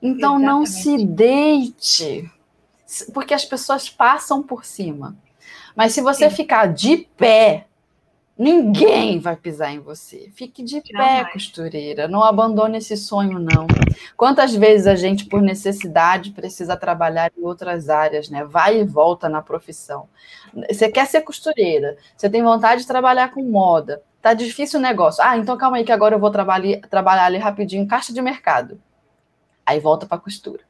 Então 0.00 0.36
Exatamente. 0.36 0.46
não 0.46 0.66
se 0.66 1.04
deite, 1.04 2.30
porque 3.12 3.34
as 3.34 3.44
pessoas 3.44 3.88
passam 3.88 4.42
por 4.42 4.64
cima. 4.64 5.16
Mas 5.76 5.92
se 5.92 6.00
você 6.00 6.28
Sim. 6.28 6.36
ficar 6.36 6.66
de 6.66 7.08
pé, 7.16 7.68
Ninguém 8.38 9.18
vai 9.18 9.34
pisar 9.34 9.72
em 9.72 9.80
você. 9.80 10.30
Fique 10.32 10.62
de 10.62 10.80
pé, 10.80 11.24
costureira. 11.24 12.06
Não 12.06 12.22
abandone 12.22 12.78
esse 12.78 12.96
sonho, 12.96 13.40
não. 13.40 13.66
Quantas 14.16 14.54
vezes 14.54 14.86
a 14.86 14.94
gente, 14.94 15.24
por 15.24 15.42
necessidade, 15.42 16.30
precisa 16.30 16.76
trabalhar 16.76 17.32
em 17.36 17.42
outras 17.42 17.88
áreas, 17.88 18.30
né? 18.30 18.44
Vai 18.44 18.78
e 18.78 18.84
volta 18.84 19.28
na 19.28 19.42
profissão. 19.42 20.08
Você 20.70 20.88
quer 20.88 21.08
ser 21.08 21.22
costureira, 21.22 21.96
você 22.16 22.30
tem 22.30 22.40
vontade 22.40 22.82
de 22.82 22.86
trabalhar 22.86 23.32
com 23.32 23.42
moda. 23.42 24.04
Tá 24.22 24.34
difícil 24.34 24.78
o 24.78 24.82
negócio. 24.82 25.22
Ah, 25.24 25.36
então 25.36 25.56
calma 25.56 25.78
aí 25.78 25.84
que 25.84 25.90
agora 25.90 26.14
eu 26.14 26.20
vou 26.20 26.30
trabalhar, 26.30 26.78
trabalhar 26.88 27.24
ali 27.24 27.38
rapidinho, 27.38 27.88
caixa 27.88 28.12
de 28.12 28.22
mercado. 28.22 28.80
Aí 29.68 29.80
volta 29.80 30.06
para 30.06 30.18
costura. 30.18 30.60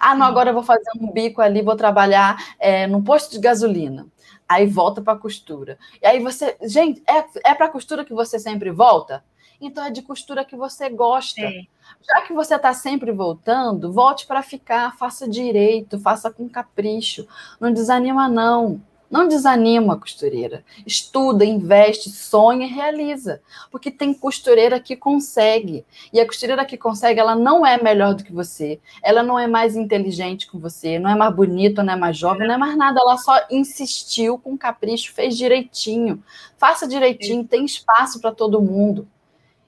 Ah, 0.00 0.14
não, 0.14 0.26
agora 0.26 0.50
eu 0.50 0.54
vou 0.54 0.64
fazer 0.64 0.90
um 1.00 1.12
bico 1.12 1.40
ali, 1.40 1.62
vou 1.62 1.76
trabalhar 1.76 2.36
é, 2.58 2.86
no 2.86 3.02
posto 3.02 3.30
de 3.30 3.38
gasolina 3.38 4.06
aí 4.48 4.66
volta 4.66 5.02
para 5.02 5.18
costura. 5.18 5.78
E 6.02 6.06
aí 6.06 6.20
você, 6.20 6.56
gente, 6.62 7.02
é, 7.06 7.50
é 7.50 7.54
para 7.54 7.68
costura 7.68 8.04
que 8.04 8.14
você 8.14 8.38
sempre 8.38 8.70
volta? 8.70 9.22
Então 9.60 9.84
é 9.84 9.90
de 9.90 10.02
costura 10.02 10.44
que 10.44 10.56
você 10.56 10.88
gosta. 10.88 11.40
É. 11.42 11.62
Já 12.06 12.22
que 12.22 12.32
você 12.32 12.54
está 12.54 12.72
sempre 12.72 13.12
voltando, 13.12 13.92
volte 13.92 14.26
para 14.26 14.42
ficar, 14.42 14.96
faça 14.96 15.28
direito, 15.28 15.98
faça 15.98 16.30
com 16.30 16.48
capricho. 16.48 17.26
Não 17.60 17.72
desanima, 17.72 18.28
não. 18.28 18.80
Não 19.10 19.26
desanima, 19.26 19.98
costureira. 19.98 20.62
Estuda, 20.86 21.44
investe, 21.44 22.10
sonha 22.10 22.66
e 22.66 22.70
realiza. 22.70 23.40
Porque 23.70 23.90
tem 23.90 24.12
costureira 24.12 24.78
que 24.78 24.94
consegue. 24.94 25.84
E 26.12 26.20
a 26.20 26.26
costureira 26.26 26.64
que 26.64 26.76
consegue, 26.76 27.18
ela 27.18 27.34
não 27.34 27.64
é 27.64 27.82
melhor 27.82 28.14
do 28.14 28.22
que 28.22 28.32
você. 28.32 28.78
Ela 29.02 29.22
não 29.22 29.38
é 29.38 29.46
mais 29.46 29.76
inteligente 29.76 30.50
que 30.50 30.58
você, 30.58 30.98
não 30.98 31.08
é 31.08 31.14
mais 31.14 31.34
bonita, 31.34 31.82
não 31.82 31.94
é 31.94 31.96
mais 31.96 32.18
jovem, 32.18 32.46
não 32.46 32.54
é 32.54 32.58
mais 32.58 32.76
nada. 32.76 33.00
Ela 33.00 33.16
só 33.16 33.34
insistiu 33.50 34.38
com 34.38 34.58
capricho, 34.58 35.14
fez 35.14 35.38
direitinho. 35.38 36.22
Faça 36.58 36.86
direitinho, 36.86 37.44
tem 37.44 37.64
espaço 37.64 38.20
para 38.20 38.32
todo 38.32 38.60
mundo. 38.60 39.08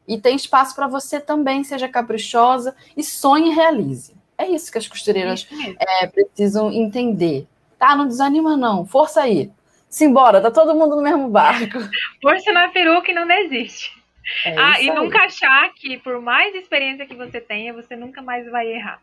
E 0.06 0.18
tem 0.18 0.36
espaço 0.36 0.74
para 0.74 0.86
você 0.86 1.18
também, 1.18 1.64
seja 1.64 1.88
caprichosa 1.88 2.74
e 2.94 3.02
sonhe 3.02 3.50
e 3.50 3.54
realize. 3.54 4.14
É 4.36 4.46
isso 4.46 4.70
que 4.70 4.78
as 4.78 4.88
costureiras 4.88 5.46
é, 5.78 6.06
precisam 6.06 6.72
entender. 6.72 7.46
Tá, 7.80 7.96
não 7.96 8.06
desanima 8.06 8.58
não. 8.58 8.84
Força 8.84 9.22
aí. 9.22 9.50
Simbora, 9.88 10.40
tá 10.40 10.50
todo 10.50 10.74
mundo 10.74 10.96
no 10.96 11.02
mesmo 11.02 11.30
barco. 11.30 11.78
Força 12.20 12.52
na 12.52 12.68
peruca 12.68 13.10
e 13.10 13.14
não 13.14 13.26
desiste. 13.26 13.90
É 14.44 14.54
ah, 14.56 14.80
e 14.80 14.90
aí. 14.90 14.94
nunca 14.94 15.24
achar 15.24 15.72
que 15.72 15.96
por 15.96 16.20
mais 16.20 16.54
experiência 16.54 17.06
que 17.06 17.16
você 17.16 17.40
tenha, 17.40 17.72
você 17.72 17.96
nunca 17.96 18.20
mais 18.20 18.48
vai 18.50 18.68
errar. 18.70 19.00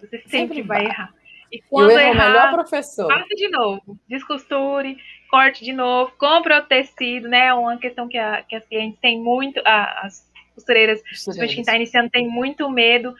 Você 0.00 0.16
sempre, 0.16 0.30
sempre 0.30 0.62
vai 0.62 0.86
errar. 0.86 1.12
E 1.52 1.60
quando 1.68 1.90
errar, 1.90 2.02
é 2.02 2.10
o 2.10 2.16
melhor 2.16 2.52
professor. 2.54 3.12
Faça 3.12 3.34
de 3.36 3.48
novo. 3.48 3.98
Descosture, 4.08 4.96
corte 5.30 5.62
de 5.62 5.74
novo, 5.74 6.10
compre 6.16 6.54
o 6.54 6.62
tecido, 6.62 7.28
né? 7.28 7.48
É 7.48 7.54
uma 7.54 7.76
questão 7.76 8.08
que, 8.08 8.16
a, 8.16 8.42
que 8.42 8.56
as 8.56 8.64
clientes 8.64 8.98
têm 8.98 9.20
muito, 9.20 9.60
a, 9.66 10.06
as 10.06 10.26
costureiras, 10.54 11.02
principalmente 11.02 11.54
quem 11.54 11.60
está 11.60 11.76
iniciando, 11.76 12.10
tem 12.10 12.28
muito 12.28 12.68
medo. 12.70 13.14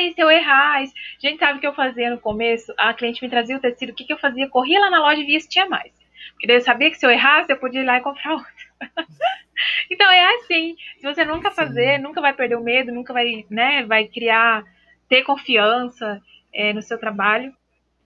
E 0.00 0.12
se 0.12 0.20
eu 0.20 0.30
errar? 0.30 0.80
A 0.80 0.84
gente 1.18 1.38
sabe 1.38 1.58
o 1.58 1.60
que 1.60 1.66
eu 1.66 1.74
fazia 1.74 2.10
no 2.10 2.18
começo? 2.18 2.72
A 2.78 2.92
cliente 2.94 3.22
me 3.22 3.30
trazia 3.30 3.56
o 3.56 3.60
tecido, 3.60 3.90
o 3.90 3.94
que, 3.94 4.04
que 4.04 4.12
eu 4.12 4.18
fazia? 4.18 4.48
Corria 4.48 4.80
lá 4.80 4.90
na 4.90 5.00
loja 5.00 5.20
e 5.20 5.24
via 5.24 5.40
se 5.40 5.48
tinha 5.48 5.66
mais. 5.66 5.92
Porque 6.32 6.46
daí 6.46 6.56
eu 6.56 6.60
sabia 6.60 6.90
que 6.90 6.98
se 6.98 7.06
eu 7.06 7.10
errasse, 7.10 7.52
eu 7.52 7.58
podia 7.58 7.80
ir 7.80 7.84
lá 7.84 7.98
e 7.98 8.02
comprar 8.02 8.32
outro. 8.32 8.52
então 9.90 10.10
é 10.10 10.36
assim. 10.36 10.76
Se 10.98 11.02
você 11.02 11.24
nunca 11.24 11.50
fazer, 11.50 11.96
Sim. 11.96 12.02
nunca 12.02 12.20
vai 12.20 12.32
perder 12.32 12.56
o 12.56 12.62
medo, 12.62 12.92
nunca 12.92 13.12
vai, 13.12 13.44
né, 13.50 13.84
vai 13.84 14.06
criar, 14.06 14.64
ter 15.08 15.22
confiança 15.22 16.20
é, 16.52 16.72
no 16.72 16.82
seu 16.82 16.98
trabalho. 16.98 17.54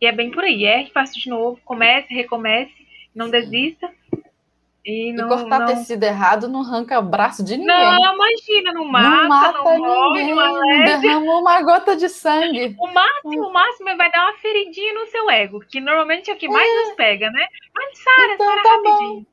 E 0.01 0.07
é 0.07 0.13
bem 0.13 0.31
por 0.31 0.45
aí. 0.45 0.65
É 0.65 0.87
faça 0.87 1.15
de 1.15 1.29
novo, 1.29 1.61
comece, 1.65 2.13
recomece, 2.13 2.73
não 3.15 3.31
desista. 3.31 3.91
E, 4.89 5.13
não, 5.13 5.29
cortar 5.29 5.59
não... 5.61 5.67
tecido 5.67 6.03
errado 6.03 6.49
não 6.49 6.63
arranca 6.63 6.99
o 6.99 7.03
braço 7.03 7.45
de 7.45 7.59
ninguém. 7.59 7.77
Não, 7.77 8.15
imagina, 8.15 8.73
não 8.73 8.87
mata, 8.87 9.11
não, 9.11 9.29
mata 9.29 9.63
não 9.63 9.79
morre, 9.81 10.23
ninguém, 10.23 10.35
não 10.35 11.01
derrama 11.03 11.39
uma 11.41 11.61
gota 11.63 11.95
de 11.95 12.09
sangue. 12.09 12.75
O 12.81 12.87
máximo, 12.87 13.49
o 13.49 13.53
máximo 13.53 13.91
é 13.91 13.97
vai 13.97 14.11
dar 14.11 14.25
uma 14.25 14.39
feridinha 14.39 14.95
no 14.95 15.07
seu 15.09 15.29
ego, 15.29 15.61
que 15.61 15.79
normalmente 15.79 16.31
é 16.31 16.33
o 16.33 16.39
que 16.39 16.49
mais 16.49 16.67
é. 16.67 16.75
nos 16.87 16.95
pega, 16.95 17.31
né? 17.31 17.47
Mas 17.75 17.99
Sara, 17.99 18.33
então, 18.33 18.47
Sara, 18.47 18.63
tá 18.63 18.71
rapidinho. 18.71 19.27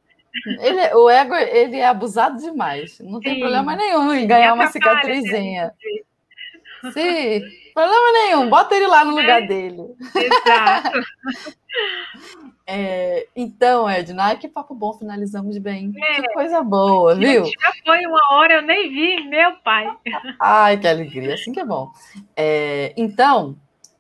Ele, 0.60 0.94
o 0.96 1.10
ego 1.10 1.36
ele 1.36 1.78
é 1.78 1.88
abusado 1.88 2.38
demais. 2.38 3.00
Não 3.00 3.22
tem 3.22 3.36
Sim. 3.36 3.40
problema 3.40 3.78
nenhum 3.78 4.14
em 4.14 4.28
ganhar 4.28 4.54
uma 4.54 4.68
cicatrizinha. 4.68 5.72
Sim, 6.92 7.42
problema 7.74 8.12
nenhum. 8.12 8.50
Bota 8.50 8.76
ele 8.76 8.88
lá 8.88 9.06
no 9.06 9.12
lugar 9.12 9.42
é. 9.42 9.48
dele. 9.48 9.84
Exato. 10.14 11.00
É, 12.68 13.28
então, 13.36 13.88
Edna, 13.88 14.36
que 14.36 14.48
papo 14.48 14.74
bom, 14.74 14.94
finalizamos 14.94 15.58
bem. 15.60 15.94
É. 15.96 16.22
Que 16.22 16.34
coisa 16.34 16.64
boa, 16.64 17.14
viu? 17.14 17.46
Já 17.46 17.74
foi 17.86 18.06
uma 18.06 18.22
hora, 18.32 18.56
eu 18.56 18.62
nem 18.64 18.90
vi, 18.90 19.28
meu 19.28 19.54
pai. 19.64 19.88
Ai, 20.40 20.78
que 20.78 20.88
alegria, 20.88 21.36
assim 21.36 21.52
que 21.52 21.60
é 21.60 21.66
bom. 21.66 21.92
É, 22.36 22.94
então, 22.98 23.56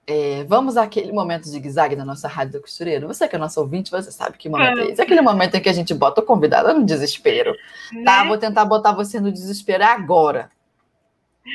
É, 0.07 0.43
vamos 0.43 0.77
àquele 0.77 1.11
momento 1.11 1.49
zigue-zague 1.49 1.95
da 1.95 2.05
nossa 2.05 2.27
rádio 2.27 2.53
da 2.53 2.59
costureira. 2.59 3.07
Você 3.07 3.27
que 3.27 3.35
é 3.35 3.39
nosso 3.39 3.59
ouvinte, 3.59 3.89
você 3.89 4.11
sabe 4.11 4.37
que 4.37 4.47
momento 4.47 4.79
é 4.79 4.91
esse. 4.91 5.01
Aquele 5.01 5.21
momento 5.21 5.55
em 5.55 5.61
que 5.61 5.69
a 5.69 5.73
gente 5.73 5.95
bota 5.95 6.21
o 6.21 6.23
convidado 6.23 6.71
no 6.75 6.85
desespero. 6.85 7.53
Tá? 7.53 7.95
Né? 7.95 8.03
Tá? 8.03 8.23
Vou 8.23 8.37
tentar 8.37 8.65
botar 8.65 8.91
você 8.91 9.19
no 9.19 9.31
desespero 9.31 9.83
agora. 9.83 10.51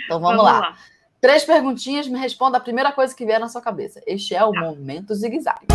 Então 0.04 0.18
vamos, 0.18 0.38
vamos 0.38 0.52
lá. 0.52 0.60
lá. 0.60 0.76
Três 1.20 1.44
perguntinhas, 1.44 2.08
me 2.08 2.18
responda 2.18 2.56
a 2.56 2.60
primeira 2.60 2.90
coisa 2.90 3.14
que 3.14 3.24
vier 3.24 3.38
na 3.38 3.48
sua 3.48 3.60
cabeça. 3.60 4.02
Este 4.04 4.34
é 4.34 4.44
o 4.44 4.50
tá. 4.50 4.60
momento 4.62 5.14
zigue-zague. 5.14 5.66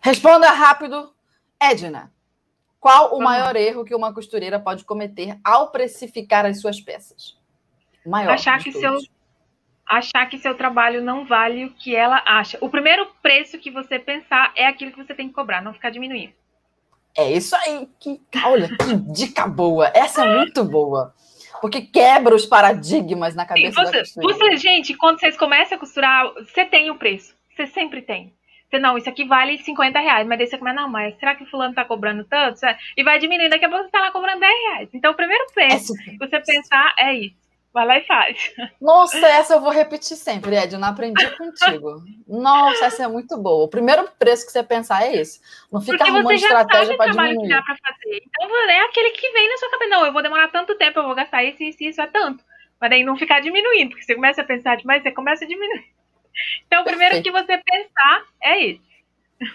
Responda 0.00 0.50
rápido, 0.50 1.12
Edna. 1.60 2.12
Qual 2.80 3.16
o 3.16 3.22
maior 3.22 3.56
erro 3.56 3.84
que 3.84 3.94
uma 3.94 4.14
costureira 4.14 4.60
pode 4.60 4.84
cometer 4.84 5.38
ao 5.42 5.70
precificar 5.70 6.46
as 6.46 6.60
suas 6.60 6.80
peças? 6.80 7.36
O 8.04 8.10
maior. 8.10 8.32
Achar 8.32 8.62
que 8.62 8.70
seu 8.70 8.98
achar 9.84 10.26
que 10.26 10.38
seu 10.38 10.54
trabalho 10.54 11.02
não 11.02 11.24
vale 11.24 11.64
o 11.64 11.70
que 11.70 11.96
ela 11.96 12.22
acha. 12.26 12.58
O 12.60 12.68
primeiro 12.68 13.06
preço 13.22 13.58
que 13.58 13.70
você 13.70 13.98
pensar 13.98 14.52
é 14.54 14.66
aquilo 14.66 14.92
que 14.92 15.02
você 15.02 15.14
tem 15.14 15.28
que 15.28 15.34
cobrar, 15.34 15.62
não 15.62 15.72
ficar 15.72 15.90
diminuindo. 15.90 16.34
É 17.16 17.32
isso 17.32 17.56
aí. 17.56 17.88
Que, 17.98 18.20
olha, 18.44 18.68
que 18.68 18.94
dica 19.12 19.46
boa. 19.46 19.90
Essa 19.94 20.24
é 20.24 20.36
muito 20.36 20.62
boa. 20.62 21.14
Porque 21.60 21.80
quebra 21.80 22.34
os 22.34 22.46
paradigmas 22.46 23.34
na 23.34 23.44
cabeça 23.44 23.80
Sim, 23.80 23.86
você, 23.86 23.92
da 23.92 23.98
costureira. 24.00 24.38
Você, 24.38 24.56
gente, 24.58 24.94
quando 24.94 25.18
vocês 25.18 25.36
começam 25.36 25.76
a 25.76 25.80
costurar, 25.80 26.32
você 26.34 26.64
tem 26.66 26.90
o 26.90 26.98
preço. 26.98 27.34
Você 27.56 27.66
sempre 27.66 28.02
tem. 28.02 28.32
Você, 28.68 28.78
não, 28.78 28.98
isso 28.98 29.08
aqui 29.08 29.24
vale 29.24 29.58
50 29.58 29.98
reais, 29.98 30.26
mas 30.26 30.38
daí 30.38 30.46
você 30.46 30.58
começa, 30.58 30.80
não, 30.80 30.88
mas 30.88 31.18
será 31.18 31.34
que 31.34 31.42
o 31.42 31.46
fulano 31.46 31.74
tá 31.74 31.84
cobrando 31.84 32.22
tanto? 32.24 32.60
E 32.96 33.02
vai 33.02 33.18
diminuindo, 33.18 33.50
daqui 33.50 33.64
a 33.64 33.68
pouco 33.68 33.84
você 33.84 33.90
tá 33.90 34.00
lá 34.00 34.10
cobrando 34.10 34.40
10 34.40 34.52
reais. 34.52 34.88
Então, 34.92 35.12
o 35.12 35.16
primeiro 35.16 35.46
preço 35.54 35.94
é 36.00 36.10
que 36.10 36.18
você 36.18 36.38
pensar 36.40 36.94
é 36.98 37.14
isso. 37.14 37.48
Vai 37.72 37.86
lá 37.86 37.98
e 37.98 38.04
faz. 38.06 38.52
Nossa, 38.80 39.18
essa 39.18 39.54
eu 39.54 39.60
vou 39.60 39.70
repetir 39.70 40.16
sempre, 40.16 40.56
Ed. 40.56 40.74
Eu 40.74 40.80
não 40.80 40.88
aprendi 40.88 41.24
contigo. 41.36 42.02
Nossa, 42.26 42.86
essa 42.86 43.04
é 43.04 43.08
muito 43.08 43.36
boa. 43.36 43.64
O 43.64 43.68
primeiro 43.68 44.08
preço 44.18 44.46
que 44.46 44.52
você 44.52 44.62
pensar 44.62 45.02
é 45.04 45.16
esse. 45.16 45.40
Não 45.70 45.80
fica 45.80 45.98
Porque 45.98 46.10
arrumando 46.10 46.32
estratégia 46.32 46.96
para 46.96 47.10
diminuir. 47.12 47.42
Que 47.42 47.48
dá 47.48 47.62
pra 47.62 47.76
fazer. 47.76 48.22
Então 48.26 48.70
é 48.70 48.80
aquele 48.80 49.10
que 49.10 49.30
vem 49.30 49.48
na 49.48 49.56
sua 49.58 49.70
cabeça. 49.70 49.90
Não, 49.90 50.06
eu 50.06 50.12
vou 50.12 50.22
demorar 50.22 50.48
tanto 50.48 50.74
tempo, 50.76 50.98
eu 50.98 51.04
vou 51.04 51.14
gastar 51.14 51.44
isso, 51.44 51.62
isso, 51.62 51.82
isso, 51.84 52.00
é 52.00 52.06
tanto. 52.06 52.42
Mas 52.80 52.90
daí 52.90 53.04
não 53.04 53.16
ficar 53.16 53.40
diminuindo, 53.40 53.90
porque 53.90 54.04
você 54.04 54.14
começa 54.14 54.40
a 54.40 54.44
pensar 54.44 54.76
demais, 54.76 55.02
você 55.02 55.10
começa 55.10 55.44
a 55.44 55.48
diminuir. 55.48 55.84
Então, 56.66 56.82
o 56.82 56.84
primeiro 56.84 57.14
Perfeito. 57.14 57.24
que 57.24 57.46
você 57.46 57.58
pensar 57.58 58.24
é 58.42 58.66
isso. 58.66 58.88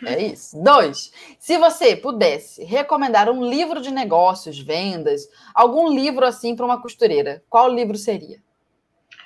É 0.05 0.22
isso. 0.22 0.64
Dois, 0.64 1.14
se 1.38 1.57
você 1.57 1.95
pudesse 1.95 2.64
recomendar 2.64 3.30
um 3.30 3.43
livro 3.43 3.81
de 3.81 3.91
negócios, 3.91 4.60
vendas, 4.60 5.27
algum 5.53 5.93
livro 5.93 6.26
assim 6.26 6.55
para 6.55 6.65
uma 6.65 6.81
costureira, 6.81 7.43
qual 7.49 7.69
livro 7.69 7.97
seria? 7.97 8.41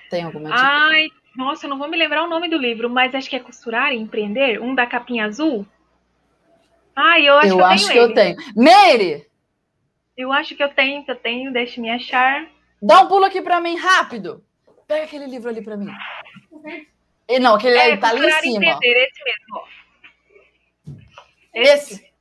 Tem 0.10 0.24
alguma 0.24 0.50
dica? 0.50 0.62
Ai, 0.62 1.08
nossa, 1.36 1.66
eu 1.66 1.70
não 1.70 1.78
vou 1.78 1.88
me 1.88 1.98
lembrar 1.98 2.24
o 2.24 2.30
nome 2.30 2.50
do 2.50 2.58
livro, 2.58 2.90
mas 2.90 3.14
acho 3.14 3.30
que 3.30 3.36
é 3.36 3.40
Costurar 3.40 3.94
e 3.94 3.98
Empreender, 3.98 4.60
um 4.62 4.74
da 4.74 4.88
capinha 4.88 5.26
azul. 5.26 5.66
Ai, 6.96 7.30
eu 7.30 7.38
acho 7.38 7.48
eu 7.48 7.56
que 7.58 7.62
eu 7.62 7.66
acho 7.66 7.88
tenho. 7.88 7.94
Que 7.94 8.12
eu 8.12 8.14
tenho. 8.16 8.38
Meire! 8.56 9.28
Eu 10.18 10.32
acho 10.32 10.56
que 10.56 10.64
eu 10.64 10.70
tenho, 10.70 11.06
que 11.06 11.12
eu 11.12 11.16
tenho, 11.16 11.54
deixe 11.54 11.80
me 11.80 11.92
achar. 11.92 12.48
Dá 12.82 13.02
um 13.02 13.08
pulo 13.08 13.26
aqui 13.26 13.40
para 13.40 13.62
mim, 13.62 13.76
rápido! 13.76 14.44
Pega 14.88 15.04
aquele 15.04 15.28
livro 15.28 15.50
ali 15.50 15.62
para 15.62 15.78
mim. 15.78 15.92
Não, 17.42 17.56
aquele 17.56 17.78
é, 17.78 17.98
tá 17.98 18.10
ali 18.10 18.26
em 18.26 18.32
cima. 18.42 18.66
Empreender, 18.66 19.08
esse 19.08 19.24
mesmo, 19.24 19.56
ó. 19.56 19.68
Esse. 21.54 22.14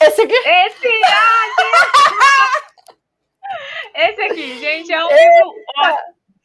Esse 0.00 0.22
aqui? 0.22 0.34
Esse! 0.34 0.88
Ah, 3.50 4.10
Esse 4.10 4.20
aqui, 4.20 4.58
gente, 4.58 4.92
é 4.92 5.04
um 5.04 5.08
livro 5.08 5.54
ó, 5.78 5.96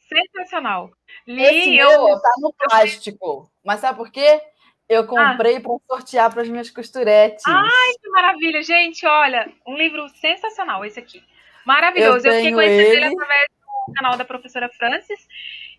sensacional. 0.08 0.90
Li, 1.26 1.42
Esse 1.42 1.76
eu... 1.76 2.04
meu 2.04 2.20
tá 2.20 2.30
no 2.38 2.52
plástico. 2.52 3.50
Mas 3.62 3.80
sabe 3.80 3.98
por 3.98 4.10
quê? 4.10 4.40
Eu 4.88 5.02
ah. 5.02 5.06
comprei 5.06 5.56
ah. 5.56 5.60
para 5.60 5.72
sortear 5.86 6.32
para 6.32 6.42
as 6.42 6.48
minhas 6.48 6.70
costuretes. 6.70 7.44
Ai, 7.46 7.92
que 8.00 8.08
maravilha, 8.10 8.62
gente! 8.62 9.06
Olha, 9.06 9.50
um 9.66 9.76
livro 9.76 10.08
sensacional 10.08 10.84
esse 10.84 10.98
aqui. 10.98 11.22
Maravilhoso. 11.64 12.26
Eu, 12.26 12.32
eu 12.32 12.38
fiquei 12.38 12.52
conhecendo 12.52 12.96
ele 12.96 13.04
através 13.04 13.48
do 13.88 13.94
canal 13.94 14.16
da 14.16 14.24
professora 14.24 14.68
Francis. 14.70 15.26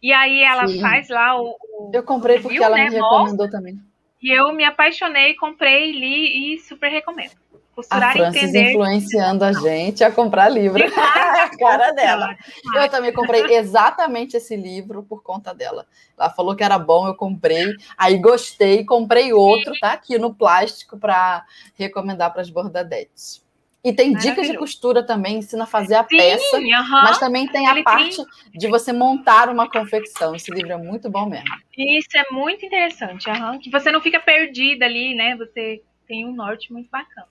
E 0.06 0.14
aí 0.14 0.44
ela 0.44 0.68
Sim. 0.68 0.80
faz 0.82 1.10
lá 1.10 1.36
o, 1.42 1.58
o. 1.74 1.92
Eu 1.92 2.04
comprei 2.04 2.40
porque 2.40 2.64
ela 2.64 2.78
né? 2.78 2.90
me 2.90 2.96
recomendou 2.96 3.50
também. 3.50 3.80
E 4.22 4.32
eu 4.32 4.54
me 4.54 4.64
apaixonei, 4.64 5.34
comprei, 5.34 5.94
li 5.94 6.54
e 6.54 6.60
super 6.60 6.92
recomendo. 6.92 7.32
Costurar 7.76 8.12
a 8.12 8.14
Francis 8.14 8.44
entender. 8.44 8.70
influenciando 8.70 9.44
a 9.44 9.52
gente 9.52 10.04
a 10.04 10.12
comprar 10.12 10.48
livro. 10.48 10.84
a 10.96 11.58
cara 11.58 11.92
dela. 11.94 12.36
Eu 12.76 12.88
também 12.88 13.12
comprei 13.12 13.56
exatamente 13.56 14.38
esse 14.38 14.56
livro 14.56 15.02
por 15.02 15.24
conta 15.24 15.56
dela. 15.56 15.88
Ela 16.16 16.30
falou 16.30 16.56
que 16.56 16.64
era 16.64 16.78
bom, 16.78 17.08
eu 17.08 17.16
comprei. 17.16 17.66
Aí 17.98 18.16
gostei, 18.20 18.86
comprei 18.86 19.34
outro, 19.34 19.74
tá 19.82 19.94
aqui 19.94 20.20
no 20.20 20.36
plástico 20.36 21.00
para 21.00 21.44
recomendar 21.74 22.32
para 22.32 22.44
as 22.44 22.50
bordadetes. 22.52 23.44
E 23.86 23.94
tem 23.94 24.14
dicas 24.14 24.48
de 24.48 24.58
costura 24.58 25.06
também, 25.06 25.38
ensina 25.38 25.64
a 25.64 25.68
fazer 25.68 25.94
a 25.94 26.04
Sim, 26.04 26.18
peça, 26.18 26.60
mas 26.90 27.20
também 27.20 27.48
tem 27.48 27.68
a 27.68 27.84
parte 27.84 28.16
tem... 28.16 28.26
de 28.60 28.68
você 28.68 28.92
montar 28.92 29.48
uma 29.48 29.70
confecção. 29.70 30.34
Esse 30.34 30.52
livro 30.52 30.72
é 30.72 30.78
muito 30.78 31.08
bom 31.08 31.30
mesmo. 31.30 31.56
Isso 31.78 32.18
é 32.18 32.26
muito 32.32 32.66
interessante, 32.66 33.28
que 33.62 33.70
você 33.70 33.92
não 33.92 34.02
fica 34.02 34.20
perdida 34.20 34.86
ali, 34.86 35.14
né? 35.14 35.36
Você 35.36 35.84
tem 36.08 36.26
um 36.26 36.34
norte 36.34 36.74
muito 36.74 36.90
bacana. 36.90 37.28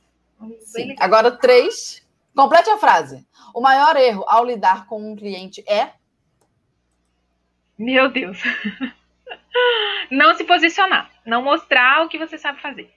Sim. 0.61 0.95
Agora, 1.01 1.33
três. 1.33 2.07
Complete 2.37 2.71
a 2.71 2.79
frase. 2.79 3.27
O 3.53 3.61
maior 3.61 3.97
erro 3.97 4.25
ao 4.29 4.45
lidar 4.45 4.87
com 4.87 5.13
um 5.13 5.17
cliente 5.17 5.65
é. 5.69 5.91
Meu 7.77 8.09
Deus. 8.09 8.41
não 10.11 10.35
se 10.35 10.45
posicionar. 10.45 11.11
Não 11.27 11.43
mostrar 11.43 12.05
o 12.05 12.09
que 12.09 12.19
você 12.19 12.39
sabe 12.39 12.61
fazer. 12.61 12.93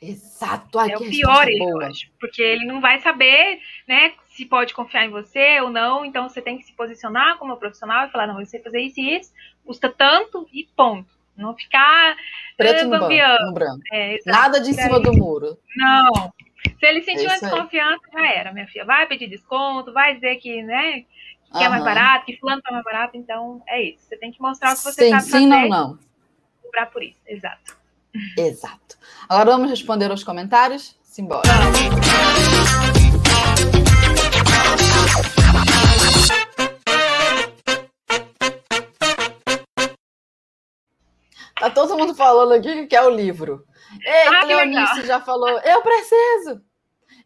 Exato. 0.00 0.78
Ai, 0.78 0.92
é 0.92 0.96
o 0.96 1.00
pior 1.00 1.46
erro, 1.46 1.82
acho, 1.82 2.10
porque 2.18 2.40
ele 2.40 2.64
não 2.64 2.80
vai 2.80 3.00
saber, 3.00 3.60
né, 3.86 4.14
se 4.30 4.46
pode 4.46 4.72
confiar 4.72 5.04
em 5.04 5.10
você 5.10 5.60
ou 5.60 5.68
não, 5.68 6.04
então 6.04 6.26
você 6.26 6.40
tem 6.40 6.56
que 6.56 6.64
se 6.64 6.72
posicionar 6.72 7.36
como 7.36 7.56
profissional 7.58 8.06
e 8.06 8.10
falar, 8.10 8.26
não, 8.26 8.40
eu 8.40 8.46
sei 8.46 8.62
fazer 8.62 8.80
isso 8.80 8.98
e 8.98 9.16
isso, 9.18 9.32
custa 9.64 9.90
tanto 9.90 10.48
e 10.52 10.64
ponto. 10.74 11.20
Não 11.36 11.54
ficar 11.54 12.16
preto 12.56 12.84
no, 12.84 12.90
banco, 12.90 13.08
no 13.08 13.54
branco. 13.54 13.80
É, 13.92 14.18
Nada 14.26 14.60
de 14.60 14.74
cima 14.74 15.00
do 15.00 15.12
muro. 15.12 15.58
Não. 15.74 16.32
Se 16.78 16.86
ele 16.86 17.02
sentir 17.02 17.26
uma 17.26 17.38
desconfiança, 17.38 18.02
já 18.12 18.26
era, 18.26 18.52
minha 18.52 18.66
filha. 18.66 18.84
Vai 18.84 19.06
pedir 19.06 19.26
desconto, 19.26 19.92
vai 19.92 20.14
dizer 20.14 20.36
que, 20.36 20.62
né, 20.62 21.00
que 21.00 21.06
uhum. 21.54 21.62
é 21.62 21.68
mais 21.68 21.84
barato, 21.84 22.26
que 22.26 22.36
fulano 22.36 22.60
tá 22.60 22.70
mais 22.70 22.84
barato, 22.84 23.16
então 23.16 23.62
é 23.66 23.82
isso. 23.82 24.04
Você 24.04 24.16
tem 24.16 24.30
que 24.30 24.40
mostrar 24.40 24.72
o 24.72 24.76
que 24.76 24.82
você 24.82 25.04
sim, 25.04 25.10
sabe 25.10 25.22
sim, 25.22 25.30
fazer. 25.30 25.44
Sim, 25.44 25.48
não, 25.48 25.68
não. 25.68 25.98
Cobrar 26.62 26.86
por 26.86 27.02
isso, 27.02 27.20
exato. 27.26 27.79
Exato. 28.36 28.98
Agora 29.28 29.50
vamos 29.52 29.70
responder 29.70 30.10
aos 30.10 30.24
comentários? 30.24 30.96
Simbora. 31.02 31.42
Tá 41.58 41.68
todo 41.68 41.96
mundo 41.96 42.14
falando 42.14 42.52
aqui 42.52 42.72
que 42.72 42.86
quer 42.86 43.02
o 43.02 43.10
livro. 43.10 43.64
Ei, 44.02 44.28
ah, 44.28 44.44
Leonice 44.46 45.06
já 45.06 45.20
falou, 45.20 45.60
eu 45.60 45.82
preciso. 45.82 46.62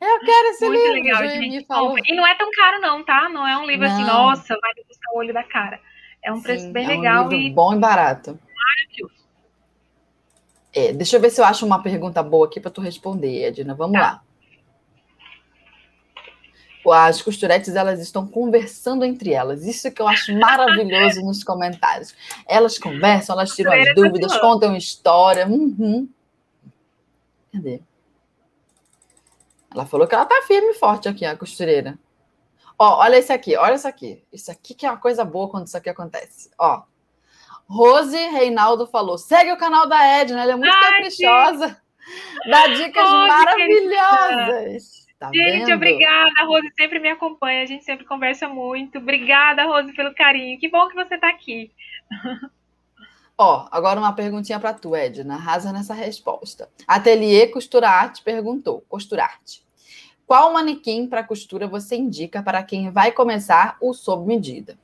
Eu 0.01 0.21
quero 0.21 0.49
esse 0.49 0.67
Muito 0.67 0.81
livro. 0.81 0.93
Legal, 0.93 1.29
gente. 1.29 1.67
Falou. 1.67 1.97
E 2.05 2.15
não 2.15 2.27
é 2.27 2.35
tão 2.37 2.51
caro, 2.51 2.81
não, 2.81 3.05
tá? 3.05 3.29
Não 3.29 3.47
é 3.47 3.57
um 3.57 3.65
livro 3.65 3.87
assim, 3.87 4.03
não. 4.03 4.29
assim, 4.31 4.41
nossa, 4.41 4.61
vai 4.61 4.73
buscar 4.89 5.13
o 5.15 5.19
olho 5.19 5.33
da 5.33 5.45
cara. 5.45 5.81
É 6.23 6.33
um 6.33 6.43
preço 6.43 6.65
Sim, 6.65 6.73
bem 6.73 6.85
é 6.85 6.89
legal. 6.89 7.29
Um 7.29 7.33
e 7.33 7.51
bom 7.51 7.75
e 7.75 7.79
barato. 7.79 8.39
Maravilhoso. 8.57 9.24
É, 10.75 10.93
deixa 10.93 11.17
eu 11.17 11.21
ver 11.21 11.31
se 11.31 11.41
eu 11.41 11.45
acho 11.45 11.65
uma 11.65 11.81
pergunta 11.81 12.23
boa 12.23 12.47
aqui 12.47 12.61
para 12.61 12.71
tu 12.71 12.81
responder, 12.81 13.45
Edna. 13.45 13.75
Vamos 13.75 13.99
tá. 13.99 14.01
lá. 14.01 14.23
As 17.07 17.23
costuretes 17.23 17.77
elas 17.77 18.01
estão 18.01 18.27
conversando 18.27 19.05
entre 19.05 19.33
elas. 19.33 19.65
Isso 19.65 19.91
que 19.91 20.03
eu 20.03 20.09
acho 20.09 20.37
maravilhoso 20.37 21.23
nos 21.23 21.43
comentários. 21.43 22.15
Elas 22.47 22.79
conversam, 22.79 23.35
elas 23.35 23.55
tiram 23.55 23.73
as 23.73 23.95
dúvidas, 23.95 24.37
contam 24.39 24.77
história. 24.77 25.47
Uhum. 25.47 26.09
Cadê? 27.53 27.81
Ela 29.73 29.87
falou 29.87 30.07
que 30.07 30.15
ela 30.15 30.27
tá 30.27 30.43
firme 30.47 30.73
e 30.73 30.75
forte 30.75 31.09
aqui, 31.09 31.25
a 31.25 31.37
costureira. 31.37 31.99
Ó, 32.79 32.99
olha 32.99 33.19
isso 33.19 33.33
aqui, 33.33 33.57
olha 33.57 33.75
isso 33.75 33.89
aqui. 33.89 34.23
Isso 34.33 34.51
aqui 34.51 34.75
que 34.75 34.85
é 34.85 34.91
uma 34.91 35.01
coisa 35.01 35.25
boa 35.25 35.49
quando 35.49 35.69
isso 35.69 35.77
aqui 35.77 35.89
acontece. 35.89 36.51
Ó, 36.59 36.83
Rose 37.67 38.17
Reinaldo 38.17 38.87
falou: 38.87 39.17
segue 39.19 39.53
o 39.53 39.57
canal 39.57 39.89
da 39.89 40.03
Edna, 40.05 40.43
ela 40.43 40.53
é 40.53 40.57
muito 40.57 40.75
Ai, 40.75 40.91
caprichosa. 40.93 41.81
Dá 42.51 42.67
dicas 42.69 43.03
Rose, 43.03 43.29
maravilhosas. 43.29 45.05
Tá 45.19 45.31
gente, 45.33 45.65
vendo? 45.67 45.75
obrigada. 45.77 46.45
Rose 46.45 46.71
sempre 46.77 46.99
me 46.99 47.09
acompanha, 47.09 47.63
a 47.63 47.67
gente 47.67 47.85
sempre 47.85 48.05
conversa 48.05 48.49
muito. 48.49 48.99
Obrigada, 48.99 49.65
Rose, 49.65 49.95
pelo 49.95 50.15
carinho. 50.15 50.59
Que 50.59 50.69
bom 50.69 50.89
que 50.89 50.95
você 50.95 51.15
está 51.15 51.29
aqui. 51.29 51.73
Ó, 53.39 53.67
agora 53.71 53.99
uma 53.99 54.13
perguntinha 54.13 54.61
para 54.61 54.75
tu, 54.75 54.95
Edna. 54.95 55.35
Arrasa 55.35 55.73
nessa 55.73 55.95
resposta. 55.95 56.69
Ateliê 56.87 57.47
Costurarte 57.49 58.23
perguntou: 58.23 58.85
Costurarte. 58.89 59.65
qual 60.27 60.53
manequim 60.53 61.07
para 61.07 61.25
costura 61.25 61.67
você 61.67 61.97
indica 61.97 62.43
para 62.43 62.63
quem 62.63 62.91
vai 62.91 63.11
começar 63.11 63.77
o 63.81 63.93
sob 63.95 64.27
medida? 64.27 64.79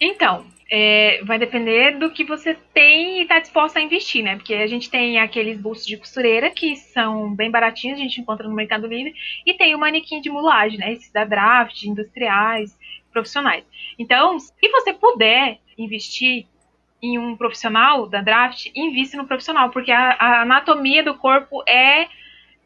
Então, 0.00 0.46
é, 0.70 1.20
vai 1.24 1.38
depender 1.38 1.98
do 1.98 2.10
que 2.10 2.24
você 2.24 2.54
tem 2.72 3.18
e 3.18 3.22
está 3.22 3.40
disposta 3.40 3.78
a 3.78 3.82
investir, 3.82 4.22
né? 4.22 4.36
Porque 4.36 4.54
a 4.54 4.66
gente 4.66 4.88
tem 4.88 5.18
aqueles 5.18 5.60
bustos 5.60 5.86
de 5.86 5.96
costureira 5.96 6.50
que 6.50 6.76
são 6.76 7.34
bem 7.34 7.50
baratinhos, 7.50 7.98
a 7.98 8.02
gente 8.02 8.20
encontra 8.20 8.48
no 8.48 8.54
Mercado 8.54 8.86
Livre, 8.86 9.12
e 9.44 9.52
tem 9.54 9.74
o 9.74 9.78
manequim 9.78 10.20
de 10.20 10.30
mulagem, 10.30 10.78
né? 10.78 10.92
Esses 10.92 11.12
da 11.12 11.24
draft, 11.24 11.82
industriais, 11.82 12.78
profissionais. 13.12 13.64
Então, 13.98 14.38
se 14.38 14.68
você 14.70 14.92
puder 14.92 15.58
investir 15.76 16.46
em 17.02 17.18
um 17.18 17.36
profissional 17.36 18.06
da 18.06 18.20
draft, 18.20 18.66
invista 18.74 19.16
no 19.16 19.26
profissional, 19.26 19.70
porque 19.70 19.90
a, 19.90 20.12
a 20.12 20.42
anatomia 20.42 21.02
do 21.02 21.14
corpo 21.14 21.62
é. 21.68 22.08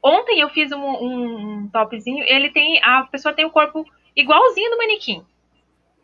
Ontem 0.02 0.40
eu 0.40 0.50
fiz 0.50 0.70
um, 0.70 0.84
um, 0.84 1.68
topzinho, 1.72 2.22
ele 2.28 2.50
tem. 2.50 2.78
A 2.82 3.04
pessoa 3.04 3.32
tem 3.32 3.46
o 3.46 3.50
corpo 3.50 3.86
igualzinho 4.14 4.70
do 4.70 4.76
manequim. 4.76 5.24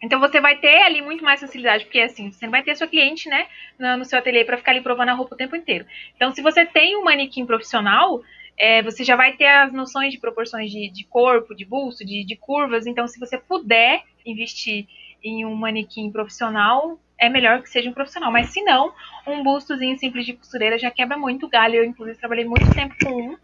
Então 0.02 0.18
você 0.18 0.40
vai 0.40 0.56
ter 0.56 0.82
ali 0.82 1.02
muito 1.02 1.22
mais 1.22 1.40
facilidade, 1.40 1.84
porque 1.84 2.00
assim, 2.00 2.32
você 2.32 2.46
não 2.46 2.50
vai 2.50 2.62
ter 2.62 2.74
sua 2.74 2.86
cliente, 2.86 3.28
né, 3.28 3.46
no, 3.78 4.04
seu 4.04 4.18
ateliê 4.18 4.44
para 4.44 4.56
ficar 4.56 4.72
ali 4.72 4.80
provando 4.80 5.10
a 5.10 5.14
roupa 5.14 5.34
o 5.34 5.38
tempo 5.38 5.54
inteiro. 5.54 5.84
Então, 6.16 6.32
se 6.32 6.40
você 6.40 6.64
tem 6.64 6.96
um 6.96 7.04
manequim 7.04 7.44
profissional, 7.44 8.22
é, 8.58 8.82
você 8.82 9.04
já 9.04 9.14
vai 9.14 9.34
ter 9.34 9.46
as 9.46 9.72
noções 9.72 10.12
de 10.12 10.18
proporções 10.18 10.70
de, 10.70 10.90
de 10.90 11.04
corpo, 11.04 11.54
de 11.54 11.64
busto, 11.64 12.04
de, 12.04 12.24
de, 12.24 12.36
curvas. 12.36 12.86
Então, 12.86 13.06
se 13.06 13.18
você 13.18 13.36
puder 13.38 14.02
investir 14.24 14.86
em 15.22 15.44
um 15.44 15.54
manequim 15.54 16.10
profissional, 16.10 16.98
é 17.18 17.28
melhor 17.28 17.62
que 17.62 17.68
seja 17.68 17.90
um 17.90 17.94
profissional. 17.94 18.32
Mas 18.32 18.50
se 18.50 18.62
não, 18.62 18.92
um 19.26 19.42
bustozinho 19.42 19.98
simples 19.98 20.24
de 20.24 20.32
costureira 20.32 20.78
já 20.78 20.90
quebra 20.90 21.16
muito 21.16 21.48
galho. 21.48 21.76
Eu, 21.76 21.84
inclusive, 21.84 22.18
trabalhei 22.18 22.44
muito 22.44 22.70
tempo 22.74 22.94
com 23.02 23.10
um 23.10 23.36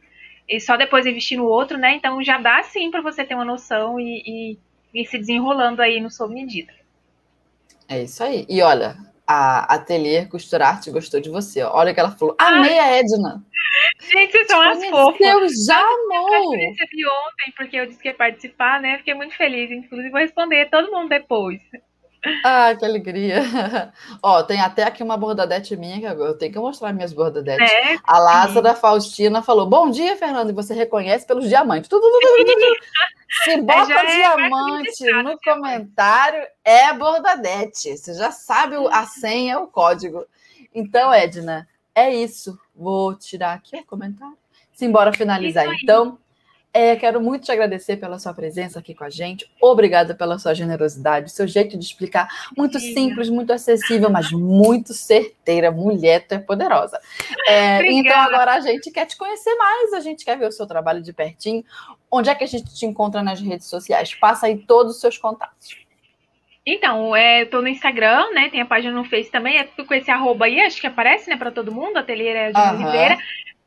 e 0.49 0.61
só 0.61 0.77
depois 0.77 1.07
investir 1.07 1.37
no 1.37 1.47
outro, 1.47 1.77
né? 1.77 1.95
Então 1.95 2.23
já 2.23 2.39
dá 2.39 2.63
sim 2.63 2.91
para 2.91 3.03
você 3.03 3.25
ter 3.25 3.35
uma 3.35 3.45
noção 3.45 3.99
e, 3.99 4.23
e 4.27 4.59
e 4.97 5.05
se 5.05 5.19
desenrolando 5.19 5.83
aí 5.83 6.01
no 6.01 6.11
sob 6.11 6.35
medida. 6.35 6.73
É 7.89 8.03
isso 8.03 8.25
aí. 8.25 8.47
E 8.49 8.63
olha, 8.63 8.97
a 9.27 9.75
Ateliê 9.75 10.27
Costurarte 10.27 10.91
gostou 10.91 11.21
de 11.21 11.29
você. 11.29 11.63
Olha 11.63 11.93
que 11.93 12.01
ela 12.01 12.11
falou. 12.11 12.35
Amei 12.39 12.79
a 12.79 12.97
Edna. 12.97 13.45
Gente, 14.01 14.33
vocês 14.33 14.47
são 14.47 14.61
as 14.61 14.85
fofas. 14.87 15.21
Eu 15.21 15.49
já 15.67 15.79
amou. 15.79 16.55
Eu 16.55 16.61
recebi 16.61 17.07
ontem, 17.07 17.53
porque 17.57 17.77
eu 17.77 17.87
disse 17.87 18.01
que 18.01 18.09
ia 18.09 18.15
participar, 18.15 18.81
né? 18.81 18.99
Fiquei 18.99 19.15
muito 19.15 19.37
feliz. 19.37 19.71
Inclusive, 19.71 20.11
vou 20.11 20.21
responder 20.21 20.71
todo 20.71 20.91
mundo 20.91 21.09
depois. 21.09 21.61
Ah, 22.45 22.75
que 22.75 22.85
alegria. 22.85 23.43
Ó, 24.23 24.43
tem 24.43 24.61
até 24.61 24.85
aqui 24.85 25.03
uma 25.03 25.17
bordadete 25.17 25.77
minha 25.77 26.01
que 26.01 26.07
eu 26.07 26.37
tenho 26.37 26.53
que 26.53 26.59
mostrar 26.59 26.93
minhas 26.93 27.13
bordadetes. 27.13 27.71
É, 27.71 27.97
a 28.03 28.19
Lázara 28.19 28.75
Faustina 28.75 29.43
falou: 29.43 29.67
Bom 29.67 29.91
dia, 29.91 30.17
Fernando, 30.17 30.51
e 30.51 30.55
você 30.55 30.75
reconhece 30.75 31.27
pelos 31.27 31.49
diamantes. 31.49 31.89
Tudo, 31.89 32.03
tudo, 32.03 32.21
tudo, 32.21 32.53
tudo. 32.53 32.77
Se 33.45 33.57
bota 33.63 33.93
é 33.93 34.17
diamante 34.17 35.05
no 35.23 35.39
comentário, 35.39 36.47
é 36.65 36.93
bordadete. 36.93 37.97
Você 37.97 38.15
já 38.15 38.31
sabe 38.31 38.77
a 38.91 39.05
senha, 39.07 39.61
o 39.61 39.69
código. 39.69 40.27
Então, 40.75 41.13
Edna, 41.13 41.69
é 41.95 42.15
isso. 42.15 42.59
Vou 42.75 43.15
tirar 43.15 43.55
aqui 43.55 43.77
o 43.77 43.87
comentário. 43.87 44.37
Simbora 44.73 45.13
finalizar, 45.13 45.67
então. 45.83 46.19
É, 46.77 46.95
quero 46.95 47.23
muito 47.23 47.45
te 47.45 47.53
agradecer 47.53 47.97
pela 47.97 48.19
sua 48.19 48.35
presença 48.35 48.81
aqui 48.81 48.95
com 48.95 49.03
a 49.03 49.09
gente. 49.09 49.51
Obrigada 49.59 50.15
pela 50.15 50.39
sua 50.39 50.53
generosidade, 50.53 51.33
seu 51.33 51.49
jeito 51.49 51.79
de 51.79 51.83
explicar. 51.83 52.29
Muito 52.55 52.79
simples, 52.79 53.31
muito 53.31 53.51
acessível, 53.51 54.11
mas 54.11 54.31
muito 54.31 54.93
certeira. 54.93 55.71
Mulher, 55.71 56.27
tu 56.27 56.35
é 56.35 56.39
poderosa. 56.39 57.01
É, 57.49 57.81
então 57.91 58.15
agora 58.15 58.53
a 58.53 58.61
gente 58.61 58.91
quer 58.91 59.07
te 59.07 59.17
conhecer 59.17 59.55
mais, 59.55 59.95
a 59.95 60.01
gente 60.01 60.23
quer 60.23 60.37
ver 60.37 60.49
o 60.49 60.53
seu 60.53 60.67
trabalho 60.67 61.01
de 61.01 61.15
pertinho. 61.15 61.65
Onde 62.11 62.29
é 62.29 62.35
que 62.35 62.45
a 62.45 62.47
gente 62.47 62.75
te 62.75 62.85
encontra 62.85 63.23
nas 63.23 63.41
redes 63.41 63.69
sociais? 63.69 64.15
Passa 64.15 64.45
aí 64.45 64.59
todos 64.59 64.97
os 64.97 65.01
seus 65.01 65.17
contatos. 65.17 65.79
Então, 66.67 67.17
é, 67.17 67.41
eu 67.41 67.49
tô 67.49 67.63
no 67.63 67.69
Instagram, 67.69 68.33
né? 68.35 68.51
Tem 68.51 68.61
a 68.61 68.67
página 68.67 68.93
no 68.93 69.05
Face 69.05 69.31
também, 69.31 69.57
é 69.57 69.65
tudo 69.65 69.87
com 69.87 69.95
esse 69.95 70.11
arroba 70.11 70.45
aí, 70.45 70.61
acho 70.61 70.79
que 70.79 70.87
aparece, 70.87 71.31
né, 71.31 71.37
para 71.39 71.53
todo 71.53 71.73
mundo, 71.73 71.97
Ateliê 71.97 72.53
de 72.53 72.61
uhum. 72.61 72.75
Oliveira. 72.75 73.17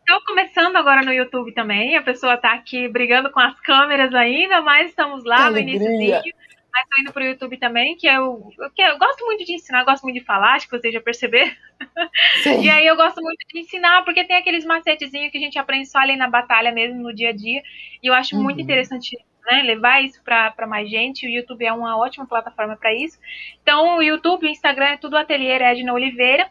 Estou 0.09 0.25
começando 0.25 0.75
agora 0.75 1.03
no 1.03 1.13
YouTube 1.13 1.51
também. 1.51 1.95
A 1.95 2.01
pessoa 2.01 2.33
está 2.33 2.51
aqui 2.53 2.87
brigando 2.87 3.29
com 3.29 3.39
as 3.39 3.59
câmeras 3.59 4.11
ainda, 4.11 4.59
mas 4.59 4.89
estamos 4.89 5.23
lá 5.23 5.45
que 5.45 5.51
no 5.51 5.59
início 5.59 5.85
Mas 5.85 6.83
estou 6.83 6.99
indo 6.99 7.13
para 7.13 7.21
o 7.21 7.27
YouTube 7.27 7.57
também, 7.57 7.95
que 7.95 8.07
eu, 8.07 8.49
que 8.75 8.81
eu 8.81 8.97
gosto 8.97 9.23
muito 9.23 9.45
de 9.45 9.53
ensinar, 9.53 9.83
gosto 9.83 10.01
muito 10.01 10.17
de 10.17 10.25
falar, 10.25 10.55
acho 10.55 10.67
que 10.67 10.75
vocês 10.75 10.91
já 10.91 10.99
perceberam. 10.99 11.51
e 12.59 12.67
aí 12.71 12.87
eu 12.87 12.95
gosto 12.95 13.21
muito 13.21 13.37
de 13.53 13.59
ensinar, 13.59 14.03
porque 14.03 14.23
tem 14.23 14.35
aqueles 14.35 14.65
macetezinhos 14.65 15.31
que 15.31 15.37
a 15.37 15.41
gente 15.41 15.59
aprende 15.59 15.87
só 15.87 15.99
ali 15.99 16.15
na 16.15 16.27
batalha 16.27 16.71
mesmo, 16.71 17.03
no 17.03 17.13
dia 17.13 17.29
a 17.29 17.33
dia. 17.33 17.61
E 18.01 18.07
eu 18.07 18.13
acho 18.15 18.35
uhum. 18.35 18.41
muito 18.41 18.59
interessante 18.59 19.15
né, 19.45 19.61
levar 19.61 20.03
isso 20.03 20.23
para 20.23 20.65
mais 20.65 20.89
gente. 20.89 21.27
O 21.27 21.29
YouTube 21.29 21.63
é 21.63 21.71
uma 21.71 21.95
ótima 21.99 22.25
plataforma 22.25 22.75
para 22.75 22.91
isso. 22.95 23.19
Então, 23.61 23.97
o 23.97 24.01
YouTube, 24.01 24.47
o 24.47 24.49
Instagram 24.49 24.87
é 24.87 24.97
tudo 24.97 25.15
Ateliê 25.17 25.61
Edna 25.61 25.93
Oliveira. 25.93 26.49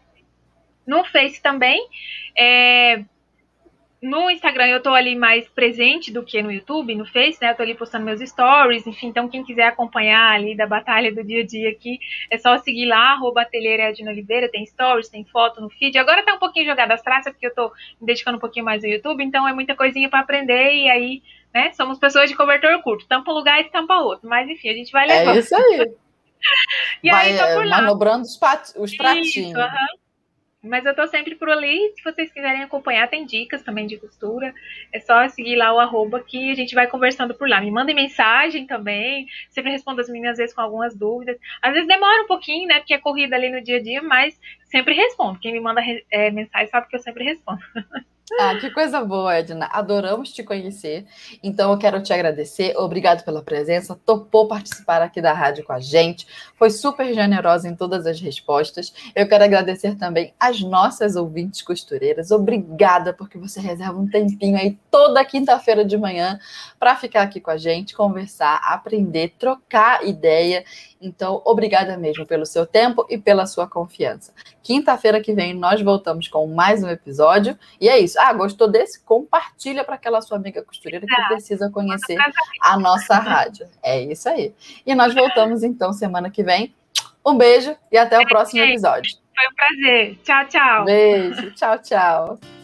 No 0.87 1.03
Face 1.05 1.43
também. 1.43 1.85
É, 2.39 3.03
no 4.01 4.31
Instagram 4.31 4.67
eu 4.67 4.83
tô 4.83 4.91
ali 4.91 5.17
mais 5.17 5.49
presente 5.49 6.13
do 6.13 6.23
que 6.23 6.41
no 6.41 6.53
YouTube, 6.53 6.95
no 6.95 7.05
Face, 7.05 7.39
né? 7.41 7.51
Eu 7.51 7.57
tô 7.57 7.63
ali 7.63 7.75
postando 7.75 8.05
meus 8.05 8.21
stories, 8.21 8.87
enfim, 8.87 9.09
então 9.09 9.29
quem 9.29 9.45
quiser 9.45 9.67
acompanhar 9.67 10.35
ali 10.35 10.57
da 10.57 10.67
batalha 10.67 11.13
do 11.13 11.25
dia 11.25 11.43
a 11.43 11.47
dia 11.47 11.71
aqui, 11.71 11.99
é 12.31 12.39
só 12.39 12.57
seguir 12.59 12.87
lá, 12.87 13.13
arroba 13.13 13.47
Edna 13.53 14.11
Oliveira, 14.11 14.49
tem 14.49 14.65
stories, 14.65 15.09
tem 15.09 15.25
foto 15.25 15.61
no 15.61 15.69
feed. 15.69 15.99
Agora 15.99 16.25
tá 16.25 16.35
um 16.35 16.39
pouquinho 16.39 16.67
jogada 16.67 16.95
as 16.95 17.03
traças, 17.03 17.33
porque 17.33 17.47
eu 17.47 17.55
tô 17.55 17.73
me 18.01 18.07
dedicando 18.07 18.37
um 18.37 18.41
pouquinho 18.41 18.65
mais 18.65 18.83
no 18.83 18.89
YouTube, 18.89 19.23
então 19.25 19.47
é 19.49 19.53
muita 19.53 19.75
coisinha 19.75 20.09
para 20.09 20.21
aprender 20.21 20.73
e 20.75 20.89
aí, 20.89 21.23
né? 21.53 21.73
Somos 21.73 21.99
pessoas 21.99 22.31
de 22.31 22.37
cobertor 22.37 22.81
curto, 22.83 23.07
tampa 23.09 23.33
um 23.33 23.35
lugar 23.35 23.61
e 23.61 23.65
tampa 23.65 23.97
outro, 23.97 24.29
mas 24.29 24.49
enfim, 24.49 24.69
a 24.69 24.75
gente 24.75 24.93
vai 24.93 25.09
levar. 25.09 25.35
É 25.35 25.39
isso 25.41 25.57
aí. 25.57 25.91
e 27.03 27.11
vai, 27.11 27.33
aí 27.33 27.37
tá 27.37 27.55
por 27.55 27.67
lá. 27.67 27.81
manobrando 27.81 28.23
os, 28.23 28.37
pat... 28.37 28.71
os 28.77 28.97
pratinhos. 28.97 29.35
Isso, 29.35 29.59
uhum. 29.59 30.08
Mas 30.63 30.85
eu 30.85 30.95
tô 30.95 31.07
sempre 31.07 31.37
por 31.37 31.49
ali. 31.49 31.93
Se 31.97 32.03
vocês 32.03 32.33
quiserem 32.33 32.63
acompanhar, 32.63 33.09
tem 33.09 33.25
dicas 33.25 33.63
também 33.63 33.87
de 33.87 33.97
costura. 33.97 34.53
É 34.93 34.99
só 34.99 35.29
seguir 35.29 35.55
lá 35.57 35.73
o 35.73 35.79
arroba 35.79 36.21
que 36.21 36.51
a 36.51 36.55
gente 36.55 36.75
vai 36.75 36.89
conversando 36.89 37.33
por 37.35 37.49
lá. 37.49 37.61
Me 37.61 37.71
mandem 37.71 37.95
mensagem 37.95 38.67
também. 38.67 39.27
Sempre 39.51 39.71
respondo 39.71 40.01
as 40.01 40.09
meninas 40.09 40.33
às 40.33 40.39
vezes 40.39 40.55
com 40.55 40.61
algumas 40.61 40.97
dúvidas. 40.97 41.39
Às 41.63 41.73
vezes 41.73 41.87
demora 41.87 42.25
um 42.25 42.27
pouquinho, 42.27 42.67
né? 42.67 42.81
Porque 42.81 42.95
é 42.95 42.99
corrida 42.99 43.37
ali 43.37 43.51
no 43.51 43.63
dia 43.63 43.77
a 43.77 43.83
dia, 43.83 44.03
mas 44.03 44.39
sempre 44.65 44.95
respondo. 44.95 45.39
Quem 45.39 45.53
me 45.53 45.61
manda 45.61 45.81
é, 46.11 46.31
mensagem 46.33 46.69
sabe 46.69 46.89
que 46.89 46.97
eu 46.97 47.01
sempre 47.01 47.25
respondo. 47.25 47.61
Ah, 48.37 48.55
que 48.57 48.71
coisa 48.71 49.03
boa, 49.03 49.35
Edna. 49.35 49.69
Adoramos 49.73 50.33
te 50.33 50.43
conhecer. 50.43 51.07
Então, 51.43 51.73
eu 51.73 51.79
quero 51.79 52.03
te 52.03 52.13
agradecer. 52.13 52.77
Obrigado 52.77 53.25
pela 53.25 53.43
presença. 53.43 53.99
Topou 54.05 54.47
participar 54.47 55.01
aqui 55.01 55.21
da 55.21 55.33
rádio 55.33 55.65
com 55.65 55.73
a 55.73 55.81
gente. 55.81 56.27
Foi 56.57 56.71
super 56.71 57.15
generosa 57.15 57.69
em 57.69 57.75
todas 57.75 58.07
as 58.07 58.21
respostas. 58.21 58.93
Eu 59.15 59.27
quero 59.29 59.45
agradecer 59.45 59.97
também 59.97 60.35
as 60.39 60.61
nossas 60.61 61.17
ouvintes 61.17 61.63
costureiras. 61.63 62.31
Obrigada 62.31 63.15
porque 63.15 63.39
você 63.39 63.61
reserva 63.61 63.99
um 63.99 64.09
tempinho 64.09 64.59
aí 64.59 64.79
toda 64.91 65.25
quinta-feira 65.25 65.85
de 65.85 65.97
manhã 65.97 66.39
para 66.79 66.97
ficar 66.97 67.23
aqui 67.23 67.41
com 67.41 67.51
a 67.51 67.57
gente, 67.57 67.95
conversar, 67.95 68.61
aprender, 68.65 69.35
trocar 69.39 70.07
ideia 70.07 70.65
então, 71.01 71.41
obrigada 71.45 71.97
mesmo 71.97 72.27
pelo 72.27 72.45
seu 72.45 72.67
tempo 72.67 73.07
e 73.09 73.17
pela 73.17 73.47
sua 73.47 73.67
confiança. 73.69 74.33
Quinta-feira 74.63 75.21
que 75.21 75.33
vem 75.33 75.55
nós 75.55 75.81
voltamos 75.81 76.29
com 76.29 76.47
mais 76.47 76.83
um 76.83 76.89
episódio. 76.89 77.57
E 77.81 77.89
é 77.89 77.99
isso. 77.99 78.19
Ah, 78.21 78.33
gostou 78.33 78.69
desse? 78.69 79.03
Compartilha 79.05 79.85
para 79.85 79.95
aquela 79.95 80.21
sua 80.21 80.37
amiga 80.37 80.63
costureira 80.63 81.07
que 81.07 81.27
precisa 81.29 81.71
conhecer 81.71 82.17
a 82.61 82.79
nossa 82.79 83.15
rádio. 83.15 83.67
É 83.83 84.01
isso 84.01 84.29
aí. 84.29 84.53
E 84.85 84.95
nós 84.95 85.15
voltamos 85.15 85.63
então 85.63 85.93
semana 85.93 86.31
que 86.31 86.43
vem. 86.43 86.75
Um 87.25 87.37
beijo 87.37 87.77
e 87.93 87.97
até 87.97 88.19
o 88.19 88.27
próximo 88.27 88.63
episódio. 88.63 89.17
Foi 89.35 89.47
um 89.47 89.55
prazer. 89.55 90.19
Tchau, 90.25 90.49
tchau. 90.49 90.85
Beijo. 90.85 91.51
Tchau, 91.53 91.79
tchau. 91.79 92.58